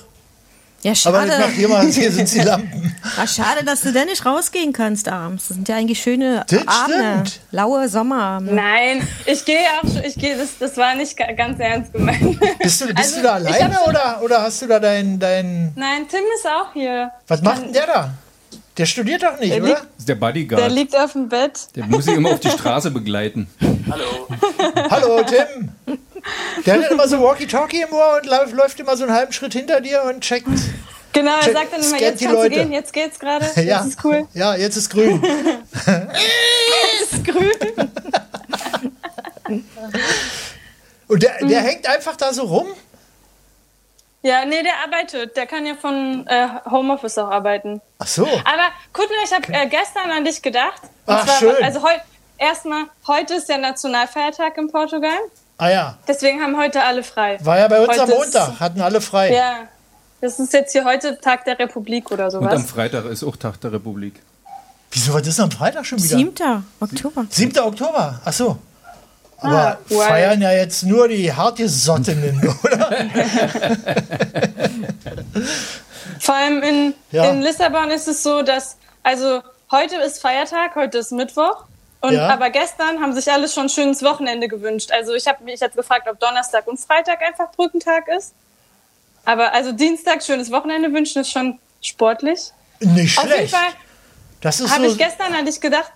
Ja, 0.86 0.92
Aber 1.06 1.26
schade. 1.26 1.32
ich 1.34 1.40
mach 1.40 1.50
hier 1.50 1.68
mal, 1.68 1.88
hier 1.92 2.12
sind 2.12 2.32
die 2.32 2.40
Lampen. 2.42 2.92
Ah, 3.18 3.26
schade, 3.28 3.64
dass 3.64 3.82
du 3.82 3.92
denn 3.94 4.08
nicht 4.08 4.26
rausgehen 4.26 4.74
kannst 4.74 5.08
abends. 5.08 5.48
Das 5.48 5.56
sind 5.56 5.70
ja 5.70 5.76
eigentlich 5.78 6.02
schöne 6.02 6.44
Das 6.50 6.68
Abende. 6.68 7.28
stimmt. 7.30 7.40
Laue 7.52 7.88
Sommerabende. 7.88 8.54
Nein, 8.54 9.08
ich 9.26 9.46
gehe 9.46 9.60
auch 9.80 9.88
schon, 9.88 10.04
ich 10.04 10.16
gehe, 10.16 10.36
das, 10.38 10.58
das 10.60 10.76
war 10.76 10.96
nicht 10.96 11.16
ga- 11.16 11.32
ganz 11.34 11.60
ernst 11.60 11.94
gemeint. 11.94 12.40
Bist 12.60 12.82
du, 12.82 12.88
bist 12.88 12.98
Also, 12.98 13.16
du 13.18 13.22
da 13.24 13.40
ich 13.40 13.48
alleine 13.48 13.80
oder, 13.88 14.22
oder 14.24 14.42
hast 14.42 14.62
du 14.62 14.68
da 14.68 14.80
dein, 14.80 15.18
dein. 15.20 15.72
Nein, 15.76 16.08
Tim 16.10 16.20
ist 16.36 16.46
auch 16.48 16.74
hier. 16.74 17.12
Was 17.28 17.42
macht 17.42 17.62
denn 17.64 17.74
der 17.74 17.86
da? 17.88 18.10
Der 18.78 18.86
studiert 18.86 19.24
doch 19.24 19.40
nicht, 19.40 19.54
Der 19.54 19.60
oder? 19.62 19.68
liegt- 19.70 19.80
Das 19.82 19.88
ist 20.00 20.10
der 20.10 20.16
Der 20.16 20.20
Bodyguard. 20.20 20.72
liegt 20.72 20.96
auf 20.98 21.12
dem 21.14 21.30
Bett. 21.30 21.60
Der 21.76 21.86
muss 21.86 22.06
sie 22.06 22.14
immer 22.14 22.32
auf 22.32 22.40
die 22.40 22.50
Straße 22.50 22.92
begleiten. 22.92 23.48
Hallo, 24.90 25.22
Tim. 25.24 25.70
Der 26.66 26.82
hat 26.82 26.92
immer 26.92 27.08
so 27.08 27.22
Walkie-Talkie 27.22 27.82
im 27.82 27.94
Ohr 27.94 28.18
und 28.22 28.26
läuft, 28.26 28.54
läuft 28.54 28.80
immer 28.80 28.96
so 28.98 29.04
einen 29.04 29.14
halben 29.14 29.32
Schritt 29.34 29.54
hinter 29.54 29.82
dir 29.82 30.04
und 30.04 30.22
checkt. 30.22 30.48
Genau, 31.14 31.36
er 31.38 31.52
sagt 31.54 31.72
dann 31.74 31.82
immer, 31.84 32.00
jetzt 32.00 32.20
kannst 32.22 32.34
Leute. 32.36 32.50
du 32.50 32.56
gehen, 32.56 32.72
jetzt 32.74 32.92
geht's 32.92 33.20
gerade, 33.20 33.46
jetzt 33.56 33.58
Ja, 33.58 33.80
ist 33.86 34.04
cool. 34.04 34.28
ja, 34.34 34.56
jetzt 34.56 34.76
ist 34.76 34.90
grün. 34.90 35.22
Jetzt 35.24 37.14
ist 37.14 37.26
grün. 37.26 37.52
Und 41.08 41.22
der, 41.24 41.38
der 41.40 41.62
Mhm. 41.62 41.66
hängt 41.66 41.88
einfach 41.88 42.16
da 42.16 42.34
so 42.34 42.44
rum? 42.44 42.68
Ja, 44.24 44.44
nee, 44.44 44.64
der 44.64 44.74
arbeitet. 44.84 45.38
Der 45.38 45.46
kann 45.46 45.66
ja 45.68 45.76
von 45.76 46.26
äh, 46.28 46.48
Homeoffice 46.70 47.20
auch 47.20 47.30
arbeiten. 47.30 47.80
Ach 48.00 48.08
so. 48.08 48.24
Aber 48.26 48.70
Kutner, 48.92 49.16
ich 49.24 49.32
habe 49.32 49.54
äh, 49.54 49.68
gestern 49.68 50.10
an 50.10 50.26
dich 50.26 50.42
gedacht. 50.42 50.82
Und 51.06 51.14
Ach, 51.14 51.26
zwar, 51.26 51.38
schön. 51.38 51.64
Also 51.64 51.84
heu, 51.84 51.94
erstmal, 52.40 52.86
heute 53.06 53.36
ist 53.36 53.48
der 53.48 53.60
Nationalfeiertag 53.60 54.58
in 54.58 54.72
Portugal. 54.72 55.18
Ah 55.58 55.70
ja. 55.70 55.98
Deswegen 56.08 56.42
haben 56.42 56.58
heute 56.58 56.84
alle 56.84 57.04
frei. 57.04 57.38
War 57.44 57.58
ja 57.60 57.68
bei 57.68 57.80
uns 57.80 57.90
Heute 57.90 58.04
am 58.04 58.10
ist- 58.10 58.18
Montag, 58.18 58.60
hatten 58.60 58.82
alle 58.82 59.00
frei. 59.02 59.34
Ja. 59.34 59.60
Das 60.22 60.40
ist 60.40 60.54
jetzt 60.54 60.72
hier 60.72 60.84
heute 60.86 61.20
Tag 61.20 61.46
der 61.46 61.58
Republik 61.60 62.12
oder 62.12 62.26
Und 62.28 62.36
am 62.36 62.44
sowas. 62.58 62.72
Freitag 62.72 63.06
ist 63.06 63.24
auch 63.24 63.36
Tag 63.38 63.60
der 63.62 63.72
Republik. 63.74 64.22
Wieso 64.92 65.14
war 65.14 65.22
das 65.22 65.40
am 65.40 65.52
Freitag 65.52 65.86
schon 65.86 65.98
wieder? 66.02 66.18
7. 66.18 66.34
Oktober. 66.80 67.26
7. 67.30 67.60
Oktober, 67.60 68.22
ach 68.24 68.34
so. 68.34 68.58
Aber 69.38 69.52
Ah, 69.74 69.78
wow. 69.90 70.04
feiern 70.06 70.42
ja 70.42 70.52
jetzt 70.54 70.84
nur 70.84 71.08
die 71.10 71.32
hartgesottenen, 71.32 72.42
oder? 72.64 72.90
Vor 76.20 76.36
allem 76.36 76.64
in, 76.64 76.94
Ja. 77.12 77.26
in 77.30 77.42
Lissabon 77.42 77.90
ist 77.92 78.08
es 78.08 78.24
so, 78.24 78.42
dass, 78.42 78.78
also 79.04 79.42
heute 79.72 79.96
ist 79.98 80.22
Feiertag, 80.22 80.76
heute 80.76 80.98
ist 81.00 81.12
Mittwoch. 81.12 81.66
Und, 82.06 82.14
Ja. 82.14 82.30
Aber 82.30 82.50
gestern 82.50 83.02
haben 83.02 83.14
sich 83.14 83.32
alle 83.32 83.48
schon 83.48 83.64
ein 83.64 83.70
schönes 83.70 84.04
Wochenende 84.04 84.48
gewünscht. 84.48 84.92
Also 84.92 85.14
ich 85.14 85.26
habe 85.28 85.44
mich 85.44 85.60
jetzt 85.60 85.76
gefragt, 85.76 86.08
ob 86.10 86.20
Donnerstag 86.20 86.68
und 86.68 86.80
Freitag 86.80 87.22
einfach 87.22 87.52
Brückentag 87.52 88.08
ist. 88.10 88.34
Aber 89.26 89.54
also 89.54 89.72
Dienstag 89.72 90.24
schönes 90.24 90.52
Wochenende 90.52 90.94
wünschen 90.94 91.22
ist 91.22 91.32
schon 91.32 91.60
sportlich. 91.82 92.52
Nicht 92.80 93.18
Auf 93.18 93.26
jeden 93.26 93.38
schlecht. 93.38 93.56
Fall 93.56 93.70
Das 94.42 94.60
ist 94.60 94.72
habe 94.72 94.86
so, 94.86 94.92
ich 94.92 94.98
gestern 95.00 95.34
an 95.34 95.46
dich 95.46 95.60
gedacht, 95.60 95.92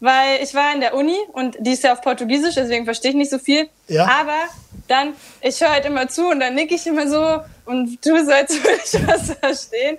weil 0.00 0.40
ich 0.42 0.54
war 0.54 0.72
in 0.72 0.80
der 0.80 0.94
Uni 0.94 1.16
und 1.32 1.56
die 1.58 1.72
ist 1.72 1.82
ja 1.82 1.92
auf 1.92 2.00
Portugiesisch, 2.02 2.54
deswegen 2.54 2.84
verstehe 2.84 3.10
ich 3.10 3.16
nicht 3.16 3.30
so 3.30 3.38
viel. 3.38 3.68
Ja. 3.88 4.04
Aber 4.04 4.38
dann, 4.86 5.14
ich 5.40 5.60
höre 5.60 5.70
halt 5.70 5.84
immer 5.84 6.08
zu 6.08 6.28
und 6.28 6.38
dann 6.38 6.54
nicke 6.54 6.76
ich 6.76 6.86
immer 6.86 7.08
so 7.08 7.40
und 7.64 8.00
tue 8.00 8.24
so, 8.24 8.30
als 8.30 8.52
würde 8.62 8.80
ich 8.84 9.06
was 9.06 9.32
verstehen. 9.32 9.98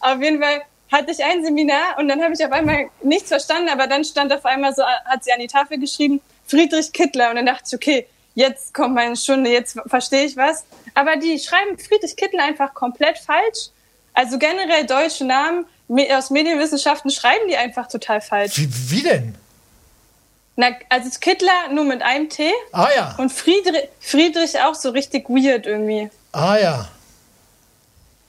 Auf 0.00 0.22
jeden 0.22 0.42
Fall 0.42 0.62
hatte 0.96 1.12
ich 1.12 1.22
ein 1.22 1.44
Seminar 1.44 1.98
und 1.98 2.08
dann 2.08 2.22
habe 2.22 2.32
ich 2.34 2.44
auf 2.44 2.52
einmal 2.52 2.88
nichts 3.02 3.28
verstanden, 3.28 3.68
aber 3.68 3.86
dann 3.86 4.04
stand 4.04 4.32
auf 4.32 4.44
einmal 4.44 4.74
so, 4.74 4.82
hat 4.84 5.22
sie 5.24 5.32
an 5.32 5.40
die 5.40 5.46
Tafel 5.46 5.78
geschrieben, 5.78 6.20
Friedrich 6.46 6.92
Kittler 6.92 7.30
und 7.30 7.36
dann 7.36 7.46
dachte 7.46 7.64
ich, 7.66 7.74
okay, 7.74 8.06
jetzt 8.34 8.72
kommt 8.74 8.94
meine 8.94 9.16
Stunde, 9.16 9.50
jetzt 9.50 9.78
verstehe 9.86 10.24
ich 10.24 10.36
was. 10.36 10.64
Aber 10.94 11.16
die 11.16 11.38
schreiben 11.38 11.78
Friedrich 11.78 12.16
Kittel 12.16 12.40
einfach 12.40 12.72
komplett 12.74 13.18
falsch. 13.18 13.70
Also 14.14 14.38
generell 14.38 14.86
deutsche 14.86 15.24
Namen 15.24 15.66
me- 15.88 16.08
aus 16.16 16.30
Medienwissenschaften 16.30 17.10
schreiben 17.10 17.48
die 17.48 17.56
einfach 17.56 17.88
total 17.88 18.20
falsch. 18.20 18.56
Wie, 18.58 18.68
wie 18.90 19.02
denn? 19.02 19.34
Na, 20.56 20.68
also 20.88 21.10
Kittler 21.20 21.68
nur 21.70 21.84
mit 21.84 22.00
einem 22.02 22.30
T. 22.30 22.50
Ah 22.72 22.88
ja. 22.96 23.14
Und 23.18 23.30
Friedrich, 23.30 23.88
Friedrich 24.00 24.58
auch 24.62 24.74
so 24.74 24.90
richtig 24.90 25.28
weird 25.28 25.66
irgendwie. 25.66 26.10
Ah 26.32 26.56
ja. 26.56 26.88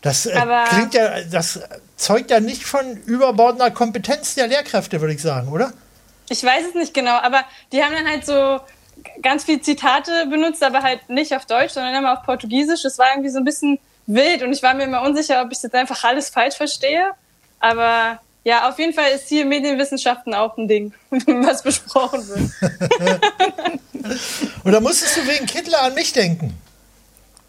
Das 0.02 0.26
äh, 0.26 0.40
klingt 0.70 0.94
ja, 0.94 1.22
das 1.24 1.60
zeugt 1.98 2.32
ja 2.32 2.40
nicht 2.40 2.64
von 2.64 2.96
überbordender 3.06 3.72
Kompetenz 3.72 4.36
der 4.36 4.48
Lehrkräfte, 4.48 5.02
würde 5.02 5.14
ich 5.14 5.22
sagen, 5.22 5.50
oder? 5.50 5.74
Ich 6.30 6.44
weiß 6.44 6.68
es 6.70 6.76
nicht 6.76 6.94
genau, 6.94 7.16
aber 7.16 7.44
die 7.72 7.84
haben 7.84 7.94
dann 7.94 8.08
halt 8.08 8.26
so 8.26 8.60
ganz 9.22 9.44
viel 9.44 9.62
Zitate 9.62 10.28
benutzt, 10.30 10.64
aber 10.64 10.84
halt 10.84 11.10
nicht 11.10 11.36
auf 11.36 11.46
Deutsch, 11.46 11.74
sondern 11.74 11.96
immer 11.96 12.14
auf 12.14 12.24
Portugiesisch. 12.24 12.84
Das 12.84 12.98
war 12.98 13.08
irgendwie 13.14 13.30
so 13.30 13.40
ein 13.40 13.46
bisschen 13.46 13.80
wild 14.06 14.44
und 14.44 14.54
ich 14.54 14.64
war 14.64 14.74
mir 14.74 14.84
immer 14.84 15.02
unsicher, 15.02 15.42
ob 15.42 15.52
ich 15.52 15.60
das 15.60 15.74
einfach 15.74 16.04
alles 16.04 16.30
falsch 16.30 16.56
verstehe. 16.56 17.12
Aber 17.60 18.20
ja, 18.44 18.70
auf 18.70 18.80
jeden 18.80 18.94
Fall 18.94 19.12
ist 19.12 19.28
hier 19.28 19.46
Medienwissenschaften 19.46 20.34
auch 20.34 20.58
ein 20.58 20.68
Ding, 20.68 20.94
was 21.10 21.64
besprochen 21.64 22.28
wird. 22.28 23.82
Oder 24.64 24.80
musstest 24.80 25.18
du 25.18 25.28
wegen 25.28 25.46
Kittler 25.46 25.82
an 25.82 25.94
mich 25.94 26.14
denken? 26.14 26.58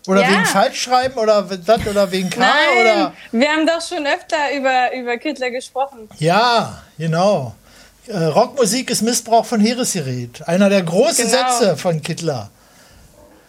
Oder 0.09 0.23
Ja. 0.23 0.31
wegen 0.31 0.45
Falschschreiben 0.47 1.19
oder 1.19 1.43
das 1.43 1.87
oder 1.87 2.11
wegen 2.11 2.31
K 2.31 2.41
Nein, 2.41 2.51
oder. 2.81 3.13
wir 3.31 3.49
haben 3.51 3.67
doch 3.67 3.81
schon 3.87 4.07
öfter 4.07 4.37
über, 4.57 4.93
über 4.95 5.19
Kittler 5.19 5.51
gesprochen. 5.51 6.09
Ja, 6.19 6.83
genau. 6.97 7.55
Äh, 8.07 8.17
Rockmusik 8.17 8.89
ist 8.91 9.03
Missbrauch 9.03 9.45
von 9.45 9.61
Heeresgerät. 9.61 10.49
Einer 10.49 10.71
der 10.71 10.83
großen 10.83 11.31
Genau. 11.31 11.51
Sätze 11.51 11.77
von 11.77 12.01
Kittler. 12.03 12.49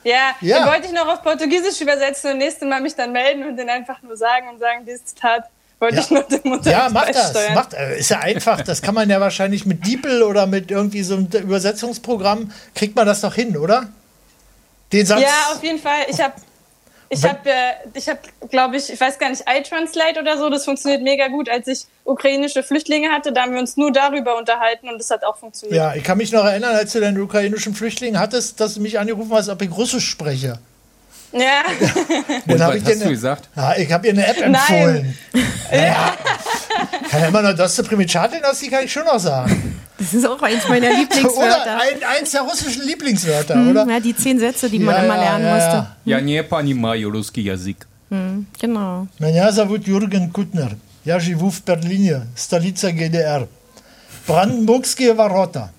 Ja, 0.04 0.32
Ja. 0.42 0.60
den 0.60 0.68
wollte 0.68 0.88
ich 0.88 0.92
noch 0.94 1.08
auf 1.08 1.24
Portugiesisch 1.24 1.80
übersetzen 1.80 2.32
und 2.34 2.38
nächstes 2.40 2.68
Mal 2.68 2.82
mich 2.82 2.94
dann 2.96 3.12
melden 3.14 3.46
und 3.48 3.56
den 3.56 3.70
einfach 3.70 4.02
nur 4.02 4.18
sagen 4.18 4.50
und 4.50 4.60
sagen, 4.60 4.86
dieses 4.86 5.06
Zitat 5.06 5.46
wollte 5.80 5.96
Ja. 5.96 6.02
ich 6.02 6.10
nur 6.10 6.24
dem 6.24 6.52
Unterricht 6.52 6.78
Ja, 6.78 6.90
mach 6.92 7.08
das. 7.10 7.34
Macht, 7.56 7.74
äh, 7.74 8.00
ist 8.00 8.10
ja 8.10 8.20
einfach. 8.20 8.60
Das 8.62 8.82
kann 8.82 8.96
man 8.96 9.10
ja 9.10 9.22
wahrscheinlich 9.22 9.66
mit 9.66 9.88
DeepL 9.88 10.24
oder 10.24 10.46
mit 10.46 10.72
irgendwie 10.72 11.04
so 11.04 11.16
einem 11.16 11.28
Übersetzungsprogramm, 11.28 12.52
kriegt 12.76 12.98
man 12.98 13.06
das 13.08 13.22
doch 13.22 13.34
hin, 13.36 13.56
oder? 13.56 13.88
Den 14.92 15.06
Satz. 15.06 15.22
Ja, 15.22 15.54
auf 15.54 15.64
jeden 15.64 15.80
Fall. 15.80 16.00
Ich 16.10 16.20
habe, 16.20 16.34
ich 17.10 17.24
habe, 17.24 17.50
äh, 17.50 17.54
ich 17.94 18.08
habe, 18.08 18.20
glaube 18.50 18.78
ich, 18.78 18.92
ich 18.94 19.00
weiß 19.00 19.18
gar 19.18 19.30
nicht, 19.30 19.44
iTranslate 19.50 20.20
oder 20.20 20.38
so. 20.38 20.50
Das 20.50 20.66
funktioniert 20.66 21.02
mega 21.02 21.28
gut. 21.28 21.50
Als 21.50 21.68
ich 21.68 21.86
ukrainische 22.04 22.62
Flüchtlinge 22.64 23.10
hatte, 23.12 23.32
da 23.32 23.44
haben 23.44 23.54
wir 23.54 23.60
uns 23.60 23.78
nur 23.78 23.92
darüber 23.92 24.38
unterhalten 24.38 24.90
und 24.90 25.00
das 25.00 25.10
hat 25.10 25.24
auch 25.24 25.38
funktioniert. 25.38 25.76
Ja, 25.78 25.96
ich 25.96 26.04
kann 26.04 26.18
mich 26.18 26.32
noch 26.32 26.46
erinnern, 26.46 26.76
als 26.76 26.92
du 26.94 27.00
den 27.00 27.20
ukrainischen 27.20 27.74
Flüchtlingen 27.74 28.20
hattest, 28.20 28.60
dass 28.60 28.76
du 28.76 28.82
mich 28.82 29.00
angerufen 29.00 29.32
hast, 29.34 29.50
ob 29.50 29.62
ich 29.62 29.72
Russisch 29.72 30.08
spreche. 30.08 30.60
Ja. 31.32 31.62
Und 32.48 32.62
hab 32.62 32.70
was 32.70 32.76
ich 32.78 32.84
hast 32.84 32.94
dir 32.94 32.98
du 33.00 33.04
ne- 33.06 33.10
gesagt? 33.12 33.50
Ja, 33.56 33.76
ich 33.78 33.92
habe 33.92 34.08
ihr 34.08 34.14
eine 34.14 34.28
App 34.28 34.40
Nein. 34.40 34.54
empfohlen. 34.56 35.18
Naja, 35.72 36.14
kann 37.10 37.22
ja 37.22 37.28
immer 37.28 37.42
noch 37.42 37.54
das 37.54 37.76
zu 37.76 37.84
Primitschatin, 37.84 38.40
das 38.42 38.60
die 38.60 38.70
kann 38.70 38.84
ich 38.86 38.92
schon 38.92 39.06
noch 39.06 39.20
sagen. 39.20 39.79
Das 39.99 40.13
ist 40.15 40.27
auch 40.27 40.41
eins 40.43 40.69
meiner 40.69 40.89
Oder 40.89 40.99
Lieblingswörter. 40.99 41.79
ein, 41.81 42.03
eins 42.19 42.31
der 42.33 42.43
russischen 42.43 42.83
Lieblingswörter, 42.87 43.55
Hm, 43.55 43.71
oder? 43.71 43.87
ja, 43.89 44.01
die 44.01 44.15
zehn 44.17 44.39
Sätze, 44.39 44.69
die 44.71 44.79
man 44.79 44.95
Ja, 44.97 45.03
immer 45.05 45.17
ja, 45.17 45.21
lernen 45.23 45.47
ja, 45.47 45.55
musste. 45.55 45.77
ja. 46.05 46.19
Ja, 46.19 46.21
не 46.21 46.43
понимаю 46.43 47.11
русский 47.11 47.43
язык. 47.43 47.87
Hm, 48.11 48.47
genau. 48.61 49.07
Меня 49.19 49.51
зовут 49.53 49.87
Jürgen 49.87 50.33
Kuttner. 50.33 50.73
Я 51.05 51.19
живу 51.21 51.51
в 51.51 51.63
Берлине, 51.65 52.27
столица 52.37 52.91
GDR. 52.93 53.47
Brandenburgskie 54.27 55.13
Ворота. 55.17 55.71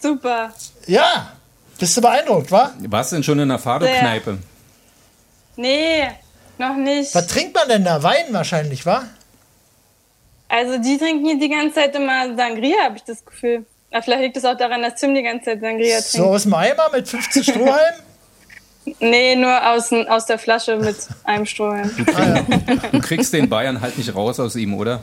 Super. 0.00 0.52
Ja, 0.86 1.32
bist 1.78 1.96
du 1.96 2.00
beeindruckt, 2.00 2.50
wa? 2.50 2.72
Warst 2.88 3.12
du 3.12 3.16
denn 3.16 3.22
schon 3.24 3.38
in 3.38 3.50
einer 3.50 3.58
Fado-Kneipe? 3.58 4.38
Nee, 5.56 6.08
noch 6.58 6.76
nicht. 6.76 7.14
Was 7.14 7.26
trinkt 7.26 7.54
man 7.54 7.68
denn 7.68 7.84
da? 7.84 8.02
Wein 8.02 8.26
wahrscheinlich, 8.30 8.86
wa? 8.86 9.02
Also 10.53 10.77
die 10.77 10.99
trinken 10.99 11.25
hier 11.25 11.39
die 11.39 11.49
ganze 11.49 11.73
Zeit 11.73 11.95
immer 11.95 12.35
Sangria, 12.35 12.83
habe 12.83 12.97
ich 12.97 13.03
das 13.03 13.25
Gefühl. 13.25 13.65
Aber 13.89 14.03
vielleicht 14.03 14.21
liegt 14.21 14.37
es 14.37 14.45
auch 14.45 14.55
daran, 14.55 14.83
dass 14.83 14.99
Tim 14.99 15.15
die 15.15 15.23
ganze 15.23 15.45
Zeit 15.45 15.61
Sangria 15.61 15.95
trinkt. 15.95 16.09
So 16.09 16.25
aus 16.25 16.43
dem 16.43 16.53
Eimer 16.53 16.91
mit 16.93 17.07
50 17.07 17.43
Strohhalmen? 17.43 17.99
Nee, 18.99 19.37
nur 19.37 19.65
aus, 19.71 19.93
aus 19.93 20.25
der 20.25 20.37
Flasche 20.37 20.75
mit 20.75 20.97
einem 21.23 21.45
Strohhalm. 21.45 21.89
Du 22.91 22.99
kriegst 22.99 23.31
den 23.31 23.47
Bayern 23.47 23.79
halt 23.79 23.97
nicht 23.97 24.13
raus 24.13 24.41
aus 24.41 24.57
ihm, 24.57 24.73
oder? 24.73 24.99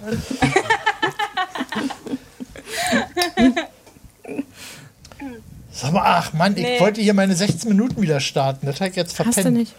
Sag 5.80 5.92
mal, 5.92 6.02
ach 6.04 6.32
Mann, 6.34 6.56
ich 6.56 6.62
Nee. 6.62 6.78
wollte 6.80 7.00
hier 7.00 7.14
meine 7.14 7.34
16 7.34 7.68
Minuten 7.68 8.02
wieder 8.02 8.20
starten. 8.20 8.66
Das 8.66 8.76
habe 8.80 8.90
ich 8.90 8.96
jetzt 8.96 9.14
verpennt. 9.16 9.36
Hast 9.36 9.46
du 9.46 9.50
nicht? 9.50 9.74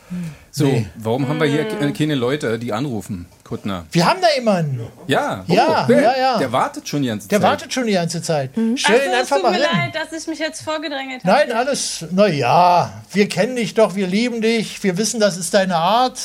So, 0.49 0.65
Nee. 0.65 0.87
warum 0.95 1.27
haben 1.27 1.39
wir 1.39 1.47
hier 1.47 1.65
ke- 1.65 1.93
keine 1.93 2.15
Leute, 2.15 2.57
die 2.57 2.73
anrufen, 2.73 3.27
Kuttner? 3.43 3.85
Wir 3.91 4.05
haben 4.07 4.19
da 4.21 4.27
jemanden. 4.35 4.81
Ja, 5.07 5.43
Ja, 5.47 5.85
der, 5.85 6.01
ja, 6.01 6.13
ja. 6.17 6.37
Der 6.39 6.51
wartet 6.51 6.87
schon 6.87 7.03
die 7.03 7.09
ganze 7.09 7.27
Der 7.27 7.39
Zeit. 7.39 7.49
wartet 7.49 7.71
schon 7.73 7.85
die 7.85 7.93
ganze 7.93 8.21
Zeit. 8.21 8.49
Ach 8.55 8.59
Stell 8.77 8.97
so, 8.99 9.05
ihn 9.05 9.11
es 9.11 9.19
einfach 9.19 9.35
tut 9.35 9.43
mal 9.43 9.51
mir 9.51 9.57
hin. 9.57 9.67
leid, 9.71 9.95
dass 9.95 10.11
ich 10.21 10.27
mich 10.27 10.39
jetzt 10.39 10.61
vorgedrängelt 10.63 11.23
habe. 11.23 11.33
Nein, 11.47 11.51
alles. 11.51 12.05
Na 12.11 12.27
ja, 12.27 12.91
wir 13.11 13.29
kennen 13.29 13.55
dich 13.55 13.73
doch, 13.75 13.93
wir 13.95 14.07
lieben 14.07 14.41
dich, 14.41 14.81
wir 14.83 14.97
wissen, 14.97 15.19
das 15.19 15.37
ist 15.37 15.53
deine 15.53 15.75
Art. 15.75 16.19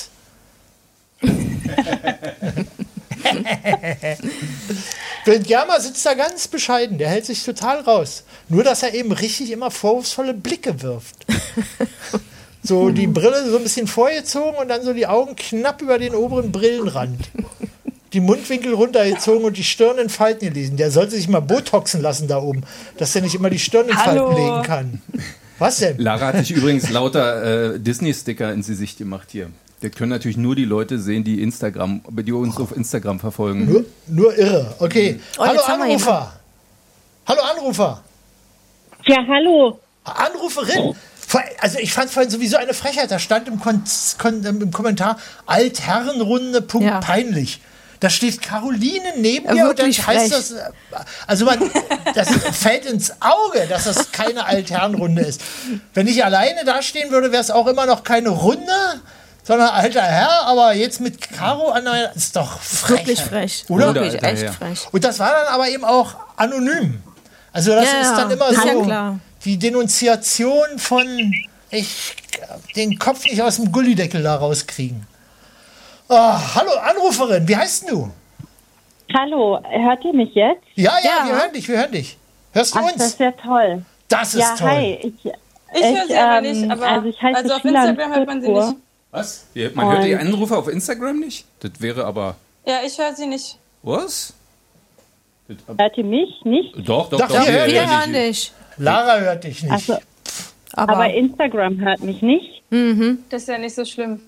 Germer 5.45 5.81
sitzt 5.81 6.07
da 6.07 6.15
ganz 6.15 6.49
bescheiden, 6.49 6.99
der 6.99 7.09
hält 7.09 7.27
sich 7.27 7.45
total 7.45 7.81
raus. 7.81 8.25
Nur, 8.49 8.65
dass 8.65 8.83
er 8.83 8.95
eben 8.95 9.13
richtig 9.13 9.51
immer 9.51 9.71
vorwurfsvolle 9.71 10.35
Blicke 10.35 10.83
wirft. 10.83 11.27
So 12.67 12.91
die 12.91 13.07
Brille 13.07 13.49
so 13.49 13.59
ein 13.59 13.63
bisschen 13.63 13.87
vorgezogen 13.87 14.57
und 14.59 14.69
dann 14.69 14.83
so 14.83 14.93
die 14.93 15.07
Augen 15.07 15.37
knapp 15.37 15.83
über 15.83 15.99
den 15.99 16.15
oberen 16.15 16.51
Brillenrand. 16.51 17.31
Die 18.13 18.21
Mundwinkel 18.21 18.75
runtergezogen 18.75 19.45
und 19.45 19.57
die 19.57 19.65
Stirn 19.65 19.99
in 19.99 20.09
Falten 20.09 20.49
gelesen. 20.49 20.77
Der 20.77 20.91
sollte 20.91 21.13
sich 21.13 21.29
mal 21.29 21.41
botoxen 21.41 22.03
lassen 22.03 22.29
da 22.29 22.39
oben, 22.39 22.63
dass 22.99 23.15
er 23.15 23.23
nicht 23.23 23.35
immer 23.35 23.51
die 23.51 23.59
Stirn 23.59 23.89
in 23.89 23.97
Hallo. 23.97 24.27
Falten 24.27 24.43
legen 24.43 24.63
kann. 24.63 25.03
Was 25.59 25.79
denn? 25.79 25.99
Lara 25.99 26.27
hat 26.27 26.39
sich 26.39 26.53
übrigens 26.53 26.91
lauter 26.91 27.75
äh, 27.75 27.79
Disney-Sticker 27.79 28.53
ins 28.53 28.67
Gesicht 28.67 28.99
gemacht 28.99 29.29
hier. 29.31 29.51
Das 29.89 29.97
können 29.97 30.11
natürlich 30.11 30.37
nur 30.37 30.57
die 30.57 30.65
Leute 30.65 30.99
sehen, 30.99 31.23
die 31.23 31.41
Instagram, 31.43 32.01
die 32.11 32.33
uns 32.33 32.57
auf 32.59 32.77
Instagram 32.77 33.21
verfolgen. 33.21 33.71
Nur, 33.71 33.85
nur 34.09 34.37
irre. 34.37 34.75
Okay. 34.81 35.21
Oh, 35.39 35.45
Hallo 35.47 35.61
wir 35.65 35.75
Anrufer. 35.85 36.33
Hallo 37.27 37.41
Anrufer. 37.43 38.03
Ja, 39.07 39.19
hallo. 39.29 39.79
Anruferin. 40.03 40.97
Also 41.61 41.79
ich 41.79 41.93
fand 41.93 42.11
vorhin 42.11 42.31
sowieso 42.31 42.57
eine 42.57 42.75
Frechheit. 42.75 43.11
Da 43.11 43.19
stand 43.21 43.47
im, 43.47 43.61
Kon 43.61 43.83
Kon 44.19 44.45
im 44.45 44.71
Kommentar 44.73 45.19
Altherrenrunde, 45.47 46.63
Punkt 46.63 46.87
Ja. 46.89 47.01
peinlich. 47.01 47.61
Da 48.01 48.11
steht 48.11 48.43
Caroline 48.43 49.15
neben 49.19 49.47
Ja, 49.47 49.55
mir 49.55 49.71
und 49.71 49.79
dann 49.79 49.87
wirklich 49.87 50.07
heißt 50.07 50.33
frech. 50.33 50.49
das, 50.49 50.51
äh, 50.53 50.71
also 51.27 51.45
man, 51.47 51.59
das 52.15 52.29
fällt 52.59 52.87
ins 52.87 53.13
Auge, 53.21 53.67
dass 53.69 53.85
das 53.85 54.11
keine 54.13 54.47
Altherrenrunde 54.47 55.23
ist. 55.23 55.41
Wenn 55.95 56.07
ich 56.07 56.25
alleine 56.25 56.65
dastehen 56.65 57.11
würde, 57.11 57.31
wäre 57.33 57.41
es 57.43 57.51
auch 57.51 57.67
immer 57.69 57.87
noch 57.87 58.03
keine 58.05 58.29
Runde, 58.31 59.01
sondern 59.47 59.69
alter 59.69 60.03
Herr, 60.03 60.47
aber 60.47 60.73
jetzt 60.75 61.01
mit 61.01 61.21
Caro 61.21 61.69
an 61.71 61.85
der, 61.85 62.15
ist 62.17 62.35
doch 62.35 62.61
frech. 62.61 62.91
Wirklich 62.91 63.21
frech. 63.21 63.65
Oder? 63.69 63.95
Wirklich 63.95 64.15
Alter, 64.15 64.29
echt 64.29 64.43
ja. 64.43 64.53
frech. 64.53 64.89
Und 64.93 65.05
das 65.05 65.19
war 65.21 65.31
dann 65.33 65.47
aber 65.55 65.69
eben 65.69 65.85
auch 65.85 66.15
anonym. 66.37 67.03
Also 67.53 67.73
das 67.73 67.85
Ja, 67.93 68.01
ist 68.01 68.11
dann 68.17 68.29
ja, 68.31 68.37
immer 68.37 68.53
ja 68.53 68.73
so 68.73 68.83
klar. 68.83 69.19
die 69.45 69.59
Denunziation 69.59 70.79
von 70.79 71.07
ich 71.71 72.15
den 72.77 72.99
Kopf 72.99 73.25
nicht 73.25 73.41
aus 73.43 73.57
dem 73.57 73.71
Gullideckel 73.73 74.23
da 74.23 74.37
rauskriegen. 74.37 75.07
Ah, 76.09 76.39
hallo 76.55 76.71
Anruferin, 76.73 77.47
wie 77.49 77.57
heißt 77.57 77.83
denn 77.89 77.95
du? 77.95 78.11
Hallo, 79.17 79.61
hört 79.71 80.05
ihr 80.05 80.13
mich 80.13 80.35
jetzt? 80.35 80.63
Ja, 80.75 80.95
ja, 81.03 81.11
Ja. 81.21 81.27
wir 81.27 81.35
hören 81.41 81.53
dich, 81.53 81.69
wir 81.69 81.79
hören 81.79 81.93
dich. 81.93 82.17
Hörst 82.53 82.75
du 82.75 82.79
Ach, 82.81 82.85
das 82.85 82.93
uns? 82.95 83.05
ist 83.05 83.21
ja 83.21 83.31
toll. 83.33 83.85
Das 84.09 84.35
ist 84.35 84.41
ja, 84.41 84.55
toll. 84.57 84.69
hi. 84.69 84.99
Ich, 85.25 85.33
Ich 85.75 85.83
höre 85.97 86.07
sie 86.07 86.17
aber 86.17 86.41
nicht, 86.41 86.71
aber 86.71 86.89
also 86.89 87.09
ich 87.09 87.21
heiße 87.23 87.37
also 87.39 87.55
auf 87.55 87.65
Instagram 87.65 88.15
hört 88.15 88.27
man 88.27 88.41
sie 88.43 88.49
nicht. 88.49 88.77
Was? 89.17 89.47
Man 89.75 89.91
hört 89.93 90.05
die 90.05 90.15
Anrufe 90.15 90.57
auf 90.59 90.69
Instagram 90.69 91.19
nicht? 91.21 91.47
Das 91.61 91.73
wäre 91.81 92.05
aber. 92.05 92.37
Ja, 92.67 92.81
ich 92.85 92.99
höre 92.99 93.15
sie 93.15 93.27
nicht. 93.27 93.57
Was? 93.83 94.35
Das, 95.49 95.57
Hört 95.79 95.97
ihr 95.97 96.05
mich 96.05 96.45
nicht? 96.45 96.75
doch, 96.87 97.09
doch, 97.09 97.19
Doch, 97.21 97.29
doch. 97.29 97.47
wir 97.47 97.53
hören 97.53 97.71
Wir 97.71 97.81
hören 97.89 98.01
hören 98.01 98.13
dich. 98.13 98.29
dich. 98.51 98.53
Lara 98.77 99.19
hört 99.21 99.45
dich 99.45 99.63
nicht. 99.63 99.73
Also, 99.73 99.97
Aber, 100.73 100.93
aber 100.93 101.15
Instagram 101.15 101.81
hört 101.81 102.01
mich 102.01 102.21
nicht. 102.21 102.63
Das 103.31 103.43
ist 103.43 103.49
ja 103.49 103.57
nicht 103.57 103.75
so 103.75 103.85
schlimm. 103.87 104.21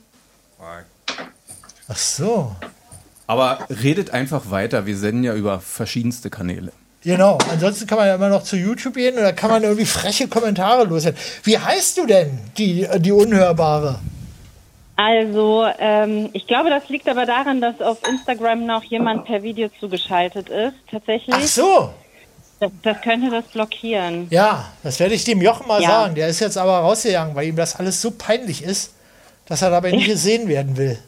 Ach 1.89 1.97
so. 1.97 2.57
Aber 3.27 3.67
redet 3.69 4.11
einfach 4.13 4.51
weiter. 4.51 4.87
Wir 4.87 4.97
senden 4.97 5.25
ja 5.25 5.35
über 5.35 5.61
verschiedenste 5.61 6.31
Kanäle. 6.31 6.73
Genau. 7.03 7.37
Ansonsten 7.51 7.87
kann 7.87 7.99
man 7.99 8.07
ja 8.07 8.15
immer 8.15 8.31
noch 8.31 8.43
zu 8.43 8.57
YouTube 8.57 8.95
gehen 8.95 9.19
oder 9.19 9.33
kann 9.35 9.51
man 9.51 9.65
irgendwie 9.65 9.85
freche 9.87 10.29
Kommentare 10.29 10.85
loswerden. 10.85 11.19
Wie 11.43 11.59
heißt 11.59 11.99
du 11.99 12.07
denn, 12.07 12.39
die, 12.57 12.89
die 13.01 13.13
Unhörbare? 13.13 13.99
Also, 15.01 15.65
ähm, 15.79 16.29
ich 16.33 16.49
glaube, 16.49 16.71
das 16.71 16.89
liegt 16.89 17.09
aber 17.09 17.25
daran, 17.25 17.61
dass 17.61 17.81
auf 17.81 17.99
Instagram 18.09 18.67
noch 18.67 18.83
jemand 18.83 19.27
per 19.27 19.45
Video 19.45 19.69
zugeschaltet 19.79 20.49
ist, 20.49 20.75
tatsächlich. 20.91 21.37
Ach 21.39 21.43
so. 21.43 21.91
Das, 22.59 22.73
das 22.83 23.01
könnte 23.03 23.31
das 23.31 23.45
blockieren. 23.45 24.27
Ja, 24.31 24.65
das 24.83 24.99
werde 24.99 25.15
ich 25.15 25.23
dem 25.23 25.41
Jochen 25.41 25.69
mal 25.69 25.81
Ja. 25.81 25.89
sagen. 25.89 26.17
Der 26.17 26.27
ist 26.27 26.41
jetzt 26.41 26.59
aber 26.59 26.79
rausgegangen, 26.81 27.37
weil 27.37 27.47
ihm 27.47 27.55
das 27.55 27.77
alles 27.77 28.03
so 28.03 28.11
peinlich 28.11 28.65
ist, 28.65 28.93
dass 29.47 29.63
er 29.63 29.71
dabei 29.71 29.93
nicht 29.93 30.07
gesehen 30.09 30.49
werden 30.49 30.77
will. 30.77 30.99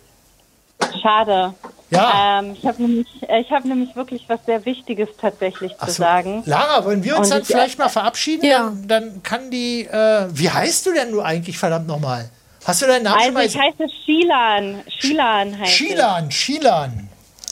Schade. 1.03 1.53
Ja. 1.91 2.39
Ähm, 2.39 2.53
ich 2.57 2.65
habe 2.65 2.81
nämlich, 2.83 3.09
äh, 3.29 3.41
ich 3.41 3.51
habe 3.51 3.67
nämlich 3.67 3.97
wirklich 3.97 4.23
was 4.29 4.39
sehr 4.47 4.65
Wichtiges 4.65 5.09
tatsächlich 5.21 5.77
zu 5.77 5.87
so. 5.87 5.93
sagen. 5.95 6.45
Lara, 6.47 6.85
wollen 6.85 7.03
wir 7.03 7.19
uns 7.19 7.27
Und 7.27 7.35
dann 7.35 7.43
ich- 7.43 7.49
vielleicht 7.49 7.79
mal 7.81 7.89
verabschieden? 7.89 8.49
Dann, 8.49 8.87
dann 8.87 9.23
kann 9.25 9.51
die. 9.51 9.87
Äh, 9.87 10.29
wie 10.31 10.49
heißt 10.49 10.87
du 10.87 10.93
denn 10.95 11.11
du 11.11 11.21
eigentlich, 11.23 11.59
verdammt 11.59 11.89
nochmal? 11.89 12.31
Hast 12.65 12.83
du 12.83 12.87
deinen 12.87 13.05
Namen 13.05 13.19
schon 13.21 13.37
Also 13.37 13.39
mal 13.39 13.47
ich 13.47 13.59
heiße 13.59 13.93
Shilan. 14.05 14.83
Shilan 14.89 15.59
heißt 15.59 15.73
Shilan, 15.73 16.31
Shilan. 16.31 17.09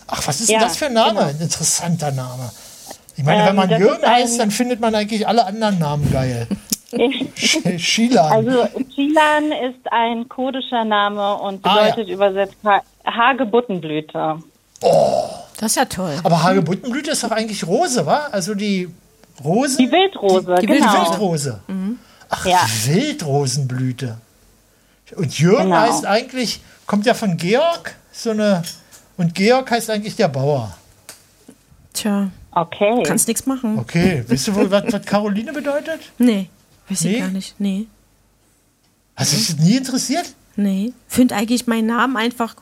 Ach, 0.07 0.27
was 0.27 0.41
ist 0.41 0.49
denn 0.49 0.55
Ja, 0.61 0.61
das 0.67 0.77
für 0.77 0.87
ein 0.87 0.93
Name? 0.95 1.13
genau. 1.21 1.29
Ein 1.31 1.41
interessanter 1.41 2.11
Name. 2.13 2.51
Ich 3.17 3.25
meine, 3.25 3.41
Ähm, 3.43 3.49
wenn 3.49 3.57
man 3.57 3.71
Jürgen 3.81 4.07
heißt, 4.07 4.39
dann 4.39 4.51
findet 4.51 4.81
man 4.81 4.95
eigentlich 4.95 5.27
alle 5.27 5.45
anderen 5.47 5.79
Namen 5.79 6.11
geil. 6.13 6.47
Shilan. 7.35 8.33
Also 8.33 8.67
Shilan 8.95 9.53
ist 9.53 9.91
ein 9.91 10.29
kurdischer 10.29 10.85
Name 10.85 11.37
und 11.37 11.65
Ah, 11.67 11.77
ja. 11.77 11.91
bedeutet 11.91 12.09
übersetzt 12.09 12.57
Ha- 12.65 12.83
Hagebuttenblüte. 13.05 14.37
Das 14.81 15.73
ist 15.73 15.77
ja 15.77 15.85
toll. 15.87 16.15
Aber 16.23 16.43
Hagebuttenblüte 16.43 17.11
ist 17.11 17.25
doch 17.25 17.31
eigentlich 17.33 17.67
Rose, 17.67 18.07
wa? 18.07 18.29
Also 18.31 18.55
die 18.55 18.89
Rosen. 19.45 19.79
Die 19.79 19.91
Wildrose, 19.91 20.55
die, 20.61 20.67
die 20.67 20.73
genau. 20.75 20.93
Wildrose. 20.93 21.61
Ach, 22.31 22.47
Ja. 22.47 22.61
Wildrosenblüte. 22.85 24.19
Und 25.17 25.39
Jürgen 25.39 25.65
Genau. 25.65 25.77
heißt 25.77 26.05
eigentlich, 26.07 26.61
kommt 26.87 27.07
ja 27.07 27.15
von 27.15 27.37
Georg, 27.37 27.95
so 28.13 28.31
eine. 28.31 28.63
Und 29.17 29.35
Georg 29.35 29.71
heißt 29.71 29.91
eigentlich 29.91 30.17
der 30.17 30.29
Bauer. 30.29 30.77
Tja. 31.93 32.31
Okay. 32.51 33.03
Kannst 33.05 33.29
nichts 33.29 33.47
machen. 33.47 33.79
Okay, 33.79 34.25
wisst 34.27 34.49
du 34.49 34.55
wohl, 34.55 34.71
was, 34.71 34.85
was 34.93 35.05
Caroline 35.05 35.53
bedeutet? 35.53 36.01
Nee, 36.19 36.49
weiß 36.89 37.03
Nee? 37.03 37.13
ich 37.15 37.19
gar 37.21 37.29
nicht. 37.29 37.55
Nee. 37.61 37.87
Hast 39.17 39.33
du 39.33 39.37
dich 39.37 39.47
das 39.49 39.57
nie 39.59 39.77
interessiert? 39.77 40.27
Nee. 40.61 40.93
Finde 41.07 41.37
eigentlich 41.37 41.69
meinen 41.69 41.87
Namen 41.87 42.17
einfach, 42.17 42.57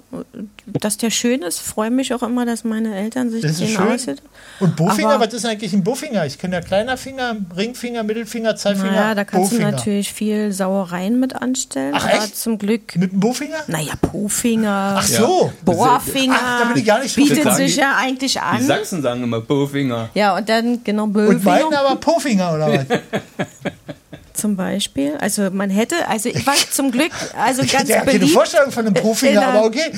dass 0.67 0.99
der 0.99 1.09
schön 1.09 1.41
ist. 1.41 1.61
Freue 1.61 1.91
mich 1.91 2.13
auch 2.13 2.23
immer, 2.23 2.45
dass 2.45 2.63
meine 2.63 2.95
Eltern 2.95 3.31
sich 3.31 3.41
Das 3.41 3.53
ist 3.53 3.61
den 3.61 3.69
schön. 3.69 3.89
aussehen. 3.89 4.21
Und 4.61 4.77
Bofinger, 4.77 5.13
Aber- 5.15 5.27
was 5.27 5.33
ist 5.33 5.47
eigentlich 5.47 5.73
ein 5.73 5.83
Bofinger? 5.83 6.27
Ich 6.27 6.39
kenne 6.39 6.57
ja 6.57 6.61
kleiner 6.61 6.99
Finger, 6.99 7.37
Ringfinger, 7.57 8.03
Mittelfinger, 8.03 8.55
Zeigefinger. 8.55 8.93
Naja, 8.93 9.15
da 9.15 9.25
kannst 9.25 9.51
Bofinger. 9.51 9.71
du 9.71 9.77
natürlich 9.77 10.13
viel 10.13 10.53
Sauereien 10.53 11.19
mit 11.19 11.35
anstellen. 11.37 11.95
Ach, 11.97 12.05
aber 12.05 12.25
echt? 12.25 12.37
zum 12.37 12.59
Glück. 12.59 12.95
Mit 12.97 13.13
dem 13.13 13.21
Bofinger? 13.21 13.57
Naja, 13.67 13.95
Po-Finger. 13.99 14.97
Ach 14.99 15.03
so. 15.07 15.51
Bohrfinger. 15.65 16.37
Ach, 16.39 16.61
da 16.61 16.69
bin 16.69 16.77
ich 16.83 16.87
gar 16.87 17.01
nicht 17.03 17.15
so 17.15 17.23
Bietet 17.23 17.47
drin. 17.47 17.55
sich 17.55 17.77
ja 17.77 17.97
eigentlich 17.97 18.35
Die 18.35 18.39
an. 18.41 18.63
Sachsen 18.63 19.01
sagen 19.01 19.23
immer 19.23 19.41
Bofinger. 19.41 20.11
Ja, 20.13 20.37
und 20.37 20.47
dann, 20.51 20.85
genau, 20.85 21.05
Und 21.05 21.15
Böfinger. 21.15 21.41
beiden 21.45 21.75
aber 21.75 21.97
Pofinger, 21.97 22.53
oder 22.53 22.73
was? 22.75 22.85
Zum 24.37 24.57
Beispiel. 24.57 25.17
Also 25.19 25.51
man 25.51 25.71
hätte, 25.71 26.09
also 26.09 26.29
ich 26.29 26.47
war 26.47 26.55
zum 26.71 26.91
Glück, 26.93 27.11
also 27.37 27.63
Ich 27.63 27.73
ganz 27.73 27.85
hätte 27.85 27.93
ja 27.93 27.99
keine 28.05 28.19
beliebt. 28.19 28.33
Vorstellung 28.33 28.71
von 28.71 28.87
einem 28.87 28.95
In 28.95 29.03
Profinger, 29.03 29.41
der- 29.41 29.49
aber 29.49 29.65
okay. 29.65 29.93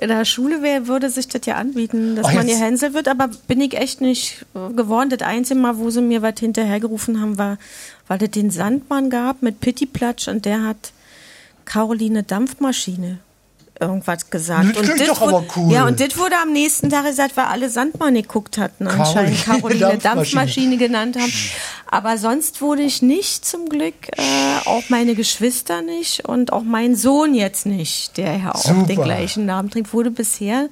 In 0.00 0.08
der 0.08 0.24
Schule 0.24 0.60
wär, 0.62 0.88
würde 0.88 1.08
sich 1.08 1.28
das 1.28 1.42
ja 1.46 1.54
anbieten, 1.54 2.16
dass 2.16 2.26
Ach, 2.26 2.32
man 2.34 2.48
Hänsel 2.48 2.94
wird, 2.94 3.06
aber 3.06 3.28
bin 3.46 3.60
ich 3.60 3.76
echt 3.76 4.00
nicht 4.00 4.44
geworden. 4.52 5.08
Das 5.10 5.20
einzige 5.22 5.60
Mal, 5.60 5.78
wo 5.78 5.90
sie 5.90 6.00
mir 6.02 6.20
was 6.20 6.34
hinterhergerufen 6.40 7.20
haben, 7.20 7.38
war, 7.38 7.58
weil 8.08 8.20
es 8.22 8.30
den 8.32 8.50
Sandmann 8.50 9.08
gab 9.08 9.42
mit 9.42 9.60
Pittiplatsch 9.60 10.26
und 10.26 10.44
der 10.46 10.64
hat 10.64 10.90
Caroline 11.64 12.24
Dampfmaschine 12.24 13.18
irgendwas 13.80 14.30
gesagt. 14.30 14.76
Das 14.76 14.82
klingt 14.82 15.00
das 15.00 15.08
doch 15.08 15.22
aber 15.22 15.44
cool. 15.56 15.72
Ja, 15.72 15.86
und 15.86 16.00
das 16.00 16.16
wurde 16.16 16.36
am 16.40 16.52
nächsten 16.52 16.90
Tag 16.90 17.04
gesagt, 17.04 17.36
weil 17.36 17.46
alle 17.46 17.68
Sandmann 17.68 18.14
geguckt 18.14 18.58
hatten, 18.58 18.86
anscheinend 18.86 19.44
Caroline 19.44 19.80
Dampfmaschine. 19.80 19.98
Dampfmaschine 19.98 20.76
genannt 20.76 21.16
haben. 21.16 21.32
Aber 21.86 22.18
sonst 22.18 22.60
wurde 22.60 22.82
ich 22.82 23.02
nicht 23.02 23.44
zum 23.44 23.68
Glück, 23.68 23.94
äh, 24.16 24.20
auch 24.64 24.82
meine 24.88 25.14
Geschwister 25.14 25.82
nicht 25.82 26.26
und 26.28 26.52
auch 26.52 26.62
mein 26.62 26.96
Sohn 26.96 27.34
jetzt 27.34 27.66
nicht, 27.66 28.16
der 28.16 28.36
ja 28.36 28.54
auch 28.54 28.64
Super. 28.64 28.86
den 28.86 29.02
gleichen 29.02 29.46
Namen 29.46 29.70
trägt, 29.70 29.92
wurde 29.92 30.10
bisher, 30.10 30.68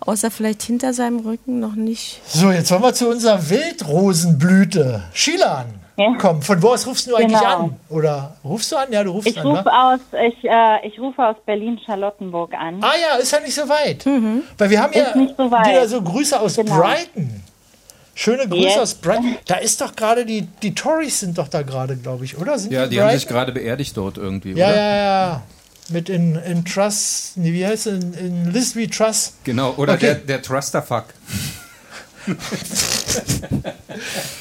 außer 0.00 0.30
vielleicht 0.30 0.62
hinter 0.62 0.94
seinem 0.94 1.20
Rücken, 1.20 1.60
noch 1.60 1.74
nicht. 1.74 2.20
So, 2.26 2.50
jetzt 2.50 2.70
wollen 2.70 2.82
wir 2.82 2.94
zu 2.94 3.08
unserer 3.08 3.50
Wildrosenblüte. 3.50 5.04
Shilan. 5.96 6.18
Komm, 6.18 6.42
von 6.42 6.62
wo 6.62 6.68
aus 6.68 6.86
rufst 6.86 7.06
du 7.06 7.14
eigentlich 7.16 7.38
Genau. 7.38 7.56
an? 7.64 7.76
Oder 7.88 8.36
rufst 8.44 8.72
du 8.72 8.76
an? 8.76 8.86
Ja, 8.90 9.04
du 9.04 9.10
rufst 9.10 9.28
Ich 9.28 9.38
an. 9.38 9.46
rufe 9.46 9.64
wa? 9.64 9.94
aus, 9.94 10.00
ich, 10.26 10.44
äh, 10.44 10.86
ich 10.86 10.98
rufe 10.98 11.22
aus 11.22 11.36
Berlin-Charlottenburg 11.44 12.54
an. 12.54 12.78
Ah 12.82 12.92
ja, 13.00 13.16
ist 13.20 13.30
ja 13.32 13.40
nicht 13.40 13.54
so 13.54 13.68
weit. 13.68 14.04
Weil 14.58 14.70
wir 14.70 14.80
haben 14.82 14.92
Ist 14.92 15.06
ja 15.06 15.16
nicht 15.16 15.34
so 15.36 15.50
weit. 15.50 15.66
wieder 15.68 15.88
so 15.88 16.00
Grüße 16.02 16.40
aus 16.40 16.56
Genau. 16.56 16.76
Brighton. 16.80 17.42
Schöne 18.14 18.46
Grüße 18.48 18.62
Yes. 18.68 18.78
aus 18.78 18.94
Brighton. 18.94 19.36
Da 19.46 19.56
ist 19.56 19.80
doch 19.80 19.96
gerade 19.96 20.26
die, 20.26 20.42
die 20.62 20.74
Tories 20.74 21.20
sind 21.20 21.38
doch 21.38 21.48
da 21.48 21.62
gerade, 21.62 21.96
glaube 21.96 22.24
ich, 22.24 22.36
oder? 22.38 22.58
Sind 22.58 22.72
Ja, 22.72 22.84
in 22.84 22.90
die 22.90 23.00
haben 23.00 23.10
sich 23.10 23.26
gerade 23.26 23.52
beerdigt 23.52 23.96
dort 23.96 24.18
irgendwie, 24.18 24.52
Ja, 24.52 24.66
oder? 24.68 24.76
ja, 24.76 24.96
ja. 24.96 25.42
Mit 25.88 26.08
in, 26.08 26.36
in 26.36 26.64
Truss, 26.64 27.32
nee, 27.36 27.52
wie 27.52 27.66
heißt 27.66 27.86
es? 27.86 28.04
In, 28.04 28.14
in 28.14 28.52
Lisby 28.52 28.86
Truss. 28.88 29.34
Genau, 29.44 29.74
oder 29.76 29.94
Okay. 29.94 30.06
der, 30.06 30.14
der 30.16 30.42
Trusterfuck. 30.42 31.04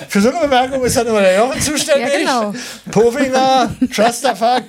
Für 0.08 0.22
so 0.22 0.30
eine 0.30 0.40
Bemerkung 0.42 0.84
ist 0.84 0.98
dann 0.98 1.08
immer 1.08 1.22
der 1.22 1.38
Jochen 1.38 1.60
zuständig. 1.62 2.26
Ja, 2.26 2.42
genau. 2.50 2.54
Povinger, 2.92 3.70
Trusterfuck. 3.94 4.64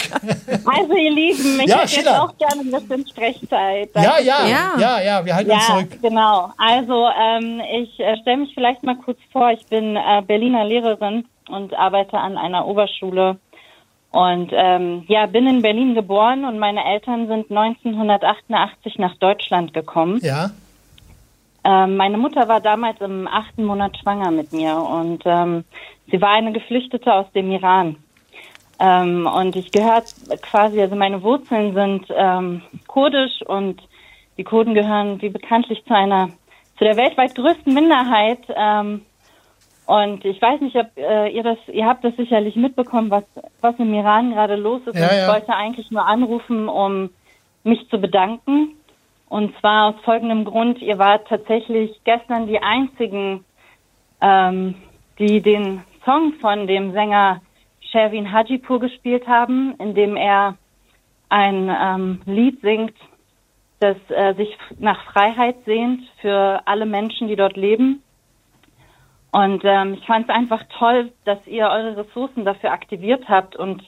Also 0.64 0.94
ihr 0.94 1.10
Lieben, 1.10 1.60
ich 1.60 1.66
Ja, 1.68 1.80
hätte 1.80 1.96
jetzt 1.96 2.08
auch 2.08 2.36
gerne 2.38 2.60
ein 2.62 2.70
bisschen 2.70 3.06
Sprechzeit. 3.08 3.90
Ja, 3.94 4.18
ja, 4.18 4.46
ja, 4.46 4.72
ja, 4.78 5.00
ja, 5.02 5.24
wir 5.24 5.34
halten 5.34 5.50
ja, 5.50 5.56
uns 5.56 5.66
zurück. 5.66 5.98
genau. 6.02 6.52
Also 6.58 7.08
ähm, 7.20 7.60
ich 7.60 7.98
äh, 8.00 8.16
stelle 8.22 8.38
mich 8.38 8.54
vielleicht 8.54 8.82
mal 8.82 8.96
kurz 8.96 9.18
vor. 9.32 9.50
Ich 9.50 9.66
bin 9.66 9.96
äh, 9.96 10.22
Berliner 10.26 10.64
Lehrerin 10.64 11.26
und 11.48 11.74
arbeite 11.74 12.18
an 12.18 12.38
einer 12.38 12.66
Oberschule. 12.66 13.38
Und 14.10 14.50
ähm, 14.52 15.04
ja, 15.08 15.26
bin 15.26 15.46
in 15.46 15.62
Berlin 15.62 15.94
geboren 15.94 16.44
und 16.44 16.58
meine 16.58 16.84
Eltern 16.84 17.28
sind 17.28 17.50
1988 17.50 18.98
nach 18.98 19.16
Deutschland 19.16 19.72
gekommen. 19.72 20.20
Ja. 20.22 20.50
Ähm, 21.64 21.96
meine 21.96 22.18
Mutter 22.18 22.48
war 22.48 22.60
damals 22.60 23.00
im 23.00 23.28
achten 23.28 23.64
Monat 23.64 23.96
schwanger 23.96 24.30
mit 24.30 24.52
mir 24.52 24.76
und 24.76 25.22
ähm, 25.24 25.64
sie 26.10 26.20
war 26.20 26.30
eine 26.30 26.52
Geflüchtete 26.52 27.12
aus 27.12 27.30
dem 27.32 27.50
Iran. 27.52 27.96
Ähm, 28.80 29.28
und 29.32 29.54
ich 29.54 29.70
gehöre 29.70 30.02
quasi, 30.42 30.80
also 30.80 30.96
meine 30.96 31.22
Wurzeln 31.22 31.72
sind 31.74 32.06
ähm, 32.16 32.62
kurdisch 32.88 33.42
und 33.46 33.80
die 34.38 34.44
Kurden 34.44 34.74
gehören 34.74 35.22
wie 35.22 35.28
bekanntlich 35.28 35.84
zu 35.84 35.94
einer, 35.94 36.30
zu 36.78 36.84
der 36.84 36.96
weltweit 36.96 37.34
größten 37.36 37.72
Minderheit. 37.72 38.40
Ähm, 38.48 39.02
und 39.86 40.24
ich 40.24 40.40
weiß 40.42 40.60
nicht, 40.62 40.74
ob 40.74 40.86
äh, 40.96 41.28
ihr 41.28 41.44
das, 41.44 41.58
ihr 41.72 41.86
habt 41.86 42.02
das 42.02 42.16
sicherlich 42.16 42.56
mitbekommen, 42.56 43.10
was, 43.10 43.24
was 43.60 43.78
im 43.78 43.94
Iran 43.94 44.32
gerade 44.32 44.56
los 44.56 44.80
ist. 44.86 44.96
Ja, 44.96 45.06
und 45.06 45.12
ich 45.12 45.18
ja. 45.18 45.32
wollte 45.32 45.54
eigentlich 45.54 45.90
nur 45.92 46.04
anrufen, 46.04 46.68
um 46.68 47.10
mich 47.62 47.88
zu 47.88 47.98
bedanken. 47.98 48.74
Und 49.32 49.58
zwar 49.60 49.86
aus 49.86 49.94
folgendem 50.04 50.44
Grund, 50.44 50.82
ihr 50.82 50.98
wart 50.98 51.26
tatsächlich 51.26 51.98
gestern 52.04 52.46
die 52.48 52.58
einzigen, 52.58 53.46
ähm, 54.20 54.74
die 55.18 55.40
den 55.40 55.82
Song 56.04 56.34
von 56.34 56.66
dem 56.66 56.92
Sänger 56.92 57.40
Sherwin 57.80 58.30
Hajipur 58.30 58.78
gespielt 58.78 59.26
haben, 59.26 59.74
in 59.78 59.94
dem 59.94 60.16
er 60.16 60.58
ein 61.30 61.74
ähm, 61.74 62.20
Lied 62.26 62.60
singt, 62.60 62.92
das 63.80 63.96
äh, 64.10 64.34
sich 64.34 64.54
nach 64.78 65.02
Freiheit 65.04 65.56
sehnt 65.64 66.02
für 66.20 66.60
alle 66.66 66.84
Menschen, 66.84 67.28
die 67.28 67.36
dort 67.36 67.56
leben. 67.56 68.02
Und 69.30 69.62
ähm, 69.64 69.94
ich 69.94 70.04
fand 70.04 70.28
es 70.28 70.34
einfach 70.34 70.62
toll, 70.78 71.10
dass 71.24 71.38
ihr 71.46 71.70
eure 71.70 71.96
Ressourcen 71.96 72.44
dafür 72.44 72.70
aktiviert 72.70 73.26
habt 73.30 73.56
und 73.56 73.82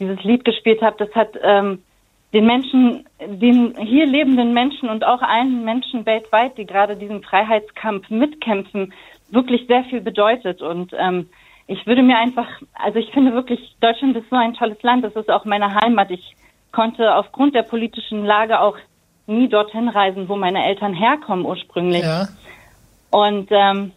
dieses 0.00 0.20
Lied 0.24 0.44
gespielt 0.44 0.82
habt. 0.82 1.00
Das 1.00 1.14
hat 1.14 1.38
ähm, 1.40 1.84
den 2.32 2.46
Menschen, 2.46 3.06
den 3.26 3.74
hier 3.78 4.06
lebenden 4.06 4.52
Menschen 4.52 4.88
und 4.88 5.04
auch 5.04 5.22
allen 5.22 5.64
Menschen 5.64 6.04
weltweit, 6.04 6.58
die 6.58 6.66
gerade 6.66 6.96
diesen 6.96 7.22
Freiheitskampf 7.22 8.10
mitkämpfen, 8.10 8.92
wirklich 9.30 9.66
sehr 9.66 9.84
viel 9.84 10.00
bedeutet. 10.00 10.60
Und 10.60 10.92
ähm, 10.98 11.28
ich 11.66 11.86
würde 11.86 12.02
mir 12.02 12.18
einfach, 12.18 12.48
also 12.74 12.98
ich 12.98 13.10
finde 13.12 13.32
wirklich, 13.32 13.60
Deutschland 13.80 14.16
ist 14.16 14.28
so 14.30 14.36
ein 14.36 14.54
tolles 14.54 14.82
Land. 14.82 15.04
Das 15.04 15.16
ist 15.16 15.30
auch 15.30 15.44
meine 15.44 15.74
Heimat. 15.74 16.10
Ich 16.10 16.36
konnte 16.72 17.14
aufgrund 17.14 17.54
der 17.54 17.62
politischen 17.62 18.24
Lage 18.24 18.60
auch 18.60 18.76
nie 19.26 19.48
dorthin 19.48 19.88
reisen, 19.88 20.28
wo 20.28 20.36
meine 20.36 20.64
Eltern 20.64 20.94
herkommen 20.94 21.46
ursprünglich. 21.46 22.02
Ja. 22.02 22.28
Und 23.10 23.48
ähm, 23.50 23.92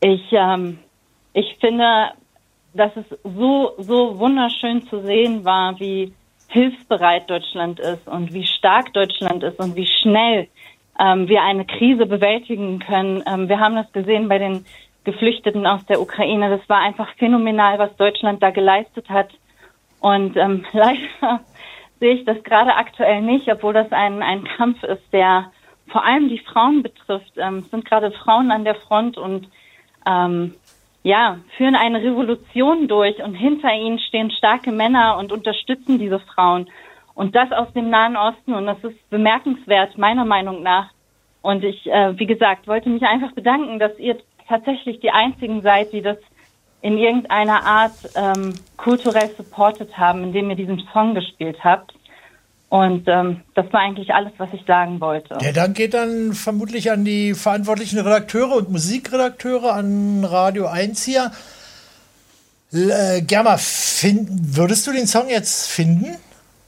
ich, 0.00 0.22
ähm, 0.32 0.78
ich 1.32 1.56
finde, 1.60 2.12
dass 2.74 2.92
es 2.96 3.04
so, 3.22 3.72
so 3.78 4.18
wunderschön 4.18 4.82
zu 4.88 5.00
sehen 5.00 5.44
war, 5.44 5.78
wie 5.80 6.12
hilfsbereit 6.54 7.28
Deutschland 7.28 7.80
ist 7.80 8.06
und 8.06 8.32
wie 8.32 8.46
stark 8.46 8.92
Deutschland 8.92 9.42
ist 9.42 9.58
und 9.58 9.74
wie 9.74 9.88
schnell 9.88 10.46
ähm, 11.00 11.28
wir 11.28 11.42
eine 11.42 11.64
Krise 11.64 12.06
bewältigen 12.06 12.78
können. 12.78 13.24
Ähm, 13.26 13.48
wir 13.48 13.58
haben 13.58 13.74
das 13.74 13.90
gesehen 13.92 14.28
bei 14.28 14.38
den 14.38 14.64
Geflüchteten 15.02 15.66
aus 15.66 15.84
der 15.86 16.00
Ukraine. 16.00 16.56
Das 16.56 16.68
war 16.68 16.78
einfach 16.78 17.08
phänomenal, 17.18 17.80
was 17.80 17.96
Deutschland 17.96 18.40
da 18.40 18.50
geleistet 18.50 19.10
hat. 19.10 19.30
Und 19.98 20.36
ähm, 20.36 20.64
leider 20.72 21.40
sehe 21.98 22.14
ich 22.14 22.24
das 22.24 22.40
gerade 22.44 22.76
aktuell 22.76 23.20
nicht, 23.20 23.50
obwohl 23.50 23.72
das 23.72 23.90
ein, 23.90 24.22
ein 24.22 24.44
Kampf 24.44 24.84
ist, 24.84 25.12
der 25.12 25.50
vor 25.88 26.04
allem 26.04 26.28
die 26.28 26.38
Frauen 26.38 26.84
betrifft. 26.84 27.32
Ähm, 27.36 27.58
es 27.58 27.70
sind 27.70 27.84
gerade 27.84 28.12
Frauen 28.12 28.52
an 28.52 28.64
der 28.64 28.76
Front 28.76 29.18
und 29.18 29.48
ähm, 30.06 30.54
ja, 31.04 31.38
führen 31.56 31.76
eine 31.76 32.02
Revolution 32.02 32.88
durch 32.88 33.22
und 33.22 33.34
hinter 33.34 33.72
ihnen 33.72 33.98
stehen 33.98 34.30
starke 34.30 34.72
Männer 34.72 35.18
und 35.18 35.32
unterstützen 35.32 35.98
diese 35.98 36.18
Frauen. 36.18 36.68
Und 37.14 37.36
das 37.36 37.52
aus 37.52 37.72
dem 37.74 37.90
Nahen 37.90 38.16
Osten 38.16 38.54
und 38.54 38.66
das 38.66 38.82
ist 38.82 39.10
bemerkenswert, 39.10 39.96
meiner 39.98 40.24
Meinung 40.24 40.62
nach. 40.62 40.90
Und 41.42 41.62
ich, 41.62 41.86
äh, 41.86 42.18
wie 42.18 42.26
gesagt, 42.26 42.66
wollte 42.66 42.88
mich 42.88 43.02
einfach 43.02 43.32
bedanken, 43.32 43.78
dass 43.78 43.96
ihr 43.98 44.16
tatsächlich 44.48 44.98
die 45.00 45.10
einzigen 45.10 45.60
seid, 45.60 45.92
die 45.92 46.00
das 46.00 46.16
in 46.80 46.96
irgendeiner 46.96 47.64
Art 47.64 47.96
ähm, 48.16 48.54
kulturell 48.78 49.28
supportet 49.36 49.96
haben, 49.98 50.22
indem 50.24 50.50
ihr 50.50 50.56
diesen 50.56 50.88
Song 50.92 51.14
gespielt 51.14 51.62
habt. 51.62 51.94
Und 52.74 53.04
ähm, 53.06 53.40
das 53.54 53.72
war 53.72 53.82
eigentlich 53.82 54.12
alles, 54.12 54.32
was 54.36 54.48
ich 54.52 54.64
sagen 54.66 55.00
wollte. 55.00 55.38
Der 55.38 55.52
Dank 55.52 55.76
geht 55.76 55.94
dann 55.94 56.32
vermutlich 56.32 56.90
an 56.90 57.04
die 57.04 57.34
verantwortlichen 57.34 58.00
Redakteure 58.00 58.56
und 58.56 58.68
Musikredakteure 58.70 59.72
an 59.74 60.24
Radio 60.24 60.66
1 60.66 61.04
hier. 61.04 61.30
L- 62.72 62.90
Äh, 62.90 63.22
Germa, 63.22 63.58
finden, 63.58 64.56
würdest 64.56 64.88
du 64.88 64.92
den 64.92 65.06
Song 65.06 65.28
jetzt 65.28 65.68
finden? 65.68 66.16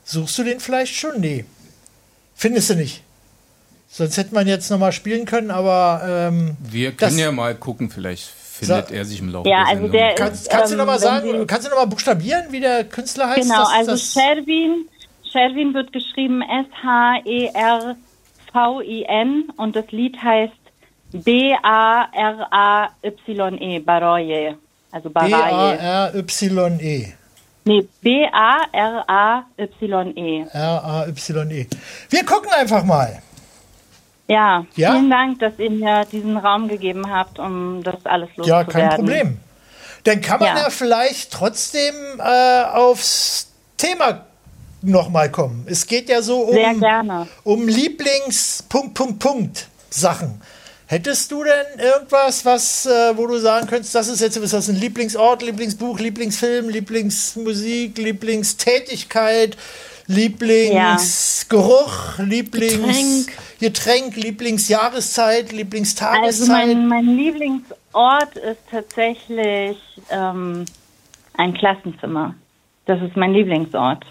Suchst 0.05 0.39
du 0.39 0.45
den 0.45 0.61
vielleicht 0.61 0.95
schon? 0.95 1.21
Nee. 1.21 1.45
Findest 2.37 2.71
du 2.71 2.75
nicht. 2.77 3.03
Sonst 3.89 4.17
hätte 4.17 4.33
man 4.33 4.47
jetzt 4.47 4.71
nochmal 4.71 4.93
spielen 4.93 5.25
können, 5.25 5.51
aber 5.51 6.03
ähm, 6.07 6.57
Wir 6.61 6.93
können 6.93 7.19
ja 7.19 7.33
mal 7.33 7.55
gucken, 7.57 7.91
vielleicht 7.91 8.29
findet 8.29 8.91
er 8.93 9.05
sich 9.05 9.21
im 9.21 9.31
Laufe 9.31 9.49
Ja, 9.49 9.65
der 9.65 9.69
also 9.75 9.89
der 9.89 10.15
kannst, 10.15 10.43
ist, 10.43 10.51
kannst 10.51 10.71
du 10.71 10.75
ähm, 10.75 10.79
nochmal 10.79 10.97
wenn 10.97 11.03
sagen, 11.03 11.31
Sie- 11.41 11.47
kannst 11.47 11.67
du 11.67 11.71
nochmal 11.71 11.87
buchstabieren, 11.89 12.45
wie 12.51 12.61
der 12.61 12.85
Künstler 12.85 13.29
heißt? 13.31 13.41
Genau, 13.43 13.59
Das- 13.65 13.73
also 13.73 13.91
das- 13.93 14.13
Sherwin, 14.13 14.87
Sherwin 15.33 15.75
wird 15.75 15.93
geschrieben 15.93 16.43
E 16.43 17.47
S-H-E-R-V-I-N 18.47 19.45
und 19.57 19.77
das 19.77 19.91
Lied 19.91 20.17
heißt 20.23 20.53
B-A-R-A-Y-E, 22.57 23.79
Baroye. 23.81 24.57
Also 24.93 25.11
Baraye. 25.11 25.77
B-A-R-Y-E. 25.77 27.13
Nee, 27.65 27.89
B-A-R-A-Y-E. 28.01 28.67
R-A-Y-E. 30.53 31.67
Wir 32.11 32.25
gucken 32.25 32.51
einfach 32.53 32.85
mal. 32.85 33.21
Ja, 34.29 34.65
Ja? 34.75 34.93
vielen 34.93 35.11
Dank, 35.11 35.39
dass 35.41 35.59
ihr 35.59 35.71
mir 35.71 36.05
diesen 36.11 36.37
Raum 36.37 36.69
gegeben 36.69 37.09
habt, 37.11 37.39
um 37.39 37.83
das 37.83 38.05
alles 38.07 38.29
Ja, 38.37 38.61
loszuwerden. 38.61 38.73
kein 38.73 38.89
Problem. 38.97 39.39
Dann 40.05 40.21
kann 40.21 40.41
man 40.41 40.57
ja, 40.57 40.63
Ja. 40.65 40.71
vielleicht 40.71 41.33
trotzdem 41.33 41.95
äh, 42.19 42.63
aufs 42.65 43.53
Thema 43.77 44.26
nochmal 44.87 45.31
kommen. 45.31 45.67
Es 45.69 45.87
geht 45.87 46.09
ja 46.09 46.23
so 46.23 46.41
um, 46.41 47.27
um 47.45 47.69
Lieblings 47.69 48.65
Punkt, 48.69 48.95
Punkt, 48.95 49.19
Punkt 49.19 49.69
Sachen. 49.91 50.41
Hättest 50.89 51.33
du 51.33 51.43
denn 51.43 51.81
irgendwas, 51.81 52.45
was, 52.45 52.87
äh, 52.87 53.17
wo 53.17 53.27
du 53.27 53.39
sagen 53.39 53.67
könntest, 53.67 53.93
das 53.97 54.07
ist 54.07 54.21
jetzt 54.21 54.37
ist 54.37 54.53
das 54.53 54.69
ein 54.69 54.77
Lieblingsort, 54.77 55.43
Lieblingsbuch, 55.43 55.99
Lieblingsfilm, 55.99 56.69
Lieblingsmusik, 56.69 57.99
Lieblingstätigkeit, 57.99 59.57
Lieblingsgeruch, 60.07 62.19
Lieblingsgetränk, 62.19 63.33
Getränk, 63.59 64.17
Lieblingsjahreszeit, 64.17 65.51
Lieblingstageszeit? 65.51 66.25
Also 66.25 66.53
mein, 66.53 66.87
mein 66.87 67.17
Lieblingsort 67.17 68.37
ist 68.37 68.61
tatsächlich 68.71 69.77
ähm, 70.11 70.67
ein 71.37 71.55
Klassenzimmer. 71.55 72.37
Das 72.85 73.03
ist 73.03 73.17
mein 73.17 73.33
Lieblingsort. 73.33 74.05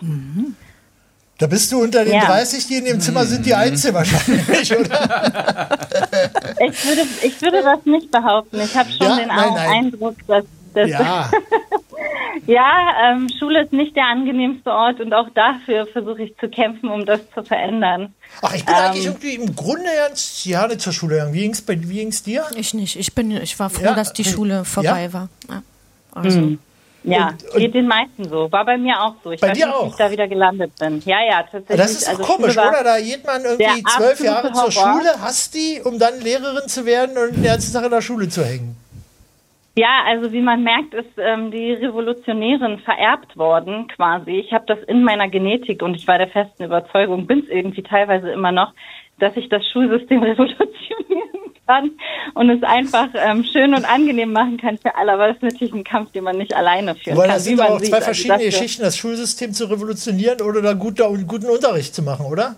Da 1.38 1.47
bist 1.47 1.69
du 1.71 1.81
unter 1.83 2.05
den 2.05 2.13
Ja. 2.13 2.25
30, 2.25 2.67
die 2.67 2.75
in 2.75 2.86
dem 2.86 2.99
Zimmer 3.01 3.25
sind, 3.25 3.45
die 3.45 3.53
Einzige 3.53 3.93
wahrscheinlich, 3.93 4.71
oder? 4.77 5.69
Ich 6.65 6.86
würde, 6.86 7.01
ich 7.23 7.41
würde 7.41 7.61
das 7.61 7.86
nicht 7.86 8.09
behaupten. 8.09 8.61
Ich 8.61 8.75
habe 8.75 8.89
schon 8.89 9.07
Ja? 9.07 9.15
den 9.17 9.27
Nein, 9.27 9.53
nein. 9.53 9.69
Eindruck, 9.86 10.15
dass, 10.27 10.45
dass 10.73 10.89
Ja. 10.89 11.29
ja, 12.47 12.71
ähm, 13.11 13.27
Schule 13.38 13.63
ist 13.63 13.73
nicht 13.73 13.95
der 13.97 14.05
angenehmste 14.05 14.69
Ort 14.71 15.01
und 15.01 15.13
auch 15.13 15.27
dafür 15.33 15.86
versuche 15.88 16.23
ich 16.23 16.38
zu 16.38 16.47
kämpfen, 16.47 16.89
um 16.89 17.05
das 17.05 17.19
zu 17.33 17.43
verändern. 17.43 18.13
Ach, 18.41 18.53
ich 18.53 18.65
bin 18.65 18.73
Ähm, 18.75 18.81
eigentlich 18.83 19.05
irgendwie 19.05 19.36
im 19.36 19.55
Grunde 19.55 19.89
ganz 20.07 20.41
gerne 20.45 20.77
zur 20.77 20.93
Schule 20.93 21.15
gegangen. 21.15 21.33
Wie 21.33 21.41
ging's, 21.41 21.61
bei, 21.61 21.77
wie 21.81 21.95
ging's 21.95 22.23
dir? 22.23 22.45
Ich 22.55 22.73
nicht. 22.73 22.95
Ich, 22.97 23.13
bin, 23.13 23.31
ich 23.31 23.59
war 23.59 23.69
froh, 23.69 23.83
Ja, 23.83 23.93
dass 23.93 24.13
die. 24.13 24.23
Schule 24.23 24.63
vorbei 24.63 25.03
Ja? 25.05 25.13
war. 25.13 25.29
Ja. 25.49 25.61
Also. 26.13 26.39
Mhm. 26.39 26.59
Ja, 27.07 27.27
Und- 27.29 27.53
und- 27.53 27.59
geht 27.59 27.73
den 27.73 27.87
meisten 27.87 28.27
so. 28.27 28.51
War 28.51 28.65
bei 28.65 28.77
mir 28.77 28.99
auch 29.01 29.15
so. 29.23 29.31
Ich 29.31 29.41
Bei 29.41 29.49
weiß 29.49 29.57
dir 29.57 29.65
nicht, 29.67 29.75
wie 29.75 29.79
auch? 29.79 29.87
ich 29.89 29.95
da 29.95 30.11
wieder 30.11 30.27
gelandet 30.27 30.71
bin. 30.79 31.01
Ja, 31.05 31.17
ja, 31.23 31.43
tatsächlich. 31.43 31.77
Das 31.77 31.91
ist 31.91 32.09
also 32.09 32.23
komisch, 32.23 32.57
oder? 32.57 32.83
Da 32.83 32.99
geht 32.99 33.25
man 33.25 33.43
irgendwie 33.43 33.83
zwölf 33.83 34.19
Jahre 34.19 34.47
absolute 34.49 34.71
zur 34.73 34.83
Horror. 34.83 34.93
Schule, 35.01 35.21
hasst 35.21 35.53
die, 35.55 35.81
um 35.83 35.99
dann 35.99 36.19
Lehrerin 36.21 36.67
zu 36.67 36.85
werden 36.85 37.17
und 37.17 37.35
den 37.35 37.43
ganzen 37.43 37.73
Tag 37.73 37.85
in 37.85 37.91
der 37.91 38.01
Schule 38.01 38.27
zu 38.29 38.43
hängen. 38.43 38.75
Ja, 39.77 40.03
also 40.07 40.31
wie 40.31 40.41
man 40.41 40.63
merkt, 40.63 40.93
ist 40.93 41.17
ähm, 41.17 41.51
die 41.51 41.73
Revolutionärin 41.73 42.79
vererbt 42.79 43.35
worden 43.35 43.87
quasi. 43.89 44.31
Ich 44.31 44.53
habe 44.53 44.63
das 44.67 44.79
in 44.87 45.03
meiner 45.03 45.27
Genetik 45.27 45.81
und 45.81 45.95
ich 45.95 46.07
war 46.07 46.17
der 46.17 46.29
festen 46.29 46.63
Überzeugung, 46.63 47.27
bin 47.27 47.39
es 47.39 47.49
irgendwie 47.49 47.83
teilweise 47.83 48.31
immer 48.31 48.53
noch, 48.53 48.71
dass 49.19 49.35
ich 49.35 49.49
das 49.49 49.67
Schulsystem 49.73 50.23
revolutionieren 50.23 51.44
kann 51.68 51.91
und 52.34 52.49
es 52.49 52.63
einfach 52.63 53.07
ähm, 53.16 53.43
schön 53.51 53.74
und 53.74 53.86
angenehm 53.86 54.32
machen 54.32 54.57
kann 54.57 54.78
für 54.78 54.95
alle. 54.95 55.13
Aber 55.13 55.28
das 55.28 55.38
ist 55.38 55.43
natürlich 55.43 55.74
ein 55.74 55.84
Kampf, 55.84 56.11
den 56.11 56.24
man 56.24 56.38
nicht 56.38 56.53
alleine 56.53 56.95
führen 56.95 57.18
Weil 57.18 57.28
kann. 57.28 57.36
das 57.36 57.43
sind 57.45 57.59
doch 57.59 57.66
auch 57.70 57.80
sieht. 57.80 57.89
zwei 57.89 57.95
Also 57.97 58.05
verschiedene 58.05 58.34
dafür- 58.38 58.49
Geschichten, 58.51 58.82
das 58.84 58.97
Schulsystem 58.97 59.53
zu 59.53 59.66
revolutionieren 59.66 60.41
oder 60.41 60.61
da 60.61 60.74
guter, 60.74 61.09
guten 61.26 61.47
Unterricht 61.47 61.93
zu 61.95 62.03
machen, 62.03 62.26
oder? 62.26 62.55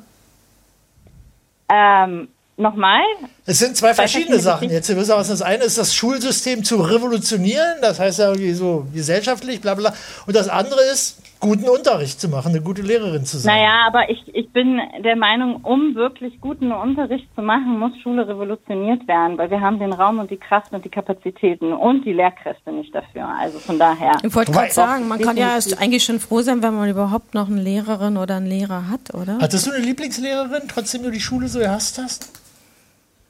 Ähm, 1.70 2.30
Nochmal? 2.60 3.01
Es 3.45 3.60
sind 3.60 3.78
zwei 3.78 3.93
verschiedene 3.93 4.39
verschiedene 4.39 4.39
Sachen. 4.39 4.70
Jetzt 4.72 4.89
wissen 4.89 5.10
wir, 5.10 5.18
was 5.18 5.28
das 5.28 5.43
eine 5.43 5.64
ist, 5.64 5.78
das 5.78 5.93
Schulsystem 5.93 6.64
zu 6.64 6.78
revolutionieren, 6.78 7.76
das 7.82 7.99
heißt 7.99 8.18
ja 8.18 8.30
irgendwie 8.30 8.53
so 8.53 8.88
gesellschaftlich, 8.91 9.62
bla 9.62 9.76
bla. 9.76 9.93
Und 10.26 10.36
das 10.36 10.49
andere 10.49 10.82
ist, 10.91 11.22
guten 11.39 11.67
Unterricht 11.69 12.19
zu 12.19 12.29
machen, 12.29 12.49
eine 12.49 12.61
gute 12.61 12.81
Lehrerin 12.81 13.25
zu 13.25 13.38
sein. 13.38 13.55
Naja, 13.55 13.88
aber 13.88 14.09
ich, 14.09 14.23
ich 14.33 14.51
bin 14.51 14.79
der 15.03 15.15
Meinung, 15.15 15.57
um 15.63 15.95
wirklich 15.95 16.39
guten 16.41 16.71
Unterricht 16.71 17.27
zu 17.35 17.41
machen, 17.41 17.79
muss 17.79 17.91
Schule 18.01 18.27
revolutioniert 18.27 19.07
werden, 19.07 19.38
weil 19.38 19.49
wir 19.49 19.61
haben 19.61 19.79
den 19.79 19.93
Raum 19.93 20.19
und 20.19 20.31
die 20.31 20.38
Kraft 20.38 20.73
und 20.73 20.83
die 20.83 20.89
Kapazitäten 20.89 21.73
und 21.73 22.05
die 22.05 22.13
Lehrkräfte 22.13 22.71
nicht 22.71 22.93
dafür. 22.93 23.27
Also 23.39 23.59
von 23.59 23.77
daher. 23.79 24.13
Ich 24.23 24.35
wollte 24.35 24.51
gerade 24.51 24.71
sagen, 24.71 25.07
man 25.07 25.19
kann 25.19 25.38
ja 25.38 25.55
erst 25.55 25.79
eigentlich 25.81 26.03
schon 26.03 26.19
froh 26.19 26.41
sein, 26.41 26.61
wenn 26.63 26.75
man 26.75 26.89
überhaupt 26.89 27.33
noch 27.33 27.47
eine 27.47 27.61
Lehrerin 27.61 28.17
oder 28.17 28.35
einen 28.35 28.47
Lehrer 28.47 28.89
hat, 28.89 29.13
oder? 29.13 29.38
Hattest 29.41 29.67
du 29.67 29.71
eine 29.71 29.83
Lieblingslehrerin, 29.83 30.63
trotzdem 30.67 31.03
du 31.03 31.11
die 31.11 31.19
Schule 31.19 31.47
so 31.47 31.59
gehasst 31.59 31.99
hast? 32.01 32.46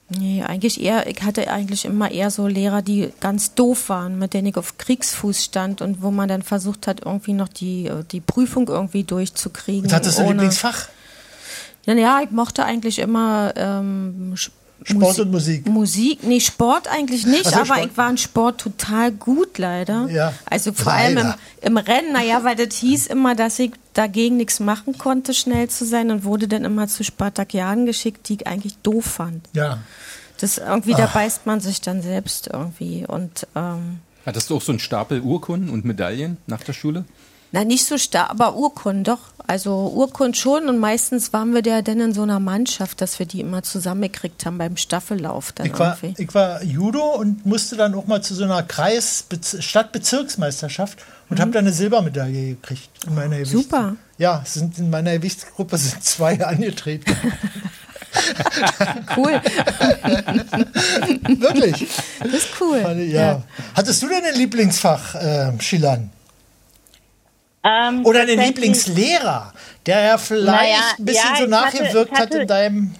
Nee, 0.10 0.42
eigentlich 0.42 0.82
eher, 0.82 1.08
ich 1.08 1.22
hatte 1.22 1.50
eigentlich 1.50 1.84
immer 1.84 2.10
eher 2.10 2.32
so 2.32 2.48
Lehrer, 2.48 2.82
die 2.82 3.12
ganz 3.20 3.56
doof 3.56 3.90
waren, 3.90 4.18
mit 4.18 4.34
denen 4.34 4.48
ich 4.48 4.56
auf 4.56 4.78
Kriegsfuß 4.78 5.44
stand 5.44 5.82
und 5.82 6.02
wo 6.02 6.12
man 6.12 6.30
dann 6.30 6.44
versucht 6.44 6.88
hat, 6.88 7.06
irgendwie 7.06 7.34
noch 7.34 7.50
die, 7.50 7.92
die 8.12 8.22
Prüfung 8.22 8.70
irgendwie 8.70 9.04
durchzukriegen. 9.04 9.84
Und 9.84 9.94
hattest 9.94 10.18
du 10.18 10.24
ein 10.24 10.30
Lieblingsfach? 10.30 10.88
Ja, 11.86 11.94
ja, 11.94 12.22
ich 12.24 12.32
mochte 12.32 12.64
eigentlich 12.64 13.00
immer 13.00 13.54
ähm, 13.58 14.36
Sport 14.90 15.20
und 15.20 15.32
Musik. 15.32 15.68
Musik, 15.68 16.24
nee, 16.24 16.40
Sport 16.40 16.88
eigentlich 16.88 17.26
nicht, 17.26 17.46
so, 17.46 17.56
aber 17.56 17.66
Sport. 17.66 17.86
ich 17.86 17.98
war 17.98 18.10
in 18.10 18.18
Sport 18.18 18.62
total 18.62 19.12
gut, 19.12 19.58
leider. 19.58 20.08
Ja. 20.10 20.34
Also 20.46 20.72
vor 20.72 20.94
allem 20.94 21.18
im, 21.18 21.26
Leider. 21.26 21.38
im 21.62 21.78
Rennen, 21.78 22.14
naja, 22.14 22.44
weil 22.44 22.56
das 22.56 22.76
hieß 22.76 23.08
immer, 23.08 23.36
dass 23.36 23.60
ich 23.60 23.72
dagegen 23.94 24.38
nichts 24.38 24.60
machen 24.60 24.98
konnte, 24.98 25.34
schnell 25.34 25.70
zu 25.70 25.86
sein 25.86 26.10
und 26.10 26.24
wurde 26.24 26.48
dann 26.48 26.64
immer 26.64 26.88
zu 26.88 27.04
Spartakiaden 27.04 27.86
geschickt, 27.86 28.30
die 28.30 28.36
ich 28.36 28.48
eigentlich 28.48 28.78
doof 28.78 29.06
fand. 29.06 29.48
Ja. 29.54 29.80
Das 30.40 30.58
irgendwie, 30.58 30.94
da 30.94 31.06
Ach. 31.06 31.14
beißt 31.14 31.46
man 31.46 31.60
sich 31.60 31.82
dann 31.82 32.02
selbst 32.02 32.48
irgendwie 32.48 33.06
und 33.06 33.48
ähm, 33.56 34.00
Hattest 34.26 34.50
du 34.50 34.58
auch 34.58 34.62
so 34.62 34.72
einen 34.72 34.80
Stapel 34.80 35.22
Urkunden 35.22 35.70
und 35.70 35.86
Medaillen 35.86 36.38
nach 36.48 36.62
der 36.62 36.74
Schule? 36.74 37.06
Na, 37.52 37.64
nicht 37.64 37.86
so 37.86 37.98
stark, 37.98 38.30
aber 38.30 38.56
Urkunden 38.56 39.04
doch. 39.04 39.20
Also 39.50 39.88
Urkunden 39.96 40.34
schon 40.34 40.68
und 40.68 40.78
meistens 40.80 41.32
waren 41.32 41.54
wir 41.54 41.62
ja 41.64 41.82
dann 41.82 42.02
in 42.02 42.14
so 42.14 42.24
einer 42.24 42.42
Mannschaft, 42.42 43.00
dass 43.00 43.18
wir 43.18 43.26
die 43.26 43.40
immer 43.40 43.64
zusammengekriegt 43.64 44.46
haben 44.46 44.58
beim 44.58 44.76
Staffellauf 44.76 45.54
dann 45.54 45.68
Ich 45.68 45.80
war, 45.80 45.98
irgendwie. 46.04 46.22
ich 46.22 46.34
war 46.36 46.62
Judo 46.64 47.16
und 47.16 47.46
musste 47.46 47.78
dann 47.78 47.96
auch 47.96 48.06
mal 48.08 48.22
zu 48.22 48.36
so 48.36 48.44
einer 48.44 48.62
Kreis 48.64 49.24
Bez- 49.30 49.64
Stadtbezirksmeisterschaft 49.64 51.00
und 51.30 51.40
habe 51.40 51.52
da 51.52 51.60
eine 51.60 51.72
Silbermedaille 51.72 52.56
gekriegt. 52.56 52.90
In 53.08 53.16
meiner 53.16 53.38
Mhm. 53.38 53.46
Super. 53.46 53.96
Ja, 54.18 54.42
sind 54.46 54.78
in 54.80 54.90
meiner 54.90 55.14
Gewichtsgruppe 55.14 55.78
sind 55.78 56.04
zwei 56.04 56.44
angetreten. 56.46 57.16
Cool. 59.16 59.40
Wirklich. 61.40 61.88
Das 62.20 62.34
ist 62.34 62.48
cool. 62.60 62.80
Ja. 62.80 63.22
Ja. 63.22 63.44
Hattest 63.76 64.02
du 64.02 64.08
denn 64.10 64.24
ein 64.26 64.36
Lieblingsfach, 64.36 65.16
äh, 65.16 65.52
Schillern? 65.62 66.10
Ähm, 67.70 68.06
Oder 68.06 68.22
einen 68.22 68.40
Lieblingslehrer, 68.40 69.52
der 69.86 70.02
ja 70.02 70.18
vielleicht 70.18 70.46
Naja, 70.46 70.78
ein 70.98 71.06
bisschen 71.06 71.30
ja, 71.32 71.38
so 71.38 71.44
ich 71.44 71.50
nachgewirkt 71.50 72.12
hatte- 72.12 72.14
ich 72.14 72.20
hat 72.20 72.32
in 72.34 72.40
hatte- 72.40 72.46
deinem 72.46 72.96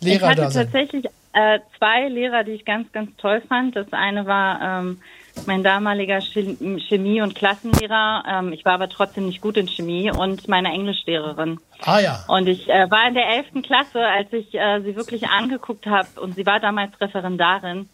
Ich 0.00 0.06
Lehrer 0.06 0.28
hatte 0.28 0.40
da 0.42 0.50
sein. 0.50 0.64
tatsächlich 0.64 1.04
äh, 1.32 1.58
zwei 1.78 2.08
Lehrer, 2.08 2.42
die 2.44 2.52
ich 2.52 2.64
ganz, 2.64 2.90
ganz 2.92 3.10
toll 3.18 3.40
fand. 3.48 3.76
Das 3.76 3.92
eine 3.92 4.26
war 4.26 4.60
ähm, 4.80 5.00
mein 5.46 5.62
damaliger 5.62 6.18
Chem- 6.18 6.78
Chemie- 6.88 7.20
und 7.22 7.34
Klassenlehrer. 7.36 8.24
Ähm, 8.28 8.52
ich 8.52 8.64
war 8.64 8.72
aber 8.74 8.88
trotzdem 8.88 9.26
nicht 9.26 9.40
gut 9.40 9.56
in 9.56 9.68
Chemie 9.68 10.10
und 10.10 10.48
meine 10.48 10.72
Englischlehrerin. 10.72 11.60
Ah 11.84 12.00
ja. 12.00 12.24
Und 12.28 12.48
ich 12.48 12.68
äh, 12.68 12.90
war 12.90 13.06
in 13.06 13.14
der 13.14 13.28
11. 13.28 13.62
Klasse, 13.62 14.00
als 14.04 14.32
ich 14.32 14.54
äh, 14.54 14.80
sie 14.82 14.96
wirklich 14.96 15.28
angeguckt 15.28 15.86
habe 15.86 16.08
und 16.20 16.34
sie 16.34 16.46
war 16.46 16.58
damals 16.60 17.00
Referendarin 17.00 17.88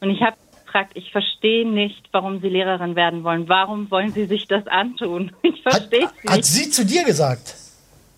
und 0.00 0.10
ich 0.10 0.22
habe 0.22 0.36
gefragt, 0.78 0.92
ich 0.94 1.10
verstehe 1.12 1.68
nicht, 1.68 2.08
warum 2.12 2.40
Sie 2.40 2.48
Lehrerin 2.48 2.96
werden 2.96 3.24
wollen. 3.24 3.48
Warum 3.48 3.90
wollen 3.90 4.12
Sie 4.12 4.26
sich 4.26 4.46
das 4.46 4.66
antun? 4.66 5.32
Ich 5.42 5.62
verstehe 5.62 6.04
es 6.04 6.12
nicht. 6.22 6.32
Hat 6.32 6.44
sie 6.44 6.70
zu 6.70 6.84
dir 6.86 7.04
gesagt? 7.04 7.54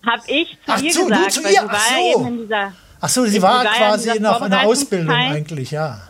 Hab 0.05 0.19
ich 0.27 0.49
zu 0.65 0.71
Ach 0.71 0.81
ihr 0.81 0.93
du 0.93 1.03
gesagt, 1.03 1.31
zu 1.31 1.43
weil 1.43 1.51
ihr? 1.53 1.59
sie 1.61 1.67
Ach 1.67 1.73
war 1.73 2.13
so. 2.13 2.19
eben 2.19 2.27
in 2.27 2.37
dieser 2.43 2.73
Ach 3.01 3.09
so, 3.09 3.25
sie 3.25 3.41
war 3.41 3.53
war 3.55 3.63
in 3.63 3.69
quasi 3.69 4.17
in 4.17 4.23
der 4.23 4.65
Ausbildung 4.65 5.07
Vorbereitungszeit. 5.07 5.35
eigentlich, 5.35 5.71
ja. 5.71 6.01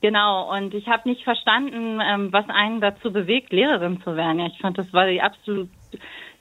Genau, 0.00 0.54
und 0.56 0.72
ich 0.74 0.86
habe 0.86 1.08
nicht 1.08 1.24
verstanden, 1.24 2.00
ähm, 2.00 2.32
was 2.32 2.44
einen 2.48 2.80
dazu 2.80 3.12
bewegt, 3.12 3.52
Lehrerin 3.52 4.00
zu 4.02 4.14
werden. 4.16 4.38
Ja, 4.38 4.46
ich 4.46 4.58
fand, 4.60 4.78
das 4.78 4.92
war 4.92 5.06
die 5.08 5.20
absolut 5.20 5.68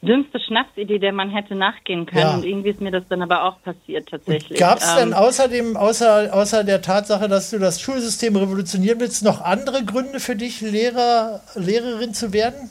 dümmste 0.05 0.39
Schnapsidee, 0.39 0.99
der 0.99 1.11
man 1.13 1.29
hätte 1.29 1.55
nachgehen 1.55 2.05
können. 2.05 2.21
Ja. 2.21 2.35
Und 2.35 2.45
irgendwie 2.45 2.69
ist 2.69 2.81
mir 2.81 2.91
das 2.91 3.07
dann 3.09 3.21
aber 3.21 3.43
auch 3.43 3.61
passiert 3.63 4.09
tatsächlich. 4.09 4.59
Gab 4.59 4.77
es 4.77 4.95
denn 4.95 5.09
Ähm, 5.09 5.13
außerdem, 5.13 5.77
außer, 5.77 6.33
außer 6.33 6.63
der 6.63 6.81
Tatsache, 6.81 7.27
dass 7.27 7.49
du 7.51 7.59
das 7.59 7.81
Schulsystem 7.81 8.35
revolutionieren 8.35 8.99
willst, 8.99 9.23
noch 9.23 9.41
andere 9.41 9.83
Gründe 9.83 10.19
für 10.19 10.35
dich, 10.35 10.61
Lehrer, 10.61 11.41
Lehrerin 11.55 12.13
zu 12.13 12.31
werden, 12.33 12.69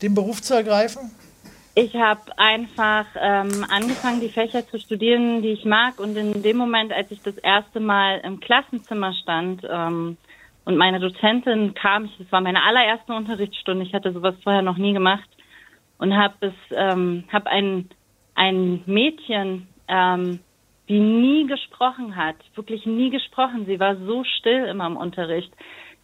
den 0.00 0.14
Beruf 0.14 0.40
zu 0.42 0.54
ergreifen? 0.54 1.10
Ich 1.74 1.94
habe 1.94 2.20
einfach 2.36 3.06
ähm, 3.18 3.64
angefangen, 3.70 4.20
die 4.20 4.28
Fächer 4.28 4.68
zu 4.68 4.78
studieren, 4.78 5.40
die 5.40 5.52
ich 5.52 5.64
mag. 5.64 5.98
Und 6.00 6.16
in 6.16 6.42
dem 6.42 6.58
Moment, 6.58 6.92
als 6.92 7.10
ich 7.10 7.22
das 7.22 7.38
erste 7.38 7.80
Mal 7.80 8.20
im 8.24 8.40
Klassenzimmer 8.40 9.14
stand 9.14 9.62
ähm, 9.70 10.18
und 10.66 10.76
meine 10.76 11.00
Dozentin 11.00 11.72
kam, 11.72 12.04
ich- 12.04 12.18
das 12.18 12.30
war 12.30 12.42
meine 12.42 12.62
allererste 12.62 13.14
Unterrichtsstunde, 13.14 13.84
ich 13.86 13.94
hatte 13.94 14.12
sowas 14.12 14.34
vorher 14.44 14.60
noch 14.60 14.76
nie 14.76 14.92
gemacht, 14.92 15.28
und 16.02 16.16
habe 16.16 16.34
es, 16.48 16.54
ähm, 16.76 17.24
habe 17.32 17.48
ein 17.48 17.88
ein 18.34 18.82
Mädchen, 18.86 19.68
ähm, 19.88 20.40
die 20.88 21.00
nie 21.00 21.46
gesprochen 21.46 22.16
hat, 22.16 22.36
wirklich 22.54 22.86
nie 22.86 23.10
gesprochen. 23.10 23.66
Sie 23.66 23.78
war 23.78 23.96
so 23.96 24.24
still 24.24 24.64
immer 24.66 24.86
im 24.86 24.96
Unterricht, 24.96 25.52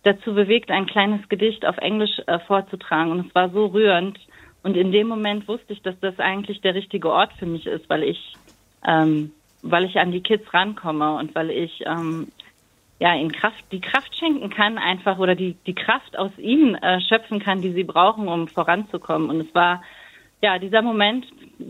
dazu 0.05 0.34
bewegt, 0.34 0.70
ein 0.70 0.86
kleines 0.86 1.28
Gedicht 1.28 1.66
auf 1.66 1.76
Englisch 1.78 2.18
äh, 2.26 2.38
vorzutragen. 2.40 3.12
Und 3.12 3.26
es 3.26 3.34
war 3.34 3.51
so 3.51 3.66
rührend. 3.66 4.18
Und 4.62 4.76
in 4.76 4.92
dem 4.92 5.09
Moment 5.09 5.49
wusste 5.49 5.72
ich, 5.72 5.82
dass 5.82 5.99
das 6.01 6.18
eigentlich 6.18 6.61
der 6.61 6.74
richtige 6.74 7.11
Ort 7.11 7.32
für 7.38 7.46
mich 7.46 7.66
ist, 7.66 7.88
weil 7.90 8.03
ich, 8.03 8.34
ähm, 8.86 9.32
weil 9.62 9.84
ich 9.84 9.99
an 9.99 10.12
die 10.12 10.22
Kids 10.22 10.53
rankomme 10.55 11.16
und 11.16 11.34
weil 11.34 11.51
ich 11.51 11.82
ähm, 11.86 12.28
ja 12.99 13.14
ihnen 13.14 13.32
Kraft, 13.32 13.64
die 13.70 13.80
Kraft 13.80 14.16
schenken 14.16 14.51
kann 14.51 14.78
einfach 14.78 15.18
oder 15.18 15.34
die 15.34 15.57
die 15.66 15.74
Kraft 15.74 16.18
aus 16.18 16.32
ihnen 16.38 16.74
äh, 16.76 17.01
schöpfen 17.01 17.40
kann, 17.40 17.62
die 17.62 17.72
sie 17.72 17.84
brauchen, 17.84 18.28
um 18.28 18.49
voranzukommen. 18.49 19.30
Und 19.30 19.40
es 19.40 19.55
war 19.55 19.82
ja 20.40 20.59
dieser 20.59 20.82
Moment, 20.82 21.26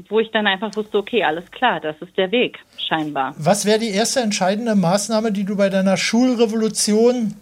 wo 0.08 0.20
ich 0.20 0.30
dann 0.30 0.46
einfach 0.46 0.74
wusste, 0.76 0.98
okay, 0.98 1.24
alles 1.24 1.50
klar, 1.50 1.80
das 1.80 1.96
ist 2.00 2.16
der 2.16 2.30
Weg 2.30 2.58
scheinbar. 2.76 3.34
Was 3.38 3.64
wäre 3.66 3.78
die 3.78 3.90
erste 3.90 4.20
entscheidende 4.20 4.74
Maßnahme, 4.74 5.32
die 5.32 5.44
du 5.44 5.56
bei 5.56 5.68
deiner 5.68 5.96
Schulrevolution 5.96 7.34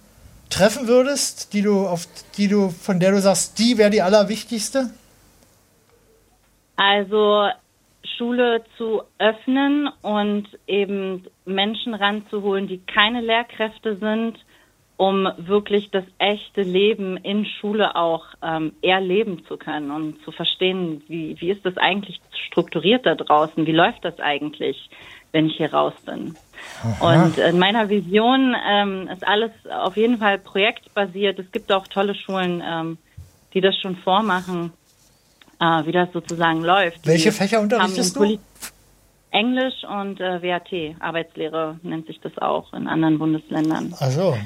treffen 0.51 0.87
würdest, 0.87 1.53
die 1.53 1.62
du 1.62 1.87
auf 1.87 2.07
die 2.37 2.49
du 2.49 2.70
von 2.70 3.01
der 3.01 3.12
du 3.12 3.20
sagst, 3.20 3.59
die 3.59 3.78
wäre 3.78 3.91
die 3.91 4.03
allerwichtigste? 4.03 4.91
Also 6.76 7.49
Schule 8.07 8.64
zu 8.76 9.02
öffnen 9.18 9.88
und 10.02 10.46
eben 10.66 11.26
Menschen 11.44 11.94
ranzuholen, 11.94 12.68
die 12.68 12.78
keine 12.78 13.20
Lehrkräfte 13.20 13.96
sind, 13.96 14.38
um 14.96 15.28
wirklich 15.36 15.90
das 15.90 16.04
echte 16.18 16.62
Leben 16.62 17.16
in 17.18 17.44
Schule 17.44 17.96
auch 17.96 18.24
ähm, 18.42 18.72
erleben 18.82 19.44
zu 19.46 19.57
können 19.59 19.90
und 19.90 20.22
zu 20.24 20.32
verstehen, 20.32 21.02
wie, 21.09 21.38
wie 21.38 21.50
ist 21.50 21.66
das 21.66 21.76
eigentlich 21.76 22.20
strukturiert 22.48 23.04
da 23.04 23.14
draußen, 23.14 23.66
wie 23.66 23.72
läuft 23.72 24.04
das 24.04 24.18
eigentlich, 24.20 24.88
wenn 25.32 25.46
ich 25.46 25.57
hier 25.57 25.72
raus 25.72 25.92
bin. 26.07 26.34
Und 27.00 27.36
in 27.36 27.59
meiner 27.59 27.90
Vision 27.90 28.57
ähm, 28.66 29.09
ist 29.12 29.26
alles 29.26 29.50
auf 29.70 29.96
jeden 29.98 30.18
Fall 30.18 30.38
projektbasiert. 30.38 31.38
Es 31.38 31.52
gibt 31.52 31.70
auch 31.72 31.86
tolle 31.88 32.14
Schulen, 32.14 32.62
ähm, 32.66 32.96
die 33.52 33.61
das 33.61 33.78
schon 33.78 33.96
vormachen, 33.96 34.72
äh, 35.61 35.86
wie 35.86 35.92
das 35.92 36.09
sozusagen 36.12 36.62
läuft. 36.62 37.07
Welche 37.07 37.30
Die 37.30 37.34
Fächer 37.36 37.61
unterrichtest 37.61 38.16
du? 38.16 38.38
Englisch 39.30 39.74
und 39.88 40.20
äh, 40.20 40.42
WAT, 40.42 40.96
Arbeitslehre 41.00 41.78
nennt 41.82 42.07
sich 42.07 42.20
das 42.20 42.36
auch 42.38 42.72
in 42.72 42.86
anderen 42.86 43.18
Bundesländern. 43.18 43.94
Also, 43.98 44.36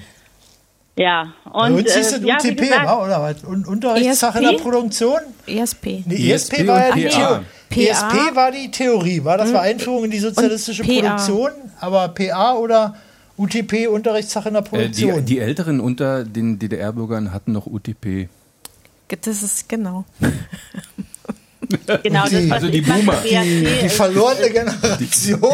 Ja, 0.96 1.32
bei 1.44 1.50
und 1.68 1.74
uns 1.76 1.94
hieß 1.94 2.12
äh, 2.12 2.16
es 2.16 2.24
ja, 2.24 2.36
wie 2.42 2.48
UTP, 2.50 2.56
gesagt, 2.62 2.86
wa, 2.86 3.04
oder 3.04 3.22
was? 3.22 3.44
Und 3.44 3.66
Unterrichtssache 3.68 4.38
in 4.38 4.44
der 4.44 4.52
ESP? 4.54 4.62
Produktion? 4.64 5.20
ESP. 5.46 5.86
Nee, 6.06 6.32
ESP, 6.32 6.52
ESP 6.54 6.66
war 6.66 6.88
ja 6.88 6.94
die 6.94 7.04
PA. 7.08 7.42
ESP 7.70 8.34
war 8.34 8.50
die 8.50 8.70
Theorie, 8.70 9.22
war 9.24 9.38
das 9.38 9.52
war 9.52 9.62
Einführung 9.62 10.04
in 10.06 10.11
die 10.11 10.18
sozialistische. 10.18 10.82
Produktion, 10.82 11.52
aber 11.78 12.08
PA 12.08 12.54
oder 12.54 12.96
UTP 13.38 13.86
Unterrichtssache 13.86 14.48
in 14.48 14.54
der 14.54 14.62
Äh, 14.62 14.64
die, 14.64 14.70
Produktion. 15.04 15.24
die 15.24 15.38
Älteren 15.38 15.78
unter 15.80 16.24
den 16.24 16.58
DDR-Bürgern 16.58 17.32
hatten 17.32 17.52
noch 17.52 17.66
UTP. 17.66 18.28
Das 19.22 19.42
ist 19.42 19.68
genau. 19.68 20.04
genau, 22.03 22.23
das, 22.23 22.31
die- 22.31 22.51
was 22.51 22.57
also 22.57 22.68
die 22.68 22.81
Boomer. 22.81 23.16
Die, 23.25 23.66
die 23.83 23.89
verlorene 23.89 24.51
Generation, 24.51 25.53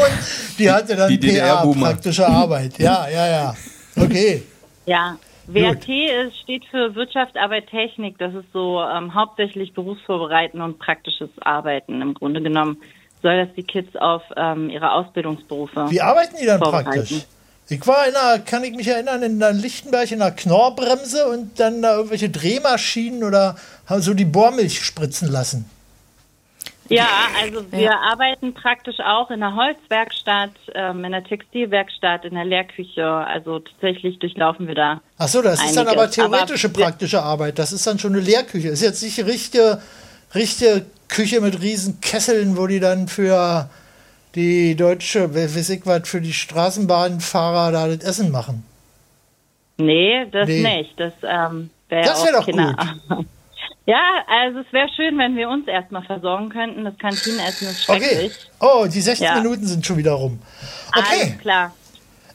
die 0.59 0.71
hatte 0.71 0.97
dann 0.97 1.09
die 1.09 1.19
PA, 1.39 1.67
praktische 1.67 2.27
Arbeit. 2.27 2.79
Ja, 2.79 3.09
ja, 3.09 3.27
ja. 3.27 3.57
Okay. 3.97 4.43
Ja, 4.87 5.19
WAT 5.49 5.89
ist, 5.89 6.39
steht 6.43 6.65
für 6.67 6.95
Wirtschaft, 6.95 7.37
Arbeit, 7.37 7.69
Technik. 7.69 8.19
Das 8.19 8.35
ist 8.35 8.47
so 8.53 8.81
ähm, 8.83 9.15
hauptsächlich 9.15 9.75
berufsvorbereiten 9.75 10.61
und 10.61 10.79
praktisches 10.79 11.31
Arbeiten. 11.41 12.03
Im 12.03 12.15
Grunde 12.15 12.43
genommen 12.43 12.79
soll 13.23 13.45
das 13.47 13.55
die 13.55 13.63
Kids 13.63 13.97
auf 13.97 14.23
ähm, 14.37 14.71
ihre 14.71 14.93
Ausbildungsberufe 14.93 15.87
Wie 15.91 16.01
arbeiten 16.01 16.37
die 16.41 16.47
dann 16.47 16.61
praktisch? 16.61 17.27
Ich 17.69 17.85
war 17.87 18.07
in 18.07 18.15
einer, 18.15 18.39
kann 18.41 18.63
ich 18.63 18.75
mich 18.77 18.87
erinnern, 18.87 19.23
in 19.23 19.41
der 19.41 19.53
Lichtenberg 19.53 20.11
in 20.13 20.23
einer 20.23 20.31
Knorrbremse 20.31 21.27
und 21.27 21.59
dann 21.59 21.83
da 21.83 21.97
irgendwelche 21.97 22.31
Drehmaschinen 22.31 23.25
oder 23.25 23.57
haben 23.87 24.03
so 24.03 24.15
die 24.15 24.25
Bohrmilch 24.25 24.85
spritzen 24.85 25.29
lassen. 25.31 25.69
Ja, 26.89 27.07
also 27.43 27.65
wir 27.73 27.93
arbeiten 27.99 28.55
praktisch 28.55 29.01
auch 29.01 29.31
in 29.31 29.41
der 29.41 29.55
Holzwerkstatt, 29.55 30.51
ähm, 30.75 31.05
in 31.05 31.13
der 31.13 31.25
Textilwerkstatt, 31.25 32.25
in 32.25 32.35
der 32.35 32.45
Lehrküche. 32.45 33.07
Also 33.07 33.59
tatsächlich 33.61 34.19
durchlaufen 34.19 34.67
wir 34.69 34.75
da. 34.75 35.01
Ach 35.19 35.29
so, 35.29 35.43
das 35.43 35.63
ist 35.65 35.77
dann 35.77 35.87
einiges. 35.89 36.03
aber 36.03 36.11
theoretische 36.11 36.75
wir- 36.77 36.85
praktische 36.85 37.23
Arbeit. 37.23 37.59
Das 37.59 37.73
ist 37.73 37.87
dann 37.87 37.99
schon 37.99 38.13
eine 38.15 38.23
Lehrküche. 38.23 38.69
Ist 38.69 38.83
jetzt 38.83 39.03
nicht 39.03 39.19
richtige, 39.25 39.81
richtige 40.35 40.87
Küche 41.09 41.41
mit 41.41 41.61
riesen 41.61 42.01
Kesseln, 42.01 42.57
wo 42.57 42.67
die 42.67 42.81
dann 42.81 43.09
für 43.09 43.69
die 44.35 44.75
deutsche, 44.77 45.35
we- 45.35 45.55
weiß 45.55 45.71
ich 45.71 45.87
was, 45.87 46.09
für 46.09 46.21
die 46.21 46.33
Straßenbahnfahrer 46.33 47.73
da 47.73 47.87
das 47.89 47.99
Essen 48.05 48.31
machen. 48.31 48.65
Nee, 49.79 50.27
das 50.31 50.49
Nee. 50.49 50.63
nicht. 50.63 50.99
Das 50.99 51.13
ähm, 51.23 51.71
wäre 51.89 52.05
Das 52.05 52.25
wär 52.25 52.33
doch 52.33 52.45
Kinder. 52.45 52.75
Ja, 53.87 54.01
also 54.27 54.59
es 54.61 54.73
wäre 54.73 54.89
schön, 54.97 55.17
wenn 55.17 55.37
wir 55.37 55.49
uns 55.49 55.69
erstmal 55.69 56.03
versorgen 56.03 56.49
könnten. 56.49 56.85
Das 56.85 56.99
Kantinenessen 56.99 57.69
ist 57.69 57.89
Okay. 57.89 58.01
schrecklich. 58.03 58.33
Oh, 58.61 58.87
die 58.87 59.01
16 59.01 59.25
Ja. 59.27 59.35
Minuten 59.37 59.67
sind 59.67 59.87
schon 59.87 59.97
wieder 59.97 60.13
rum. 60.13 60.41
Okay. 60.95 61.05
Alles 61.23 61.39
klar. 61.39 61.73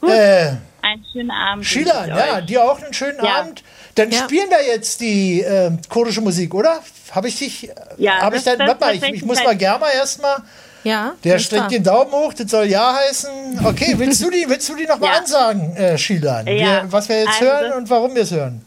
Äh, 0.02 0.52
Einen 0.84 1.04
schönen 1.12 1.30
Abend. 1.30 1.64
Sheila, 1.66 2.06
ja, 2.06 2.38
euch. 2.38 2.46
dir 2.46 2.64
auch 2.64 2.82
einen 2.82 2.92
schönen 2.94 3.22
Ja. 3.22 3.40
Abend. 3.40 3.62
Dann 3.94 4.10
Ja. 4.10 4.18
spielen 4.24 4.48
wir 4.50 4.64
jetzt 4.66 5.00
die 5.00 5.42
äh, 5.42 5.70
kurdische 5.88 6.22
Musik, 6.22 6.54
oder? 6.54 6.80
Habe 7.12 7.28
ich 7.28 7.38
dich? 7.38 7.70
Ja, 7.98 8.20
habe 8.22 8.36
ich 8.36 8.42
dann, 8.44 8.58
das 8.58 8.68
warte 8.68 8.80
mal, 8.84 8.94
ich, 8.94 9.02
ich 9.02 9.24
muss 9.24 9.44
mal 9.44 9.54
Germa 9.56 9.90
erstmal. 9.90 10.38
Ja. 10.84 11.12
Der 11.22 11.38
streckt 11.38 11.70
den 11.70 11.84
Daumen 11.84 12.10
hoch, 12.10 12.32
das 12.34 12.50
soll 12.50 12.64
Ja 12.66 12.94
heißen. 12.96 13.60
Okay, 13.64 13.94
willst 13.98 14.24
du 14.24 14.30
die, 14.30 14.44
willst 14.48 14.68
du 14.70 14.74
die 14.74 14.86
nochmal 14.86 15.10
Ja. 15.14 15.18
ansagen, 15.20 15.76
äh, 15.76 15.96
Shilan? 15.98 16.46
Ja. 16.46 16.54
Wir, 16.82 16.86
was 16.90 17.08
wir 17.08 17.18
jetzt 17.20 17.28
Also 17.40 17.44
hören 17.44 17.72
und 17.74 17.90
warum 17.90 18.14
wir 18.14 18.22
es 18.22 18.30
hören? 18.32 18.64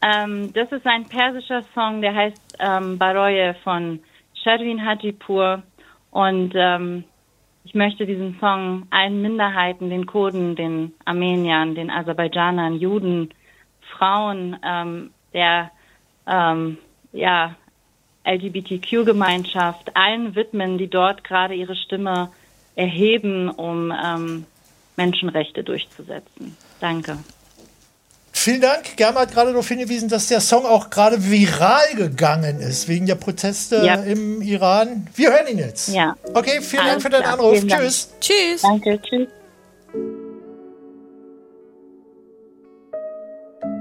Ähm, 0.00 0.52
das 0.52 0.70
ist 0.70 0.86
ein 0.86 1.06
persischer 1.06 1.62
Song, 1.74 2.00
der 2.00 2.14
heißt 2.14 2.56
ähm, 2.60 2.98
Baroye 2.98 3.54
von 3.64 4.00
Sherwin 4.34 4.84
Hajipur. 4.84 5.62
Und 6.10 6.52
ähm, 6.54 7.04
ich 7.64 7.74
möchte 7.74 8.06
diesen 8.06 8.38
Song 8.40 8.86
allen 8.90 9.20
Minderheiten, 9.20 9.90
den 9.90 10.06
Kurden, 10.06 10.56
den 10.56 10.94
Armeniern, 11.04 11.74
den 11.74 11.90
Aserbaidschanern, 11.90 12.76
Juden, 12.76 13.30
Frauen, 13.96 14.56
ähm, 14.64 15.10
der 15.32 15.70
ähm, 16.26 16.78
ja, 17.12 17.56
LGBTQ-Gemeinschaft, 18.24 19.96
allen 19.96 20.34
widmen, 20.34 20.78
die 20.78 20.88
dort 20.88 21.24
gerade 21.24 21.54
ihre 21.54 21.76
Stimme 21.76 22.30
erheben, 22.76 23.48
um 23.48 23.92
ähm, 23.92 24.46
Menschenrechte 24.96 25.64
durchzusetzen. 25.64 26.56
Danke. 26.80 27.18
Vielen 28.40 28.60
Dank. 28.60 28.96
Germa 28.96 29.20
hat 29.22 29.32
gerade 29.32 29.50
darauf 29.50 29.66
hingewiesen, 29.66 30.08
dass 30.08 30.28
der 30.28 30.40
Song 30.40 30.64
auch 30.64 30.90
gerade 30.90 31.28
viral 31.28 31.94
gegangen 31.96 32.60
ist, 32.60 32.86
wegen 32.86 33.04
der 33.04 33.16
Proteste 33.16 33.82
Ja. 33.84 33.94
im 33.96 34.40
Iran. 34.42 35.08
Wir 35.16 35.32
hören 35.32 35.48
ihn 35.48 35.58
jetzt. 35.58 35.88
Ja. 35.88 36.16
Okay, 36.34 36.60
vielen 36.60 36.82
Dank 36.82 36.90
Alles 36.92 37.02
für 37.02 37.10
deinen 37.10 37.22
klar. 37.22 37.34
Anruf. 37.34 37.54
Vielen 37.56 37.68
Dank. 37.68 37.82
Tschüss. 37.82 38.08
Tschüss. 38.20 38.62
Danke, 38.62 39.00
tschüss. 39.02 39.28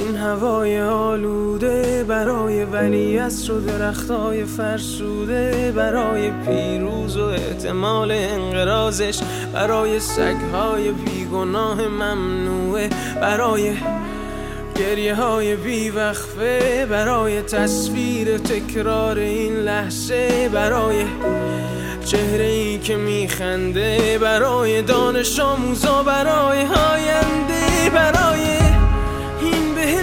این 0.00 0.16
هوای 0.16 0.80
آلوده 0.80 2.04
برای 2.08 2.64
ولیعصر 2.64 3.52
و 3.52 3.60
درختای 3.60 4.44
فرسوده 4.44 5.72
برای 5.76 6.30
پیروز 6.30 7.16
و 7.16 7.24
احتمال 7.24 8.10
انقرازش 8.10 9.20
برای 9.52 10.00
سگهای 10.00 10.92
بیگناه 10.92 11.88
ممنوعه 11.88 12.90
برای 13.20 13.72
گریه 14.76 15.14
های 15.14 15.56
بیوقفه 15.56 16.86
برای 16.90 17.42
تصویر 17.42 18.38
تکرار 18.38 19.18
این 19.18 19.56
لحظه 19.56 20.48
برای 20.48 21.04
چهره 22.04 22.44
ای 22.44 22.78
که 22.78 22.96
میخنده 22.96 24.18
برای 24.18 24.82
دانش 24.82 25.40
آموزا 25.40 26.02
برای 26.02 26.58
آینده 26.58 27.90
برای 27.94 28.59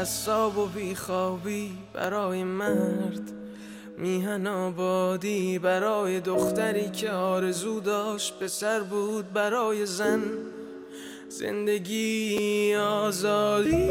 حساب 0.00 0.58
و 0.58 0.66
بیخوابی 0.66 1.78
برای 1.94 2.44
مرد. 2.44 3.32
میهن 3.98 4.46
آبادی 4.46 5.58
برای 5.58 6.20
دختری 6.20 6.90
که 6.90 7.10
آرزو 7.10 7.80
داشت 7.80 8.38
پسر 8.38 8.80
بود 8.80 9.32
برای 9.32 9.86
زن. 9.86 10.22
زندگی 11.28 12.74
آزادی. 12.74 13.88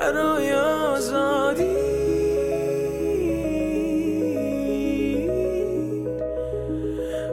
برای 0.00 0.52
آزادی. 0.52 1.74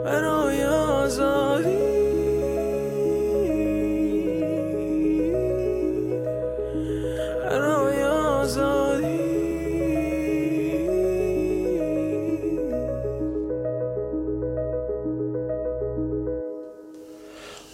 برای 0.03 0.63
آزادی. 0.63 1.84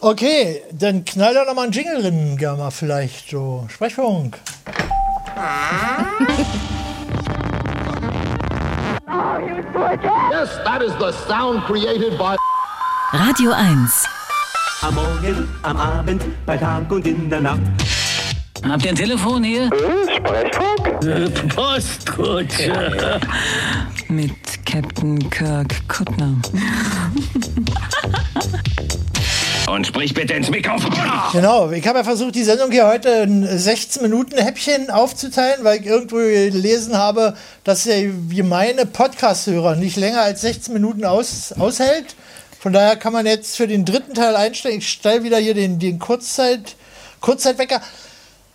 Okay, 0.04 0.64
dann 0.72 1.06
knall 1.06 1.36
da 1.36 1.46
noch 1.46 1.54
mal 1.54 1.66
einen 1.66 1.74
Jingle 1.74 2.02
drin, 2.02 2.36
Germa, 2.36 2.72
vielleicht 2.72 3.30
so. 3.30 3.68
Sprechfunk. 3.70 4.40
Yes, 10.32 10.50
that 10.66 10.82
is 10.82 10.92
the 10.98 11.12
sound 11.28 11.64
created 11.66 12.18
by. 12.18 12.36
Radio 13.14 13.52
1. 13.52 14.08
Am 14.82 14.96
Morgen, 14.96 15.48
am 15.62 15.78
Abend, 15.78 16.24
bei 16.48 16.58
Tag 16.58 16.92
und 16.92 17.06
in 17.06 17.30
der 17.30 17.42
Nacht. 17.42 17.62
Habt 18.68 18.84
ihr 18.84 18.90
ein 18.90 18.96
Telefon 18.96 19.44
hier? 19.44 19.70
Sprechfunk? 20.18 21.56
Postkutsche. 21.56 23.20
Mit 24.08 24.66
Captain 24.66 25.30
Kirk 25.30 25.88
Kuttner. 25.88 26.42
Und 29.72 29.88
sprich 29.88 30.14
bitte 30.14 30.34
ins 30.34 30.50
Mikrofon. 30.50 30.92
Genau, 31.32 31.72
ich 31.72 31.88
habe 31.88 32.00
ja 32.00 32.04
versucht, 32.04 32.36
die 32.36 32.44
Sendung 32.44 32.72
hier 32.72 32.88
heute 32.88 33.08
in 33.08 33.48
16 33.48 34.02
Minuten 34.02 34.38
Häppchen 34.38 34.90
aufzuteilen, 34.90 35.64
weil 35.64 35.80
ich 35.80 35.86
irgendwo 35.86 36.18
gelesen 36.18 36.98
habe, 36.98 37.38
dass 37.64 37.84
der 37.86 38.04
gemeine 38.04 38.86
Podcast-Hörer 38.86 39.78
nicht 39.78 39.96
länger 39.96 40.24
als 40.24 40.42
16 40.42 40.74
Minuten 40.74 41.06
aus, 41.06 41.54
aushält. 41.58 42.16
Von 42.60 42.74
daher 42.74 42.98
kann 42.98 43.14
man 43.14 43.26
jetzt 43.26 43.56
für 43.56 43.66
den 43.66 43.86
dritten 43.86 44.14
Teil 44.14 44.36
einstellen. 44.36 44.80
Ich 44.80 44.90
stelle 44.90 45.24
wieder 45.24 45.38
hier 45.38 45.54
den, 45.54 45.80
den 45.80 46.00
Kurzzeit, 46.00 46.76
Kurzzeitwecker. 47.22 47.82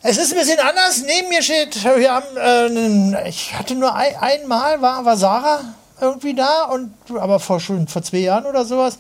Es 0.02 0.18
ist 0.18 0.34
ein 0.34 0.38
bisschen 0.38 0.60
anders. 0.60 1.02
Neben 1.06 1.30
mir 1.30 1.42
steht, 1.42 1.82
wir 1.82 2.12
haben, 2.12 3.16
äh, 3.16 3.26
ich 3.26 3.54
hatte 3.54 3.74
nur 3.74 3.94
ein, 3.94 4.16
einmal, 4.16 4.82
war, 4.82 5.06
war 5.06 5.16
Sarah 5.16 5.62
irgendwie 5.98 6.34
da, 6.34 6.64
und, 6.64 6.92
aber 7.14 7.40
vor 7.40 7.58
schon 7.58 7.88
vor 7.88 8.02
zwei 8.02 8.18
Jahren 8.18 8.44
oder 8.44 8.66
sowas. 8.66 8.98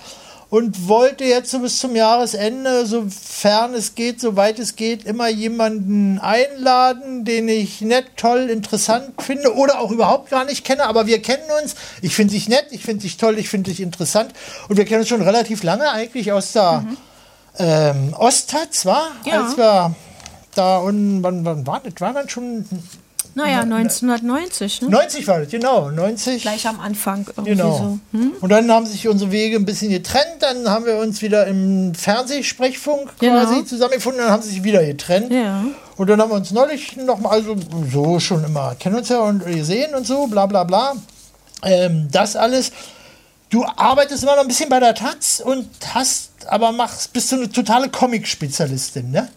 Und 0.48 0.86
wollte 0.86 1.24
jetzt 1.24 1.50
so 1.50 1.58
bis 1.58 1.80
zum 1.80 1.96
Jahresende, 1.96 2.86
sofern 2.86 3.74
es 3.74 3.96
geht, 3.96 4.20
soweit 4.20 4.60
es 4.60 4.76
geht, 4.76 5.04
immer 5.04 5.28
jemanden 5.28 6.20
einladen, 6.20 7.24
den 7.24 7.48
ich 7.48 7.80
nett, 7.80 8.06
toll, 8.16 8.48
interessant 8.48 9.20
finde 9.20 9.56
oder 9.56 9.80
auch 9.80 9.90
überhaupt 9.90 10.30
gar 10.30 10.44
nicht 10.44 10.64
kenne. 10.64 10.84
Aber 10.84 11.08
wir 11.08 11.20
kennen 11.20 11.42
uns. 11.62 11.74
Ich 12.00 12.14
finde 12.14 12.34
dich 12.34 12.48
nett, 12.48 12.66
ich 12.70 12.82
finde 12.82 13.02
dich 13.02 13.16
toll, 13.16 13.38
ich 13.38 13.48
finde 13.48 13.70
dich 13.70 13.80
interessant. 13.80 14.32
Und 14.68 14.76
wir 14.76 14.84
kennen 14.84 15.00
uns 15.00 15.08
schon 15.08 15.22
relativ 15.22 15.64
lange 15.64 15.90
eigentlich 15.90 16.30
aus 16.30 16.52
der 16.52 16.84
ähm, 17.58 18.14
Osttaz, 18.16 18.86
war? 18.86 19.08
Ja. 19.24 19.44
Als 19.44 19.56
wir 19.56 19.96
da 20.54 20.78
und 20.78 21.22
wann, 21.22 21.44
wann 21.44 21.66
war 21.66 21.80
das? 21.80 21.94
War 22.00 22.12
dann 22.12 22.28
schon 22.28 22.66
Naja, 23.36 23.64
Na- 23.66 23.76
1990, 23.76 24.80
ne? 24.82 24.88
90 24.88 25.28
war 25.28 25.40
das, 25.40 25.50
genau. 25.50 25.90
90. 25.90 26.40
Gleich 26.42 26.66
am 26.66 26.80
Anfang 26.80 27.26
irgendwie 27.36 27.50
Genau. 27.50 28.00
so. 28.12 28.18
Hm? 28.18 28.32
Und 28.40 28.48
dann 28.50 28.70
haben 28.72 28.86
sich 28.86 29.06
unsere 29.08 29.30
Wege 29.30 29.56
ein 29.56 29.66
bisschen 29.66 29.90
getrennt. 29.90 30.40
Dann 30.40 30.68
haben 30.70 30.86
wir 30.86 30.96
uns 30.96 31.20
wieder 31.20 31.46
im 31.46 31.94
Fernsehsprechfunk 31.94 33.10
Genau. 33.20 33.44
quasi 33.44 33.64
zusammengefunden. 33.66 34.22
Dann 34.22 34.30
haben 34.32 34.42
sie 34.42 34.48
sich 34.50 34.64
wieder 34.64 34.82
getrennt. 34.84 35.30
Ja. 35.30 35.64
Und 35.96 36.08
dann 36.08 36.20
haben 36.20 36.30
wir 36.30 36.36
uns 36.36 36.50
neulich 36.50 36.96
nochmal, 36.96 37.32
also 37.32 37.56
so 37.92 38.18
schon 38.20 38.42
immer, 38.42 38.74
kennen 38.74 38.96
uns 38.96 39.10
ja 39.10 39.20
und 39.20 39.44
gesehen 39.44 39.94
und 39.94 40.06
so, 40.06 40.26
bla 40.26 40.46
bla 40.46 40.64
bla. 40.64 40.94
Ähm, 41.62 42.08
das 42.10 42.36
alles. 42.36 42.72
Du 43.50 43.64
arbeitest 43.64 44.22
immer 44.22 44.34
noch 44.36 44.42
ein 44.42 44.48
bisschen 44.48 44.68
bei 44.70 44.80
der 44.80 44.94
Taz 44.94 45.40
und 45.44 45.68
hast, 45.94 46.30
aber 46.46 46.72
machst, 46.72 47.12
bist 47.12 47.30
du 47.30 47.36
eine 47.36 47.50
totale 47.50 47.88
Comic-Spezialistin, 47.90 49.10
ne? 49.10 49.28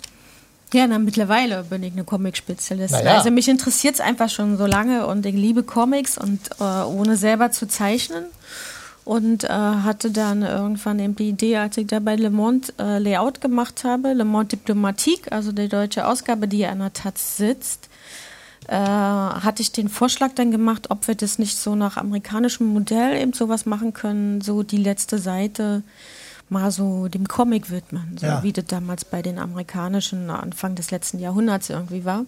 Ja, 0.74 0.86
na, 0.86 1.00
mittlerweile 1.00 1.64
bin 1.64 1.82
ich 1.82 1.94
eine 1.94 2.04
Comic-Spezialistin. 2.04 3.02
Na 3.04 3.12
ja. 3.12 3.18
Also 3.18 3.32
mich 3.32 3.48
interessiert 3.48 3.96
es 3.96 4.02
einfach 4.02 4.30
schon 4.30 4.58
so 4.58 4.66
lange 4.66 5.08
und 5.08 5.26
ich 5.26 5.36
liebe 5.36 5.64
Comics 5.64 6.18
und 6.18 6.40
äh, 6.60 6.64
ohne 6.64 7.18
selber 7.18 7.52
zu 7.52 7.68
zeichnen. 7.68 8.26
Und 9.06 9.44
äh, 9.44 9.48
hatte 9.48 10.12
dann 10.12 10.44
irgendwann 10.44 11.00
eben 11.00 11.16
die 11.16 11.30
Idee, 11.30 11.58
als 11.58 11.78
ich 11.78 11.88
da 11.88 12.00
bei 12.00 12.16
Le 12.16 12.30
Monde 12.30 12.68
äh, 12.78 13.00
Layout 13.00 13.42
gemacht 13.42 13.84
habe, 13.84 14.14
Le 14.14 14.24
Monde 14.24 14.50
Diplomatique, 14.50 15.32
also 15.32 15.52
die 15.52 15.68
deutsche 15.68 16.06
Ausgabe, 16.06 16.48
die 16.48 16.60
ja 16.60 16.70
an 16.70 16.78
der 16.78 16.94
Taz 16.94 17.38
sitzt, 17.38 17.90
äh, 18.68 18.76
hatte 18.76 19.64
ich 19.64 19.72
den 19.72 19.90
Vorschlag 19.90 20.34
dann 20.36 20.52
gemacht, 20.52 20.92
ob 20.92 21.08
wir 21.08 21.16
das 21.16 21.40
nicht 21.40 21.58
so 21.58 21.74
nach 21.74 21.98
amerikanischem 21.98 22.68
Modell 22.68 23.20
eben 23.20 23.34
sowas 23.34 23.66
machen 23.66 23.94
können, 23.94 24.42
so 24.42 24.62
die 24.62 24.78
letzte 24.78 25.18
Seite 25.18 25.82
mal 26.50 26.72
so 26.72 27.08
dem 27.08 27.28
Comic 27.28 27.70
widmen, 27.72 28.18
so 28.20 28.26
Ja. 28.26 28.44
wie 28.44 28.54
das 28.54 28.66
damals 28.66 29.06
bei 29.06 29.22
den 29.22 29.38
amerikanischen 29.40 30.30
Anfang 30.30 30.76
des 30.76 30.92
letzten 30.92 31.20
Jahrhunderts 31.20 31.70
irgendwie 31.70 32.06
war. 32.06 32.26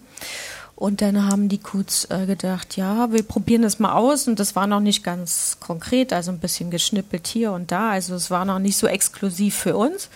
Und 0.76 1.00
dann 1.00 1.28
haben 1.28 1.48
die 1.48 1.58
Kuts 1.58 2.06
äh, 2.10 2.26
gedacht, 2.26 2.76
ja, 2.76 3.12
wir 3.12 3.22
probieren 3.22 3.62
das 3.62 3.78
mal 3.78 3.92
aus. 3.92 4.26
Und 4.26 4.40
das 4.40 4.56
war 4.56 4.66
noch 4.66 4.80
nicht 4.80 5.04
ganz 5.04 5.58
konkret, 5.60 6.12
also 6.12 6.32
ein 6.32 6.38
bisschen 6.40 6.70
geschnippelt 6.70 7.26
hier 7.28 7.52
und 7.52 7.70
da. 7.70 7.90
Also 7.90 8.14
es 8.14 8.30
war 8.30 8.44
noch 8.44 8.58
nicht 8.58 8.76
so 8.76 8.86
exklusiv 8.88 9.54
für 9.54 9.76
uns. 9.76 10.08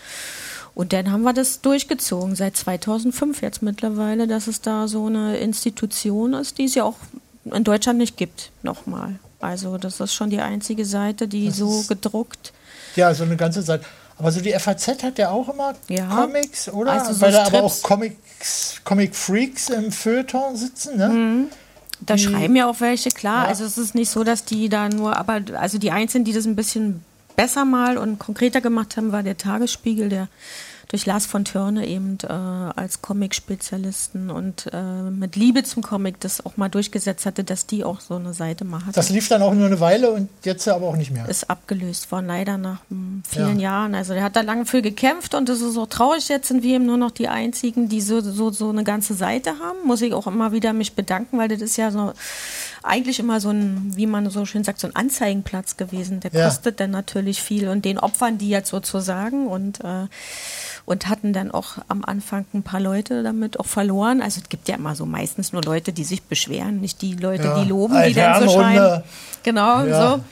Und 0.75 0.93
dann 0.93 1.11
haben 1.13 1.23
wir 1.23 1.33
das 1.33 1.61
durchgezogen 1.61 2.35
seit 2.35 2.57
2005 2.57 3.43
jetzt 3.43 3.63
mittlerweile, 3.63 4.27
dass 4.27 4.47
es 4.47 4.61
da 4.61 4.89
so 4.89 5.07
eine 5.07 5.37
Institution 5.39 6.35
ist, 6.35 6.59
die 6.59 6.65
es 6.65 6.75
ja 6.75 6.85
auch 6.85 6.97
in 7.45 7.63
Deutschland 7.65 7.99
nicht 7.99 8.17
gibt, 8.17 8.51
nochmal. 8.63 9.19
Also 9.41 9.79
das 9.79 10.01
ist 10.01 10.15
schon 10.15 10.31
die 10.31 10.41
einzige 10.41 10.85
Seite, 10.85 11.29
die 11.29 11.51
so 11.51 11.85
gedruckt. 11.89 12.53
Ja, 12.97 13.15
so 13.15 13.25
eine 13.25 13.37
ganze 13.37 13.65
Zeit. 13.65 13.83
Aber 14.19 14.33
so 14.33 14.41
die 14.41 14.53
FAZ 14.53 15.03
hat 15.03 15.19
ja 15.19 15.31
auch 15.31 15.49
immer 15.53 15.75
Ja. 15.89 16.07
Comics, 16.09 16.69
oder? 16.71 16.93
Also 16.93 17.13
so 17.13 17.21
Weil 17.21 17.33
da 17.33 17.45
aber 17.47 17.63
auch 17.65 17.71
Strips. 17.71 17.83
Comics, 17.83 18.81
Comic 18.85 19.15
Freaks 19.15 19.69
im 19.69 19.93
Feuilleton 19.93 20.57
sitzen, 20.57 20.97
ne? 20.97 21.49
Da 22.01 22.15
Die- 22.15 22.23
schreiben 22.25 22.57
ja 22.57 22.67
auch 22.69 22.81
welche, 22.81 23.11
klar. 23.11 23.45
Ja. 23.45 23.49
Also 23.49 23.65
es 23.65 23.77
ist 23.79 23.95
nicht 23.95 24.11
so, 24.11 24.25
dass 24.25 24.45
die 24.45 24.69
da 24.69 24.89
nur, 24.89 25.17
aber 25.17 25.41
also 25.59 25.79
die 25.79 25.91
Einzigen, 25.91 26.25
die 26.25 26.33
das 26.33 26.47
ein 26.47 26.57
bisschen 26.57 27.05
besser 27.37 27.65
mal 27.67 27.99
und 27.99 28.19
konkreter 28.19 28.61
gemacht 28.63 28.97
haben, 28.97 29.13
war 29.13 29.23
der 29.23 29.37
Tagesspiegel, 29.37 30.09
der 30.09 30.29
durch 30.89 31.05
Lars 31.05 31.27
von 31.27 31.45
Törne 31.45 31.87
eben 31.87 32.17
äh, 32.23 32.27
als 32.29 33.03
Comic-Spezialisten 33.03 34.31
und 34.31 34.69
äh, 34.73 34.83
mit 35.11 35.35
Liebe 35.37 35.65
zum 35.65 35.83
Comic 35.83 36.21
das 36.21 36.45
auch 36.47 36.57
mal 36.57 36.69
durchgesetzt 36.69 37.27
hatte, 37.27 37.43
dass 37.45 37.67
die 37.67 37.83
auch 37.85 38.01
so 38.01 38.15
eine 38.15 38.33
Seite 38.35 38.65
mal 38.65 38.81
hatten. 38.83 38.93
Das 38.93 39.11
lief 39.11 39.29
dann 39.29 39.43
auch 39.43 39.53
nur 39.55 39.67
eine 39.67 39.81
Weile 39.81 40.11
und 40.11 40.29
jetzt 40.45 40.67
aber 40.69 40.87
auch 40.87 40.97
nicht 40.97 41.11
mehr. 41.11 41.29
ist 41.29 41.51
abgelöst 41.51 42.13
worden, 42.13 42.27
leider 42.29 42.57
nach 42.57 42.79
mm, 42.89 43.21
vielen 43.29 43.59
Ja. 43.59 43.67
Jahren. 43.71 43.95
Also 43.97 44.15
der 44.15 44.23
hat 44.23 44.37
da 44.37 44.43
lange 44.43 44.65
für 44.65 44.81
gekämpft 44.83 45.35
und 45.35 45.49
das 45.49 45.61
ist 45.61 45.75
so 45.75 45.87
traurig. 45.87 46.29
Jetzt 46.29 46.49
sind 46.49 46.63
wir 46.63 46.77
eben 46.77 46.87
nur 46.87 46.97
noch 46.99 47.11
die 47.11 47.29
Einzigen, 47.29 47.89
die 47.89 48.01
so, 48.01 48.21
so, 48.21 48.51
so 48.51 48.69
eine 48.71 48.85
ganze 48.85 49.15
Seite 49.15 49.51
haben. 49.59 49.79
Muss 49.87 50.03
ich 50.03 50.15
auch 50.15 50.27
immer 50.29 50.53
wieder 50.53 50.73
mich 50.73 50.95
bedanken, 50.95 51.39
weil 51.39 51.49
das 51.49 51.63
ist 51.63 51.77
ja 51.77 51.91
so 51.91 52.13
eigentlich 52.85 53.19
immer 53.19 53.41
so 53.41 53.51
ein, 53.51 53.93
wie 53.97 54.07
man 54.07 54.31
so 54.31 54.45
schön 54.47 54.63
sagt, 54.63 54.79
so 54.79 54.87
ein 54.87 54.95
Anzeigenplatz 54.95 55.77
gewesen. 55.77 56.21
Der 56.21 56.31
Ja. 56.33 56.45
kostet 56.47 56.79
dann 56.79 56.93
natürlich 56.93 57.43
viel 57.43 57.69
und 57.69 57.85
den 57.85 57.99
opfern 57.99 58.39
die 58.39 58.49
jetzt 58.51 58.71
sozusagen 58.71 59.49
und 59.49 59.81
äh, 59.81 60.07
und 60.87 61.09
hatten 61.09 61.33
dann 61.33 61.51
auch 61.51 61.79
am 61.89 62.05
Anfang 62.05 62.47
ein 62.55 62.63
paar 62.63 62.81
Leute 62.81 63.23
damit 63.23 63.61
auch 63.61 63.67
verloren. 63.67 64.23
Also 64.23 64.41
es 64.41 64.49
gibt 64.49 64.69
ja 64.69 64.77
immer 64.77 64.95
so 64.95 65.05
meistens 65.05 65.53
nur 65.53 65.63
Leute, 65.63 65.93
die 65.93 66.05
sich 66.05 66.23
beschweren, 66.23 66.81
nicht 66.81 67.03
die 67.03 67.15
Leute, 67.15 67.45
Ja. 67.45 67.63
die 67.63 67.69
loben, 67.69 68.03
die 68.07 68.15
dann 68.15 68.49
so 68.49 68.55
schreiben. 68.55 69.03
Genau, 69.43 69.85
Ja. 69.85 70.11
so. 70.17 70.25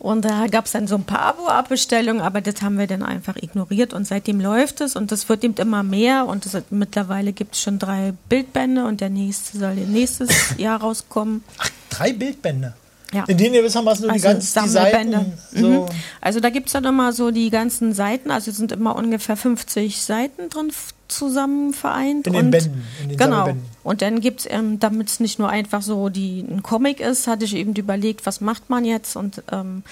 Und 0.00 0.24
da 0.24 0.46
gab 0.46 0.64
es 0.64 0.72
dann 0.72 0.86
so 0.86 0.94
ein 0.94 1.04
paar 1.04 1.20
Abo-Abbestellungen, 1.20 2.22
aber 2.22 2.40
das 2.40 2.62
haben 2.62 2.78
wir 2.78 2.86
dann 2.86 3.02
einfach 3.02 3.36
ignoriert 3.36 3.92
und 3.92 4.06
seitdem 4.06 4.40
läuft 4.40 4.80
es 4.80 4.96
und 4.96 5.12
das 5.12 5.28
wird 5.28 5.44
eben 5.44 5.54
immer 5.56 5.82
mehr 5.82 6.24
und 6.26 6.46
es, 6.46 6.56
mittlerweile 6.70 7.34
gibt 7.34 7.54
es 7.54 7.60
schon 7.60 7.78
drei 7.78 8.14
Bildbände 8.30 8.86
und 8.86 9.02
der 9.02 9.10
nächste 9.10 9.58
soll 9.58 9.74
nächstes 9.74 10.56
Jahr 10.56 10.80
rauskommen. 10.80 11.44
Drei 11.90 12.14
Bildbände. 12.14 12.72
Ja. 13.12 13.24
In 13.26 13.36
denen 13.36 13.54
gewissermaßen 13.54 14.06
so 14.06 14.10
die 14.10 14.20
ganzen 14.20 14.62
die 14.62 14.68
Seiten. 14.68 15.32
So. 15.52 15.68
Mhm. 15.68 15.86
Also 16.20 16.40
da 16.40 16.50
gibt 16.50 16.68
es 16.68 16.74
dann 16.74 16.84
immer 16.84 17.12
so 17.12 17.30
die 17.30 17.50
ganzen 17.50 17.92
Seiten, 17.92 18.30
also 18.30 18.50
es 18.50 18.56
sind 18.56 18.72
immer 18.72 18.94
ungefähr 18.94 19.36
50 19.36 20.00
Seiten 20.00 20.48
drin 20.48 20.70
zusammen 21.08 21.72
vereint. 21.74 22.28
In 22.28 22.34
den 22.34 22.44
und, 22.46 22.50
Bänden, 22.52 22.84
in 23.02 23.08
den 23.08 23.18
genau. 23.18 23.48
Und 23.82 24.02
dann 24.02 24.20
gibt 24.20 24.40
es, 24.40 24.46
ähm, 24.48 24.78
damit 24.78 25.08
es 25.08 25.18
nicht 25.18 25.38
nur 25.38 25.48
einfach 25.48 25.82
so 25.82 26.08
die, 26.08 26.40
ein 26.40 26.62
Comic 26.62 27.00
ist, 27.00 27.26
hatte 27.26 27.44
ich 27.44 27.56
eben 27.56 27.74
überlegt, 27.74 28.26
was 28.26 28.40
macht 28.40 28.70
man 28.70 28.84
jetzt 28.84 29.16
und 29.16 29.42
ähm, 29.50 29.82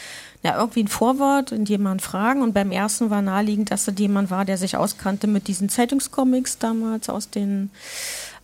ja, 0.42 0.58
irgendwie 0.58 0.84
ein 0.84 0.88
Vorwort 0.88 1.52
und 1.52 1.68
jemand 1.68 2.02
fragen. 2.02 2.42
Und 2.42 2.52
beim 2.52 2.70
ersten 2.70 3.10
war 3.10 3.22
naheliegend, 3.22 3.70
dass 3.70 3.84
das 3.84 3.94
jemand 3.98 4.30
war, 4.30 4.44
der 4.44 4.56
sich 4.56 4.76
auskannte 4.76 5.26
mit 5.26 5.48
diesen 5.48 5.68
Zeitungscomics 5.68 6.58
damals 6.58 7.08
aus 7.08 7.30
den 7.30 7.70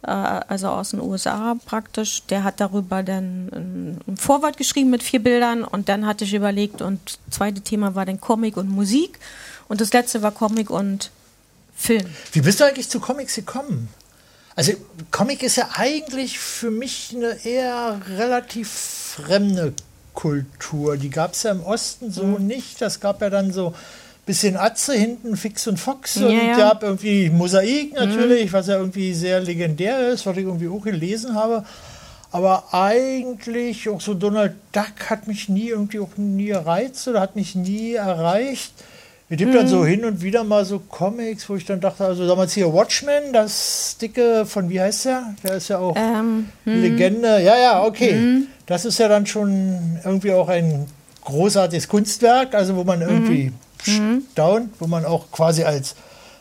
äh, 0.02 0.10
also 0.10 0.68
aus 0.68 0.90
den 0.90 1.00
USA 1.00 1.56
praktisch. 1.66 2.24
Der 2.26 2.44
hat 2.44 2.60
darüber 2.60 3.02
dann 3.02 3.48
ein, 3.52 4.00
ein 4.06 4.16
Vorwort 4.16 4.56
geschrieben 4.56 4.90
mit 4.90 5.02
vier 5.02 5.22
Bildern 5.22 5.64
und 5.64 5.88
dann 5.88 6.06
hatte 6.06 6.24
ich 6.24 6.34
überlegt 6.34 6.82
und 6.82 7.00
das 7.04 7.36
zweite 7.36 7.60
Thema 7.60 7.94
war 7.94 8.06
dann 8.06 8.20
Comic 8.20 8.56
und 8.56 8.68
Musik 8.68 9.18
und 9.68 9.80
das 9.80 9.92
letzte 9.92 10.22
war 10.22 10.32
Comic 10.32 10.70
und 10.70 11.10
Film. 11.76 12.06
Wie 12.32 12.40
bist 12.40 12.60
du 12.60 12.64
eigentlich 12.64 12.88
zu 12.88 13.00
Comics 13.00 13.34
gekommen? 13.34 13.88
Also 14.56 14.72
Comic 15.10 15.42
ist 15.42 15.56
ja 15.56 15.70
eigentlich 15.74 16.38
für 16.38 16.70
mich 16.70 17.12
eine 17.14 17.44
eher 17.44 18.00
relativ 18.08 18.70
fremde 18.70 19.74
Kultur. 20.14 20.96
Die 20.96 21.10
gab 21.10 21.32
es 21.34 21.42
ja 21.42 21.50
im 21.50 21.62
Osten 21.62 22.10
so 22.10 22.24
Mhm. 22.24 22.46
nicht. 22.46 22.80
Das 22.80 23.00
gab 23.00 23.20
ja 23.20 23.30
dann 23.30 23.52
so 23.52 23.68
ein 23.68 23.74
bisschen 24.26 24.56
Atze 24.56 24.94
hinten, 24.94 25.36
Fix 25.36 25.66
und 25.66 25.78
Fox. 25.78 26.14
Ja, 26.16 26.26
und 26.26 26.32
ja. 26.36 26.56
gab 26.56 26.82
irgendwie 26.82 27.28
Mosaik 27.30 27.94
natürlich, 27.94 28.46
Mhm. 28.50 28.52
was 28.52 28.66
ja 28.68 28.76
irgendwie 28.78 29.12
sehr 29.12 29.40
legendär 29.40 30.08
ist, 30.08 30.24
was 30.26 30.36
ich 30.36 30.44
irgendwie 30.44 30.68
auch 30.68 30.82
gelesen 30.82 31.34
habe. 31.34 31.64
Aber 32.30 32.64
eigentlich 32.72 33.88
auch 33.88 34.00
so 34.00 34.14
Donald 34.14 34.54
Duck 34.72 35.08
hat 35.10 35.28
mich 35.28 35.48
nie 35.48 35.68
irgendwie 35.68 36.00
auch 36.00 36.16
nie 36.16 36.46
gereizt 36.46 37.06
oder 37.06 37.20
hat 37.20 37.36
mich 37.36 37.54
nie 37.54 37.94
erreicht. 37.94 38.72
Es 39.34 39.38
gibt 39.38 39.52
dann 39.52 39.64
Mhm. 39.64 39.68
so 39.68 39.84
hin 39.84 40.04
und 40.04 40.22
wieder 40.22 40.44
mal 40.44 40.64
so 40.64 40.78
Comics, 40.78 41.48
wo 41.48 41.56
ich 41.56 41.64
dann 41.64 41.80
dachte, 41.80 42.04
also 42.04 42.24
damals 42.24 42.52
hier 42.52 42.72
Watchmen, 42.72 43.32
das 43.32 43.96
dicke 44.00 44.46
von, 44.46 44.70
wie 44.70 44.80
heißt 44.80 45.06
der? 45.06 45.34
Der 45.42 45.54
ist 45.56 45.66
ja 45.66 45.78
auch 45.78 45.96
Ähm, 45.96 46.50
hm. 46.62 46.80
Legende. 46.80 47.42
Ja, 47.42 47.56
ja, 47.58 47.82
okay. 47.82 48.14
Mhm. 48.14 48.46
Das 48.66 48.84
ist 48.84 48.96
ja 49.00 49.08
dann 49.08 49.26
schon 49.26 49.98
irgendwie 50.04 50.30
auch 50.30 50.48
ein 50.48 50.86
großartiges 51.24 51.88
Kunstwerk, 51.88 52.54
also 52.54 52.76
wo 52.76 52.84
man 52.84 53.00
irgendwie 53.00 53.50
Mhm. 53.88 54.22
staunt, 54.30 54.70
wo 54.78 54.86
man 54.86 55.04
auch 55.04 55.28
quasi 55.32 55.64
als 55.64 55.96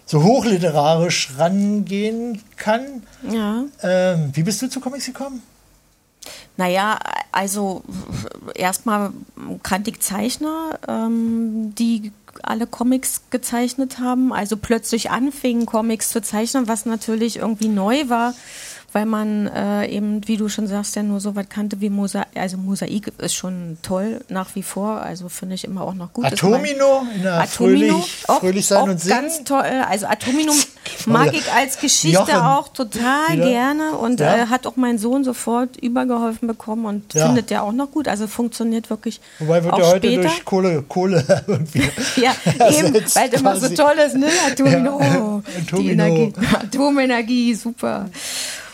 so 0.05 0.21
hochliterarisch 0.21 1.31
rangehen 1.39 2.43
kann. 2.57 3.01
Ja. 3.27 3.63
Ähm, 3.81 4.29
wie 4.33 4.43
bist 4.43 4.61
du 4.61 4.69
zu 4.69 4.79
Comics 4.79 5.07
gekommen? 5.07 5.41
Naja, 6.57 6.99
also 7.31 7.81
erstmal 8.53 9.09
kannte 9.63 9.89
ich 9.89 9.99
Zeichner, 9.99 10.77
ähm, 10.87 11.73
die 11.75 12.11
alle 12.41 12.67
Comics 12.67 13.23
gezeichnet 13.29 13.99
haben, 13.99 14.34
also 14.34 14.57
plötzlich 14.57 15.11
anfingen, 15.11 15.65
Comics 15.65 16.09
zu 16.09 16.21
zeichnen, 16.21 16.67
was 16.67 16.86
natürlich 16.86 17.38
irgendwie 17.38 17.67
neu 17.67 18.09
war, 18.09 18.34
weil 18.93 19.05
man 19.05 19.47
äh, 19.47 19.87
eben, 19.87 20.27
wie 20.27 20.37
du 20.37 20.47
schon 20.49 20.67
sagst, 20.67 20.95
ja 20.95 21.03
nur 21.03 21.19
so 21.19 21.35
was 21.35 21.49
kannte 21.49 21.81
wie 21.81 21.89
Mosaik. 21.89 22.27
Also 22.35 22.57
Mosaik 22.57 23.11
ist 23.17 23.33
schon 23.33 23.77
toll 23.81 24.21
nach 24.29 24.55
wie 24.55 24.63
vor, 24.63 25.01
also 25.01 25.29
finde 25.29 25.55
ich 25.55 25.63
immer 25.65 25.81
auch 25.81 25.93
noch 25.95 26.13
gut. 26.13 26.25
Atomino 26.25 27.05
in 27.15 27.23
der 27.23 27.41
Atomino, 27.41 27.95
Fröhlich, 27.99 28.23
auch, 28.27 28.39
Fröhlich 28.39 28.65
sein 28.67 28.77
auch 28.83 28.87
und 28.87 28.99
singen. 29.01 29.21
ganz 29.21 29.43
toll. 29.43 29.65
Also 29.89 30.05
Atomino 30.05 30.53
mag 31.07 31.33
ich 31.33 31.51
als 31.51 31.79
Geschichte 31.79 32.09
Jochen. 32.31 32.35
auch 32.35 32.67
total 32.69 33.33
Wieder? 33.33 33.45
gerne 33.49 33.91
und 33.97 34.19
Ja. 34.19 34.35
äh, 34.35 34.45
hat 34.47 34.67
auch 34.67 34.75
mein 34.75 34.97
Sohn 34.97 35.23
sofort 35.23 35.75
übergeholfen 35.77 36.47
bekommen 36.47 36.85
und 36.85 37.13
Ja. 37.13 37.25
findet 37.25 37.49
der 37.49 37.63
auch 37.63 37.71
noch 37.71 37.89
gut. 37.91 38.07
Also 38.07 38.27
funktioniert 38.27 38.89
wirklich 38.89 39.19
Wobei 39.39 39.63
wird 39.63 39.73
auch 39.73 39.79
ja 39.79 39.85
heute 39.87 40.07
später. 40.07 40.21
durch 40.21 40.45
Kohle, 40.45 40.83
Kohle 40.87 41.43
irgendwie. 41.47 41.81
Ja, 42.15 42.31
eben, 42.69 42.93
weil 42.93 43.29
es 43.31 43.39
immer 43.41 43.55
so 43.59 43.69
toll 43.69 43.95
ist, 44.05 44.15
ne? 44.15 44.27
Atomino. 44.51 44.99
Ja, 45.01 45.41
Die 45.57 45.61
Atomino. 45.61 45.91
Energie. 45.91 46.33
Atomenergie, 46.53 47.55
super. 47.55 48.09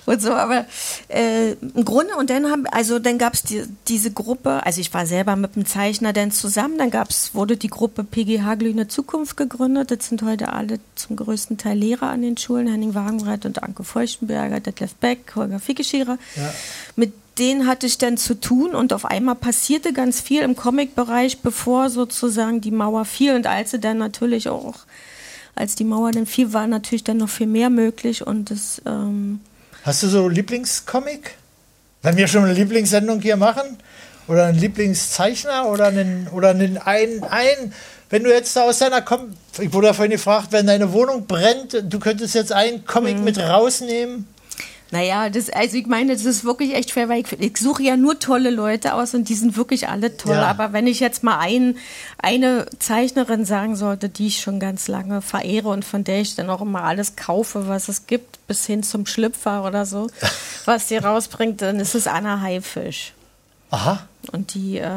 Und 0.10 0.24
so, 0.24 0.34
aber 0.34 0.66
äh, 1.10 1.52
im 1.52 1.86
Grunde, 1.86 2.16
und 2.18 2.32
dann 2.32 2.50
haben, 2.50 2.66
also 2.66 2.98
dann 2.98 3.20
gab 3.20 3.36
es 3.36 3.44
die, 3.44 3.64
diese 3.88 4.10
Gruppe, 4.10 4.66
also 4.66 4.82
ich 4.82 4.92
war 4.92 5.06
selber 5.06 5.36
mit 5.36 5.56
dem 5.56 5.68
Zeichner 5.68 6.14
dann 6.14 6.32
zusammen, 6.32 6.80
dann 6.80 6.90
gab's, 6.90 7.36
wurde 7.36 7.58
die 7.58 7.68
Gruppe 7.68 8.04
PGH 8.04 8.56
Glühende 8.56 8.88
Zukunft 8.88 9.38
gegründet. 9.38 9.92
Das 9.92 10.08
sind 10.08 10.24
heute 10.24 10.52
alle 10.52 10.80
zum 10.96 11.16
größten 11.16 11.60
Teil 11.60 11.78
Lehrer 11.78 12.10
an 12.10 12.24
den 12.24 12.38
Schulen, 12.38 12.66
Henning 12.66 12.96
Wagenbreit 12.96 13.46
und 13.46 13.62
Anke 13.62 13.84
Feuchtenberger, 13.84 14.60
Detlef 14.60 14.96
Beck, 14.96 15.32
Holger 15.36 15.60
Fickeschierer. 15.60 16.18
Ja. 16.36 16.54
Mit 16.96 17.14
denen 17.38 17.68
hatte 17.68 17.86
ich 17.86 18.00
dann 18.00 18.18
zu 18.18 18.34
tun 18.34 18.74
und 18.74 18.94
auf 18.94 19.06
einmal 19.06 19.36
passierte 19.36 19.94
ganz 19.94 20.22
viel 20.22 20.42
im 20.42 20.56
Comic-Bereich, 20.56 21.42
bevor 21.42 21.92
sozusagen 21.92 22.62
die 22.62 22.72
Mauer 22.72 23.06
fiel 23.06 23.36
und 23.36 23.46
als 23.46 23.70
sie 23.70 23.80
dann 23.80 24.00
natürlich 24.00 24.50
auch, 24.50 24.74
als 25.54 25.76
die 25.76 25.84
Mauer 25.84 26.12
dann 26.14 26.26
fiel, 26.26 26.52
war 26.52 26.66
natürlich 26.66 27.04
dann 27.04 27.18
noch 27.18 27.30
viel 27.30 27.46
mehr 27.46 27.70
möglich 27.70 28.26
und 28.26 28.50
das, 28.50 28.82
ähm, 28.88 29.42
Hast 29.84 30.04
du 30.04 30.08
so 30.08 30.28
Lieblingscomic? 30.28 31.36
Wenn 32.02 32.18
wir 32.18 32.28
schon 32.28 32.44
eine 32.46 32.54
Lieblingssendung 32.54 33.22
hier 33.22 33.38
machen? 33.38 33.78
Oder 34.28 34.46
einen 34.48 34.60
Lieblingszeichner? 34.60 35.68
Oder 35.68 35.88
einen, 35.88 36.28
oder 36.30 36.50
einen 36.50 36.78
ein, 36.78 37.24
ein, 37.30 37.74
wenn 38.10 38.24
du 38.24 38.32
jetzt 38.32 38.56
da 38.56 38.64
aus 38.64 38.80
deiner, 38.80 39.02
Com 39.02 39.34
ich 39.60 39.74
wurde 39.74 39.88
ja 39.88 39.94
vorhin 39.94 40.12
gefragt, 40.12 40.48
wenn 40.52 40.68
deine 40.68 40.94
Wohnung 40.94 41.28
brennt, 41.28 41.84
du 41.84 42.00
könntest 42.00 42.36
jetzt 42.36 42.52
einen 42.52 42.86
Comic 42.86 43.18
Mhm. 43.18 43.24
mit 43.24 43.38
rausnehmen. 43.40 44.28
Naja, 44.92 45.30
das, 45.30 45.50
also 45.52 45.78
ich 45.78 45.86
meine, 45.86 46.14
das 46.14 46.26
ist 46.26 46.44
wirklich 46.44 46.74
echt 46.74 46.90
schwer, 46.90 47.10
weil 47.10 47.22
ich, 47.22 47.32
ich 47.40 47.58
suche 47.58 47.84
ja 47.84 47.96
nur 47.96 48.18
tolle 48.18 48.50
Leute 48.50 48.96
aus 48.96 49.14
und 49.14 49.30
die 49.30 49.36
sind 49.36 49.56
wirklich 49.56 49.88
alle 49.88 50.18
toll. 50.18 50.36
Ja. 50.36 50.48
Aber 50.48 50.74
wenn 50.74 50.88
ich 50.88 51.00
jetzt 51.00 51.24
mal 51.24 51.38
ein, 51.38 51.78
eine 52.18 52.66
Zeichnerin 52.80 53.46
sagen 53.46 53.76
sollte, 53.76 54.10
die 54.10 54.28
ich 54.28 54.42
schon 54.42 54.60
ganz 54.60 54.88
lange 54.88 55.22
verehre 55.22 55.70
und 55.70 55.86
von 55.86 56.04
der 56.04 56.22
ich 56.22 56.36
dann 56.36 56.50
auch 56.50 56.62
immer 56.62 56.84
alles 56.84 57.16
kaufe, 57.16 57.68
was 57.68 57.88
es 57.88 58.08
gibt, 58.08 58.46
bis 58.48 58.66
hin 58.66 58.82
zum 58.82 59.06
Schlüpfer 59.06 59.64
oder 59.64 59.86
so, 59.86 60.08
was 60.66 60.88
die 60.88 60.98
rausbringt, 60.98 61.62
dann 61.62 61.80
ist 61.80 61.94
es 61.94 62.08
Anna 62.08 62.42
Haifisch. 62.42 63.14
Aha. 63.70 64.08
Und 64.32 64.56
die 64.56 64.78
äh, 64.78 64.90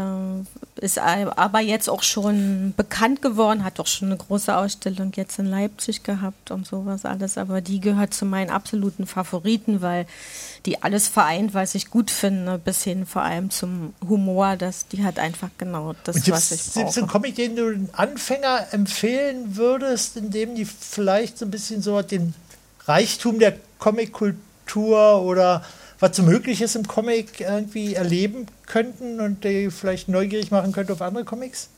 ist 0.83 0.99
aber 0.99 1.61
jetzt 1.61 1.89
auch 1.89 2.03
schon 2.03 2.75
bekannt 2.77 3.23
geworden, 3.23 3.65
hat 3.65 3.79
auch 3.81 3.87
schon 3.87 4.09
eine 4.09 4.17
große 4.17 4.57
Ausstellung 4.57 5.13
jetzt 5.15 5.39
in 5.39 5.47
Leipzig 5.47 6.03
gehabt 6.03 6.51
und 6.51 6.67
sowas 6.67 7.05
alles. 7.05 7.39
Aber 7.39 7.61
die 7.61 7.81
gehört 7.81 8.15
zu 8.15 8.25
meinen 8.25 8.51
absoluten 8.51 9.07
Favoriten, 9.07 9.81
weil 9.81 10.07
die 10.67 10.83
alles 10.83 11.09
vereint, 11.09 11.55
was 11.55 11.75
ich 11.75 11.91
gut 11.91 12.11
finde, 12.11 12.59
bis 12.59 12.83
hin 12.83 13.07
vor 13.07 13.23
allem 13.23 13.51
zum 13.51 13.95
Humor. 14.09 14.57
Das, 14.57 14.89
die 14.89 15.05
hat 15.05 15.19
einfach 15.19 15.51
genau 15.59 15.95
das, 16.05 16.17
Und 16.17 16.31
was 16.31 16.51
ich 16.51 16.75
Gibt 16.75 16.89
es 16.89 16.97
einen 16.97 17.07
brauche. 17.07 17.19
Comic, 17.19 17.35
den 17.37 17.57
du 17.57 17.71
den 17.71 17.89
Anfänger 17.93 18.67
empfehlen 18.73 19.57
würdest, 19.57 20.17
in 20.17 20.31
dem 20.31 20.55
die 20.55 20.65
vielleicht 20.65 21.39
so 21.39 21.45
ein 21.45 21.51
bisschen 21.51 21.83
so 21.83 22.03
den 22.03 22.35
Reichtum 22.87 23.39
der 23.39 23.55
Comic-Kultur 23.79 25.23
oder 25.23 25.65
was 26.03 26.17
so 26.17 26.25
möglich 26.25 26.61
ist 26.61 26.75
im 26.75 26.87
Comic 26.87 27.41
irgendwie 27.41 27.95
erleben 27.95 28.47
könnten 28.67 29.21
und 29.21 29.45
die 29.45 29.71
vielleicht 29.71 30.09
neugierig 30.09 30.51
machen 30.51 30.73
könnte 30.73 30.93
auf 30.93 31.01
andere 31.01 31.25
Comics? 31.25 31.69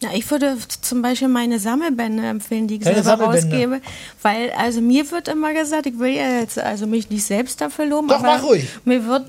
Ja, 0.00 0.10
ich 0.14 0.28
würde 0.30 0.56
zum 0.80 1.02
Beispiel 1.02 1.28
meine 1.28 1.58
Sammelbände 1.58 2.24
empfehlen, 2.24 2.68
die 2.68 2.76
ich 2.76 2.80
Deine 2.80 3.02
selber 3.02 3.24
rausgebe. 3.24 3.80
Weil, 4.22 4.50
also 4.52 4.80
mir 4.80 5.10
wird 5.10 5.28
immer 5.28 5.52
gesagt, 5.52 5.86
ich 5.86 5.98
will 5.98 6.10
ja 6.10 6.40
jetzt 6.40 6.58
also 6.58 6.86
mich 6.86 7.10
nicht 7.10 7.24
selbst 7.24 7.60
dafür 7.60 7.86
loben, 7.86 8.08
Doch, 8.08 8.16
aber 8.16 8.38
mach 8.38 8.42
ruhig. 8.42 8.66
mir 8.84 9.06
wird 9.06 9.26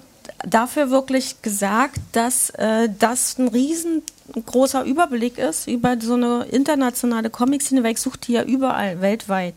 dafür 0.47 0.89
wirklich 0.89 1.41
gesagt, 1.41 1.97
dass 2.11 2.49
äh, 2.51 2.89
das 2.99 3.37
ein 3.37 3.47
riesengroßer 3.47 4.83
Überblick 4.83 5.37
ist 5.37 5.67
über 5.67 5.95
so 5.99 6.13
eine 6.13 6.45
internationale 6.45 7.29
Comic-Szene, 7.29 7.83
weil 7.83 7.93
ich 7.93 8.01
suche 8.01 8.17
die 8.19 8.33
ja 8.33 8.43
überall 8.43 9.01
weltweit. 9.01 9.55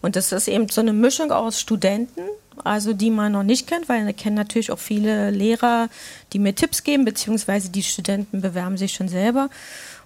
Und 0.00 0.16
das 0.16 0.32
ist 0.32 0.48
eben 0.48 0.68
so 0.68 0.80
eine 0.80 0.92
Mischung 0.92 1.30
aus 1.32 1.60
Studenten, 1.60 2.22
also 2.64 2.92
die 2.92 3.10
man 3.10 3.32
noch 3.32 3.42
nicht 3.42 3.66
kennt, 3.66 3.88
weil 3.88 4.08
ich 4.08 4.16
kenne 4.16 4.36
natürlich 4.36 4.70
auch 4.70 4.78
viele 4.78 5.30
Lehrer, 5.30 5.88
die 6.32 6.38
mir 6.38 6.54
Tipps 6.54 6.84
geben, 6.84 7.04
beziehungsweise 7.04 7.70
die 7.70 7.82
Studenten 7.82 8.40
bewerben 8.40 8.76
sich 8.76 8.92
schon 8.92 9.08
selber. 9.08 9.50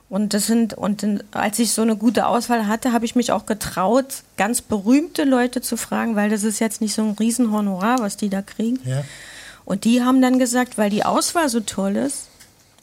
Und 0.08 0.34
das 0.34 0.46
sind, 0.46 0.74
und 0.74 1.24
als 1.32 1.58
ich 1.58 1.72
so 1.72 1.80
eine 1.80 1.96
gute 1.96 2.26
Auswahl 2.26 2.66
hatte, 2.66 2.92
habe 2.92 3.06
ich 3.06 3.14
mich 3.14 3.32
auch 3.32 3.46
getraut, 3.46 4.06
ganz 4.36 4.60
berühmte 4.60 5.24
Leute 5.24 5.62
zu 5.62 5.78
fragen, 5.78 6.16
weil 6.16 6.28
das 6.28 6.44
ist 6.44 6.58
jetzt 6.58 6.82
nicht 6.82 6.92
so 6.94 7.02
ein 7.02 7.12
Riesenhonorar, 7.12 8.00
was 8.00 8.18
die 8.18 8.28
da 8.28 8.42
kriegen. 8.42 8.78
Ja. 8.84 9.04
Und 9.64 9.84
die 9.84 10.02
haben 10.02 10.20
dann 10.20 10.38
gesagt, 10.38 10.76
weil 10.76 10.90
die 10.90 11.04
Auswahl 11.04 11.48
so 11.48 11.60
toll 11.60 11.96
ist, 11.96 12.28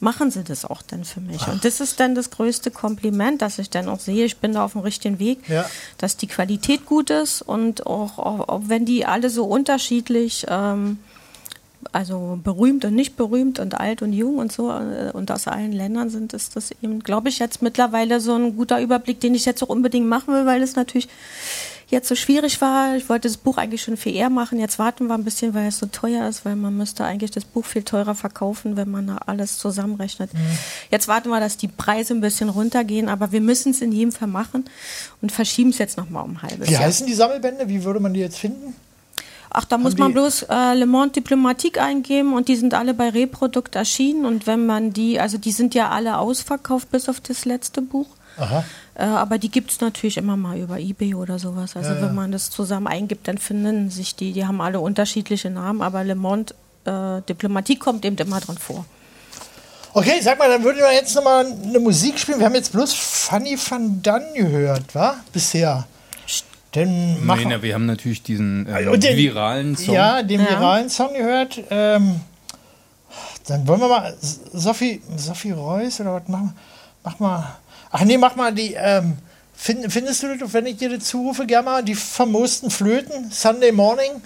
machen 0.01 0.31
sie 0.31 0.43
das 0.43 0.63
auch 0.65 0.81
dann 0.81 1.03
für 1.03 1.19
mich. 1.21 1.47
Und 1.47 1.65
das 1.65 1.79
ist 1.81 1.99
dann 1.99 2.15
das 2.15 2.29
größte 2.29 2.71
Kompliment, 2.71 3.41
dass 3.41 3.59
ich 3.59 3.69
dann 3.69 3.89
auch 3.89 3.99
sehe, 3.99 4.25
ich 4.25 4.37
bin 4.37 4.53
da 4.53 4.63
auf 4.63 4.71
dem 4.73 4.81
richtigen 4.81 5.19
Weg, 5.19 5.47
Ja. 5.49 5.65
dass 5.97 6.15
die 6.17 6.27
Qualität 6.27 6.85
gut 6.85 7.09
ist 7.09 7.41
und 7.41 7.85
auch, 7.85 8.17
auch, 8.17 8.47
auch 8.49 8.61
wenn 8.67 8.85
die 8.85 9.05
alle 9.05 9.29
so 9.29 9.45
unterschiedlich, 9.45 10.45
ähm, 10.49 10.99
also 11.93 12.37
berühmt 12.43 12.83
und 12.85 12.93
nicht 12.93 13.15
berühmt 13.15 13.57
und 13.59 13.79
alt 13.79 14.01
und 14.01 14.11
jung 14.13 14.37
und 14.37 14.51
so 14.51 14.69
äh, 14.69 15.11
und 15.13 15.31
aus 15.31 15.47
allen 15.47 15.71
Ländern 15.71 16.09
sind, 16.09 16.33
ist 16.33 16.55
das 16.55 16.71
eben, 16.83 16.99
glaube 17.01 17.29
ich, 17.29 17.39
jetzt 17.39 17.61
mittlerweile 17.61 18.19
so 18.19 18.35
ein 18.35 18.55
guter 18.57 18.81
Überblick, 18.81 19.19
den 19.21 19.33
ich 19.33 19.45
jetzt 19.45 19.63
auch 19.63 19.69
unbedingt 19.69 20.07
machen 20.07 20.33
will, 20.33 20.45
weil 20.45 20.61
es 20.61 20.75
natürlich 20.75 21.07
jetzt 21.89 22.07
so 22.07 22.15
schwierig 22.15 22.61
war. 22.61 22.95
Ich 22.95 23.09
wollte 23.09 23.27
das 23.27 23.37
Buch 23.37 23.57
eigentlich 23.57 23.81
schon 23.81 23.97
viel 23.97 24.15
eher 24.15 24.29
machen. 24.29 24.59
Jetzt 24.59 24.79
warten 24.79 25.07
wir 25.07 25.15
ein 25.15 25.23
bisschen, 25.23 25.53
weil 25.53 25.67
es 25.67 25.79
so 25.79 25.87
teuer 25.87 26.27
ist, 26.27 26.45
weil 26.45 26.55
man 26.55 26.77
müsste 26.77 27.03
eigentlich 27.03 27.31
das 27.31 27.45
Buch 27.45 27.65
viel 27.65 27.83
teurer 27.83 28.15
verkaufen, 28.15 28.77
wenn 28.77 28.89
man 28.89 29.07
da 29.07 29.17
alles 29.25 29.57
zusammenrechnet. 29.57 30.29
Jetzt 30.91 31.07
warten 31.07 31.29
wir, 31.29 31.39
dass 31.39 31.57
die 31.57 31.67
Preise 31.67 32.13
ein 32.13 32.21
bisschen 32.21 32.49
runtergehen, 32.49 33.09
aber 33.09 33.31
wir 33.31 33.41
müssen 33.41 33.71
es 33.71 33.81
in 33.81 33.91
jedem 33.91 34.11
Fall 34.11 34.27
machen 34.27 34.65
und 35.21 35.31
verschieben 35.31 35.71
es 35.71 35.77
jetzt 35.79 35.97
noch 35.97 36.09
mal 36.09 36.21
um 36.21 36.31
ein 36.31 36.41
halbes 36.43 36.69
Wie 36.69 36.73
Jahr. 36.73 36.83
heißen 36.83 37.07
die 37.07 37.13
Sammelbände? 37.13 37.67
Wie 37.67 37.83
würde 37.83 37.99
man 37.99 38.13
die 38.13 38.19
jetzt 38.19 38.37
finden? 38.37 38.75
Ach, 39.51 39.65
da 39.65 39.79
muss 39.79 39.97
man 39.97 40.13
bloß 40.13 40.43
äh, 40.43 40.75
Le 40.75 40.85
Monde 40.85 41.13
Diplomatique 41.13 41.79
eingeben 41.81 42.33
und 42.33 42.49
die 42.49 42.55
sind 42.55 42.75
alle 42.75 42.93
bei 42.93 43.09
Reprodukt 43.09 43.73
erschienen 43.75 44.25
und 44.25 44.45
wenn 44.45 44.67
man 44.67 44.93
die, 44.93 45.19
also 45.19 45.39
die 45.39 45.51
sind 45.51 45.73
ja 45.73 45.89
alle 45.89 46.19
ausverkauft 46.19 46.91
bis 46.91 47.09
auf 47.09 47.19
das 47.19 47.45
letzte 47.45 47.81
Buch. 47.81 48.05
Aha. 48.37 48.63
Äh, 48.99 49.03
aber 49.05 49.37
die 49.37 49.49
gibt 49.49 49.71
es 49.71 49.79
natürlich 49.79 50.17
immer 50.17 50.35
mal 50.35 50.57
über 50.57 50.77
Ebay 50.77 51.15
oder 51.15 51.39
sowas. 51.39 51.75
Also 51.77 51.91
Ja, 51.91 51.95
ja. 51.95 52.01
wenn 52.01 52.15
man 52.15 52.31
das 52.33 52.49
zusammen 52.49 52.87
eingibt, 52.87 53.27
dann 53.29 53.37
finden 53.37 53.89
sich 53.89 54.15
die, 54.15 54.33
die 54.33 54.45
haben 54.45 54.59
alle 54.59 54.81
unterschiedliche 54.81 55.49
Namen, 55.49 55.81
aber 55.81 56.03
Le 56.03 56.15
Monde 56.15 56.53
äh, 56.85 57.21
Diplomatique 57.27 57.79
kommt 57.79 58.03
eben 58.03 58.17
immer 58.17 58.41
drin 58.41 58.57
vor. 58.57 58.83
Okay, 59.93 60.19
sag 60.21 60.37
mal, 60.37 60.49
dann 60.49 60.63
würden 60.63 60.77
wir 60.79 60.93
jetzt 60.93 61.15
nochmal 61.15 61.45
eine 61.45 61.79
Musik 61.79 62.19
spielen. 62.19 62.39
Wir 62.39 62.45
haben 62.45 62.55
jetzt 62.55 62.73
bloß 62.73 62.93
Fanny 62.93 63.57
van 63.57 64.01
Dan 64.03 64.21
gehört, 64.35 64.93
wa? 64.93 65.15
Bisher. 65.31 65.87
Dann 66.73 67.25
machen 67.25 67.47
Nee, 67.47 67.55
na, 67.55 67.61
wir 67.63 67.73
haben 67.73 67.87
natürlich 67.87 68.21
diesen 68.21 68.67
äh, 68.67 68.85
Und 68.87 69.01
den- 69.03 69.17
viralen 69.17 69.75
Song. 69.75 69.95
Ja, 69.95 70.21
den 70.21 70.41
viralen 70.41 70.89
Song 70.89 71.13
gehört. 71.15 71.59
Ähm, 71.71 72.19
dann 73.47 73.67
wollen 73.67 73.79
wir 73.79 73.87
mal 73.87 74.13
Sophie, 74.21 75.01
Sophie 75.15 75.51
Reuss 75.51 75.99
oder 76.01 76.13
was 76.15 76.27
machen? 76.27 76.53
Mach 77.03 77.17
mal. 77.19 77.57
Ach 77.91 78.03
nee, 78.05 78.17
mach 78.17 78.35
mal 78.35 78.53
die. 78.53 78.73
Ähm, 78.75 79.17
find, 79.53 79.91
findest 79.91 80.23
du 80.23 80.27
wenn 80.53 80.65
ich 80.65 80.77
dir 80.77 80.89
das 80.95 81.05
zurufe, 81.05 81.45
gerne 81.45 81.65
mal 81.65 81.83
die 81.83 81.95
famosten 81.95 82.69
Flöten? 82.69 83.31
Sunday 83.31 83.71
Morning? 83.71 84.21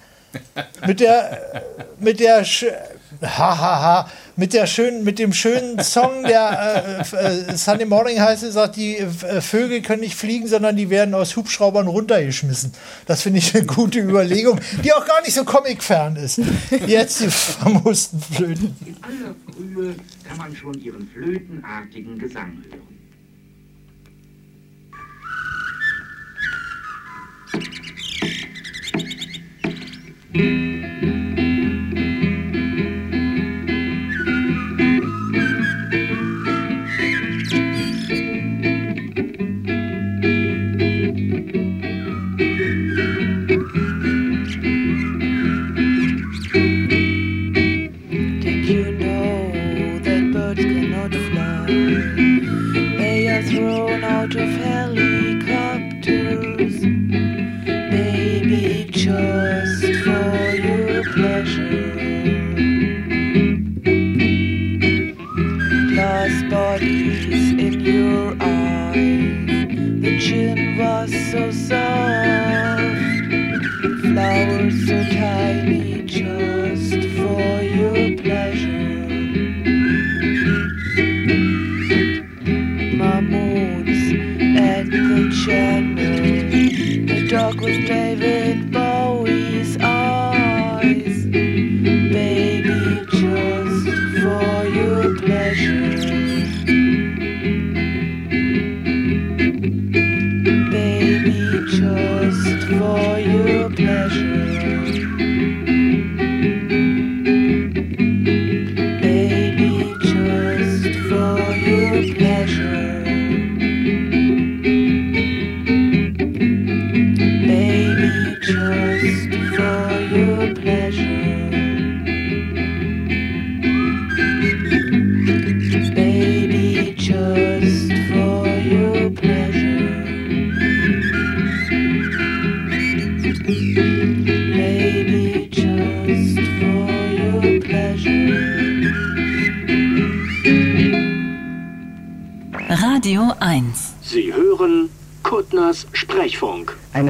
Mit 0.88 1.00
der, 1.00 1.56
äh, 1.56 1.62
mit 2.00 2.20
der, 2.20 2.44
sch- 2.44 2.72
ha, 3.22 3.58
ha, 3.60 4.10
mit 4.36 4.54
mit 5.04 5.20
dem 5.20 5.32
schönen 5.32 5.80
Song, 5.84 6.24
der 6.24 7.06
äh, 7.14 7.16
äh, 7.52 7.56
Sunday 7.56 7.86
Morning 7.86 8.20
heißt, 8.20 8.52
sagt, 8.52 8.76
die 8.76 8.98
äh, 8.98 9.42
Vögel 9.42 9.84
können 9.84 10.02
nicht 10.02 10.16
fliegen, 10.16 10.48
sondern 10.48 10.76
die 10.76 10.90
werden 10.90 11.14
aus 11.14 11.36
Hubschraubern 11.36 11.86
runtergeschmissen. 11.88 12.74
Das 13.06 13.22
finde 13.22 13.40
ich 13.40 13.54
eine 13.56 13.68
gute 13.68 14.00
Überlegung, 14.00 14.60
die 14.84 14.92
auch 14.92 15.06
gar 15.06 15.22
nicht 15.22 15.36
so 15.36 15.46
comicfern 15.46 16.16
ist. 16.16 16.42
Jetzt 16.88 17.20
die 17.22 17.30
famosten 17.30 18.20
Flöten. 18.20 18.76
In 18.86 18.98
aller 19.04 19.36
Frühe 19.46 19.96
kann 20.28 20.38
man 20.38 20.56
schon 20.56 20.74
ihren 20.82 21.08
flötenartigen 21.10 22.18
Gesang 22.18 22.64
hören. 22.72 22.93
Música 30.34 31.23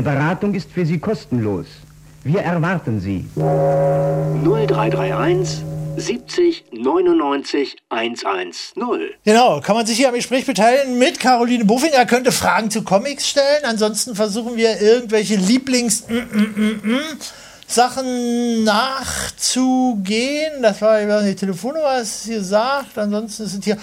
Beratung 0.04 0.54
ist 0.54 0.72
für 0.72 0.86
Sie 0.86 1.00
kostenlos. 1.00 1.66
Wir 2.24 2.42
erwarten 2.42 3.00
Sie. 3.00 3.26
0331 3.36 5.64
70 5.96 6.66
99 6.72 7.76
110. 7.90 9.10
Genau, 9.24 9.62
kann 9.62 9.76
man 9.76 9.86
sich 9.86 9.98
hier 9.98 10.10
am 10.10 10.16
Gespräch 10.16 10.46
beteiligen 10.46 10.98
mit 10.98 11.20
Caroline 11.20 11.66
Bofinger, 11.66 12.06
könnte 12.06 12.32
Fragen 12.32 12.72
zu 12.72 12.84
Comics 12.84 13.28
stellen. 13.28 13.64
Ansonsten 13.64 14.16
versuchen 14.16 14.56
wir 14.56 14.82
irgendwelche 14.82 15.36
Lieblings 15.36 16.08
mm, 16.08 16.14
mm, 16.14 16.82
mm, 16.84 17.20
Sachen 17.68 18.64
nachzugehen. 18.64 20.62
Das 20.62 20.82
war 20.82 21.02
über 21.02 21.22
die 21.22 21.36
Telefonnummer, 21.36 22.00
ist 22.00 22.26
hier 22.26 22.38
gesagt. 22.38 22.98
Ansonsten 22.98 23.44
ist 23.44 23.54
es 23.54 23.64
hier 23.64 23.78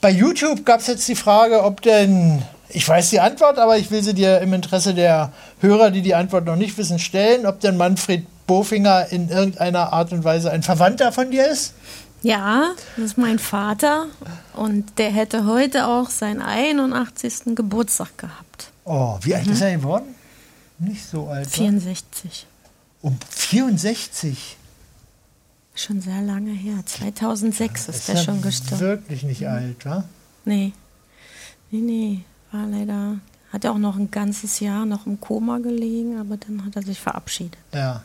Bei 0.00 0.10
YouTube 0.10 0.66
gab 0.66 0.80
es 0.80 0.88
jetzt 0.88 1.08
die 1.08 1.16
Frage, 1.16 1.62
ob 1.62 1.80
denn, 1.80 2.42
ich 2.74 2.86
weiß 2.88 3.10
die 3.10 3.20
Antwort, 3.20 3.58
aber 3.58 3.78
ich 3.78 3.90
will 3.90 4.02
sie 4.02 4.14
dir 4.14 4.40
im 4.40 4.52
Interesse 4.52 4.94
der 4.94 5.32
Hörer, 5.60 5.90
die 5.90 6.02
die 6.02 6.14
Antwort 6.14 6.44
noch 6.44 6.56
nicht 6.56 6.76
wissen, 6.76 6.98
stellen, 6.98 7.46
ob 7.46 7.60
denn 7.60 7.76
Manfred 7.76 8.26
Bofinger 8.46 9.06
in 9.10 9.28
irgendeiner 9.30 9.92
Art 9.92 10.12
und 10.12 10.24
Weise 10.24 10.50
ein 10.50 10.62
Verwandter 10.62 11.12
von 11.12 11.30
dir 11.30 11.46
ist? 11.46 11.74
Ja, 12.22 12.72
das 12.96 13.04
ist 13.06 13.18
mein 13.18 13.38
Vater 13.38 14.06
und 14.54 14.98
der 14.98 15.10
hätte 15.10 15.46
heute 15.46 15.86
auch 15.86 16.10
seinen 16.10 16.42
81. 16.42 17.54
Geburtstag 17.54 18.16
gehabt. 18.18 18.70
Oh, 18.84 19.18
wie 19.22 19.34
alt 19.34 19.46
Mhm. 19.46 19.52
ist 19.52 19.60
er 19.62 19.76
geworden? 19.76 20.14
Nicht 20.78 21.06
so 21.08 21.26
alt. 21.28 21.46
wa? 21.46 21.50
64. 21.50 22.46
Um 23.02 23.16
64. 23.30 24.56
Schon 25.74 26.00
sehr 26.00 26.20
lange 26.22 26.52
her. 26.52 26.76
2006 26.84 27.88
ist, 27.88 28.08
der 28.08 28.14
ja 28.16 28.22
schon 28.22 28.42
gestorben. 28.42 28.80
Wirklich 28.80 29.22
nicht 29.22 29.46
alt, 29.48 29.84
wa? 29.84 30.04
Nee. 30.44 30.72
Nee, 31.70 31.80
nee. 31.80 32.20
War 32.54 32.66
leider. 32.68 33.18
Hat 33.52 33.64
er 33.64 33.72
auch 33.72 33.78
noch 33.78 33.96
ein 33.96 34.10
ganzes 34.12 34.60
Jahr 34.60 34.86
noch 34.86 35.06
im 35.06 35.20
Koma 35.20 35.58
gelegen, 35.58 36.18
aber 36.20 36.36
dann 36.36 36.64
hat 36.64 36.76
er 36.76 36.82
sich 36.82 37.00
verabschiedet. 37.00 37.56
Ja. 37.72 38.04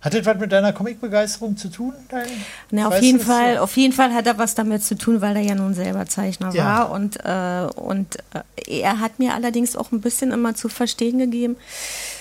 Hat 0.00 0.14
das 0.14 0.24
was 0.24 0.38
mit 0.38 0.50
deiner 0.52 0.72
Comicbegeisterung 0.72 1.56
zu 1.56 1.68
tun? 1.68 1.92
Dein, 2.08 2.26
Na, 2.70 2.86
auf 2.88 3.02
jeden 3.02 3.18
Fall, 3.20 3.56
so? 3.56 3.62
auf 3.62 3.76
jeden 3.76 3.92
Fall 3.92 4.14
hat 4.14 4.26
er 4.28 4.38
was 4.38 4.54
damit 4.54 4.82
zu 4.84 4.96
tun, 4.96 5.20
weil 5.20 5.36
er 5.36 5.42
ja 5.42 5.54
nun 5.56 5.74
selber 5.74 6.06
Zeichner 6.06 6.52
Ja. 6.54 6.64
war 6.64 6.90
und 6.92 7.18
äh, 7.24 7.66
und 7.78 8.16
äh, 8.66 8.80
er 8.82 9.00
hat 9.00 9.18
mir 9.18 9.34
allerdings 9.34 9.74
auch 9.76 9.90
ein 9.92 10.00
bisschen 10.00 10.30
immer 10.32 10.54
zu 10.54 10.68
verstehen 10.68 11.18
gegeben, 11.18 11.56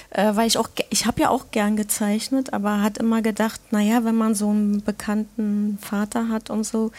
äh, 0.10 0.36
weil 0.36 0.48
ich 0.48 0.58
auch 0.58 0.70
ich 0.90 1.06
habe 1.06 1.22
ja 1.22 1.30
auch 1.30 1.52
gern 1.52 1.78
gezeichnet, 1.78 2.54
aber 2.54 2.82
hat 2.82 2.98
immer 2.98 3.22
gedacht, 3.22 3.62
naja, 3.72 4.04
wenn 4.04 4.16
man 4.16 4.34
so 4.36 4.50
einen 4.50 4.84
bekannten 4.84 5.78
Vater 5.82 6.28
hat 6.30 6.50
und 6.50 6.66
so, 6.66 6.92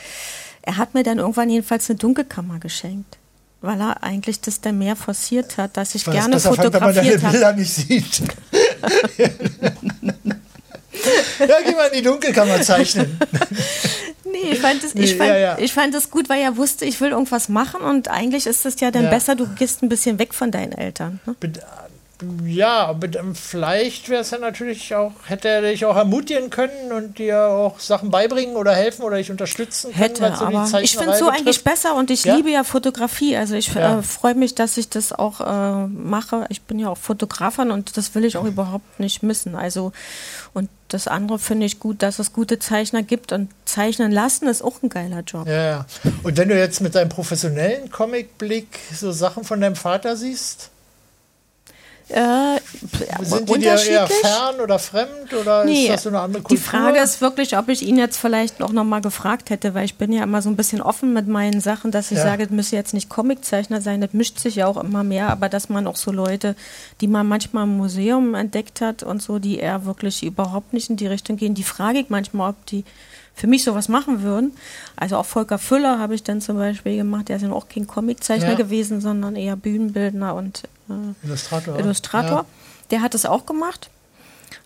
er 0.62 0.76
hat 0.78 0.94
mir 0.94 1.02
dann 1.02 1.18
irgendwann 1.18 1.50
jedenfalls 1.50 1.90
eine 1.90 1.98
Dunkelkammer 1.98 2.58
geschenkt. 2.58 3.18
Weil 3.62 3.80
er 3.80 4.02
eigentlich 4.02 4.40
das 4.40 4.60
dann 4.62 4.78
mehr 4.78 4.96
forciert 4.96 5.58
hat, 5.58 5.76
dass 5.76 5.94
ich 5.94 6.06
es 6.06 6.12
gerne 6.12 6.38
deine 6.38 6.40
fotografiert 6.40 7.20
Bilder 7.20 7.48
habe. 7.48 7.60
nicht 7.60 7.72
sieht. 7.72 8.20
ja, 11.38 11.56
geh 11.64 11.72
mal 11.74 11.86
in 11.88 11.98
die 11.98 12.02
Dunkelkammer 12.02 12.60
zeichnen. 12.62 13.18
Nee, 14.32 14.52
ich 14.52 14.60
fand, 14.60 14.84
es, 14.84 14.94
Nee, 14.94 15.02
ich, 15.04 15.16
fand, 15.16 15.28
ja, 15.28 15.36
ja. 15.36 15.58
ich 15.58 15.72
fand 15.72 15.92
es 15.92 16.08
gut, 16.08 16.28
weil 16.28 16.40
er 16.40 16.56
wusste, 16.56 16.84
ich 16.84 17.00
will 17.00 17.10
irgendwas 17.10 17.48
machen 17.48 17.80
und 17.80 18.06
eigentlich 18.08 18.46
ist 18.46 18.64
es 18.64 18.78
ja 18.78 18.92
dann 18.92 19.04
Ja. 19.04 19.10
besser, 19.10 19.34
du 19.34 19.44
gehst 19.58 19.82
ein 19.82 19.88
bisschen 19.88 20.20
weg 20.20 20.34
von 20.34 20.52
deinen 20.52 20.70
Eltern. 20.70 21.18
Ne? 21.26 21.34
Ja, 22.44 22.86
aber 22.86 23.08
vielleicht 23.34 24.08
wäre 24.08 24.22
es 24.22 24.30
ja 24.30 24.38
natürlich 24.38 24.94
auch, 24.94 25.12
hätte 25.26 25.48
er 25.48 25.62
dich 25.62 25.84
auch 25.84 25.96
ermutigen 25.96 26.50
können 26.50 26.92
und 26.92 27.18
dir 27.18 27.40
auch 27.44 27.78
Sachen 27.80 28.10
beibringen 28.10 28.56
oder 28.56 28.72
helfen 28.74 29.02
oder 29.02 29.16
dich 29.16 29.30
unterstützen 29.30 29.92
können. 29.92 30.02
Hätte, 30.02 30.34
so 30.36 30.44
aber 30.44 30.64
ich 30.82 30.96
finde 30.96 31.12
es 31.12 31.18
so 31.18 31.24
betrifft. 31.26 31.40
eigentlich 31.40 31.64
besser 31.64 31.94
und 31.94 32.10
ich 32.10 32.24
Ja? 32.24 32.36
liebe 32.36 32.50
ja 32.50 32.64
Fotografie. 32.64 33.36
Also 33.36 33.54
ich 33.54 33.72
Ja. 33.74 33.98
äh, 33.98 34.02
freue 34.02 34.34
mich, 34.34 34.54
dass 34.54 34.76
ich 34.76 34.88
das 34.88 35.12
auch 35.12 35.40
äh, 35.40 35.86
mache. 35.86 36.46
Ich 36.50 36.62
bin 36.62 36.78
ja 36.78 36.88
auch 36.88 36.98
Fotografin 36.98 37.70
und 37.70 37.96
das 37.96 38.14
will 38.14 38.24
ich 38.24 38.36
auch 38.36 38.44
überhaupt 38.44 39.00
nicht 39.00 39.22
missen. 39.22 39.54
Also 39.54 39.92
und 40.52 40.68
das 40.88 41.06
andere 41.08 41.38
finde 41.38 41.66
ich 41.66 41.78
gut, 41.78 42.02
dass 42.02 42.18
es 42.18 42.32
gute 42.32 42.58
Zeichner 42.58 43.02
gibt 43.02 43.32
und 43.32 43.50
zeichnen 43.64 44.10
lassen 44.10 44.48
ist 44.48 44.62
auch 44.62 44.82
ein 44.82 44.88
geiler 44.88 45.20
Job. 45.20 45.46
Ja, 45.46 45.62
ja. 45.64 45.86
Und 46.24 46.36
wenn 46.36 46.48
du 46.48 46.58
jetzt 46.58 46.80
mit 46.80 46.94
deinem 46.96 47.08
professionellen 47.08 47.90
Comicblick 47.90 48.66
so 48.92 49.12
Sachen 49.12 49.44
von 49.44 49.60
deinem 49.60 49.76
Vater 49.76 50.16
siehst, 50.16 50.70
Äh, 52.12 52.58
sind 53.22 53.48
die 53.48 53.58
dir 53.60 53.74
eher 53.80 54.06
fern 54.08 54.60
oder 54.60 54.78
fremd 54.78 55.32
oder 55.32 55.64
Nee, 55.64 55.84
ist 55.84 55.90
das 55.90 56.02
so 56.04 56.08
eine 56.08 56.20
andere 56.20 56.42
die 56.42 56.56
Kultur? 56.56 56.64
Frage 56.64 56.98
ist 56.98 57.20
wirklich, 57.20 57.56
ob 57.56 57.68
ich 57.68 57.82
ihn 57.82 57.96
jetzt 57.96 58.16
vielleicht 58.16 58.60
auch 58.62 58.72
noch 58.72 58.84
mal 58.84 59.00
gefragt 59.00 59.50
hätte, 59.50 59.74
weil 59.74 59.84
ich 59.84 59.94
bin 59.94 60.12
ja 60.12 60.24
immer 60.24 60.42
so 60.42 60.48
ein 60.48 60.56
bisschen 60.56 60.82
offen 60.82 61.12
mit 61.12 61.28
meinen 61.28 61.60
Sachen, 61.60 61.90
dass 61.92 62.10
ich 62.10 62.18
Ja. 62.18 62.24
sage, 62.24 62.44
es 62.44 62.50
müsse 62.50 62.74
jetzt 62.74 62.94
nicht 62.94 63.08
Comiczeichner 63.08 63.80
sein, 63.80 64.00
das 64.00 64.12
mischt 64.12 64.38
sich 64.40 64.56
ja 64.56 64.66
auch 64.66 64.76
immer 64.76 65.04
mehr, 65.04 65.28
aber 65.30 65.48
dass 65.48 65.68
man 65.68 65.86
auch 65.86 65.96
so 65.96 66.10
Leute, 66.10 66.56
die 67.00 67.06
man 67.06 67.28
manchmal 67.28 67.64
im 67.64 67.76
Museum 67.76 68.34
entdeckt 68.34 68.80
hat 68.80 69.02
und 69.04 69.22
so, 69.22 69.38
die 69.38 69.58
eher 69.58 69.84
wirklich 69.84 70.24
überhaupt 70.24 70.72
nicht 70.72 70.90
in 70.90 70.96
die 70.96 71.06
Richtung 71.06 71.36
gehen, 71.36 71.54
die 71.54 71.62
frage 71.64 72.00
ich 72.00 72.10
manchmal, 72.10 72.50
ob 72.50 72.66
die 72.66 72.84
für 73.40 73.46
mich 73.46 73.64
sowas 73.64 73.88
machen 73.88 74.22
würden. 74.22 74.52
Also 74.96 75.16
auch 75.16 75.24
Volker 75.26 75.58
Füller 75.58 75.98
habe 75.98 76.14
ich 76.14 76.22
dann 76.22 76.40
zum 76.42 76.58
Beispiel 76.58 76.96
gemacht, 76.96 77.28
der 77.30 77.36
ist 77.36 77.42
ja 77.42 77.50
auch 77.52 77.68
kein 77.68 77.86
Comiczeichner 77.86 78.50
Ja. 78.50 78.54
gewesen, 78.56 79.00
sondern 79.00 79.34
eher 79.34 79.56
Bühnenbildner 79.56 80.34
und 80.34 80.64
äh, 80.90 81.26
Illustrator. 81.26 81.78
Illustrator. 81.78 82.30
Ja. 82.40 82.44
Der 82.90 83.00
hat 83.02 83.14
es 83.14 83.24
auch 83.24 83.46
gemacht. 83.46 83.88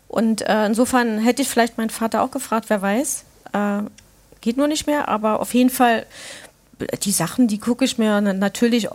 Und 0.08 0.42
äh, 0.42 0.66
insofern 0.66 1.18
hätte 1.18 1.42
ich 1.42 1.48
vielleicht 1.48 1.78
meinen 1.78 1.90
Vater 1.90 2.22
auch 2.22 2.30
gefragt, 2.30 2.66
wer 2.68 2.82
weiß. 2.82 3.24
Äh, 3.52 3.82
geht 4.40 4.56
nur 4.56 4.66
nicht 4.68 4.86
mehr, 4.86 5.08
aber 5.08 5.40
auf 5.40 5.54
jeden 5.54 5.70
Fall, 5.70 6.04
die 7.02 7.12
Sachen, 7.12 7.46
die 7.48 7.58
gucke 7.58 7.84
ich 7.84 7.96
mir 7.98 8.20
na- 8.20 8.32
natürlich 8.32 8.88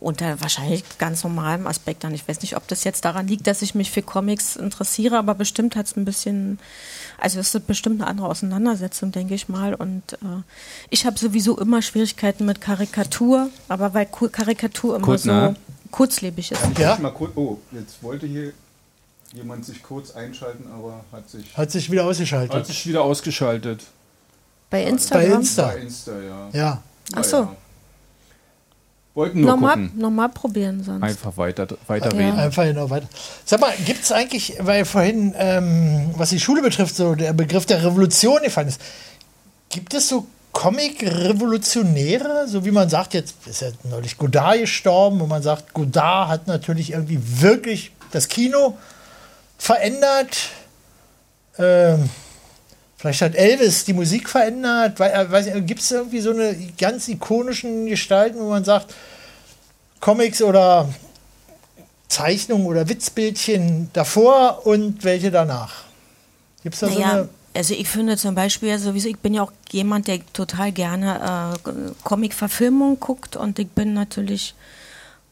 unter 0.00 0.40
wahrscheinlich 0.40 0.82
ganz 0.98 1.22
normalem 1.24 1.66
Aspekt 1.66 2.04
an. 2.04 2.14
Ich 2.14 2.26
weiß 2.26 2.40
nicht, 2.42 2.56
ob 2.56 2.66
das 2.68 2.84
jetzt 2.84 3.04
daran 3.04 3.28
liegt, 3.28 3.46
dass 3.46 3.60
ich 3.62 3.74
mich 3.74 3.90
für 3.90 4.02
Comics 4.02 4.56
interessiere, 4.56 5.18
aber 5.18 5.34
bestimmt 5.34 5.76
hat 5.76 5.86
es 5.86 5.96
ein 5.96 6.04
bisschen, 6.04 6.58
also 7.18 7.40
es 7.40 7.54
ist 7.54 7.66
bestimmt 7.66 8.00
eine 8.00 8.08
andere 8.10 8.28
Auseinandersetzung, 8.28 9.12
denke 9.12 9.34
ich 9.34 9.48
mal. 9.48 9.74
Und 9.74 10.14
äh, 10.14 10.42
ich 10.90 11.04
habe 11.04 11.18
sowieso 11.18 11.58
immer 11.58 11.82
Schwierigkeiten 11.82 12.44
mit 12.46 12.60
Karikatur, 12.60 13.50
aber 13.68 13.92
weil 13.94 14.06
Ku- 14.06 14.28
Karikatur 14.28 14.96
immer 14.96 15.04
Kurz, 15.04 15.24
so 15.24 15.32
ne? 15.32 15.56
kurzlebig 15.90 16.52
ist. 16.52 16.60
Ich 16.72 16.78
möchte 16.78 17.02
Mal 17.02 17.10
kurz, 17.12 17.32
oh, 17.36 17.58
jetzt 17.72 18.02
wollte 18.02 18.26
hier 18.26 18.52
jemand 19.34 19.64
sich 19.66 19.82
kurz 19.82 20.12
einschalten, 20.12 20.64
aber 20.72 21.04
hat 21.12 21.28
sich, 21.28 21.56
Hat 21.56 21.70
sich 21.70 21.90
wieder 21.90 22.04
ausgeschaltet. 22.04 22.54
hat 22.54 22.66
sich 22.66 22.86
wieder 22.86 23.02
ausgeschaltet. 23.02 23.82
Bei 24.70 24.84
Instagram? 24.84 25.28
Bei 25.28 25.34
Insta. 25.36 25.66
Bei 25.66 25.76
Insta, 25.78 26.12
ja. 26.20 26.48
Ja. 26.52 26.82
Ach 27.14 27.24
so. 27.24 27.48
Wollten 29.18 29.40
nur 29.40 29.50
Nochmal, 29.50 29.74
gucken. 29.74 29.92
nochmal 29.98 30.28
probieren 30.28 30.84
sonst. 30.84 31.02
Einfach 31.02 31.36
weiter, 31.36 31.66
weiter 31.88 32.12
Ja. 32.12 32.16
reden. 32.18 32.38
Einfach 32.38 32.62
genau 32.62 32.88
weiter. 32.88 33.08
Sag 33.44 33.60
mal, 33.60 33.72
gibt 33.84 34.04
es 34.04 34.12
eigentlich, 34.12 34.54
weil 34.60 34.84
vorhin, 34.84 35.34
ähm, 35.36 36.10
was 36.16 36.30
die 36.30 36.38
Schule 36.38 36.62
betrifft, 36.62 36.94
so 36.94 37.16
der 37.16 37.32
Begriff 37.32 37.66
der 37.66 37.84
Revolution 37.84 38.38
gefallen 38.44 38.68
ist, 38.68 38.80
gibt 39.70 39.92
es 39.94 40.08
so 40.08 40.26
Comic-Revolutionäre, 40.52 42.46
so 42.48 42.64
wie 42.64 42.70
man 42.70 42.88
sagt, 42.88 43.12
jetzt 43.14 43.34
ist 43.46 43.60
ja 43.60 43.68
neulich 43.90 44.16
Godard 44.18 44.60
gestorben, 44.60 45.18
wo 45.20 45.26
man 45.26 45.42
sagt, 45.42 45.74
Godard 45.74 46.28
hat 46.28 46.46
natürlich 46.46 46.92
irgendwie 46.92 47.18
wirklich 47.40 47.90
das 48.12 48.28
Kino 48.28 48.78
verändert. 49.58 50.36
Ähm, 51.58 52.08
vielleicht 52.98 53.22
hat 53.22 53.34
Elvis 53.34 53.84
die 53.84 53.94
Musik 53.94 54.28
verändert. 54.28 55.00
Gibt 55.66 55.80
es 55.80 55.90
irgendwie 55.90 56.20
so 56.20 56.30
eine 56.30 56.54
ganz 56.76 57.08
ikonischen 57.08 57.86
Gestalten, 57.86 58.38
wo 58.40 58.50
man 58.50 58.64
sagt, 58.64 58.94
Comics 60.00 60.42
oder 60.42 60.88
Zeichnungen 62.08 62.66
oder 62.66 62.88
Witzbildchen 62.88 63.90
davor 63.92 64.66
und 64.66 65.04
welche 65.04 65.30
danach? 65.30 65.84
Gibt 66.62 66.74
es 66.74 66.80
da 66.80 66.88
so 66.88 66.94
Naja, 66.94 67.12
eine. 67.12 67.28
also 67.54 67.74
ich 67.74 67.88
finde 67.88 68.16
zum 68.16 68.34
Beispiel 68.34 68.78
sowieso, 68.78 69.08
ich 69.08 69.18
bin 69.18 69.34
ja 69.34 69.42
auch 69.42 69.52
jemand, 69.70 70.08
der 70.08 70.20
total 70.32 70.72
gerne 70.72 71.56
äh, 71.56 71.80
Comic-Verfilmungen 72.04 72.98
guckt 73.00 73.36
und 73.36 73.58
ich 73.58 73.68
bin 73.68 73.94
natürlich 73.94 74.54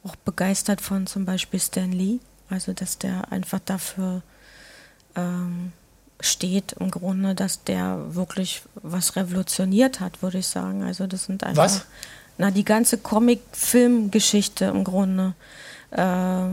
auch 0.05 0.17
begeistert 0.17 0.81
von 0.81 1.07
zum 1.07 1.25
Beispiel 1.25 1.61
Stan 1.61 1.91
Lee. 1.91 2.19
Also 2.49 2.73
dass 2.73 2.99
der 2.99 3.33
einfach 3.33 3.59
dafür 3.65 4.23
ähm, 5.17 5.73
steht 6.21 6.73
im 6.81 6.91
Grunde, 6.91 7.35
dass 7.35 7.63
der 7.65 7.99
wirklich 8.15 8.63
was 8.75 9.17
revolutioniert 9.17 10.01
hat, 10.01 10.23
würde 10.23 10.39
ich 10.39 10.47
sagen. 10.47 10.83
Also 10.83 11.07
das 11.07 11.25
sind 11.25 11.45
einfach 11.45 11.65
Was? 11.65 11.83
na 12.39 12.51
die 12.51 12.65
ganze 12.65 12.99
Comic-Film-Geschichte 12.99 14.67
im 14.67 14.85
Grunde. 14.85 15.35
Äh, 15.91 16.51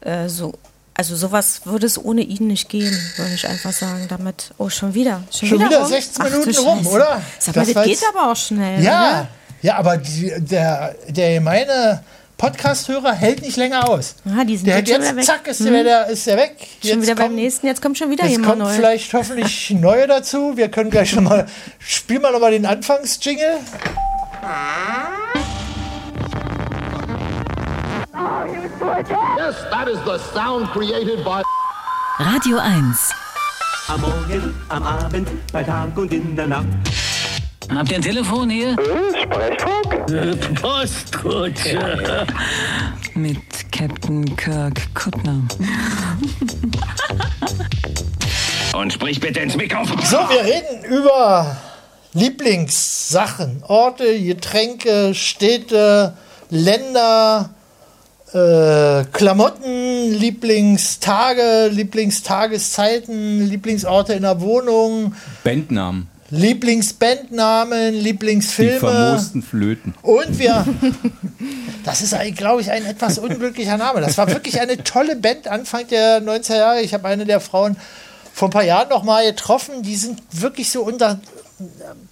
äh, 0.00 0.28
so, 0.28 0.54
also 0.94 1.16
sowas 1.16 1.62
würde 1.64 1.86
es 1.86 2.02
ohne 2.02 2.22
ihn 2.22 2.46
nicht 2.46 2.68
gehen, 2.68 2.96
würde 3.16 3.34
ich 3.34 3.46
einfach 3.48 3.72
sagen. 3.72 4.06
Damit, 4.08 4.52
oh 4.58 4.68
schon 4.68 4.94
wieder, 4.94 5.22
schon, 5.32 5.48
Schon 5.48 5.60
wieder 5.60 5.80
rum? 5.80 5.88
16 5.88 6.22
Ach, 6.24 6.30
du 6.30 6.38
Minuten 6.38 6.58
rum, 6.58 6.78
Scheiße. 6.78 6.90
oder? 6.90 7.22
Sag 7.38 7.56
mal, 7.56 7.64
Das 7.64 7.74
das, 7.74 7.84
geht 7.84 8.00
aber 8.14 8.32
auch 8.32 8.36
schnell. 8.36 8.82
Ja, 8.82 9.00
Oder? 9.10 9.28
ja, 9.62 9.76
aber 9.76 9.96
die, 9.96 10.32
der, 10.38 10.94
der 11.08 11.34
gemeine 11.34 12.02
Podcast-Hörer 12.38 13.12
hält 13.14 13.42
nicht 13.42 13.56
länger 13.56 13.88
aus. 13.88 14.14
Ja, 14.24 14.44
die 14.44 14.56
sind 14.56 14.66
der 14.68 14.78
jetzt 14.78 14.92
hat 14.94 15.04
schon 15.08 15.16
jetzt, 15.18 15.26
zack, 15.26 15.46
ist, 15.48 15.58
Hm. 15.58 15.72
der, 15.72 15.82
der, 15.82 16.06
ist 16.06 16.24
der 16.24 16.36
weg. 16.36 16.54
Schon 16.80 16.90
jetzt 16.90 17.02
wieder 17.02 17.14
beim 17.16 17.24
kommen- 17.26 17.34
nächsten, 17.34 17.66
jetzt 17.66 17.82
kommt 17.82 17.98
schon 17.98 18.10
wieder 18.10 18.22
Jetzt 18.24 18.30
jemand 18.32 18.48
kommt 18.50 18.62
neu. 18.62 18.74
vielleicht 18.74 19.12
hoffentlich 19.12 19.70
neue 19.80 20.06
dazu. 20.06 20.56
Wir 20.56 20.68
können 20.70 20.88
gleich 20.90 21.10
schon 21.10 21.24
mal. 21.24 21.46
Spiel 21.80 22.20
mal 22.20 22.30
nochmal 22.32 22.52
den 22.52 22.64
Anfangsjingle. 22.64 23.58
Yes, 29.38 29.54
that 29.70 29.88
is 29.88 29.98
the 30.04 30.18
sound 30.34 30.68
created 30.70 31.24
by. 31.24 31.42
Radio 32.18 32.58
1. 32.58 33.12
Am 33.88 34.00
Morgen, 34.00 34.54
am 34.68 34.82
Abend, 34.82 35.28
bei 35.52 35.62
Tag 35.62 35.96
und 35.96 36.12
in 36.12 36.36
der 36.36 36.46
Nacht. 36.48 36.66
Habt 37.74 37.90
ihr 37.90 37.96
ein 37.96 38.02
Telefon 38.02 38.50
hier? 38.50 38.76
Sprechfunk? 39.22 40.60
Postkutsche. 40.60 42.26
Mit 43.14 43.38
Captain 43.70 44.36
Kirk 44.36 44.94
Kuttner. 44.94 45.42
Und 48.74 48.92
sprich 48.92 49.20
bitte 49.20 49.40
ins 49.40 49.56
Mikrofon. 49.56 49.98
So, 50.04 50.16
wir 50.16 50.44
reden 50.44 50.84
über 50.84 51.56
Lieblingssachen, 52.14 53.62
Orte, 53.66 54.18
Getränke, 54.20 55.14
Städte, 55.14 56.14
Länder, 56.50 57.50
äh, 58.32 59.04
Klamotten, 59.12 60.12
Lieblingstage, 60.14 61.68
Lieblingstageszeiten, 61.70 63.46
Lieblingsorte 63.48 64.14
in 64.14 64.22
der 64.22 64.40
Wohnung, 64.40 65.14
Bandnamen. 65.44 66.08
Lieblingsbandnamen, 66.30 67.94
Die 67.94 68.00
Lieblingsfilme. 68.00 68.80
famosten 68.80 69.42
Flöten. 69.42 69.94
Und 70.02 70.38
wir, 70.38 70.64
das 71.84 72.02
ist, 72.02 72.14
glaube 72.36 72.60
ich, 72.60 72.70
ein 72.70 72.84
etwas 72.84 73.18
unglücklicher 73.18 73.76
Name. 73.76 74.00
Das 74.00 74.18
war 74.18 74.28
wirklich 74.28 74.60
eine 74.60 74.82
tolle 74.84 75.16
Band 75.16 75.48
Anfang 75.48 75.86
der 75.88 76.22
90er 76.22 76.56
Jahre. 76.56 76.80
Ich 76.82 76.92
habe 76.94 77.08
eine 77.08 77.24
der 77.24 77.40
Frauen 77.40 77.76
vor 78.34 78.48
ein 78.48 78.52
paar 78.52 78.64
Jahren 78.64 78.88
noch 78.90 79.04
mal 79.04 79.24
getroffen. 79.24 79.82
Die 79.82 79.96
sind 79.96 80.20
wirklich 80.30 80.70
so 80.70 80.82
unter, 80.82 81.18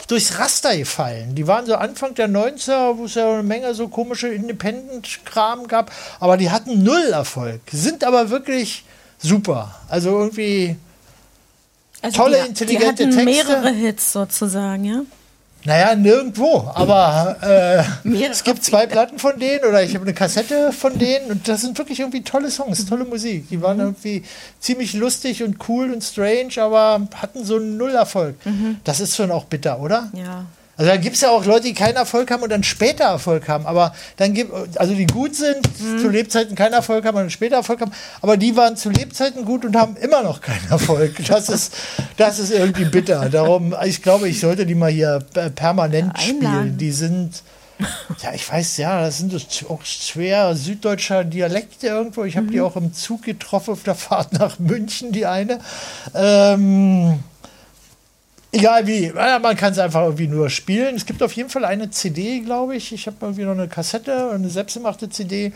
durchs 0.09 0.39
Raster 0.39 0.77
gefallen. 0.77 1.35
Die 1.35 1.47
waren 1.47 1.67
so 1.67 1.75
Anfang 1.77 2.15
der 2.15 2.29
90er, 2.29 2.97
wo 2.97 3.05
es 3.05 3.15
ja 3.15 3.31
eine 3.35 3.43
Menge 3.43 3.75
so 3.75 3.89
komische 3.89 4.29
Independent-Kram 4.29 5.69
gab. 5.69 5.93
Aber 6.21 6.37
die 6.37 6.51
hatten 6.51 6.83
null 6.83 7.11
Erfolg. 7.13 7.61
Sind 7.71 8.03
aber 8.03 8.31
wirklich 8.31 8.85
super. 9.19 9.75
Also 9.89 10.11
irgendwie 10.19 10.77
Also 12.07 12.23
tolle, 12.23 12.43
die, 12.43 12.49
intelligente 12.49 13.07
die 13.07 13.17
hatten 13.17 13.27
Texte. 13.27 13.49
mehrere 13.53 13.71
Hits 13.71 14.13
sozusagen, 14.13 14.85
ja. 14.85 15.03
Naja, 15.65 15.97
nirgendwo. 15.97 16.71
Aber 16.75 17.37
äh, 18.05 18.15
es 18.31 18.45
gibt 18.45 18.63
zwei 18.63 18.87
Platten 18.87 19.19
von 19.19 19.37
denen 19.41 19.65
oder 19.65 19.83
ich 19.83 19.95
habe 19.95 20.05
eine 20.05 20.15
Kassette 20.15 20.73
von 20.73 20.97
denen 20.97 21.33
und 21.33 21.49
das 21.49 21.63
sind 21.63 21.77
wirklich 21.77 21.99
irgendwie 21.99 22.23
tolle 22.23 22.53
Songs, 22.53 22.87
tolle 22.87 23.05
Musik. 23.05 23.49
Die 23.49 23.61
waren 23.61 23.81
irgendwie 23.81 24.23
ziemlich 24.61 24.95
lustig 24.95 25.43
und 25.43 25.57
cool 25.69 25.93
und 25.93 26.05
strange, 26.05 26.53
aber 26.59 27.09
hatten 27.17 27.45
so 27.45 27.57
einen 27.57 27.77
Nullerfolg. 27.77 28.37
Das 28.85 29.01
ist 29.01 29.17
schon 29.17 29.33
auch 29.33 29.47
bitter, 29.47 29.81
oder? 29.81 30.09
Ja. 30.13 30.45
Also 30.79 30.91
da 30.91 30.99
gibt 30.99 31.17
es 31.17 31.23
ja 31.23 31.31
auch 31.31 31.45
Leute, 31.47 31.63
die 31.69 31.75
keinen 31.75 31.97
Erfolg 31.97 32.31
haben 32.31 32.43
und 32.43 32.51
dann 32.51 32.63
später 32.63 33.05
Erfolg 33.05 33.49
haben. 33.49 33.67
Aber 33.67 33.95
dann 34.19 34.35
gibt 34.35 34.53
also 34.79 34.95
die 34.95 35.07
gut 35.07 35.35
sind, 35.35 35.67
zu 36.01 36.09
Lebzeiten 36.09 36.55
keinen 36.55 36.75
Erfolg 36.75 37.05
haben 37.07 37.17
und 37.17 37.23
dann 37.25 37.31
später 37.31 37.57
Erfolg 37.57 37.81
haben. 37.81 37.93
Aber 38.21 38.37
die 38.37 38.57
waren 38.57 38.77
zu 38.77 38.91
Lebzeiten 38.91 39.47
gut 39.47 39.65
und 39.65 39.75
haben 39.75 39.97
immer 39.97 40.23
noch 40.23 40.43
keinen 40.43 40.69
Erfolg. 40.71 41.15
Das 41.27 41.49
ist, 41.49 41.75
das 42.19 42.39
ist 42.39 42.53
irgendwie 42.53 42.85
bitter. 42.85 43.31
Darum, 43.31 43.75
ich 43.85 44.03
glaube, 44.03 44.29
ich 44.29 44.39
sollte 44.39 44.67
die 44.67 44.75
mal 44.75 44.91
hier 44.91 45.21
permanent 45.55 46.19
spielen. 46.21 46.77
Die 46.77 46.93
sind, 46.93 47.43
ja, 48.23 48.35
ich 48.35 48.51
weiß, 48.51 48.77
ja, 48.77 49.01
das 49.01 49.17
sind 49.19 49.35
auch 49.71 49.83
schwer 49.83 50.55
süddeutscher 50.55 51.25
Dialekte 51.25 51.87
irgendwo. 51.87 52.25
Ich 52.25 52.37
habe 52.37 52.49
die 52.49 52.61
auch 52.61 52.77
im 52.77 52.93
Zug 52.93 53.23
getroffen 53.23 53.73
auf 53.73 53.83
der 53.83 53.95
Fahrt 53.95 54.35
nach 54.35 54.59
München, 54.59 55.13
die 55.13 55.25
eine. 55.25 55.59
Ähm, 56.15 57.21
Egal 58.57 58.87
wie, 58.87 59.13
man 59.13 59.55
kann 59.57 59.73
es 59.73 59.79
einfach 59.79 60.03
irgendwie 60.03 60.29
nur 60.29 60.49
spielen. 60.49 60.95
Es 60.95 61.05
gibt 61.05 61.23
auf 61.23 61.33
jeden 61.33 61.51
Fall 61.51 61.67
eine 61.67 61.91
CD, 61.91 62.41
glaube 62.41 62.75
ich. 62.75 62.91
Ich 62.91 63.07
habe 63.07 63.17
irgendwie 63.21 63.43
noch 63.43 63.53
eine 63.53 63.69
Kassette 63.69 64.31
eine 64.31 64.49
selbstgemachte 64.49 65.11
CD. 65.11 65.53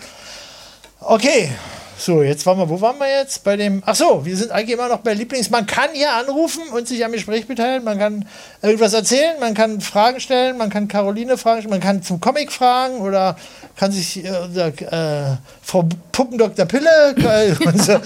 Okay, 1.02 1.50
so, 1.96 2.22
jetzt 2.22 2.44
waren 2.44 2.58
wir, 2.58 2.68
wo 2.68 2.78
waren 2.80 2.98
wir 2.98 3.08
jetzt? 3.08 3.42
Bei 3.42 3.56
dem, 3.56 3.82
ach 3.86 3.94
so, 3.94 4.24
wir 4.24 4.36
sind 4.36 4.50
eigentlich 4.50 4.74
immer 4.74 4.88
noch 4.88 4.98
bei 4.98 5.14
Lieblings. 5.14 5.48
Man 5.48 5.66
kann 5.66 5.88
hier 5.94 6.12
anrufen 6.12 6.62
und 6.74 6.86
sich 6.86 7.02
am 7.04 7.12
Gespräch 7.12 7.46
beteiligen. 7.46 7.84
Man 7.84 7.98
kann 7.98 8.28
irgendwas 8.60 8.92
erzählen, 8.92 9.40
man 9.40 9.54
kann 9.54 9.80
Fragen 9.80 10.20
stellen, 10.20 10.58
man 10.58 10.68
kann 10.68 10.88
Caroline 10.88 11.38
fragen, 11.38 11.68
man 11.70 11.80
kann 11.80 12.02
zum 12.02 12.20
Comic 12.20 12.52
fragen 12.52 12.98
oder 12.98 13.36
kann 13.76 13.92
sich 13.92 14.24
äh, 14.24 14.28
äh, 14.28 15.36
Frau 15.62 15.88
Puppendoktor 16.12 16.66
Pille, 16.66 17.14
äh, 17.16 17.54
unsere 17.66 18.02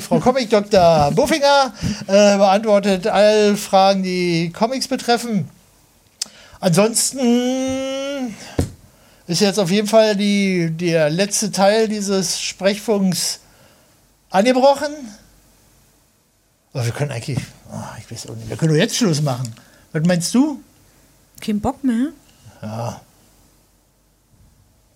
Frau 0.00 0.20
Comic 0.20 0.48
Dr. 0.48 1.10
Buffinger 1.12 1.72
äh, 2.06 2.36
beantwortet 2.36 3.08
all 3.08 3.56
Fragen, 3.56 4.04
die 4.04 4.52
Comics 4.52 4.86
betreffen. 4.86 5.50
Ansonsten 6.60 8.34
ist 9.26 9.40
jetzt 9.40 9.58
auf 9.58 9.70
jeden 9.70 9.88
Fall 9.88 10.16
die, 10.16 10.70
der 10.70 11.10
letzte 11.10 11.50
Teil 11.50 11.88
dieses 11.88 12.40
Sprechfunks 12.40 13.40
angebrochen. 14.30 14.92
Aber 16.72 16.84
wir 16.84 16.92
können 16.92 17.10
eigentlich, 17.10 17.38
ah, 17.70 17.96
ich 17.98 18.10
weiß 18.10 18.28
auch 18.28 18.36
nicht, 18.36 18.48
wir 18.48 18.56
können 18.56 18.72
doch 18.72 18.78
jetzt 18.78 18.96
Schluss 18.96 19.22
machen. 19.22 19.52
Was 19.92 20.04
meinst 20.04 20.34
du? 20.34 20.60
Kein 21.40 21.60
Bock 21.60 21.82
mehr. 21.82 22.08
Ja. 22.62 23.00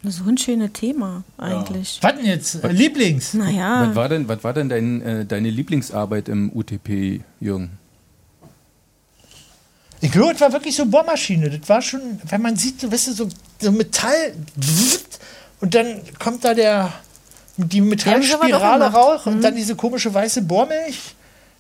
So 0.03 0.25
ein 0.25 0.39
schönes 0.39 0.73
Thema 0.73 1.25
eigentlich. 1.37 1.99
Was 2.01 2.15
denn 2.15 2.25
jetzt? 2.25 2.65
Äh, 2.65 2.69
Lieblings? 2.69 3.35
Naja. 3.35 3.87
Was 3.89 3.95
war 3.95 4.09
denn, 4.09 4.29
was 4.29 4.43
war 4.43 4.55
denn 4.55 4.71
dein, 4.71 5.03
äh, 5.03 5.27
deine 5.27 5.51
Lieblingsarbeit 5.51 6.29
im 6.29 6.51
UTP, 6.55 7.21
Jürgen? 7.39 7.79
Ich 10.01 10.11
glaube, 10.11 10.33
das 10.33 10.41
war 10.41 10.53
wirklich 10.53 10.75
so 10.75 10.87
Bohrmaschine. 10.87 11.51
Das 11.51 11.69
war 11.69 11.83
schon, 11.83 12.01
wenn 12.25 12.41
man 12.41 12.57
sieht, 12.57 12.81
so, 12.81 12.91
weißt 12.91 13.09
du, 13.09 13.13
so, 13.13 13.29
so 13.61 13.73
Metall 13.73 14.35
und 15.61 15.75
dann 15.75 16.01
kommt 16.19 16.45
da 16.45 16.55
der, 16.55 16.93
die 17.57 17.81
Metallspirale 17.81 18.87
raus 18.87 19.27
und 19.27 19.43
dann 19.43 19.55
diese 19.55 19.77
komische 19.77 20.13
weiße 20.13 20.43
Bohrmilch, 20.43 21.15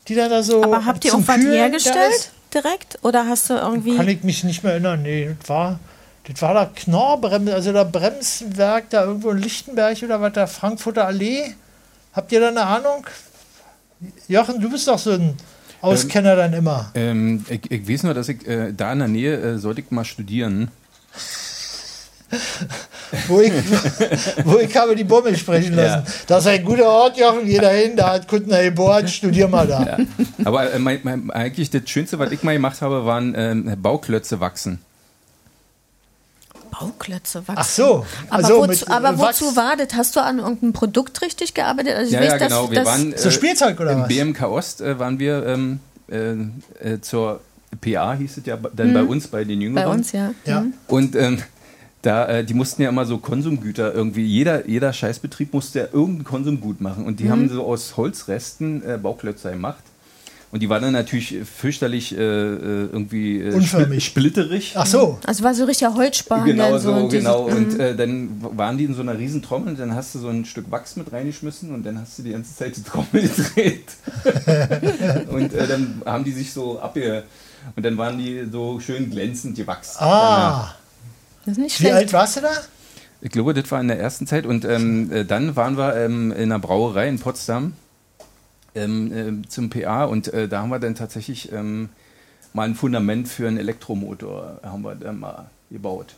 die 0.08 0.14
da, 0.14 0.28
da 0.28 0.42
so. 0.42 0.62
Aber 0.62 0.84
habt 0.84 1.04
ihr 1.04 1.14
auch 1.14 1.20
was 1.26 1.36
hergestellt 1.36 2.30
direkt? 2.52 2.98
Oder 3.02 3.26
hast 3.26 3.50
du 3.50 3.54
irgendwie. 3.54 3.96
Kann 3.96 4.08
ich 4.08 4.22
mich 4.22 4.44
nicht 4.44 4.62
mehr 4.62 4.72
erinnern. 4.72 5.02
Nee, 5.02 5.34
das 5.38 5.48
war, 5.48 5.80
das 6.24 6.40
war 6.42 6.54
da 6.54 6.66
Knorrbremse, 6.66 7.54
also 7.54 7.72
da 7.72 7.84
Bremswerk 7.84 8.90
da 8.90 9.04
irgendwo 9.04 9.30
in 9.30 9.38
Lichtenberg 9.38 10.02
oder 10.02 10.20
was 10.20 10.32
da, 10.32 10.46
Frankfurter 10.46 11.06
Allee. 11.06 11.54
Habt 12.12 12.32
ihr 12.32 12.40
da 12.40 12.48
eine 12.48 12.62
Ahnung? 12.62 13.06
Jochen, 14.28 14.60
du 14.60 14.70
bist 14.70 14.88
doch 14.88 14.98
so 14.98 15.12
ein 15.12 15.36
Auskenner 15.80 16.36
dann 16.36 16.52
immer. 16.52 16.90
Ähm, 16.94 17.44
ich, 17.48 17.70
ich 17.70 17.88
weiß 17.88 18.02
nur, 18.04 18.14
dass 18.14 18.28
ich 18.28 18.46
äh, 18.46 18.72
da 18.72 18.92
in 18.92 18.98
der 18.98 19.08
Nähe 19.08 19.36
äh, 19.36 19.58
sollte 19.58 19.80
ich 19.80 19.90
mal 19.90 20.04
studieren. 20.04 20.70
Wo, 23.28 23.40
ich, 23.40 23.52
wo 24.44 24.58
ich 24.58 24.76
habe 24.76 24.94
die 24.94 25.04
Bummel 25.04 25.36
sprechen 25.36 25.74
lassen. 25.74 26.04
Das 26.26 26.44
ist 26.44 26.46
ein 26.50 26.64
guter 26.64 26.88
Ort, 26.88 27.18
Jochen, 27.18 27.44
geh 27.44 27.58
da 27.58 27.70
hin, 27.70 27.96
da 27.96 28.12
hat 28.12 28.28
Kunden 28.28 28.50
gebohrt, 28.50 29.10
studier 29.10 29.48
mal 29.48 29.66
da. 29.66 29.82
Ja. 29.84 29.98
Aber 30.44 30.72
äh, 30.72 30.78
mein, 30.78 31.00
mein, 31.02 31.30
eigentlich 31.30 31.70
das 31.70 31.82
Schönste, 31.86 32.18
was 32.18 32.30
ich 32.32 32.42
mal 32.42 32.52
gemacht 32.52 32.80
habe, 32.82 33.04
waren 33.04 33.34
ähm, 33.36 33.76
Bauklötze 33.82 34.40
wachsen. 34.40 34.78
Bauklötze 36.70 37.40
wachsen. 37.48 37.56
Ach 37.58 37.64
so. 37.68 38.06
Aber, 38.28 38.36
also 38.44 38.56
wozu, 38.58 38.68
mit, 38.68 38.88
äh, 38.88 38.92
aber 38.92 39.18
wozu 39.18 39.56
war 39.56 39.76
das? 39.76 39.88
Hast 39.94 40.16
du 40.16 40.20
an 40.20 40.38
irgendeinem 40.38 40.72
Produkt 40.72 41.20
richtig 41.20 41.54
gearbeitet? 41.54 41.94
Also 41.96 42.06
ich 42.08 42.12
ja, 42.14 42.20
weiß, 42.20 42.40
ja, 42.40 42.46
genau. 42.46 42.62
dass, 42.66 42.70
Wir 42.70 42.84
waren, 42.86 43.14
So 43.16 43.30
Spielzeug 43.30 43.80
oder 43.80 43.92
im 43.92 44.00
was? 44.02 44.08
BMK 44.08 44.42
Ost 44.44 44.80
äh, 44.80 44.98
waren 44.98 45.18
wir 45.18 45.44
ähm, 45.46 45.80
äh, 46.10 46.92
äh, 46.94 47.00
zur 47.00 47.40
PA, 47.80 48.14
hieß 48.14 48.36
es 48.38 48.46
ja 48.46 48.56
dann 48.56 48.90
Mhm. 48.90 48.94
bei 48.94 49.02
uns, 49.02 49.26
bei 49.28 49.44
den 49.44 49.60
Jüngeren. 49.60 49.84
bei 49.84 49.92
uns, 49.92 50.12
ja. 50.12 50.32
Ja. 50.44 50.60
Mhm. 50.62 50.74
Und 50.86 51.16
ähm, 51.16 51.42
da, 52.02 52.26
äh, 52.28 52.44
die 52.44 52.54
mussten 52.54 52.82
ja 52.82 52.88
immer 52.88 53.04
so 53.04 53.18
Konsumgüter 53.18 53.92
irgendwie, 53.94 54.24
jeder, 54.24 54.66
jeder 54.68 54.92
Scheißbetrieb 54.92 55.52
musste 55.52 55.80
ja 55.80 55.84
irgendein 55.92 56.24
Konsumgut 56.24 56.80
machen. 56.80 57.04
Und 57.04 57.20
die 57.20 57.24
Mhm. 57.24 57.30
haben 57.30 57.48
so 57.50 57.64
aus 57.66 57.96
Holzresten 57.96 58.82
äh, 58.82 58.98
Bauklötze 58.98 59.50
gemacht. 59.50 59.82
Und 60.52 60.60
die 60.62 60.68
waren 60.68 60.82
dann 60.82 60.92
natürlich 60.94 61.36
fürchterlich 61.44 62.12
äh, 62.12 62.20
äh, 62.20 62.56
irgendwie 62.90 63.40
äh, 63.40 63.52
Unförmig. 63.54 64.04
splitterig. 64.04 64.72
Ach 64.76 64.84
so. 64.84 65.16
Also 65.24 65.44
war 65.44 65.54
so 65.54 65.64
richtig 65.64 65.86
Holzspan. 65.86 66.44
Genau 66.44 66.76
so, 66.78 66.92
und 66.92 67.12
diese- 67.12 67.18
genau. 67.22 67.42
Und 67.44 67.74
Mhm. 67.74 67.80
äh, 67.80 67.94
dann 67.94 68.28
waren 68.56 68.76
die 68.76 68.84
in 68.86 68.94
so 68.94 69.02
einer 69.02 69.16
riesen 69.16 69.42
Trommel 69.42 69.68
und 69.68 69.78
dann 69.78 69.94
hast 69.94 70.12
du 70.14 70.18
so 70.18 70.26
ein 70.28 70.44
Stück 70.44 70.68
Wachs 70.72 70.96
mit 70.96 71.12
reingeschmissen 71.12 71.72
und 71.72 71.86
dann 71.86 72.00
hast 72.00 72.18
du 72.18 72.24
die 72.24 72.30
ganze 72.32 72.56
Zeit 72.56 72.76
die 72.76 72.82
Trommel 72.82 73.06
gedreht. 73.28 73.90
und 75.30 75.52
äh, 75.54 75.66
dann 75.68 76.02
haben 76.04 76.24
die 76.24 76.32
sich 76.32 76.52
so 76.52 76.80
abge... 76.80 77.24
Und 77.76 77.84
dann 77.84 77.98
waren 77.98 78.16
die 78.16 78.46
so 78.50 78.80
schön 78.80 79.10
glänzend 79.10 79.54
gewachsen. 79.54 79.98
Ah. 80.02 80.74
Das 81.50 81.58
ist 81.58 81.62
nicht 81.64 81.80
Wie 81.80 81.84
schlecht. 81.84 81.96
alt 81.96 82.12
warst 82.12 82.36
du 82.36 82.40
da? 82.42 82.52
Ich 83.22 83.30
glaube, 83.30 83.54
das 83.54 83.70
war 83.70 83.80
in 83.80 83.88
der 83.88 83.98
ersten 83.98 84.26
Zeit. 84.26 84.46
Und 84.46 84.64
ähm, 84.64 85.12
äh, 85.12 85.24
dann 85.24 85.56
waren 85.56 85.76
wir 85.76 85.96
ähm, 85.96 86.30
in 86.32 86.42
einer 86.44 86.58
Brauerei 86.58 87.08
in 87.08 87.18
Potsdam 87.18 87.74
ähm, 88.74 89.12
ähm, 89.12 89.50
zum 89.50 89.68
PA 89.68 90.04
und 90.04 90.32
äh, 90.32 90.48
da 90.48 90.62
haben 90.62 90.70
wir 90.70 90.78
dann 90.78 90.94
tatsächlich 90.94 91.50
ähm, 91.52 91.88
mal 92.52 92.68
ein 92.68 92.76
Fundament 92.76 93.28
für 93.28 93.48
einen 93.48 93.58
Elektromotor 93.58 94.60
haben 94.62 94.82
wir 94.82 94.94
dann 94.94 95.18
mal 95.18 95.50
gebaut. 95.70 96.14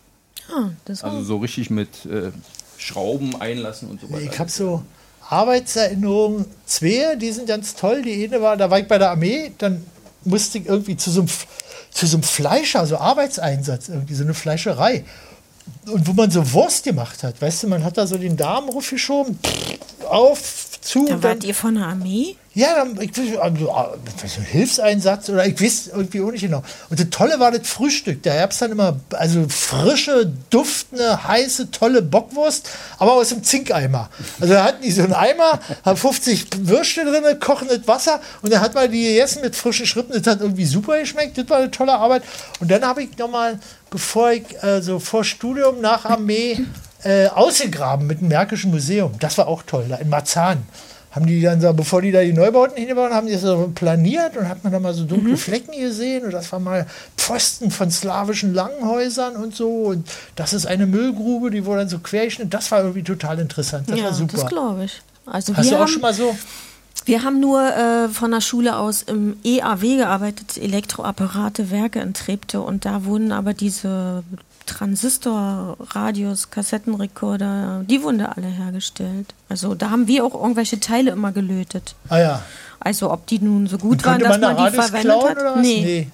Ah, 0.50 0.68
das 0.84 1.02
war 1.02 1.10
Also 1.12 1.24
so 1.24 1.38
richtig 1.38 1.70
mit 1.70 2.04
äh, 2.04 2.30
Schrauben 2.76 3.40
einlassen 3.40 3.88
und 3.88 4.00
so 4.00 4.10
weiter. 4.10 4.22
Ich 4.30 4.38
habe 4.38 4.50
so 4.50 4.82
Arbeitserinnerungen, 5.28 6.44
zwei, 6.66 7.16
die 7.16 7.32
sind 7.32 7.46
ganz 7.48 7.74
toll. 7.74 8.02
Die 8.02 8.24
eine 8.24 8.42
war, 8.42 8.56
da 8.58 8.70
war 8.70 8.78
ich 8.78 8.86
bei 8.88 8.98
der 8.98 9.10
Armee, 9.10 9.52
dann 9.58 9.82
musste 10.24 10.58
irgendwie 10.58 10.96
zu 10.96 11.10
so 11.10 11.20
einem, 11.22 11.30
zu 11.90 12.06
so 12.06 12.16
einem 12.16 12.22
Fleischer, 12.22 12.86
so 12.86 12.98
Arbeitseinsatz, 12.98 13.88
irgendwie 13.88 14.14
so 14.14 14.24
eine 14.24 14.34
Fleischerei. 14.34 15.04
Und 15.86 16.06
wo 16.06 16.12
man 16.12 16.30
so 16.30 16.52
Wurst 16.52 16.84
gemacht 16.84 17.22
hat, 17.22 17.40
weißt 17.40 17.62
du, 17.64 17.68
man 17.68 17.84
hat 17.84 17.96
da 17.96 18.06
so 18.06 18.18
den 18.18 18.36
Darm 18.36 18.68
raufgeschoben, 18.68 19.38
auf 20.08 20.71
zu. 20.82 21.06
Da 21.06 21.22
wart 21.22 21.44
ihr 21.44 21.54
von 21.54 21.76
der 21.76 21.86
Armee? 21.86 22.36
Ja, 22.54 22.74
dann, 22.74 23.00
ich, 23.00 23.40
also, 23.40 23.72
ah, 23.72 23.94
Hilfseinsatz 24.50 25.30
oder 25.30 25.46
ich 25.46 25.58
weiß 25.58 25.90
irgendwie 25.94 26.20
auch 26.20 26.30
nicht 26.30 26.42
genau. 26.42 26.62
Und 26.90 27.00
das 27.00 27.08
Tolle 27.08 27.40
war 27.40 27.50
das 27.50 27.66
Frühstück. 27.66 28.22
Da 28.22 28.36
gab 28.36 28.50
es 28.50 28.58
dann 28.58 28.72
immer 28.72 29.00
also 29.12 29.46
frische, 29.48 30.30
duftende, 30.50 31.26
heiße, 31.26 31.70
tolle 31.70 32.02
Bockwurst, 32.02 32.68
aber 32.98 33.14
aus 33.14 33.30
dem 33.30 33.42
Zinkeimer. 33.42 34.10
Also 34.38 34.52
da 34.52 34.64
hatten 34.64 34.82
die 34.82 34.90
so 34.90 35.02
einen 35.02 35.14
Eimer, 35.14 35.60
haben 35.82 35.96
50 35.96 36.68
Würste 36.68 37.04
drin, 37.04 37.24
kochendes 37.40 37.88
Wasser 37.88 38.20
und 38.42 38.52
dann 38.52 38.60
hat 38.60 38.74
man 38.74 38.90
die 38.90 39.02
gegessen 39.02 39.40
mit 39.40 39.56
frischen 39.56 39.86
Schritten. 39.86 40.12
Das 40.12 40.26
hat 40.26 40.42
irgendwie 40.42 40.66
super 40.66 40.98
geschmeckt. 40.98 41.38
Das 41.38 41.48
war 41.48 41.58
eine 41.58 41.70
tolle 41.70 41.94
Arbeit. 41.94 42.22
Und 42.60 42.70
dann 42.70 42.84
habe 42.84 43.02
ich 43.02 43.16
nochmal, 43.16 43.58
bevor 43.88 44.32
ich, 44.32 44.62
also 44.62 44.98
vor 44.98 45.24
Studium 45.24 45.80
nach 45.80 46.04
Armee, 46.04 46.58
äh, 47.04 47.26
ausgegraben 47.28 48.06
mit 48.06 48.20
dem 48.20 48.28
Märkischen 48.28 48.70
Museum. 48.70 49.12
Das 49.18 49.38
war 49.38 49.48
auch 49.48 49.62
toll, 49.62 49.86
da 49.88 49.96
in 49.96 50.08
Marzahn 50.08 50.64
haben 51.12 51.26
die 51.26 51.42
dann 51.42 51.60
so, 51.60 51.72
bevor 51.74 52.00
die 52.00 52.10
da 52.10 52.22
die 52.22 52.32
Neubauten 52.32 52.76
hingebaut 52.76 53.12
haben, 53.12 53.26
die 53.26 53.34
das 53.34 53.42
so 53.42 53.70
planiert 53.74 54.36
und 54.36 54.48
hat 54.48 54.64
man 54.64 54.72
da 54.72 54.80
mal 54.80 54.94
so 54.94 55.04
dunkle 55.04 55.36
Flecken 55.36 55.78
gesehen 55.78 56.24
und 56.24 56.32
das 56.32 56.50
war 56.52 56.58
mal 56.58 56.86
Pfosten 57.18 57.70
von 57.70 57.90
slawischen 57.90 58.54
Langhäusern 58.54 59.36
und 59.36 59.54
so 59.54 59.68
und 59.68 60.08
das 60.36 60.54
ist 60.54 60.66
eine 60.66 60.86
Müllgrube, 60.86 61.50
die 61.50 61.66
wurde 61.66 61.80
dann 61.80 61.88
so 61.90 61.98
quergeschnitten. 61.98 62.50
Das 62.50 62.70
war 62.70 62.80
irgendwie 62.80 63.02
total 63.02 63.38
interessant. 63.40 63.90
Das 63.90 63.98
ja, 63.98 64.04
war 64.04 64.14
super. 64.14 64.38
das 64.38 64.46
glaube 64.46 64.84
ich. 64.84 65.02
Also 65.26 65.54
Hast 65.54 65.66
wir 65.66 65.70
du 65.72 65.76
auch 65.76 65.80
haben, 65.82 65.88
schon 65.88 66.02
mal 66.02 66.14
so? 66.14 66.34
Wir 67.04 67.22
haben 67.24 67.40
nur 67.40 67.62
äh, 67.62 68.08
von 68.08 68.30
der 68.30 68.40
Schule 68.40 68.76
aus 68.76 69.02
im 69.02 69.36
EAW 69.44 69.96
gearbeitet, 69.96 70.56
Elektroapparate, 70.56 71.70
Werke 71.70 72.00
in 72.00 72.14
Treptow 72.14 72.66
und 72.66 72.86
da 72.86 73.04
wurden 73.04 73.32
aber 73.32 73.52
diese 73.52 74.22
Transistorradios, 74.66 76.50
Kassettenrekorder, 76.50 77.84
die 77.88 78.02
wurden 78.02 78.18
da 78.18 78.26
alle 78.36 78.46
hergestellt. 78.46 79.34
Also 79.48 79.74
da 79.74 79.90
haben 79.90 80.06
wir 80.08 80.24
auch 80.24 80.34
irgendwelche 80.34 80.80
Teile 80.80 81.10
immer 81.12 81.32
gelötet. 81.32 81.94
Ah 82.08 82.18
ja. 82.18 82.42
Also 82.80 83.10
ob 83.12 83.26
die 83.26 83.38
nun 83.38 83.66
so 83.66 83.78
gut 83.78 84.04
waren, 84.04 84.18
dass 84.20 84.38
man 84.38 84.40
man 84.40 84.56
da 84.56 84.56
die 84.56 84.76
Radios 84.76 84.84
verwendet 84.86 85.12
klauen 85.12 85.28
hat. 85.30 85.36
oder 85.38 85.54
was? 85.56 85.62
Nee. 85.62 85.82
Nee. 85.84 86.08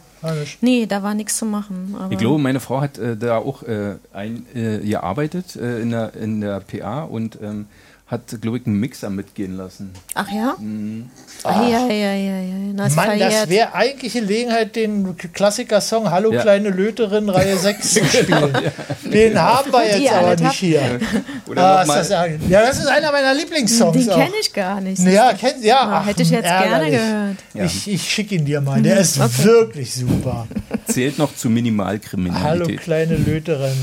Nee, 0.61 0.87
da 0.87 1.03
war 1.05 1.15
nichts 1.15 1.37
zu 1.39 1.47
machen. 1.47 1.95
Aber 1.97 2.11
Ich 2.11 2.19
glaube, 2.19 2.39
meine 2.43 2.59
Frau 2.59 2.81
hat 2.81 2.99
äh, 2.99 3.17
da 3.17 3.39
auch 3.39 3.63
äh, 3.63 3.95
ein, 4.13 4.47
äh, 4.53 4.79
gearbeitet 4.79 5.55
äh, 5.55 5.81
in, 5.81 5.91
der, 5.91 6.15
in 6.15 6.41
der 6.41 6.59
PA 6.61 7.03
und 7.05 7.39
ähm, 7.41 7.67
hat, 8.09 8.41
glaube 8.41 8.57
ich, 8.57 8.67
einen 8.67 8.81
Mixer 8.81 9.11
mitgehen 9.11 9.55
lassen. 9.57 9.91
Ach 10.15 10.27
ja? 10.33 10.57
Mhm. 10.59 11.11
Ah, 11.45 11.63
ja, 11.69 11.87
ja, 11.89 12.15
ja, 12.15 12.39
ja. 12.41 12.87
Ist 12.87 12.97
Mann, 12.97 13.07
das 13.07 13.19
verjährt. 13.19 13.51
wäre 13.51 13.75
eigentlich 13.75 14.15
Gelegenheit, 14.15 14.77
den 14.77 15.15
Klassiker-Song 15.17 16.11
Hallo 16.11 16.33
Ja. 16.33 16.41
kleine 16.41 16.71
Löterin 16.71 17.29
Reihe 17.29 17.57
6 17.59 17.95
zu 17.95 18.05
spielen. 18.07 18.27
Genau, 18.27 18.49
ja. 18.49 19.11
Den 19.11 19.39
haben 19.39 19.71
wir 19.73 19.99
jetzt 19.99 20.13
aber 20.13 20.37
nicht 20.37 20.53
hier. 20.55 20.99
Oder 21.47 21.63
Ah, 21.81 21.85
das 21.85 22.09
ja, 22.09 22.63
das 22.63 22.79
ist 22.79 22.87
einer 22.87 23.13
meiner 23.13 23.35
Lieblingssongs. 23.35 23.97
Den 24.07 24.09
kenne 24.09 24.33
ich 24.41 24.53
gar 24.55 24.81
nicht. 24.81 25.03
Ja, 25.03 25.35
kennt, 25.35 25.63
ja 25.63 25.81
Ah, 25.81 25.99
ach, 26.01 26.07
hätte 26.07 26.23
ich 26.23 26.31
jetzt 26.31 26.45
gerne 26.45 26.65
ärgerlich. 26.67 26.93
gehört. 26.99 27.37
Ja. 27.53 27.65
Ich, 27.65 27.89
ich 27.93 28.11
schicke 28.11 28.37
ihn 28.37 28.45
dir 28.47 28.63
mal. 28.63 28.81
Der 28.81 29.01
ist 29.01 29.21
Okay. 29.21 29.45
wirklich 29.45 29.95
super. 29.95 30.47
Zählt 30.87 31.19
noch 31.19 31.35
zu 31.37 31.49
Hallo 31.49 31.55
Minimalkriminalität. 31.57 32.81
kleine 32.81 33.17
Löterin. 33.17 33.77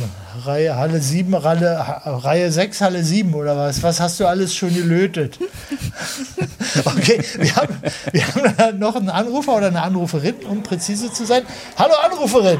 Reihe 0.43 0.75
Halle 0.75 0.99
7, 0.99 1.43
Halle, 1.43 1.87
Ha- 1.87 2.17
Reihe 2.17 2.51
6, 2.51 2.81
Halle 2.81 3.03
7 3.03 3.33
oder 3.33 3.55
was? 3.55 3.81
Was 3.83 3.99
hast 3.99 4.19
du 4.19 4.25
alles 4.27 4.53
schon 4.53 4.73
gelötet? 4.73 5.39
okay, 6.85 7.23
wir 7.37 7.55
haben, 7.55 7.81
wir 8.11 8.27
haben 8.27 8.79
noch 8.79 8.95
einen 8.95 9.09
Anrufer 9.09 9.55
oder 9.55 9.67
eine 9.67 9.81
Anruferin, 9.81 10.35
um 10.49 10.61
präzise 10.63 11.11
zu 11.11 11.25
sein. 11.25 11.43
Hallo 11.77 11.93
Anruferin! 12.03 12.59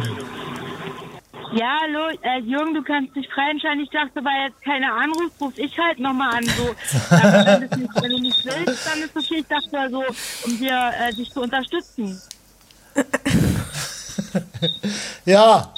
Ja, 1.54 1.78
hallo, 1.84 2.10
äh, 2.22 2.40
Jürgen, 2.42 2.74
du 2.74 2.84
kannst 2.84 3.16
dich 3.16 3.28
frei 3.34 3.50
entscheiden. 3.52 3.80
Ich 3.82 3.90
dachte, 3.90 4.16
weil 4.26 4.48
jetzt 4.50 4.62
keiner 4.64 4.94
anruft, 4.94 5.40
ruf 5.40 5.54
ich 5.56 5.78
halt 5.80 6.00
nochmal 6.00 6.36
an. 6.38 6.44
So. 6.46 6.76
Aber 7.16 7.46
wenn, 7.46 7.70
das 7.70 7.80
nicht, 7.80 8.02
wenn 8.02 8.10
du 8.12 8.20
nicht 8.20 8.46
willst, 8.46 8.86
dann 8.88 9.00
ist 9.00 9.16
okay. 9.16 9.40
Ich 9.40 9.48
dachte 9.48 9.70
ja 9.72 9.90
so, 9.90 10.04
um 10.46 10.58
dir, 10.60 10.92
äh, 11.00 11.14
dich 11.14 11.32
zu 11.32 11.42
unterstützen. 11.42 12.22
Ja, 15.26 15.72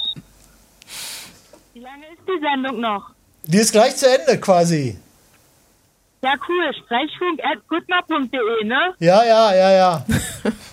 die 2.28 2.40
Sendung 2.40 2.80
noch? 2.80 3.10
die 3.48 3.58
ist 3.58 3.72
gleich 3.72 3.96
zu 3.96 4.06
Ende 4.06 4.38
quasi. 4.38 4.98
Ja, 6.22 6.34
cool. 6.48 6.74
Sprechfunk 6.74 7.40
at 7.44 7.66
gutner.de, 7.68 8.64
ne? 8.64 8.94
Ja, 8.98 9.24
ja, 9.24 9.54
ja, 9.54 9.70
ja. 9.70 10.04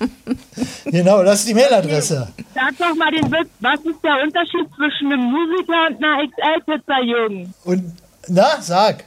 genau, 0.86 1.24
das 1.24 1.40
ist 1.40 1.50
die 1.50 1.54
Mailadresse. 1.54 2.28
Sag 2.54 2.78
doch 2.78 2.96
mal 2.96 3.12
den 3.12 3.32
Witz. 3.32 3.50
Was 3.60 3.80
ist 3.82 4.04
der 4.04 4.24
Unterschied 4.24 4.68
zwischen 4.76 5.14
einem 5.14 5.22
Musiker 5.22 5.88
und 5.88 6.04
einer 6.04 6.28
XL-Pizza, 6.28 7.02
Jürgen? 7.04 7.54
Und, 7.64 7.96
na, 8.28 8.60
sag. 8.60 9.04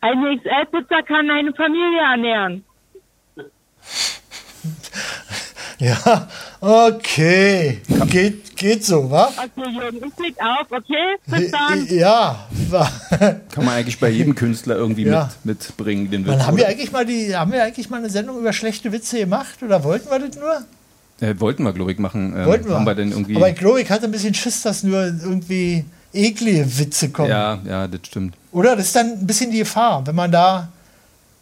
Eine 0.00 0.36
XL-Pizza 0.38 1.02
kann 1.02 1.30
eine 1.30 1.52
Familie 1.52 2.00
ernähren. 2.00 2.64
Ja, 5.78 6.26
okay. 6.60 7.80
Geht, 8.08 8.56
geht 8.56 8.84
so, 8.84 9.10
wa? 9.10 9.28
Okay, 9.36 9.70
Jürgen, 9.70 9.96
ich 10.08 10.24
leg 10.24 10.34
auf, 10.40 10.66
okay? 10.70 11.16
Bis 11.26 11.50
dann. 11.50 11.86
Ja, 11.88 12.46
Kann 13.50 13.64
man 13.64 13.74
eigentlich 13.74 14.00
bei 14.00 14.08
jedem 14.08 14.34
Künstler 14.34 14.76
irgendwie 14.76 15.04
Ja. 15.04 15.30
mit, 15.44 15.58
mitbringen, 15.68 16.10
den 16.10 16.24
Witz. 16.24 16.32
Wann 16.32 16.46
haben 16.46 16.56
wir 16.56 16.66
eigentlich 16.68 16.92
mal 16.92 17.04
die, 17.04 17.36
haben 17.36 17.52
wir 17.52 17.62
eigentlich 17.62 17.90
mal 17.90 17.98
eine 17.98 18.08
Sendung 18.10 18.38
über 18.38 18.52
schlechte 18.52 18.90
Witze 18.92 19.18
gemacht 19.18 19.62
oder 19.62 19.84
wollten 19.84 20.10
wir 20.10 20.18
das 20.18 20.36
nur? 20.36 20.62
Äh, 21.20 21.38
wollten 21.40 21.62
wir, 21.62 21.72
glaube 21.72 21.92
ich, 21.92 21.98
machen. 21.98 22.34
Ähm, 22.36 22.46
wollten 22.46 22.68
wir. 22.68 22.74
Haben 22.74 22.86
wir 22.86 22.94
denn 22.94 23.10
irgendwie. 23.10 23.36
Aber 23.36 23.50
glaube, 23.52 23.80
ich 23.80 23.90
hatte 23.90 24.04
ein 24.06 24.12
bisschen 24.12 24.34
Schiss, 24.34 24.62
dass 24.62 24.82
nur 24.82 25.02
irgendwie 25.04 25.84
eklige 26.12 26.78
Witze 26.78 27.10
kommen. 27.10 27.30
ja, 27.30 27.58
ja, 27.66 27.86
das 27.86 28.00
stimmt. 28.06 28.34
Oder? 28.52 28.76
Das 28.76 28.86
ist 28.86 28.96
dann 28.96 29.12
ein 29.12 29.26
bisschen 29.26 29.50
die 29.50 29.58
Gefahr, 29.58 30.06
wenn 30.06 30.14
man 30.14 30.30
da 30.32 30.68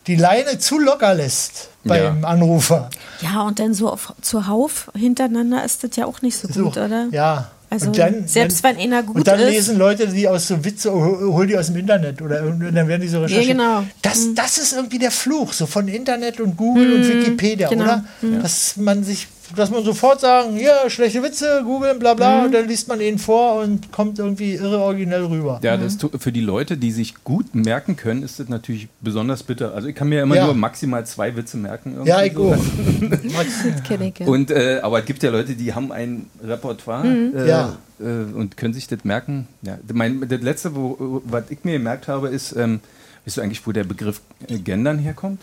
die 0.07 0.17
Leine 0.17 0.59
zu 0.59 0.79
locker 0.79 1.15
lässt 1.15 1.69
beim 1.85 2.25
Anrufer. 2.25 2.91
Ja, 3.21 3.43
und 3.43 3.59
dann 3.59 3.75
so 3.75 3.91
auf, 3.91 4.13
zuhauf 4.21 4.91
hintereinander 4.95 5.65
ist 5.65 5.85
das 5.85 5.97
ja 5.97 6.07
auch 6.07 6.23
nicht 6.23 6.37
so 6.37 6.49
So, 6.51 6.65
gut, 6.65 6.77
oder? 6.79 7.09
Ja. 7.11 7.51
Also 7.71 7.87
Und 7.89 7.99
dann- 7.99 8.29
selbst 8.29 8.63
wenn 8.63 8.77
einer 8.77 9.03
gut 9.03 9.17
Und 9.17 9.27
dann 9.27 9.41
ist. 9.41 9.51
lesen 9.51 9.79
Leute 9.79 10.07
die 10.07 10.29
aus 10.29 10.47
so 10.47 10.65
Witze, 10.65 10.93
hol 10.93 11.33
hol 11.33 11.47
die 11.47 11.59
aus 11.59 11.67
dem 11.67 11.77
Internet 11.77 12.23
oder 12.23 12.41
dann 12.43 12.87
werden 12.89 13.01
die 13.03 13.09
so 13.09 13.21
recherchiert. 13.21 13.57
genau. 13.57 13.83
Das, 14.03 14.29
das 14.35 14.59
ist 14.59 14.75
irgendwie 14.75 14.99
der 15.01 15.11
Fluch, 15.11 15.53
so 15.53 15.67
von 15.67 15.89
Internet 15.89 16.41
und 16.41 16.57
Google 16.57 16.93
und 16.95 17.01
Mhm, 17.01 17.09
Wikipedia, 17.09 17.69
genau. 17.69 17.85
oder? 17.85 18.05
Mhm. 18.23 18.43
Dass 18.43 18.77
man 18.77 19.03
sich, 19.03 19.27
dass 19.57 19.71
man 19.71 19.85
sofort 19.85 20.21
sagen, 20.21 20.57
ja, 20.59 20.89
schlechte 20.89 21.23
Witze, 21.23 21.63
googeln, 21.65 21.99
bla 21.99 22.15
bla, 22.15 22.39
Mhm. 22.39 22.45
und 22.47 22.53
dann 22.55 22.67
liest 22.69 22.89
man 22.89 23.01
ihnen 23.01 23.19
vor 23.19 23.61
und 23.63 23.93
kommt 23.93 24.19
irgendwie 24.19 24.55
irre 24.55 24.79
originell 24.79 25.25
rüber. 25.25 25.61
Ja, 25.63 25.77
das 25.77 25.99
tu- 25.99 26.11
für 26.19 26.33
die 26.33 26.41
Leute, 26.41 26.77
die 26.77 26.91
sich 26.93 27.23
gut 27.25 27.55
merken 27.55 27.97
können, 27.97 28.23
ist 28.23 28.41
das 28.41 28.49
natürlich 28.49 28.89
besonders 29.01 29.43
bitter. 29.43 29.75
Also 29.75 29.89
ich 29.89 29.95
kann 29.95 30.09
mir 30.09 30.23
immer 30.23 30.37
Ja. 30.37 30.47
nur 30.47 30.55
maximal 30.55 31.05
zwei 31.07 31.37
Witze 31.37 31.57
merken. 31.57 31.93
irgendwie 31.93 32.09
Ja, 32.11 32.23
ich 32.23 32.33
so. 32.35 32.53
auch. 32.53 32.57
ja. 34.21 34.27
Und 34.27 34.51
äh, 34.51 34.81
aber 34.83 35.01
es 35.01 35.05
gibt 35.07 35.23
ja 35.23 35.31
Leute, 35.31 35.55
die 35.55 35.75
haben 35.75 35.93
ein 35.93 36.27
Repertoire 36.43 37.05
Mhm. 37.05 37.37
äh, 37.37 37.49
Ja. 37.49 37.77
äh, 38.01 38.05
und 38.05 38.57
können 38.57 38.75
sich 38.75 38.87
das 38.89 39.05
merken. 39.05 39.47
Ja, 39.63 39.79
mein, 39.93 40.27
das 40.29 40.41
letzte, 40.41 40.75
wo, 40.75 41.23
was 41.25 41.45
ich 41.51 41.59
mir 41.65 41.73
gemerkt 41.75 42.09
habe, 42.09 42.29
ist, 42.29 42.53
ähm, 42.57 42.81
weißt 43.27 43.37
du 43.37 43.41
eigentlich, 43.43 43.67
wo 43.67 43.73
der 43.73 43.85
Begriff 43.85 44.21
äh, 44.49 44.59
Gendern 44.59 44.99
herkommt? 44.99 45.43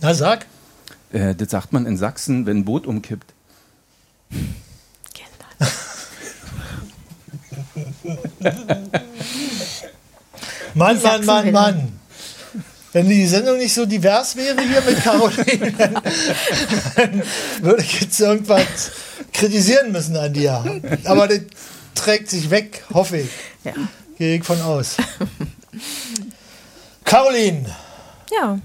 Na, 0.00 0.14
sag. 0.14 0.46
Äh, 1.12 1.34
das 1.34 1.50
sagt 1.50 1.72
man 1.72 1.86
in 1.86 1.96
Sachsen, 1.96 2.46
wenn 2.46 2.58
ein 2.58 2.64
Boot 2.64 2.86
umkippt. 2.86 3.32
Mann, 10.74 11.02
Mann, 11.02 11.24
Mann. 11.24 11.52
Mann. 11.52 12.00
Wenn 12.92 13.08
die 13.08 13.26
Sendung 13.26 13.56
nicht 13.58 13.72
so 13.72 13.86
divers 13.86 14.36
wäre 14.36 14.60
hier 14.60 14.82
mit 14.82 15.02
Caroline, 15.02 15.72
dann, 15.72 15.94
dann 16.96 17.22
würde 17.60 17.82
ich 17.82 18.00
jetzt 18.02 18.20
irgendwas 18.20 18.90
kritisieren 19.32 19.92
müssen 19.92 20.16
an 20.16 20.32
dir. 20.32 20.80
Aber 21.04 21.26
das 21.26 21.40
trägt 21.94 22.28
sich 22.28 22.50
weg, 22.50 22.84
hoffe 22.92 23.18
ich. 23.18 23.30
Ja. 23.64 23.72
Gehe 24.18 24.36
ich 24.36 24.44
von 24.44 24.60
aus. 24.60 24.96
Caroline. 27.04 27.64
Ja. 28.30 28.58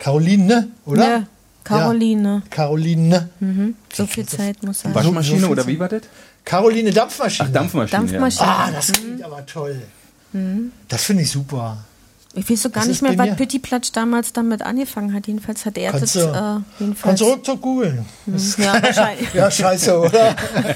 Caroline, 0.00 0.68
oder? 0.86 1.08
Ja, 1.08 1.26
Caroline. 1.62 2.42
Caroline. 2.50 3.28
Mhm. 3.38 3.76
So 3.92 4.06
viel 4.06 4.26
Zeit 4.26 4.60
muss 4.64 4.80
sein. 4.80 4.92
Waschmaschine 4.94 5.46
oder 5.46 5.64
wie 5.66 5.78
war 5.78 5.88
das? 5.88 6.02
Caroline 6.44 6.90
Dampfmaschine. 6.90 7.48
Ach, 7.48 7.52
Dampfmaschine. 7.52 8.00
Dampfmaschine. 8.00 8.48
Ah, 8.48 8.70
das 8.72 8.90
klingt 8.92 9.22
aber 9.22 9.46
toll. 9.46 9.80
Mhm. 10.32 10.72
Das 10.88 11.04
finde 11.04 11.22
ich 11.22 11.30
super. 11.30 11.76
Ich 12.32 12.48
weiß 12.48 12.62
so 12.62 12.70
gar 12.70 12.82
Was 12.82 12.88
nicht 12.88 13.02
mehr, 13.02 13.18
was? 13.18 13.36
Pitti 13.36 13.58
Platsch 13.58 13.90
damals 13.92 14.32
damit 14.32 14.62
angefangen 14.62 15.12
hat. 15.12 15.26
Jedenfalls 15.26 15.66
hat 15.66 15.76
er 15.76 15.90
Kannst 15.90 16.16
das. 16.16 16.22
du- 16.24 16.28
Äh, 16.30 16.60
jedenfalls. 16.82 17.02
Kannst 17.02 17.20
du 17.22 17.24
ruckzuck 17.26 17.60
googeln. 17.60 18.06
Mhm. 18.26 18.38
Ja, 18.58 18.72
wahrscheinlich. 18.82 19.34
Ja, 19.34 19.50
scheiße, 19.50 19.98
oder? 19.98 20.34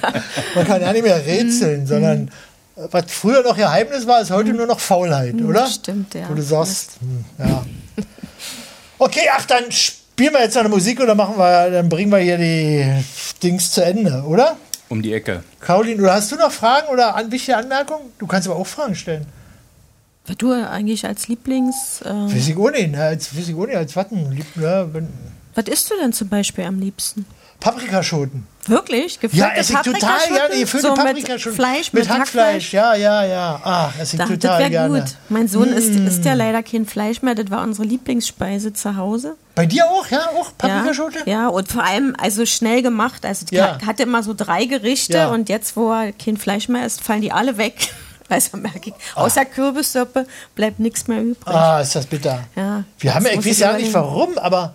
Man 0.54 0.64
kann 0.66 0.80
ja 0.82 0.92
nicht 0.92 1.04
mehr 1.04 1.24
rätseln, 1.24 1.82
Mhm. 1.82 1.86
sondern 1.86 2.28
äh, 2.76 2.88
was 2.90 3.04
früher 3.08 3.42
noch 3.44 3.56
Geheimnis 3.56 4.06
war, 4.06 4.20
ist 4.20 4.32
heute 4.32 4.52
nur 4.52 4.66
noch 4.66 4.80
Faulheit, 4.80 5.34
Mhm, 5.36 5.48
oder? 5.48 5.66
Stimmt, 5.68 6.12
ja. 6.14 6.28
Wo 6.28 6.34
du 6.34 6.42
sagst, 6.42 6.98
hm, 7.00 7.24
ja. 7.38 7.64
Okay, 8.98 9.28
ach, 9.32 9.44
dann 9.46 9.70
spielen 9.70 10.32
wir 10.32 10.42
jetzt 10.42 10.54
noch 10.54 10.60
eine 10.60 10.68
Musik 10.68 11.00
oder 11.00 11.14
machen 11.14 11.36
wir, 11.36 11.70
dann 11.70 11.88
bringen 11.88 12.10
wir 12.10 12.18
hier 12.18 12.38
die 12.38 13.04
Dings 13.42 13.70
zu 13.72 13.84
Ende, 13.84 14.22
oder? 14.26 14.56
Um 14.88 15.02
die 15.02 15.12
Ecke. 15.12 15.42
Caroline, 15.60 16.00
oder 16.02 16.14
hast 16.14 16.30
du 16.30 16.36
noch 16.36 16.52
Fragen 16.52 16.88
oder 16.88 17.16
an, 17.16 17.32
wichtige 17.32 17.56
Anmerkungen? 17.56 18.12
Du 18.18 18.26
kannst 18.26 18.48
aber 18.48 18.56
auch 18.56 18.66
Fragen 18.66 18.94
stellen. 18.94 19.26
Was 20.26 20.36
du 20.36 20.52
eigentlich 20.52 21.04
als 21.04 21.28
Lieblings. 21.28 22.00
Äh, 22.02 22.08
Weiß 22.08 22.48
ich 22.48 22.56
ne? 22.56 23.02
als, 23.02 23.36
weiß 23.36 23.48
ich 23.48 23.76
als 23.76 23.96
Watten. 23.96 24.30
Lieb, 24.30 24.46
ja, 24.60 24.92
wenn, 24.94 25.08
was 25.54 25.66
isst 25.66 25.90
du 25.90 25.94
denn 25.96 26.12
zum 26.12 26.28
Beispiel 26.28 26.64
am 26.64 26.80
liebsten? 26.80 27.26
Paprikaschoten. 27.60 28.46
Wirklich? 28.66 29.14
Ja, 29.16 29.20
Gefüllte 29.20 29.52
esse 29.56 29.72
ich 29.74 29.78
total 29.80 29.92
Paprikaschoten? 30.00 30.34
gerne. 30.36 30.60
Gefüllte 30.60 30.86
so 30.88 30.94
Paprikaschoten. 30.94 31.50
Mit 31.50 31.54
Fleisch, 31.56 31.92
mit, 31.92 32.02
mit, 32.08 32.08
Hackfleisch. 32.18 32.72
Ja, 32.72 32.94
ja, 32.94 33.24
ja. 33.24 33.60
Ah, 33.62 33.90
esse 34.00 34.16
ich 34.16 34.18
Da, 34.18 34.26
das 34.26 34.38
total 34.38 34.70
gerne. 34.70 35.00
gut. 35.00 35.10
Mein 35.28 35.48
Sohn 35.48 35.68
isst, 35.68 35.92
Mm. 35.92 36.06
isst 36.06 36.24
ja 36.24 36.32
leider 36.34 36.62
kein 36.62 36.86
Fleisch 36.86 37.20
mehr. 37.22 37.34
Das 37.34 37.50
war 37.50 37.62
unsere 37.62 37.86
Lieblingsspeise 37.86 38.72
zu 38.72 38.96
Hause. 38.96 39.36
Bei 39.54 39.66
dir 39.66 39.86
auch, 39.86 40.06
ja? 40.10 40.20
Auch 40.40 40.52
Paprikaschote? 40.56 41.18
Ja, 41.26 41.32
ja, 41.32 41.48
und 41.48 41.68
vor 41.70 41.84
allem 41.84 42.14
also 42.18 42.46
schnell 42.46 42.80
gemacht. 42.82 43.24
Also 43.26 43.44
Ja. 43.50 43.78
hatte 43.86 44.04
immer 44.04 44.22
so 44.22 44.32
drei 44.34 44.64
Gerichte 44.64 45.18
Ja. 45.18 45.28
und 45.28 45.48
jetzt, 45.50 45.76
wo 45.76 45.92
er 45.92 46.12
kein 46.12 46.36
Fleisch 46.38 46.68
mehr 46.68 46.86
isst, 46.86 47.02
fallen 47.02 47.20
die 47.22 47.32
alle 47.32 47.56
weg. 47.58 47.74
Also 48.30 48.56
merke 48.56 48.88
ich, 48.88 48.94
außer 49.16 49.44
Kürbissuppe 49.44 50.26
bleibt 50.54 50.80
nichts 50.80 51.06
mehr 51.08 51.20
übrig. 51.22 51.46
Ah, 51.54 51.80
ist 51.82 51.94
das 51.94 52.06
bitter. 52.06 52.40
Ja, 52.56 52.82
Wir 52.98 53.14
haben 53.14 53.26
ja, 53.26 53.32
ich 53.32 53.44
weiß 53.46 53.58
ja 53.58 53.72
nicht 53.74 53.92
warum, 53.92 54.38
aber 54.38 54.74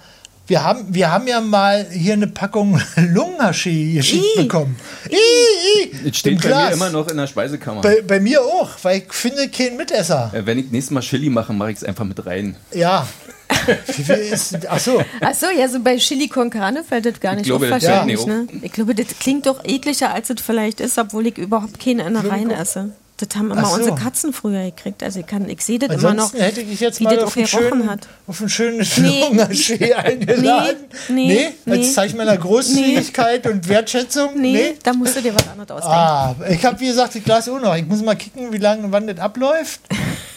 wir 0.50 0.64
haben, 0.64 0.86
wir 0.94 1.12
haben 1.12 1.28
ja 1.28 1.42
mal 1.42 1.86
hier 1.92 2.14
eine 2.14 2.28
Packung 2.28 2.82
Lungenhaschee 2.96 3.94
geschickt 3.94 4.36
bekommen. 4.36 4.76
Ih, 5.10 5.92
Es 6.08 6.18
steht 6.18 6.34
im 6.34 6.38
bei 6.40 6.48
mir 6.50 6.56
Glas. 6.56 6.74
immer 6.74 6.90
noch 6.90 7.08
in 7.08 7.18
der 7.18 7.28
Speisekammer. 7.28 7.82
Bei, 7.82 8.02
bei 8.02 8.20
mir 8.20 8.42
auch, 8.42 8.70
weil 8.82 9.00
ich 9.00 9.14
finde 9.14 9.48
keinen 9.50 9.78
Mitesser. 9.78 10.32
Äh, 10.34 10.46
Wenn 10.46 10.58
ich 10.60 10.72
nächstes 10.72 10.92
Mal 10.92 11.02
Chili 11.02 11.30
mache, 11.30 11.54
mache 11.54 11.72
ich 11.72 11.78
es 11.78 11.84
einfach 11.84 12.06
mit 12.06 12.26
rein. 12.26 12.56
Ja. 12.74 13.08
Wie 13.96 14.04
viel 14.04 14.16
ist, 14.16 14.58
ach 14.68 14.80
so. 14.80 15.04
Ach 15.22 15.34
so, 15.34 15.48
ja, 15.56 15.68
so 15.68 15.80
bei 15.80 15.98
Chili 15.98 16.28
con 16.28 16.50
Carne 16.50 16.84
fällt 16.84 17.06
das 17.06 17.20
gar 17.20 17.36
nicht 17.36 17.46
glaube, 17.46 17.66
auf 17.74 17.82
das 17.82 18.06
mir 18.06 18.26
ne? 18.26 18.48
Ich 18.62 18.72
glaube, 18.72 18.94
das 18.94 19.08
klingt 19.20 19.46
doch 19.48 19.64
ekliger, 19.66 20.14
als 20.14 20.30
es 20.30 20.42
vielleicht 20.42 20.80
ist, 20.80 20.98
obwohl 21.00 21.28
ich 21.28 21.38
überhaupt 21.38 21.80
keine 21.80 22.06
Innereien 22.06 22.52
esse. 22.52 22.92
Das 23.20 23.38
haben 23.38 23.52
immer 23.52 23.66
so. 23.66 23.76
unsere 23.76 23.96
Katzen 23.96 24.32
früher 24.32 24.64
gekriegt. 24.64 25.04
Also 25.04 25.20
ich, 25.20 25.28
kann, 25.28 25.50
ich 25.50 25.62
sehe 25.62 25.78
das 25.78 26.02
immer 26.02 26.14
noch, 26.14 26.34
hätte 26.34 26.62
ich 26.62 26.80
jetzt 26.80 27.02
wie 27.02 27.04
mal 27.04 27.20
auf 27.20 27.34
auch 27.34 27.38
einen, 27.38 27.48
schönen, 27.48 27.90
hat. 27.90 28.08
auf 28.28 28.40
einen 28.40 28.50
schönen 28.50 28.88
Nee. 28.98 29.94
Eingeladen. 29.94 30.78
Nee, 31.10 31.50
nee, 31.66 31.72
Als 31.72 31.88
nee. 31.88 31.92
Zeichen 31.92 32.18
meiner 32.18 32.38
Großzügigkeit 32.38 33.46
und 33.46 33.68
Wertschätzung? 33.68 34.40
Nee, 34.40 34.76
da 34.84 34.94
musst 34.94 35.18
du 35.18 35.22
dir 35.22 35.36
was 35.36 35.48
anderes 35.50 35.70
ausdenken. 35.70 35.96
Ah, 35.98 36.36
ich 36.50 36.66
habe 36.66 36.80
wie 36.80 36.88
gesagt 36.88 37.16
das 37.16 37.24
Glas 37.24 37.50
auch 37.50 37.60
noch. 37.60 37.76
Ich 37.76 37.86
muss 37.86 38.02
mal 38.02 38.16
kicken, 38.16 38.54
wie 38.54 38.58
lange, 38.58 38.90
wann 38.92 39.08
das 39.08 39.20
abläuft. 39.20 39.82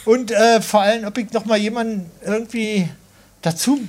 Und 0.03 0.31
äh, 0.31 0.61
vor 0.61 0.81
allem, 0.81 1.05
ob 1.05 1.17
ich 1.17 1.31
noch 1.31 1.45
mal 1.45 1.57
jemanden 1.57 2.11
irgendwie 2.25 2.89
dazu 3.41 3.79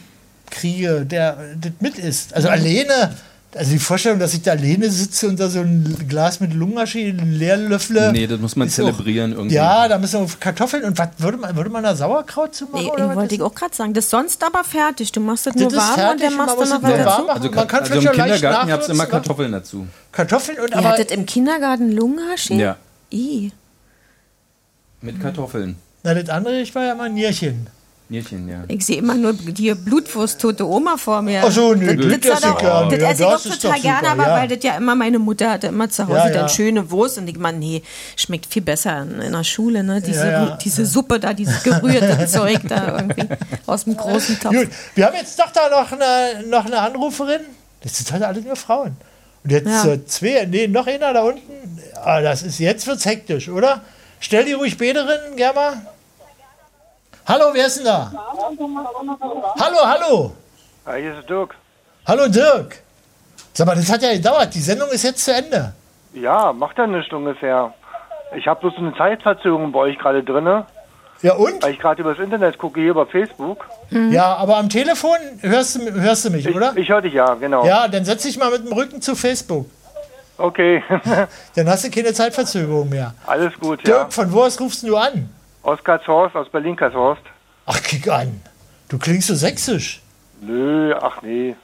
kriege, 0.50 1.04
der 1.04 1.36
das 1.60 1.72
mit 1.80 1.98
isst. 1.98 2.32
Also 2.34 2.48
alleine, 2.48 3.14
also 3.56 3.70
die 3.70 3.78
Vorstellung, 3.78 4.18
dass 4.18 4.34
ich 4.34 4.42
da 4.42 4.52
alleine 4.52 4.90
sitze 4.90 5.28
und 5.28 5.38
da 5.38 5.48
so 5.48 5.60
ein 5.60 6.06
Glas 6.08 6.40
mit 6.40 6.52
Lungenhaschee 6.54 7.10
leer 7.12 7.56
löffle. 7.56 8.12
Nee, 8.12 8.26
das 8.26 8.40
muss 8.40 8.56
man 8.56 8.68
zelebrieren 8.68 9.32
irgendwie. 9.32 9.54
Ja, 9.54 9.86
da 9.88 9.98
müssen 9.98 10.14
wir 10.20 10.24
auf 10.24 10.40
Kartoffeln 10.40 10.84
und 10.84 10.98
was 10.98 11.08
würde 11.18 11.38
man, 11.38 11.54
würde 11.56 11.70
man 11.70 11.82
da 11.82 11.94
Sauerkraut 11.94 12.54
zu 12.54 12.66
machen? 12.66 12.84
Nee, 12.84 12.90
oder 12.90 13.08
was 13.10 13.16
wollte 13.16 13.34
ich 13.34 13.42
auch 13.42 13.54
gerade 13.54 13.74
sagen. 13.74 13.94
Das 13.94 14.04
ist 14.04 14.10
sonst 14.10 14.42
aber 14.44 14.64
fertig. 14.64 15.12
Du 15.12 15.20
machst 15.20 15.46
das 15.46 15.54
nur 15.54 15.64
Das 15.68 15.72
ist 15.74 15.78
warm 15.78 15.90
und 15.90 15.96
fertig 16.20 16.28
dann 16.28 16.36
machst 16.36 16.56
und 16.56 16.64
du 16.66 16.74
noch 16.74 16.82
was 16.82 16.88
nur 16.88 16.98
dazu. 16.98 17.06
warm 17.10 17.26
machen. 17.26 17.42
Also, 17.42 17.50
Man 17.54 17.68
kann 17.68 17.80
also 17.80 17.94
im 17.94 18.00
Kindergarten 18.12 18.68
gab 18.68 18.80
es 18.80 18.88
immer? 18.88 19.06
Kartoffeln 19.06 19.52
dazu. 19.52 19.86
Kartoffeln 20.12 20.58
und 20.60 20.70
Ihr 20.70 20.76
aber 20.76 20.88
hattet 20.90 21.10
im 21.12 21.26
Kindergarten 21.26 21.92
Lungenhaschee? 21.92 22.56
Ja, 22.56 22.76
I. 23.12 23.52
mit 25.00 25.20
Kartoffeln. 25.20 25.76
na, 26.02 26.14
das 26.14 26.28
andere, 26.28 26.60
ich 26.60 26.74
war 26.74 26.84
ja 26.84 26.94
mal 26.94 27.04
ein 27.04 27.14
Nierchen. 27.14 27.66
Nierchen, 28.10 28.46
ja. 28.48 28.64
Ich 28.68 28.84
sehe 28.84 28.98
immer 28.98 29.14
nur 29.14 29.32
die 29.32 29.72
Blutwurst 29.74 30.38
tote 30.38 30.68
Oma 30.68 30.98
vor 30.98 31.22
mir. 31.22 31.42
Ach 31.42 31.50
so, 31.50 31.72
nö, 31.74 31.96
das, 31.96 32.20
das 32.20 32.20
das, 32.20 32.34
ist 32.34 32.44
doch, 32.44 32.60
egal. 32.60 32.88
das 32.90 32.98
Ja, 33.00 33.10
esse 33.10 33.22
ich 33.22 33.28
das 33.30 33.46
auch 33.46 33.54
total 33.60 33.76
doch 33.76 33.82
gerne, 33.82 34.08
aber 34.10 34.26
ja. 34.26 34.36
weil 34.36 34.48
das 34.48 34.58
ja 34.62 34.76
immer 34.76 34.94
meine 34.94 35.18
Mutter 35.18 35.50
hatte 35.50 35.68
immer 35.68 35.88
zu 35.88 36.06
Hause 36.06 36.18
Ja, 36.18 36.26
ja. 36.26 36.32
dann 36.34 36.48
schöne 36.50 36.90
Wurst 36.90 37.16
und 37.16 37.28
ich 37.28 37.38
meine, 37.38 37.56
nee, 37.58 37.82
schmeckt 38.16 38.44
viel 38.46 38.60
besser 38.60 39.02
in, 39.02 39.20
in 39.22 39.32
der 39.32 39.42
Schule, 39.44 39.82
ne? 39.82 40.02
Diese, 40.02 40.26
Ja, 40.26 40.44
ja. 40.48 40.58
diese 40.62 40.84
Suppe 40.84 41.18
da, 41.18 41.32
dieses 41.32 41.62
gerührte 41.62 42.26
Zeug 42.28 42.60
da 42.68 42.98
irgendwie 42.98 43.26
aus 43.66 43.84
dem 43.84 43.96
großen 43.96 44.38
Topf. 44.38 44.54
Gut, 44.54 44.68
wir 44.94 45.06
haben 45.06 45.16
jetzt 45.16 45.38
doch 45.38 45.50
da 45.50 45.70
noch 45.70 45.90
eine, 45.90 46.46
noch 46.46 46.66
eine 46.66 46.78
Anruferin. 46.80 47.40
Das 47.82 47.96
sind 47.96 48.12
heute 48.12 48.26
alle 48.26 48.42
nur 48.42 48.56
Frauen. 48.56 48.96
Und 49.44 49.50
jetzt 49.50 49.66
Ja. 49.66 49.86
äh, 49.86 50.04
zwei, 50.04 50.46
nee, 50.50 50.68
noch 50.68 50.86
einer 50.86 51.14
da 51.14 51.22
unten. 51.22 51.40
Ah, 52.02 52.20
das 52.20 52.42
ist, 52.42 52.58
jetzt 52.58 52.86
wird's 52.86 53.06
hektisch, 53.06 53.48
oder? 53.48 53.80
Stell 54.20 54.44
die 54.44 54.52
ruhig 54.52 54.76
beide 54.76 55.00
rein, 55.08 55.36
Germa. 55.36 55.82
Hallo, 57.26 57.46
wer 57.52 57.66
ist 57.66 57.78
denn 57.78 57.84
da? 57.86 58.12
Hallo, 59.60 59.78
hallo. 59.84 60.32
Ja, 60.86 60.94
hier 60.94 61.18
ist 61.18 61.28
Dirk. 61.28 61.54
Hallo, 62.06 62.28
Dirk. 62.28 62.76
Sag 63.54 63.66
mal, 63.66 63.76
das 63.76 63.90
hat 63.90 64.02
ja 64.02 64.12
gedauert. 64.12 64.54
Die 64.54 64.60
Sendung 64.60 64.88
ist 64.90 65.02
jetzt 65.04 65.24
zu 65.24 65.32
Ende. 65.32 65.72
Ja, 66.12 66.52
macht 66.52 66.76
ja 66.78 66.86
nicht 66.86 67.12
ungefähr. 67.12 67.72
Ich 68.36 68.46
habe 68.46 68.60
bloß 68.60 68.74
eine 68.78 68.94
Zeitverzögerung 68.96 69.72
bei 69.72 69.78
euch 69.80 69.98
gerade 69.98 70.22
drinne. 70.22 70.66
Ja, 71.22 71.34
und? 71.34 71.62
Weil 71.62 71.72
ich 71.72 71.78
gerade 71.78 72.02
übers 72.02 72.18
Internet 72.18 72.58
gucke, 72.58 72.80
hier 72.80 72.90
über 72.90 73.06
Facebook. 73.06 73.64
Ja, 73.90 74.34
aber 74.36 74.58
am 74.58 74.68
Telefon 74.68 75.16
hörst 75.40 75.76
du, 75.76 75.92
hörst 75.94 76.24
du 76.26 76.30
mich, 76.30 76.46
Ich, 76.46 76.54
oder? 76.54 76.76
ich 76.76 76.88
höre 76.88 77.00
dich 77.00 77.14
ja, 77.14 77.34
genau. 77.34 77.64
Ja, 77.64 77.88
dann 77.88 78.04
setz 78.04 78.24
dich 78.24 78.36
mal 78.36 78.50
mit 78.50 78.66
dem 78.66 78.72
Rücken 78.72 79.00
zu 79.00 79.14
Facebook. 79.14 79.66
Okay, 80.36 80.82
Dann 81.54 81.68
hast 81.68 81.84
du 81.84 81.90
keine 81.90 82.12
Zeitverzögerung 82.12 82.88
mehr. 82.88 83.14
alles 83.24 83.54
gut, 83.60 83.86
Dirk, 83.86 83.98
ja. 83.98 84.10
von 84.10 84.32
wo 84.32 84.42
aus 84.42 84.60
rufst 84.60 84.82
du 84.82 84.96
an? 84.96 85.30
Aus 85.64 85.82
Katzhorst, 85.82 86.36
aus 86.36 86.48
Berlin-Katzhorst. 86.50 87.22
Ach, 87.66 87.82
kick 87.82 88.06
an. 88.08 88.42
Du 88.90 88.98
klingst 88.98 89.28
so 89.28 89.34
sächsisch. 89.34 90.02
Nö, 90.42 90.94
ach 91.00 91.22
nee. 91.22 91.56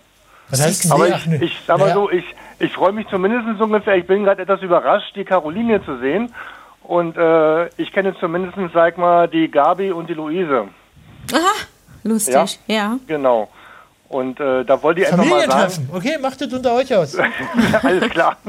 Was 0.48 0.62
heißt 0.62 0.86
nee, 0.86 0.90
Aber 0.90 1.04
ach 1.12 1.18
ich, 1.18 1.26
nee? 1.26 1.44
ich 1.44 1.58
sag 1.66 1.78
mal 1.78 1.84
Naja. 1.84 1.94
so, 1.94 2.10
ich, 2.10 2.24
ich 2.58 2.72
freue 2.72 2.92
mich 2.92 3.06
zumindest 3.08 3.60
ungefähr, 3.60 3.96
ich 3.96 4.06
bin 4.06 4.24
gerade 4.24 4.40
etwas 4.42 4.62
überrascht, 4.62 5.14
die 5.14 5.24
Caroline 5.24 5.84
zu 5.84 5.98
sehen. 5.98 6.32
Und 6.82 7.16
äh, 7.18 7.66
ich 7.76 7.92
kenne 7.92 8.16
zumindest, 8.18 8.56
sag 8.72 8.96
mal, 8.96 9.28
die 9.28 9.50
Gabi 9.50 9.92
und 9.92 10.08
die 10.08 10.14
Luise. 10.14 10.68
Aha, 11.32 11.52
lustig, 12.02 12.58
ja. 12.66 12.96
Genau. 13.06 13.50
Und 14.08 14.40
äh, 14.40 14.64
da 14.64 14.82
wollte 14.82 15.02
ich 15.02 15.12
einfach 15.12 15.24
mal 15.24 15.40
sagen. 15.40 15.50
Familientreffen. 15.52 15.90
Okay, 15.92 16.18
macht 16.20 16.40
das 16.40 16.52
unter 16.52 16.72
euch 16.74 16.92
aus. 16.92 17.16
Alles 17.82 18.10
klar. 18.10 18.36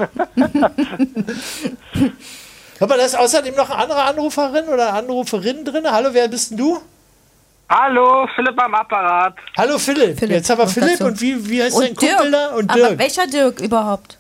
Aber 2.81 2.97
da 2.97 3.03
ist 3.05 3.15
außerdem 3.17 3.55
noch 3.55 3.69
eine 3.69 3.83
andere 3.83 4.01
Anruferin 4.03 4.67
oder 4.67 4.93
Anruferin 4.93 5.63
drin. 5.63 5.89
Hallo, 5.89 6.09
wer 6.13 6.27
bist 6.27 6.49
denn 6.51 6.57
du? 6.57 6.81
Hallo, 7.69 8.27
Philipp 8.35 8.59
am 8.61 8.73
Apparat. 8.75 9.35
Hallo 9.55 9.77
Philipp. 9.77 10.17
Philipp, 10.19 10.35
Jetzt 10.37 10.51
aber 10.51 10.65
noch 10.65 10.71
Philipp 10.71 10.99
und 11.01 11.21
wie, 11.21 11.47
wie 11.49 11.61
heißt 11.63 11.79
dein 11.79 11.89
Und 11.91 11.97
Kumpel 11.97 12.17
Dirk. 12.17 12.31
da? 12.31 12.47
Und 12.55 12.69
Aber 12.71 12.79
Dirk. 12.79 12.99
welcher 12.99 13.27
Dirk 13.27 13.61
überhaupt? 13.61 14.17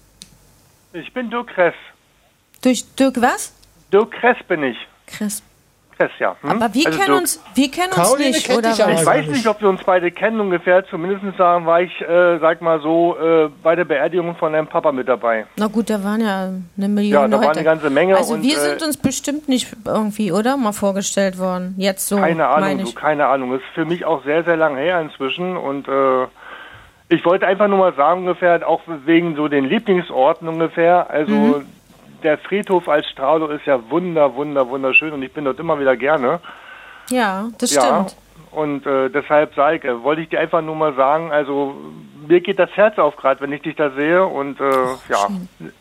Ich 0.93 1.11
bin 1.13 1.29
Dirk 1.29 1.47
Kress. 1.47 1.73
Durch 2.61 2.85
Dirk 2.95 3.19
was? 3.19 3.51
Dirk 3.91 4.11
Kress 4.11 4.37
bin 4.47 4.63
ich. 4.63 4.77
Kress. 5.07 5.41
Kress, 6.01 6.11
ja. 6.19 6.35
Hm? 6.41 6.49
Aber 6.51 6.73
wir 6.73 6.87
Also 6.87 6.99
kennen 6.99 7.13
uns, 7.17 7.43
wir 7.55 7.71
kennen 7.71 7.87
uns 7.87 7.95
Caroline 7.95 8.29
nicht, 8.31 8.45
kennt 8.47 8.59
oder 8.59 8.69
was? 8.69 9.01
Ich 9.01 9.05
weiß 9.05 9.27
nicht, 9.27 9.47
ob 9.47 9.61
wir 9.61 9.69
uns 9.69 9.83
beide 9.83 10.11
kennen 10.11 10.39
ungefähr. 10.39 10.85
Zumindest 10.87 11.37
sagen, 11.37 11.65
war 11.65 11.81
ich, 11.81 12.01
äh, 12.01 12.39
sag 12.39 12.61
mal 12.61 12.81
so, 12.81 13.15
äh, 13.17 13.49
bei 13.61 13.75
der 13.75 13.85
Beerdigung 13.85 14.35
von 14.35 14.53
deinem 14.53 14.67
Papa 14.67 14.91
mit 14.91 15.07
dabei. 15.07 15.45
Na 15.57 15.67
gut, 15.67 15.89
da 15.89 16.03
waren 16.03 16.21
ja 16.21 16.49
eine 16.77 16.87
Million 16.89 17.13
Ja, 17.13 17.27
da 17.27 17.35
Leute. 17.35 17.47
war 17.47 17.51
eine 17.55 17.63
ganze 17.63 17.89
Menge 17.89 18.17
Also 18.17 18.33
und, 18.33 18.43
wir 18.43 18.55
äh, 18.55 18.59
sind 18.59 18.81
uns 18.83 18.97
bestimmt 18.97 19.47
nicht 19.47 19.67
irgendwie, 19.85 20.31
oder? 20.31 20.57
Mal 20.57 20.71
vorgestellt 20.73 21.37
worden. 21.37 21.75
Jetzt 21.77 22.07
so, 22.07 22.15
keine 22.15 22.35
meine 22.35 22.47
Ahnung, 22.47 22.77
du, 22.79 22.83
ich. 22.89 22.95
keine 22.95 23.27
Ahnung. 23.27 23.53
Ist 23.55 23.63
für 23.75 23.85
mich 23.85 24.05
auch 24.05 24.23
sehr, 24.23 24.43
sehr 24.43 24.57
lang 24.57 24.75
her 24.77 24.99
inzwischen. 25.01 25.55
Und 25.57 25.87
äh, 25.87 26.27
ich 27.09 27.23
wollte 27.25 27.45
einfach 27.45 27.67
nur 27.67 27.77
mal 27.77 27.93
sagen, 27.93 28.21
ungefähr, 28.21 28.67
auch 28.67 28.81
wegen 29.05 29.35
so 29.35 29.47
den 29.47 29.65
Lieblingsorten 29.65 30.47
ungefähr. 30.47 31.09
Also 31.09 31.31
Mhm. 31.33 31.65
Der 32.23 32.37
Friedhof 32.37 32.87
als 32.87 33.07
Straulo 33.09 33.47
ist 33.47 33.65
ja 33.65 33.79
wunder, 33.89 34.35
wunder, 34.35 34.67
wunderschön 34.69 35.11
und 35.13 35.21
ich 35.23 35.31
bin 35.33 35.45
dort 35.45 35.59
immer 35.59 35.79
wieder 35.79 35.95
gerne. 35.97 36.39
Ja, 37.09 37.49
das 37.57 37.73
ja, 37.73 37.81
stimmt. 37.81 38.15
und 38.51 38.85
äh, 38.85 39.09
deshalb 39.09 39.53
sage 39.55 39.77
ich, 39.77 39.83
äh, 39.83 40.03
wollte 40.03 40.21
ich 40.21 40.29
dir 40.29 40.39
einfach 40.39 40.61
nur 40.61 40.75
mal 40.75 40.93
sagen, 40.95 41.31
also 41.31 41.75
mir 42.27 42.39
geht 42.41 42.59
das 42.59 42.69
Herz 42.75 42.97
auf 42.99 43.17
gerade, 43.17 43.41
wenn 43.41 43.51
ich 43.51 43.61
dich 43.63 43.75
da 43.75 43.89
sehe 43.91 44.25
und 44.25 44.59
äh, 44.59 44.63
ja, 45.09 45.27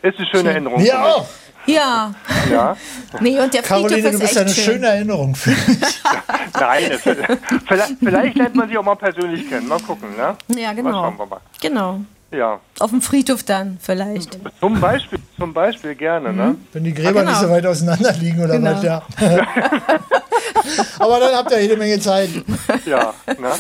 ist 0.03 0.19
eine 0.19 0.27
schöne 0.27 0.51
Erinnerung. 0.51 0.81
für 0.81 0.85
Mir 0.87 0.99
mich. 0.99 1.07
auch. 1.15 1.27
Ja. 1.67 2.15
Ja, 2.51 2.75
Nee, 3.21 3.39
und 3.39 3.53
der 3.53 3.63
Friedhof 3.63 3.89
Caroline, 3.89 4.03
du 4.03 4.09
ist 4.09 4.21
bist 4.21 4.23
echt 4.23 4.35
ja 4.35 4.41
eine 4.41 4.51
schön. 4.51 4.65
schöne 4.75 4.87
Erinnerung. 4.87 5.37
nein, 6.59 6.85
es, 6.91 7.03
vielleicht, 7.03 7.97
vielleicht 8.03 8.37
lernt 8.37 8.55
man 8.57 8.69
sich 8.69 8.79
auch 8.79 8.83
mal 8.85 8.95
persönlich 8.97 9.49
kennen. 9.49 9.69
Mal 9.69 9.79
gucken, 9.81 10.09
ne? 10.17 10.37
Ja, 10.59 10.69
Mal 10.69 10.75
genau. 10.77 10.91
schauen 11.05 11.19
wir 11.19 11.27
mal. 11.27 11.41
Genau. 11.61 12.01
Ja, 12.33 12.61
Auf 12.79 12.91
dem 12.91 13.03
Friedhof 13.03 13.43
dann 13.43 13.79
vielleicht. 13.81 14.39
zum 14.61 14.81
Beispiel, 14.81 15.19
zum 15.37 15.53
Beispiel 15.53 15.97
gerne, 15.97 16.33
ne? 16.33 16.55
Wenn 16.73 16.85
die 16.85 16.95
Gräber 16.95 17.21
genau. 17.21 17.31
nicht 17.33 17.41
so 17.41 17.51
weit 17.51 17.67
auseinander 17.67 18.13
liegen 18.13 18.41
oder 18.45 18.55
Genau. 18.57 18.73
was, 18.73 18.83
ja. 18.85 19.03
Aber 21.01 21.19
dann 21.19 21.35
habt 21.35 21.51
ihr 21.51 21.61
jede 21.63 21.77
Menge 21.77 21.99
Zeit. 21.99 22.31
Ja, 22.87 23.13
ne? 23.27 23.51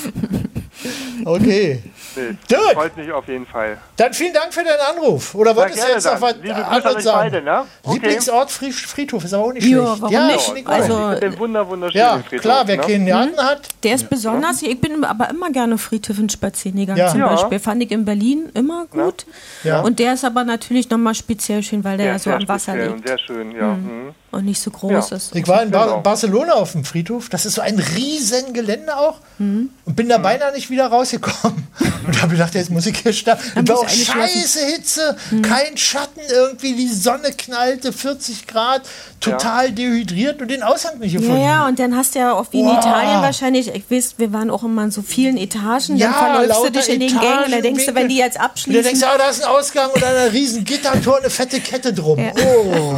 Okay. 1.24 1.82
Dirk. 2.16 2.72
Freut 2.74 2.96
mich 2.96 3.10
auf 3.12 3.26
jeden 3.28 3.46
Fall. 3.46 3.78
Dann 3.96 4.12
vielen 4.14 4.32
Dank 4.32 4.52
für 4.52 4.62
deinen 4.64 4.80
Anruf. 4.96 5.34
Oder 5.34 5.54
wolltest 5.56 5.82
du 5.82 5.88
jetzt 5.92 6.04
noch 6.06 6.20
was 6.20 6.34
Liebe 6.36 6.48
Grüße 6.54 6.66
an 6.66 6.72
anderes 6.72 7.04
sagen? 7.04 7.18
beide, 7.30 7.42
ne? 7.42 7.64
Okay. 7.82 7.94
Lieblingsort 7.94 8.50
Fri- 8.50 8.72
Friedhof 8.72 9.24
ist 9.24 9.34
aber 9.34 9.44
auch 9.44 9.52
nicht 9.52 9.66
Ja, 9.66 9.84
schlecht. 9.86 10.02
warum 10.02 10.14
ja, 10.14 10.26
nicht? 10.26 10.66
Also- 10.66 10.98
Mit 11.08 11.22
dem 11.22 11.38
wunder 11.38 11.68
wunderschönen 11.68 12.04
Ja, 12.04 12.18
Friedhof, 12.28 12.42
klar, 12.42 12.62
wer 12.66 12.76
ne? 12.76 12.82
keinen 12.82 13.06
Garten 13.06 13.36
hat. 13.38 13.68
Der 13.82 13.94
ist 13.94 14.08
besonders. 14.10 14.62
Ich 14.62 14.80
bin 14.80 15.04
aber 15.04 15.30
immer 15.30 15.50
gerne 15.50 15.78
Friedhöfen 15.78 16.28
spazieren 16.28 16.78
gegangen. 16.78 16.98
Ja. 16.98 17.08
Zum 17.08 17.20
Ja. 17.20 17.28
Beispiel 17.28 17.58
fand 17.60 17.82
ich 17.82 17.90
in 17.90 18.04
Berlin 18.04 18.50
immer 18.54 18.86
gut. 18.86 19.26
Ja. 19.64 19.80
Und 19.80 19.98
der 19.98 20.14
ist 20.14 20.24
aber 20.24 20.44
natürlich 20.44 20.88
nochmal 20.90 21.14
speziell 21.14 21.62
schön, 21.62 21.84
weil 21.84 21.96
der 21.96 22.06
Ja, 22.06 22.12
ja 22.12 22.18
so 22.18 22.30
am 22.30 22.48
Wasser 22.48 22.76
liegt 22.76 23.06
sehr 23.06 23.18
schön, 23.18 23.52
ja. 23.52 23.74
Mhm. 23.74 24.14
Und 24.30 24.44
nicht 24.44 24.60
so 24.60 24.70
groß 24.70 25.10
Ja. 25.10 25.16
ist. 25.16 25.34
Ich 25.34 25.46
war 25.48 25.62
in 25.62 25.70
Genau. 25.70 26.00
Barcelona 26.00 26.52
auf 26.54 26.72
dem 26.72 26.84
Friedhof. 26.84 27.28
Das 27.28 27.46
ist 27.46 27.54
so 27.54 27.60
ein 27.62 27.78
riesen 27.78 28.52
Gelände 28.52 28.96
auch. 28.96 29.16
Und 29.38 29.70
bin 29.96 30.08
da 30.08 30.18
beinahe 30.18 30.52
nicht 30.52 30.68
wieder 30.70 30.86
rausgekommen. 30.88 31.66
Und 32.06 32.20
habe 32.22 32.32
gedacht, 32.32 32.54
jetzt 32.54 32.70
muss 32.70 32.86
ich 32.86 32.98
hier 32.98 33.12
starten. 33.12 33.58
Und 33.58 33.68
war 33.68 33.78
auch 33.78 33.88
scheiße 33.88 34.64
Hitze, 34.66 35.16
kein 35.42 35.76
Schatten 35.76 36.20
irgendwie. 36.30 36.74
Die 36.74 36.88
Sonne 36.88 37.30
knallte, 37.32 37.92
40 37.92 38.46
Grad, 38.46 38.82
total 39.20 39.70
dehydriert 39.72 40.40
und 40.40 40.48
den 40.50 40.62
Aushang 40.62 40.98
nicht 40.98 41.12
Ja, 41.12 41.20
gefunden. 41.20 41.42
ja, 41.42 41.66
und 41.66 41.78
dann 41.78 41.96
hast 41.96 42.14
du 42.14 42.18
ja 42.20 42.32
auch 42.34 42.46
wie 42.52 42.60
in 42.60 42.66
Boah. 42.66 42.78
Italien 42.78 43.22
wahrscheinlich, 43.22 43.68
ich 43.74 43.90
weiß, 43.90 44.14
wir 44.18 44.32
waren 44.32 44.50
auch 44.50 44.62
immer 44.62 44.84
in 44.84 44.90
so 44.90 45.02
vielen 45.02 45.36
Etagen, 45.36 45.96
Ja, 45.96 46.10
dann 46.12 46.34
verläufst 46.36 46.64
du 46.64 46.70
dich 46.70 46.88
in 46.88 47.00
den 47.00 47.18
Gängen 47.18 47.44
und 47.46 47.52
dann 47.52 47.62
denkst 47.62 47.86
du, 47.86 47.94
wenn 47.94 48.08
die 48.08 48.16
jetzt 48.16 48.36
Und 48.36 48.42
dann 48.42 48.50
abschließen. 48.50 48.82
denkst 48.82 49.00
du, 49.00 49.06
ah, 49.06 49.18
da 49.18 49.28
ist 49.30 49.42
ein 49.42 49.48
Ausgang 49.50 49.90
und 49.90 50.02
ein 50.02 50.28
riesen 50.30 50.64
Gittertor, 50.64 51.18
eine 51.18 51.30
fette 51.30 51.60
Kette 51.60 51.92
drum. 51.92 52.18
Ja. 52.18 52.32
Oh. 52.34 52.94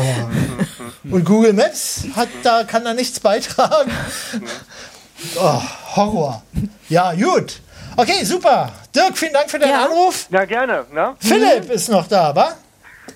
Und 1.11 1.25
Google 1.25 1.53
Maps 1.53 2.05
hat 2.15 2.29
da, 2.43 2.65
kann 2.65 2.85
da 2.85 2.95
nichts 2.95 3.19
beitragen. 3.21 3.91
Oh, 5.37 5.63
Horror. 5.97 6.43
Ja, 6.89 7.13
gut. 7.15 7.61
Okay, 7.97 8.25
super. 8.25 8.73
Dirk, 8.95 9.17
vielen 9.19 9.33
Dank 9.33 9.51
für 9.51 9.59
deinen 9.59 9.75
Anruf. 9.75 10.27
Ja, 10.31 10.45
gerne. 10.45 10.87
Ne? 10.93 11.15
Philipp 11.21 11.71
ist 11.71 11.89
noch 11.89 12.07
da, 12.07 12.35
wa? 12.35 12.53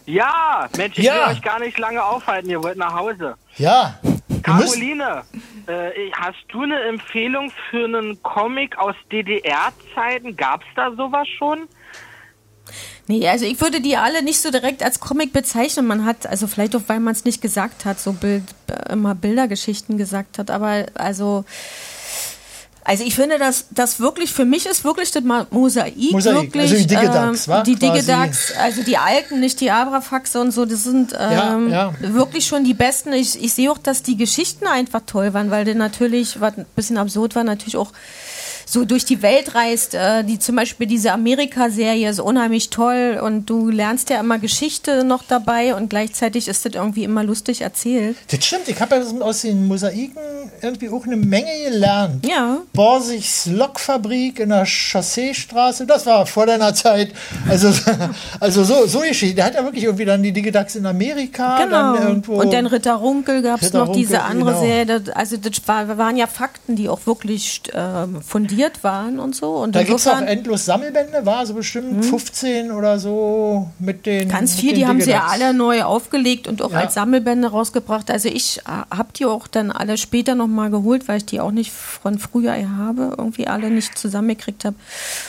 Ja, 0.04 0.68
Mensch, 0.76 0.98
ich 0.98 1.04
Ja. 1.04 1.14
will 1.28 1.34
euch 1.34 1.42
gar 1.42 1.58
nicht 1.58 1.78
lange 1.78 2.02
aufhalten. 2.02 2.50
Ihr 2.50 2.62
wollt 2.62 2.76
nach 2.76 2.94
Hause. 2.94 3.34
Ja. 3.56 3.98
Caroline, 4.42 5.22
äh, 5.66 5.90
hast 6.12 6.36
du 6.48 6.62
eine 6.62 6.80
Empfehlung 6.88 7.50
für 7.70 7.84
einen 7.84 8.22
Comic 8.22 8.78
aus 8.78 8.94
DDR-Zeiten? 9.10 10.36
Gab's 10.36 10.66
da 10.76 10.90
sowas 10.96 11.26
schon? 11.38 11.66
Nee, 13.08 13.28
also 13.28 13.44
ich 13.44 13.60
würde 13.60 13.80
die 13.80 13.96
alle 13.96 14.22
nicht 14.22 14.40
so 14.40 14.50
direkt 14.50 14.82
als 14.82 14.98
Comic 14.98 15.32
bezeichnen. 15.32 15.86
Man 15.86 16.04
hat, 16.04 16.26
also 16.26 16.46
vielleicht 16.46 16.74
auch, 16.74 16.82
weil 16.88 17.00
man 17.00 17.12
es 17.12 17.24
nicht 17.24 17.40
gesagt 17.40 17.84
hat, 17.84 18.00
so 18.00 18.12
Bild, 18.12 18.42
äh, 18.66 18.92
immer 18.92 19.14
Bildergeschichten 19.14 19.96
gesagt 19.96 20.38
hat, 20.38 20.50
aber 20.50 20.86
also. 20.94 21.44
Also 22.88 23.02
ich 23.02 23.16
finde, 23.16 23.36
dass 23.38 23.66
das 23.72 23.98
wirklich, 23.98 24.32
für 24.32 24.44
mich 24.44 24.64
ist 24.64 24.84
wirklich 24.84 25.10
das 25.10 25.24
Mosaik, 25.24 25.96
Mosaik, 26.12 26.34
wirklich, 26.36 26.62
also 26.70 26.76
die 26.76 26.86
Digidax, 26.86 27.48
ähm, 27.48 27.62
die 27.66 27.74
Quasi. 27.74 27.92
Digidax, 27.92 28.52
also 28.56 28.82
die 28.84 28.96
alten, 28.96 29.40
nicht 29.40 29.60
die 29.60 29.72
Abrafaxe 29.72 30.40
und 30.40 30.52
so, 30.52 30.64
das 30.64 30.84
sind 30.84 31.12
ähm, 31.18 31.68
Ja, 31.68 31.92
ja. 32.00 32.14
wirklich 32.14 32.46
schon 32.46 32.62
die 32.62 32.74
besten. 32.74 33.12
Ich, 33.12 33.42
ich 33.42 33.54
sehe 33.54 33.72
auch, 33.72 33.78
dass 33.78 34.04
die 34.04 34.16
Geschichten 34.16 34.68
einfach 34.68 35.00
toll 35.04 35.34
waren, 35.34 35.50
weil 35.50 35.64
die 35.64 35.74
natürlich, 35.74 36.40
was 36.40 36.58
ein 36.58 36.66
bisschen 36.76 36.96
absurd 36.96 37.34
war, 37.34 37.42
natürlich 37.42 37.76
auch 37.76 37.90
so 38.68 38.84
durch 38.84 39.04
die 39.04 39.22
Welt 39.22 39.54
reist. 39.54 39.94
Äh, 39.94 40.24
die 40.24 40.38
zum 40.38 40.56
Beispiel 40.56 40.86
diese 40.86 41.12
Amerika-Serie 41.12 42.10
ist 42.10 42.20
unheimlich 42.20 42.68
toll 42.70 43.20
und 43.22 43.46
du 43.46 43.70
lernst 43.70 44.10
ja 44.10 44.18
immer 44.20 44.38
Geschichte 44.38 45.04
noch 45.04 45.22
dabei 45.26 45.74
und 45.74 45.88
gleichzeitig 45.88 46.48
ist 46.48 46.66
das 46.66 46.74
irgendwie 46.74 47.04
immer 47.04 47.22
lustig 47.22 47.60
erzählt. 47.62 48.16
das 48.30 48.44
stimmt, 48.44 48.68
ich 48.68 48.80
habe 48.80 48.96
ja 48.96 49.24
aus 49.24 49.42
den 49.42 49.66
Mosaiken 49.68 50.20
irgendwie 50.60 50.88
auch 50.88 51.06
eine 51.06 51.16
Menge 51.16 51.52
gelernt. 51.68 52.26
Ja. 52.26 52.58
Borsigs 52.72 53.46
Lokfabrik 53.46 54.40
in 54.40 54.48
der 54.48 54.66
Chausseestraße, 54.66 55.86
das 55.86 56.04
war 56.06 56.26
vor 56.26 56.46
deiner 56.46 56.74
Zeit. 56.74 57.12
Also, 57.48 57.72
also 58.40 58.64
so, 58.64 58.86
so 58.86 59.00
Geschichte. 59.00 59.36
Der 59.36 59.44
hat 59.44 59.54
ja 59.54 59.62
wirklich 59.62 59.84
irgendwie 59.84 60.04
dann 60.04 60.22
die 60.22 60.32
Digidax 60.32 60.74
in 60.74 60.86
Amerika, 60.86 61.62
Genau. 61.62 61.94
dann 61.94 62.08
irgendwo. 62.08 62.40
und 62.40 62.52
dann 62.52 62.66
Ritter 62.66 62.94
Runkel 62.94 63.42
gab 63.42 63.62
es 63.62 63.72
noch 63.72 63.92
diese 63.92 64.22
andere 64.22 64.50
genau. 64.50 64.62
Serie. 64.62 65.02
Also 65.14 65.36
das 65.36 65.52
war, 65.66 65.96
waren 65.98 66.16
ja 66.16 66.26
Fakten, 66.26 66.74
die 66.74 66.88
auch 66.88 67.06
wirklich 67.06 67.62
ähm, 67.72 68.20
fundiert 68.22 68.55
waren 68.82 69.18
und 69.18 69.34
so. 69.34 69.56
Und 69.56 69.74
Da 69.74 69.82
gibt 69.82 69.98
es 69.98 70.06
auch 70.06 70.20
endlos 70.20 70.64
Sammelbände, 70.64 71.24
war 71.24 71.46
so 71.46 71.54
bestimmt 71.54 72.04
15 72.04 72.70
oder 72.70 72.98
so 72.98 73.68
mit 73.78 74.06
den. 74.06 74.28
Ganz 74.28 74.54
viel, 74.54 74.70
den 74.70 74.78
die 74.78 74.86
haben 74.86 75.00
sie 75.00 75.10
ja 75.10 75.26
alle 75.26 75.54
neu 75.54 75.82
aufgelegt 75.82 76.48
und 76.48 76.62
auch 76.62 76.72
Ja. 76.72 76.78
als 76.80 76.94
Sammelbände 76.94 77.48
rausgebracht. 77.48 78.10
Also 78.10 78.28
ich 78.28 78.58
äh, 78.58 78.62
habe 78.94 79.08
die 79.14 79.26
auch 79.26 79.46
dann 79.46 79.70
alle 79.70 79.96
später 79.98 80.34
nochmal 80.34 80.70
geholt, 80.70 81.08
weil 81.08 81.18
ich 81.18 81.26
die 81.26 81.40
auch 81.40 81.50
nicht 81.50 81.72
von 81.72 82.18
früher 82.18 82.54
habe, 82.76 83.14
irgendwie 83.16 83.46
alle 83.46 83.70
nicht 83.70 83.96
zusammengekriegt 83.98 84.64
habe. 84.64 84.76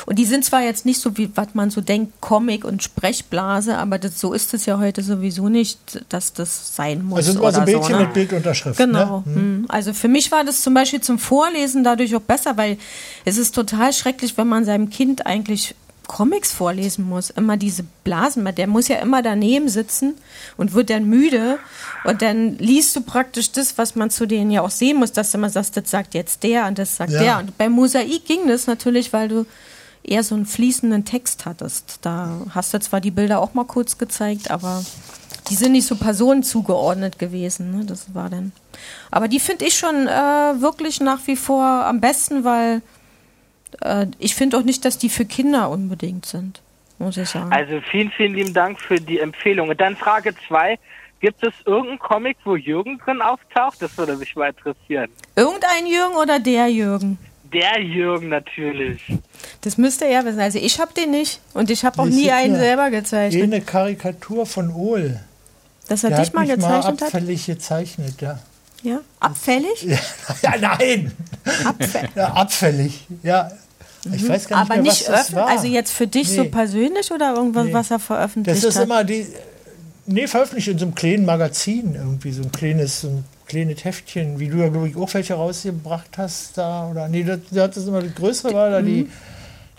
Und 0.06 0.18
die 0.20 0.26
sind 0.26 0.46
zwar 0.46 0.62
jetzt 0.62 0.86
nicht 0.86 1.00
so, 1.02 1.18
wie 1.18 1.30
was 1.36 1.48
man 1.54 1.70
so 1.70 1.82
denkt, 1.82 2.14
Comic 2.22 2.64
und 2.66 2.84
Sprechblase, 2.84 3.78
aber 3.78 3.98
das, 3.98 4.20
so 4.20 4.34
ist 4.34 4.54
es 4.54 4.66
ja 4.66 4.80
heute 4.80 5.02
sowieso 5.02 5.50
nicht, 5.50 6.06
dass 6.10 6.34
das 6.34 6.76
sein 6.76 7.04
muss. 7.06 7.18
Also 7.18 7.34
so 7.34 7.46
oder 7.46 7.62
Bildchen 7.62 7.96
ne? 7.96 8.02
mit 8.02 8.14
Bildunterschrift. 8.14 8.78
Genau. 8.78 9.24
Ne? 9.26 9.36
hm. 9.36 9.66
Also 9.68 9.94
für 9.94 10.08
mich 10.08 10.32
war 10.32 10.44
das 10.44 10.62
zum 10.62 10.74
Beispiel 10.74 11.02
zum 11.02 11.20
Vorlesen 11.20 11.84
dadurch 11.84 12.16
auch 12.16 12.22
besser, 12.22 12.58
weil 12.58 12.78
es 13.28 13.38
ist 13.38 13.54
total 13.54 13.92
schrecklich, 13.92 14.38
wenn 14.38 14.48
man 14.48 14.64
seinem 14.64 14.90
Kind 14.90 15.26
eigentlich 15.26 15.76
Comics 16.08 16.54
vorlesen 16.54 17.04
muss. 17.10 17.30
Immer 17.30 17.58
diese 17.58 17.84
Blasen, 18.06 18.48
der 18.56 18.68
muss 18.68 18.88
ja 18.88 19.00
immer 19.00 19.22
daneben 19.22 19.68
sitzen 19.68 20.14
und 20.56 20.74
wird 20.74 20.90
dann 20.90 21.04
müde. 21.04 21.60
Und 22.06 22.22
dann 22.22 22.58
liest 22.58 22.96
du 22.96 23.02
praktisch 23.02 23.52
das, 23.52 23.78
was 23.78 23.96
man 23.96 24.10
zu 24.10 24.28
denen 24.28 24.50
ja 24.50 24.62
auch 24.62 24.70
sehen 24.70 24.96
muss, 24.98 25.12
dass 25.12 25.34
du 25.34 25.40
immer 25.40 25.50
sagst, 25.50 25.76
das 25.76 25.92
sagt 25.92 26.14
jetzt 26.14 26.44
der 26.44 26.68
und 26.68 26.80
das 26.80 26.96
sagt 26.96 27.12
Ja. 27.12 27.20
der. 27.22 27.40
Und 27.40 27.58
beim 27.58 27.74
Mosaik 27.74 28.24
ging 28.24 28.48
das 28.48 28.66
natürlich, 28.66 29.12
weil 29.12 29.28
du 29.28 29.46
eher 30.04 30.24
so 30.24 30.34
einen 30.36 30.46
fließenden 30.46 31.04
Text 31.04 31.46
hattest. 31.46 32.00
Da 32.04 32.30
hast 32.52 32.74
du 32.74 32.80
zwar 32.80 33.02
die 33.02 33.12
Bilder 33.12 33.42
auch 33.42 33.54
mal 33.56 33.66
kurz 33.66 33.98
gezeigt, 33.98 34.52
aber 34.52 34.86
die 35.50 35.56
sind 35.56 35.74
nicht 35.74 35.86
so 35.86 35.98
Personen 35.98 36.44
zugeordnet 36.44 37.20
gewesen. 37.20 37.78
Ne? 37.78 37.84
Das 37.84 38.14
war 38.14 38.30
dann. 38.30 38.54
Aber 39.12 39.28
die 39.28 39.42
finde 39.42 39.66
ich 39.66 39.78
schon 39.78 40.08
äh, 40.08 40.12
wirklich 40.62 41.02
nach 41.02 41.20
wie 41.26 41.36
vor 41.36 41.66
am 41.66 42.00
besten, 42.00 42.46
weil 42.46 42.82
ich 44.20 44.36
finde 44.36 44.58
auch 44.58 44.64
nicht, 44.64 44.86
dass 44.86 44.98
die 44.98 45.10
für 45.10 45.26
Kinder 45.26 45.70
unbedingt 45.70 46.26
sind, 46.26 46.62
muss 47.00 47.18
ich 47.18 47.30
sagen. 47.30 47.52
Also 47.52 47.82
vielen, 47.92 48.12
vielen 48.12 48.34
lieben 48.34 48.54
Dank 48.54 48.80
für 48.80 49.00
die 49.00 49.20
Empfehlung. 49.20 49.70
Und 49.70 49.80
dann 49.82 49.96
Frage 49.96 50.34
zwei. 50.48 50.80
Gibt 51.20 51.42
es 51.44 51.54
irgendeinen 51.66 51.98
Comic, 51.98 52.38
wo 52.46 52.56
Jürgen 52.56 53.00
drin 53.00 53.22
auftaucht? 53.24 53.82
Das 53.82 53.98
würde 53.98 54.16
mich 54.18 54.36
mal 54.36 54.50
interessieren. 54.50 55.10
Irgendein 55.36 55.88
Jürgen 55.88 56.16
oder 56.16 56.40
der 56.40 56.68
Jürgen? 56.68 57.18
Der 57.52 57.82
Jürgen 57.82 58.30
natürlich. 58.30 59.02
Das 59.62 59.78
müsste 59.80 60.06
er 60.06 60.26
wissen. 60.26 60.40
Also 60.40 60.60
ich 60.60 60.80
habe 60.80 60.94
den 60.94 61.10
nicht 61.10 61.40
und 61.56 61.72
ich 61.72 61.84
habe 61.84 62.00
auch 62.00 62.06
nie 62.06 62.30
einen 62.30 62.56
selber 62.56 62.92
gezeichnet. 62.92 63.42
Eine 63.42 63.62
Karikatur 63.62 64.46
von 64.46 64.70
Ohl. 64.70 65.20
Dass 65.90 66.04
er 66.04 66.12
Der 66.12 66.20
dich 66.20 66.28
hat 66.28 66.34
mal 66.36 66.46
gezeichnet 66.46 66.62
mal 66.70 66.84
hat? 66.84 67.04
abfällig 67.04 67.46
gezeichnet, 67.48 68.22
ja. 68.22 68.38
Ja? 68.84 69.00
Abfällig? 69.20 69.86
Ja, 70.42 70.54
nein! 70.62 71.12
Abfällig. 71.66 72.10
Ja, 72.16 72.28
abfällig, 72.34 73.08
ja. 73.24 73.52
Ich 74.14 74.28
weiß 74.30 74.48
gar 74.48 74.60
nicht 74.60 74.70
Mhm. 74.70 74.72
Aber 74.72 74.74
mehr, 74.76 74.82
nicht 74.84 75.02
was 75.02 75.06
das 75.08 75.14
öffentlich, 75.22 75.36
war. 75.36 75.48
also 75.50 75.68
jetzt 75.68 75.92
für 75.92 76.08
dich 76.08 76.30
so 76.32 76.44
Nee. 76.44 76.50
persönlich 76.50 77.12
oder 77.12 77.34
irgendwas, 77.36 77.66
Nee. 77.66 77.74
was 77.74 77.92
er 77.92 78.00
veröffentlicht 78.00 78.58
Das 78.58 78.64
ist 78.64 78.78
hat? 78.78 78.84
immer 78.86 79.04
die. 79.04 79.28
Nee, 80.06 80.28
veröffentlicht 80.28 80.70
in 80.70 80.78
so 80.78 80.86
einem 80.86 80.96
kleinen 80.96 81.26
Magazin 81.26 81.96
irgendwie, 81.96 82.32
so 82.32 82.44
ein 82.44 82.52
kleines, 82.52 83.02
so 83.02 83.10
ein 83.10 83.26
kleines 83.48 83.84
Heftchen, 83.84 84.40
wie 84.40 84.48
du 84.48 84.58
ja, 84.58 84.70
glaube 84.70 84.88
ich, 84.88 84.96
auch 84.96 85.14
welche 85.14 85.34
rausgebracht 85.34 86.18
hast 86.18 86.58
da. 86.58 86.88
Oder 86.90 87.10
nee, 87.10 87.24
das, 87.24 87.40
das 87.52 87.76
ist 87.78 87.88
immer 87.88 88.02
das 88.02 88.16
Größere 88.16 88.54
war 88.54 88.70
da 88.70 88.82
die, 88.82 89.10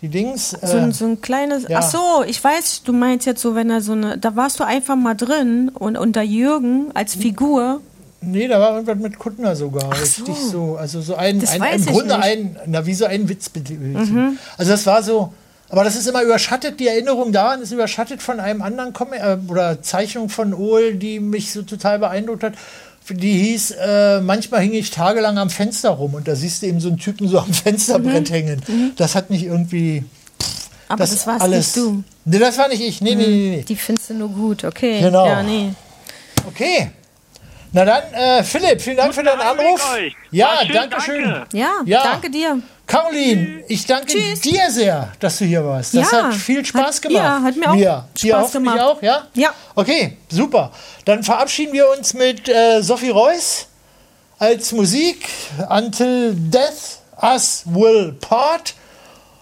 die 0.02 0.08
Dings. 0.08 0.52
Mhm. 0.60 0.66
So, 0.66 0.76
äh, 0.76 0.80
ein- 0.80 0.92
so 0.92 1.04
ein 1.06 1.20
kleines. 1.22 1.66
ja. 1.68 1.78
Ach 1.78 1.90
so, 1.90 2.24
ich 2.26 2.42
weiß, 2.44 2.82
du 2.84 2.92
meinst 2.92 3.24
jetzt 3.26 3.40
so, 3.40 3.54
wenn 3.54 3.70
er 3.70 3.80
so 3.80 3.92
eine. 3.92 4.18
Da 4.18 4.36
warst 4.36 4.60
du 4.60 4.64
einfach 4.64 4.96
mal 4.96 5.14
drin 5.14 5.70
und 5.72 5.96
unter 5.96 6.20
Jürgen 6.22 6.90
als 6.92 7.14
Hm. 7.14 7.22
Figur. 7.22 7.80
Nee, 8.20 8.48
da 8.48 8.58
war 8.60 8.72
irgendwas 8.74 8.98
mit 8.98 9.18
Kuttner 9.18 9.54
sogar. 9.54 9.90
Ach 9.92 10.00
richtig 10.02 10.34
so. 10.36 10.50
so. 10.50 10.76
Also 10.76 11.00
so 11.00 11.14
ein, 11.14 11.40
Das 11.40 11.50
ein 11.60 11.62
im 11.74 11.86
Grunde 11.86 12.16
nicht. 12.16 12.24
ein, 12.26 12.56
na, 12.66 12.84
wie 12.84 12.94
so 12.94 13.04
ein 13.04 13.28
Witzbildchen. 13.28 13.92
Mhm. 13.92 14.38
Also 14.56 14.72
das 14.72 14.86
war 14.86 15.02
so, 15.04 15.32
aber 15.68 15.84
das 15.84 15.94
ist 15.96 16.08
immer 16.08 16.22
überschattet, 16.22 16.80
die 16.80 16.88
Erinnerung 16.88 17.30
daran 17.30 17.62
ist 17.62 17.70
überschattet 17.72 18.20
von 18.20 18.40
einem 18.40 18.60
anderen 18.62 18.92
Comic 18.92 19.20
äh, 19.20 19.36
oder 19.48 19.82
Zeichnung 19.82 20.28
von 20.30 20.52
Ohl, 20.52 20.94
die 20.94 21.20
mich 21.20 21.52
so 21.52 21.62
total 21.62 21.98
beeindruckt 22.00 22.42
hat. 22.42 22.54
Die 23.10 23.32
hieß, 23.38 23.70
äh, 23.80 24.20
manchmal 24.20 24.60
hing 24.60 24.74
ich 24.74 24.90
tagelang 24.90 25.38
am 25.38 25.48
Fenster 25.48 25.90
rum 25.90 26.14
und 26.14 26.28
da 26.28 26.34
siehst 26.34 26.60
du 26.62 26.66
eben 26.66 26.80
so 26.80 26.88
einen 26.88 26.98
Typen 26.98 27.26
so 27.28 27.38
am 27.38 27.52
Fensterbrett 27.54 28.28
Mhm. 28.30 28.34
hängen. 28.34 28.60
Mhm. 28.66 28.92
Das 28.96 29.14
hat 29.14 29.30
mich 29.30 29.44
irgendwie. 29.44 30.04
Aber 30.88 30.98
das, 30.98 31.26
warst 31.26 31.40
alles. 31.42 31.76
nicht 31.76 31.76
du. 31.76 32.02
Nee, 32.24 32.38
das 32.38 32.58
war 32.58 32.68
nicht 32.68 32.80
ich. 32.82 33.00
Nee, 33.00 33.14
nee, 33.14 33.26
nee, 33.26 33.50
nee. 33.58 33.64
Die 33.66 33.76
findest 33.76 34.10
du 34.10 34.14
nur 34.14 34.28
gut, 34.30 34.64
okay. 34.64 35.00
Genau. 35.00 35.26
Ja, 35.26 35.42
nee. 35.42 35.70
Okay. 36.46 36.90
Na 37.72 37.84
dann, 37.84 38.02
äh, 38.14 38.42
Philipp, 38.42 38.80
vielen 38.80 38.96
Dank 38.96 39.14
für 39.14 39.22
deinen 39.22 39.40
Anruf. 39.40 39.92
euch. 39.94 40.16
Ja, 40.30 40.58
schön, 40.64 40.72
danke 40.74 41.00
schön. 41.00 41.42
Ja, 41.52 41.70
Ja. 41.84 42.02
danke 42.02 42.30
dir. 42.30 42.60
Caroline, 42.86 43.62
ich 43.68 43.84
danke 43.84 44.14
dir 44.36 44.70
sehr, 44.70 45.12
dass 45.20 45.36
du 45.38 45.44
hier 45.44 45.62
warst. 45.64 45.94
Das 45.94 46.10
Ja, 46.10 46.22
hat 46.24 46.34
viel 46.34 46.64
Spaß 46.64 46.96
hat- 46.96 47.02
gemacht. 47.02 47.22
ja, 47.22 47.42
hat 47.42 47.56
mir 47.56 47.70
auch 47.70 47.74
Dir 47.76 48.04
Spaß 48.16 48.42
hoffentlich 48.44 48.74
gemacht. 48.74 48.80
auch, 48.80 49.02
ja? 49.02 49.26
Ja. 49.34 49.50
Okay, 49.74 50.16
super. 50.30 50.72
Dann 51.04 51.22
verabschieden 51.22 51.74
wir 51.74 51.90
uns 51.90 52.14
mit 52.14 52.48
äh, 52.48 52.80
Sophie 52.80 53.10
Reuss 53.10 53.66
als 54.38 54.72
Musik. 54.72 55.28
Until 55.68 56.32
Death 56.34 57.00
Us 57.20 57.64
Will 57.66 58.12
Part. 58.18 58.74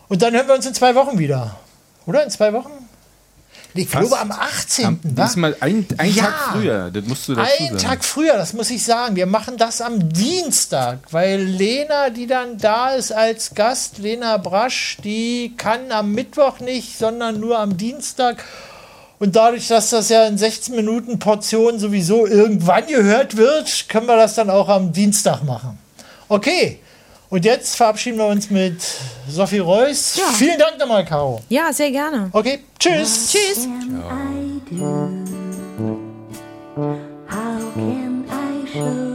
Und 0.09 0.23
dann 0.23 0.35
hören 0.35 0.49
wir 0.49 0.55
uns 0.57 0.67
in 0.67 0.75
zwei 0.75 0.95
Wochen 0.97 1.17
wieder. 1.19 1.55
Oder? 2.07 2.25
In 2.25 2.31
zwei 2.31 2.53
Wochen? 2.53 2.86
Ich 3.79 3.89
Fast. 3.89 4.09
glaube 4.09 4.21
am 4.21 4.31
18. 4.33 4.85
Am, 4.87 5.01
diesmal 5.03 5.57
ein, 5.61 5.87
ein 5.99 6.13
Ja. 6.13 6.25
Tag 6.25 6.35
früher, 6.53 6.91
das 6.91 7.05
musst 7.05 7.29
du 7.29 7.35
dazu 7.35 7.51
Ein 7.61 7.67
sagen. 7.69 7.79
Tag 7.79 8.05
früher, 8.05 8.37
das 8.37 8.53
muss 8.53 8.71
ich 8.71 8.85
sagen. 8.85 9.17
Wir 9.17 9.27
machen 9.27 9.57
das 9.57 9.81
am 9.81 10.09
Dienstag, 10.13 10.99
weil 11.11 11.41
Lena, 11.43 12.11
die 12.11 12.27
dann 12.27 12.59
da 12.59 12.91
ist 12.91 13.13
als 13.13 13.55
Gast, 13.55 13.99
Lena 13.99 14.37
Brasch, 14.39 14.99
die 15.05 15.55
kann 15.57 15.91
am 15.93 16.13
Mittwoch 16.13 16.61
nicht, 16.61 16.99
sondern 16.99 17.41
nur 17.41 17.59
am 17.59 17.77
Dienstag. 17.77 18.45
Und 19.19 19.35
dadurch, 19.37 19.69
dass 19.69 19.91
das 19.91 20.09
ja 20.11 20.27
in 20.27 20.37
16 20.37 20.77
Minuten 20.77 21.19
Portionen 21.19 21.81
sowieso 21.81 22.27
irgendwann 22.27 22.87
gehört 22.87 23.37
wird, 23.37 23.89
können 23.89 24.07
wir 24.07 24.17
das 24.17 24.35
dann 24.35 24.51
auch 24.51 24.69
am 24.69 24.93
Dienstag 24.93 25.43
machen. 25.43 25.79
Okay. 26.29 26.81
Und 27.29 27.45
jetzt 27.45 27.77
verabschieden 27.77 28.19
wir 28.19 28.27
uns 28.27 28.51
mit 28.51 28.81
Sophie 29.29 29.59
Reuss. 29.59 30.21
Vielen 30.35 30.59
Dank 30.59 30.79
nochmal, 30.79 31.05
Caro. 31.05 31.43
Ja, 31.49 31.73
sehr 31.73 31.91
gerne. 31.91 32.29
Okay, 32.33 32.61
tschüss. 32.79 33.33
Tschüss. 33.33 33.69
How 37.29 39.06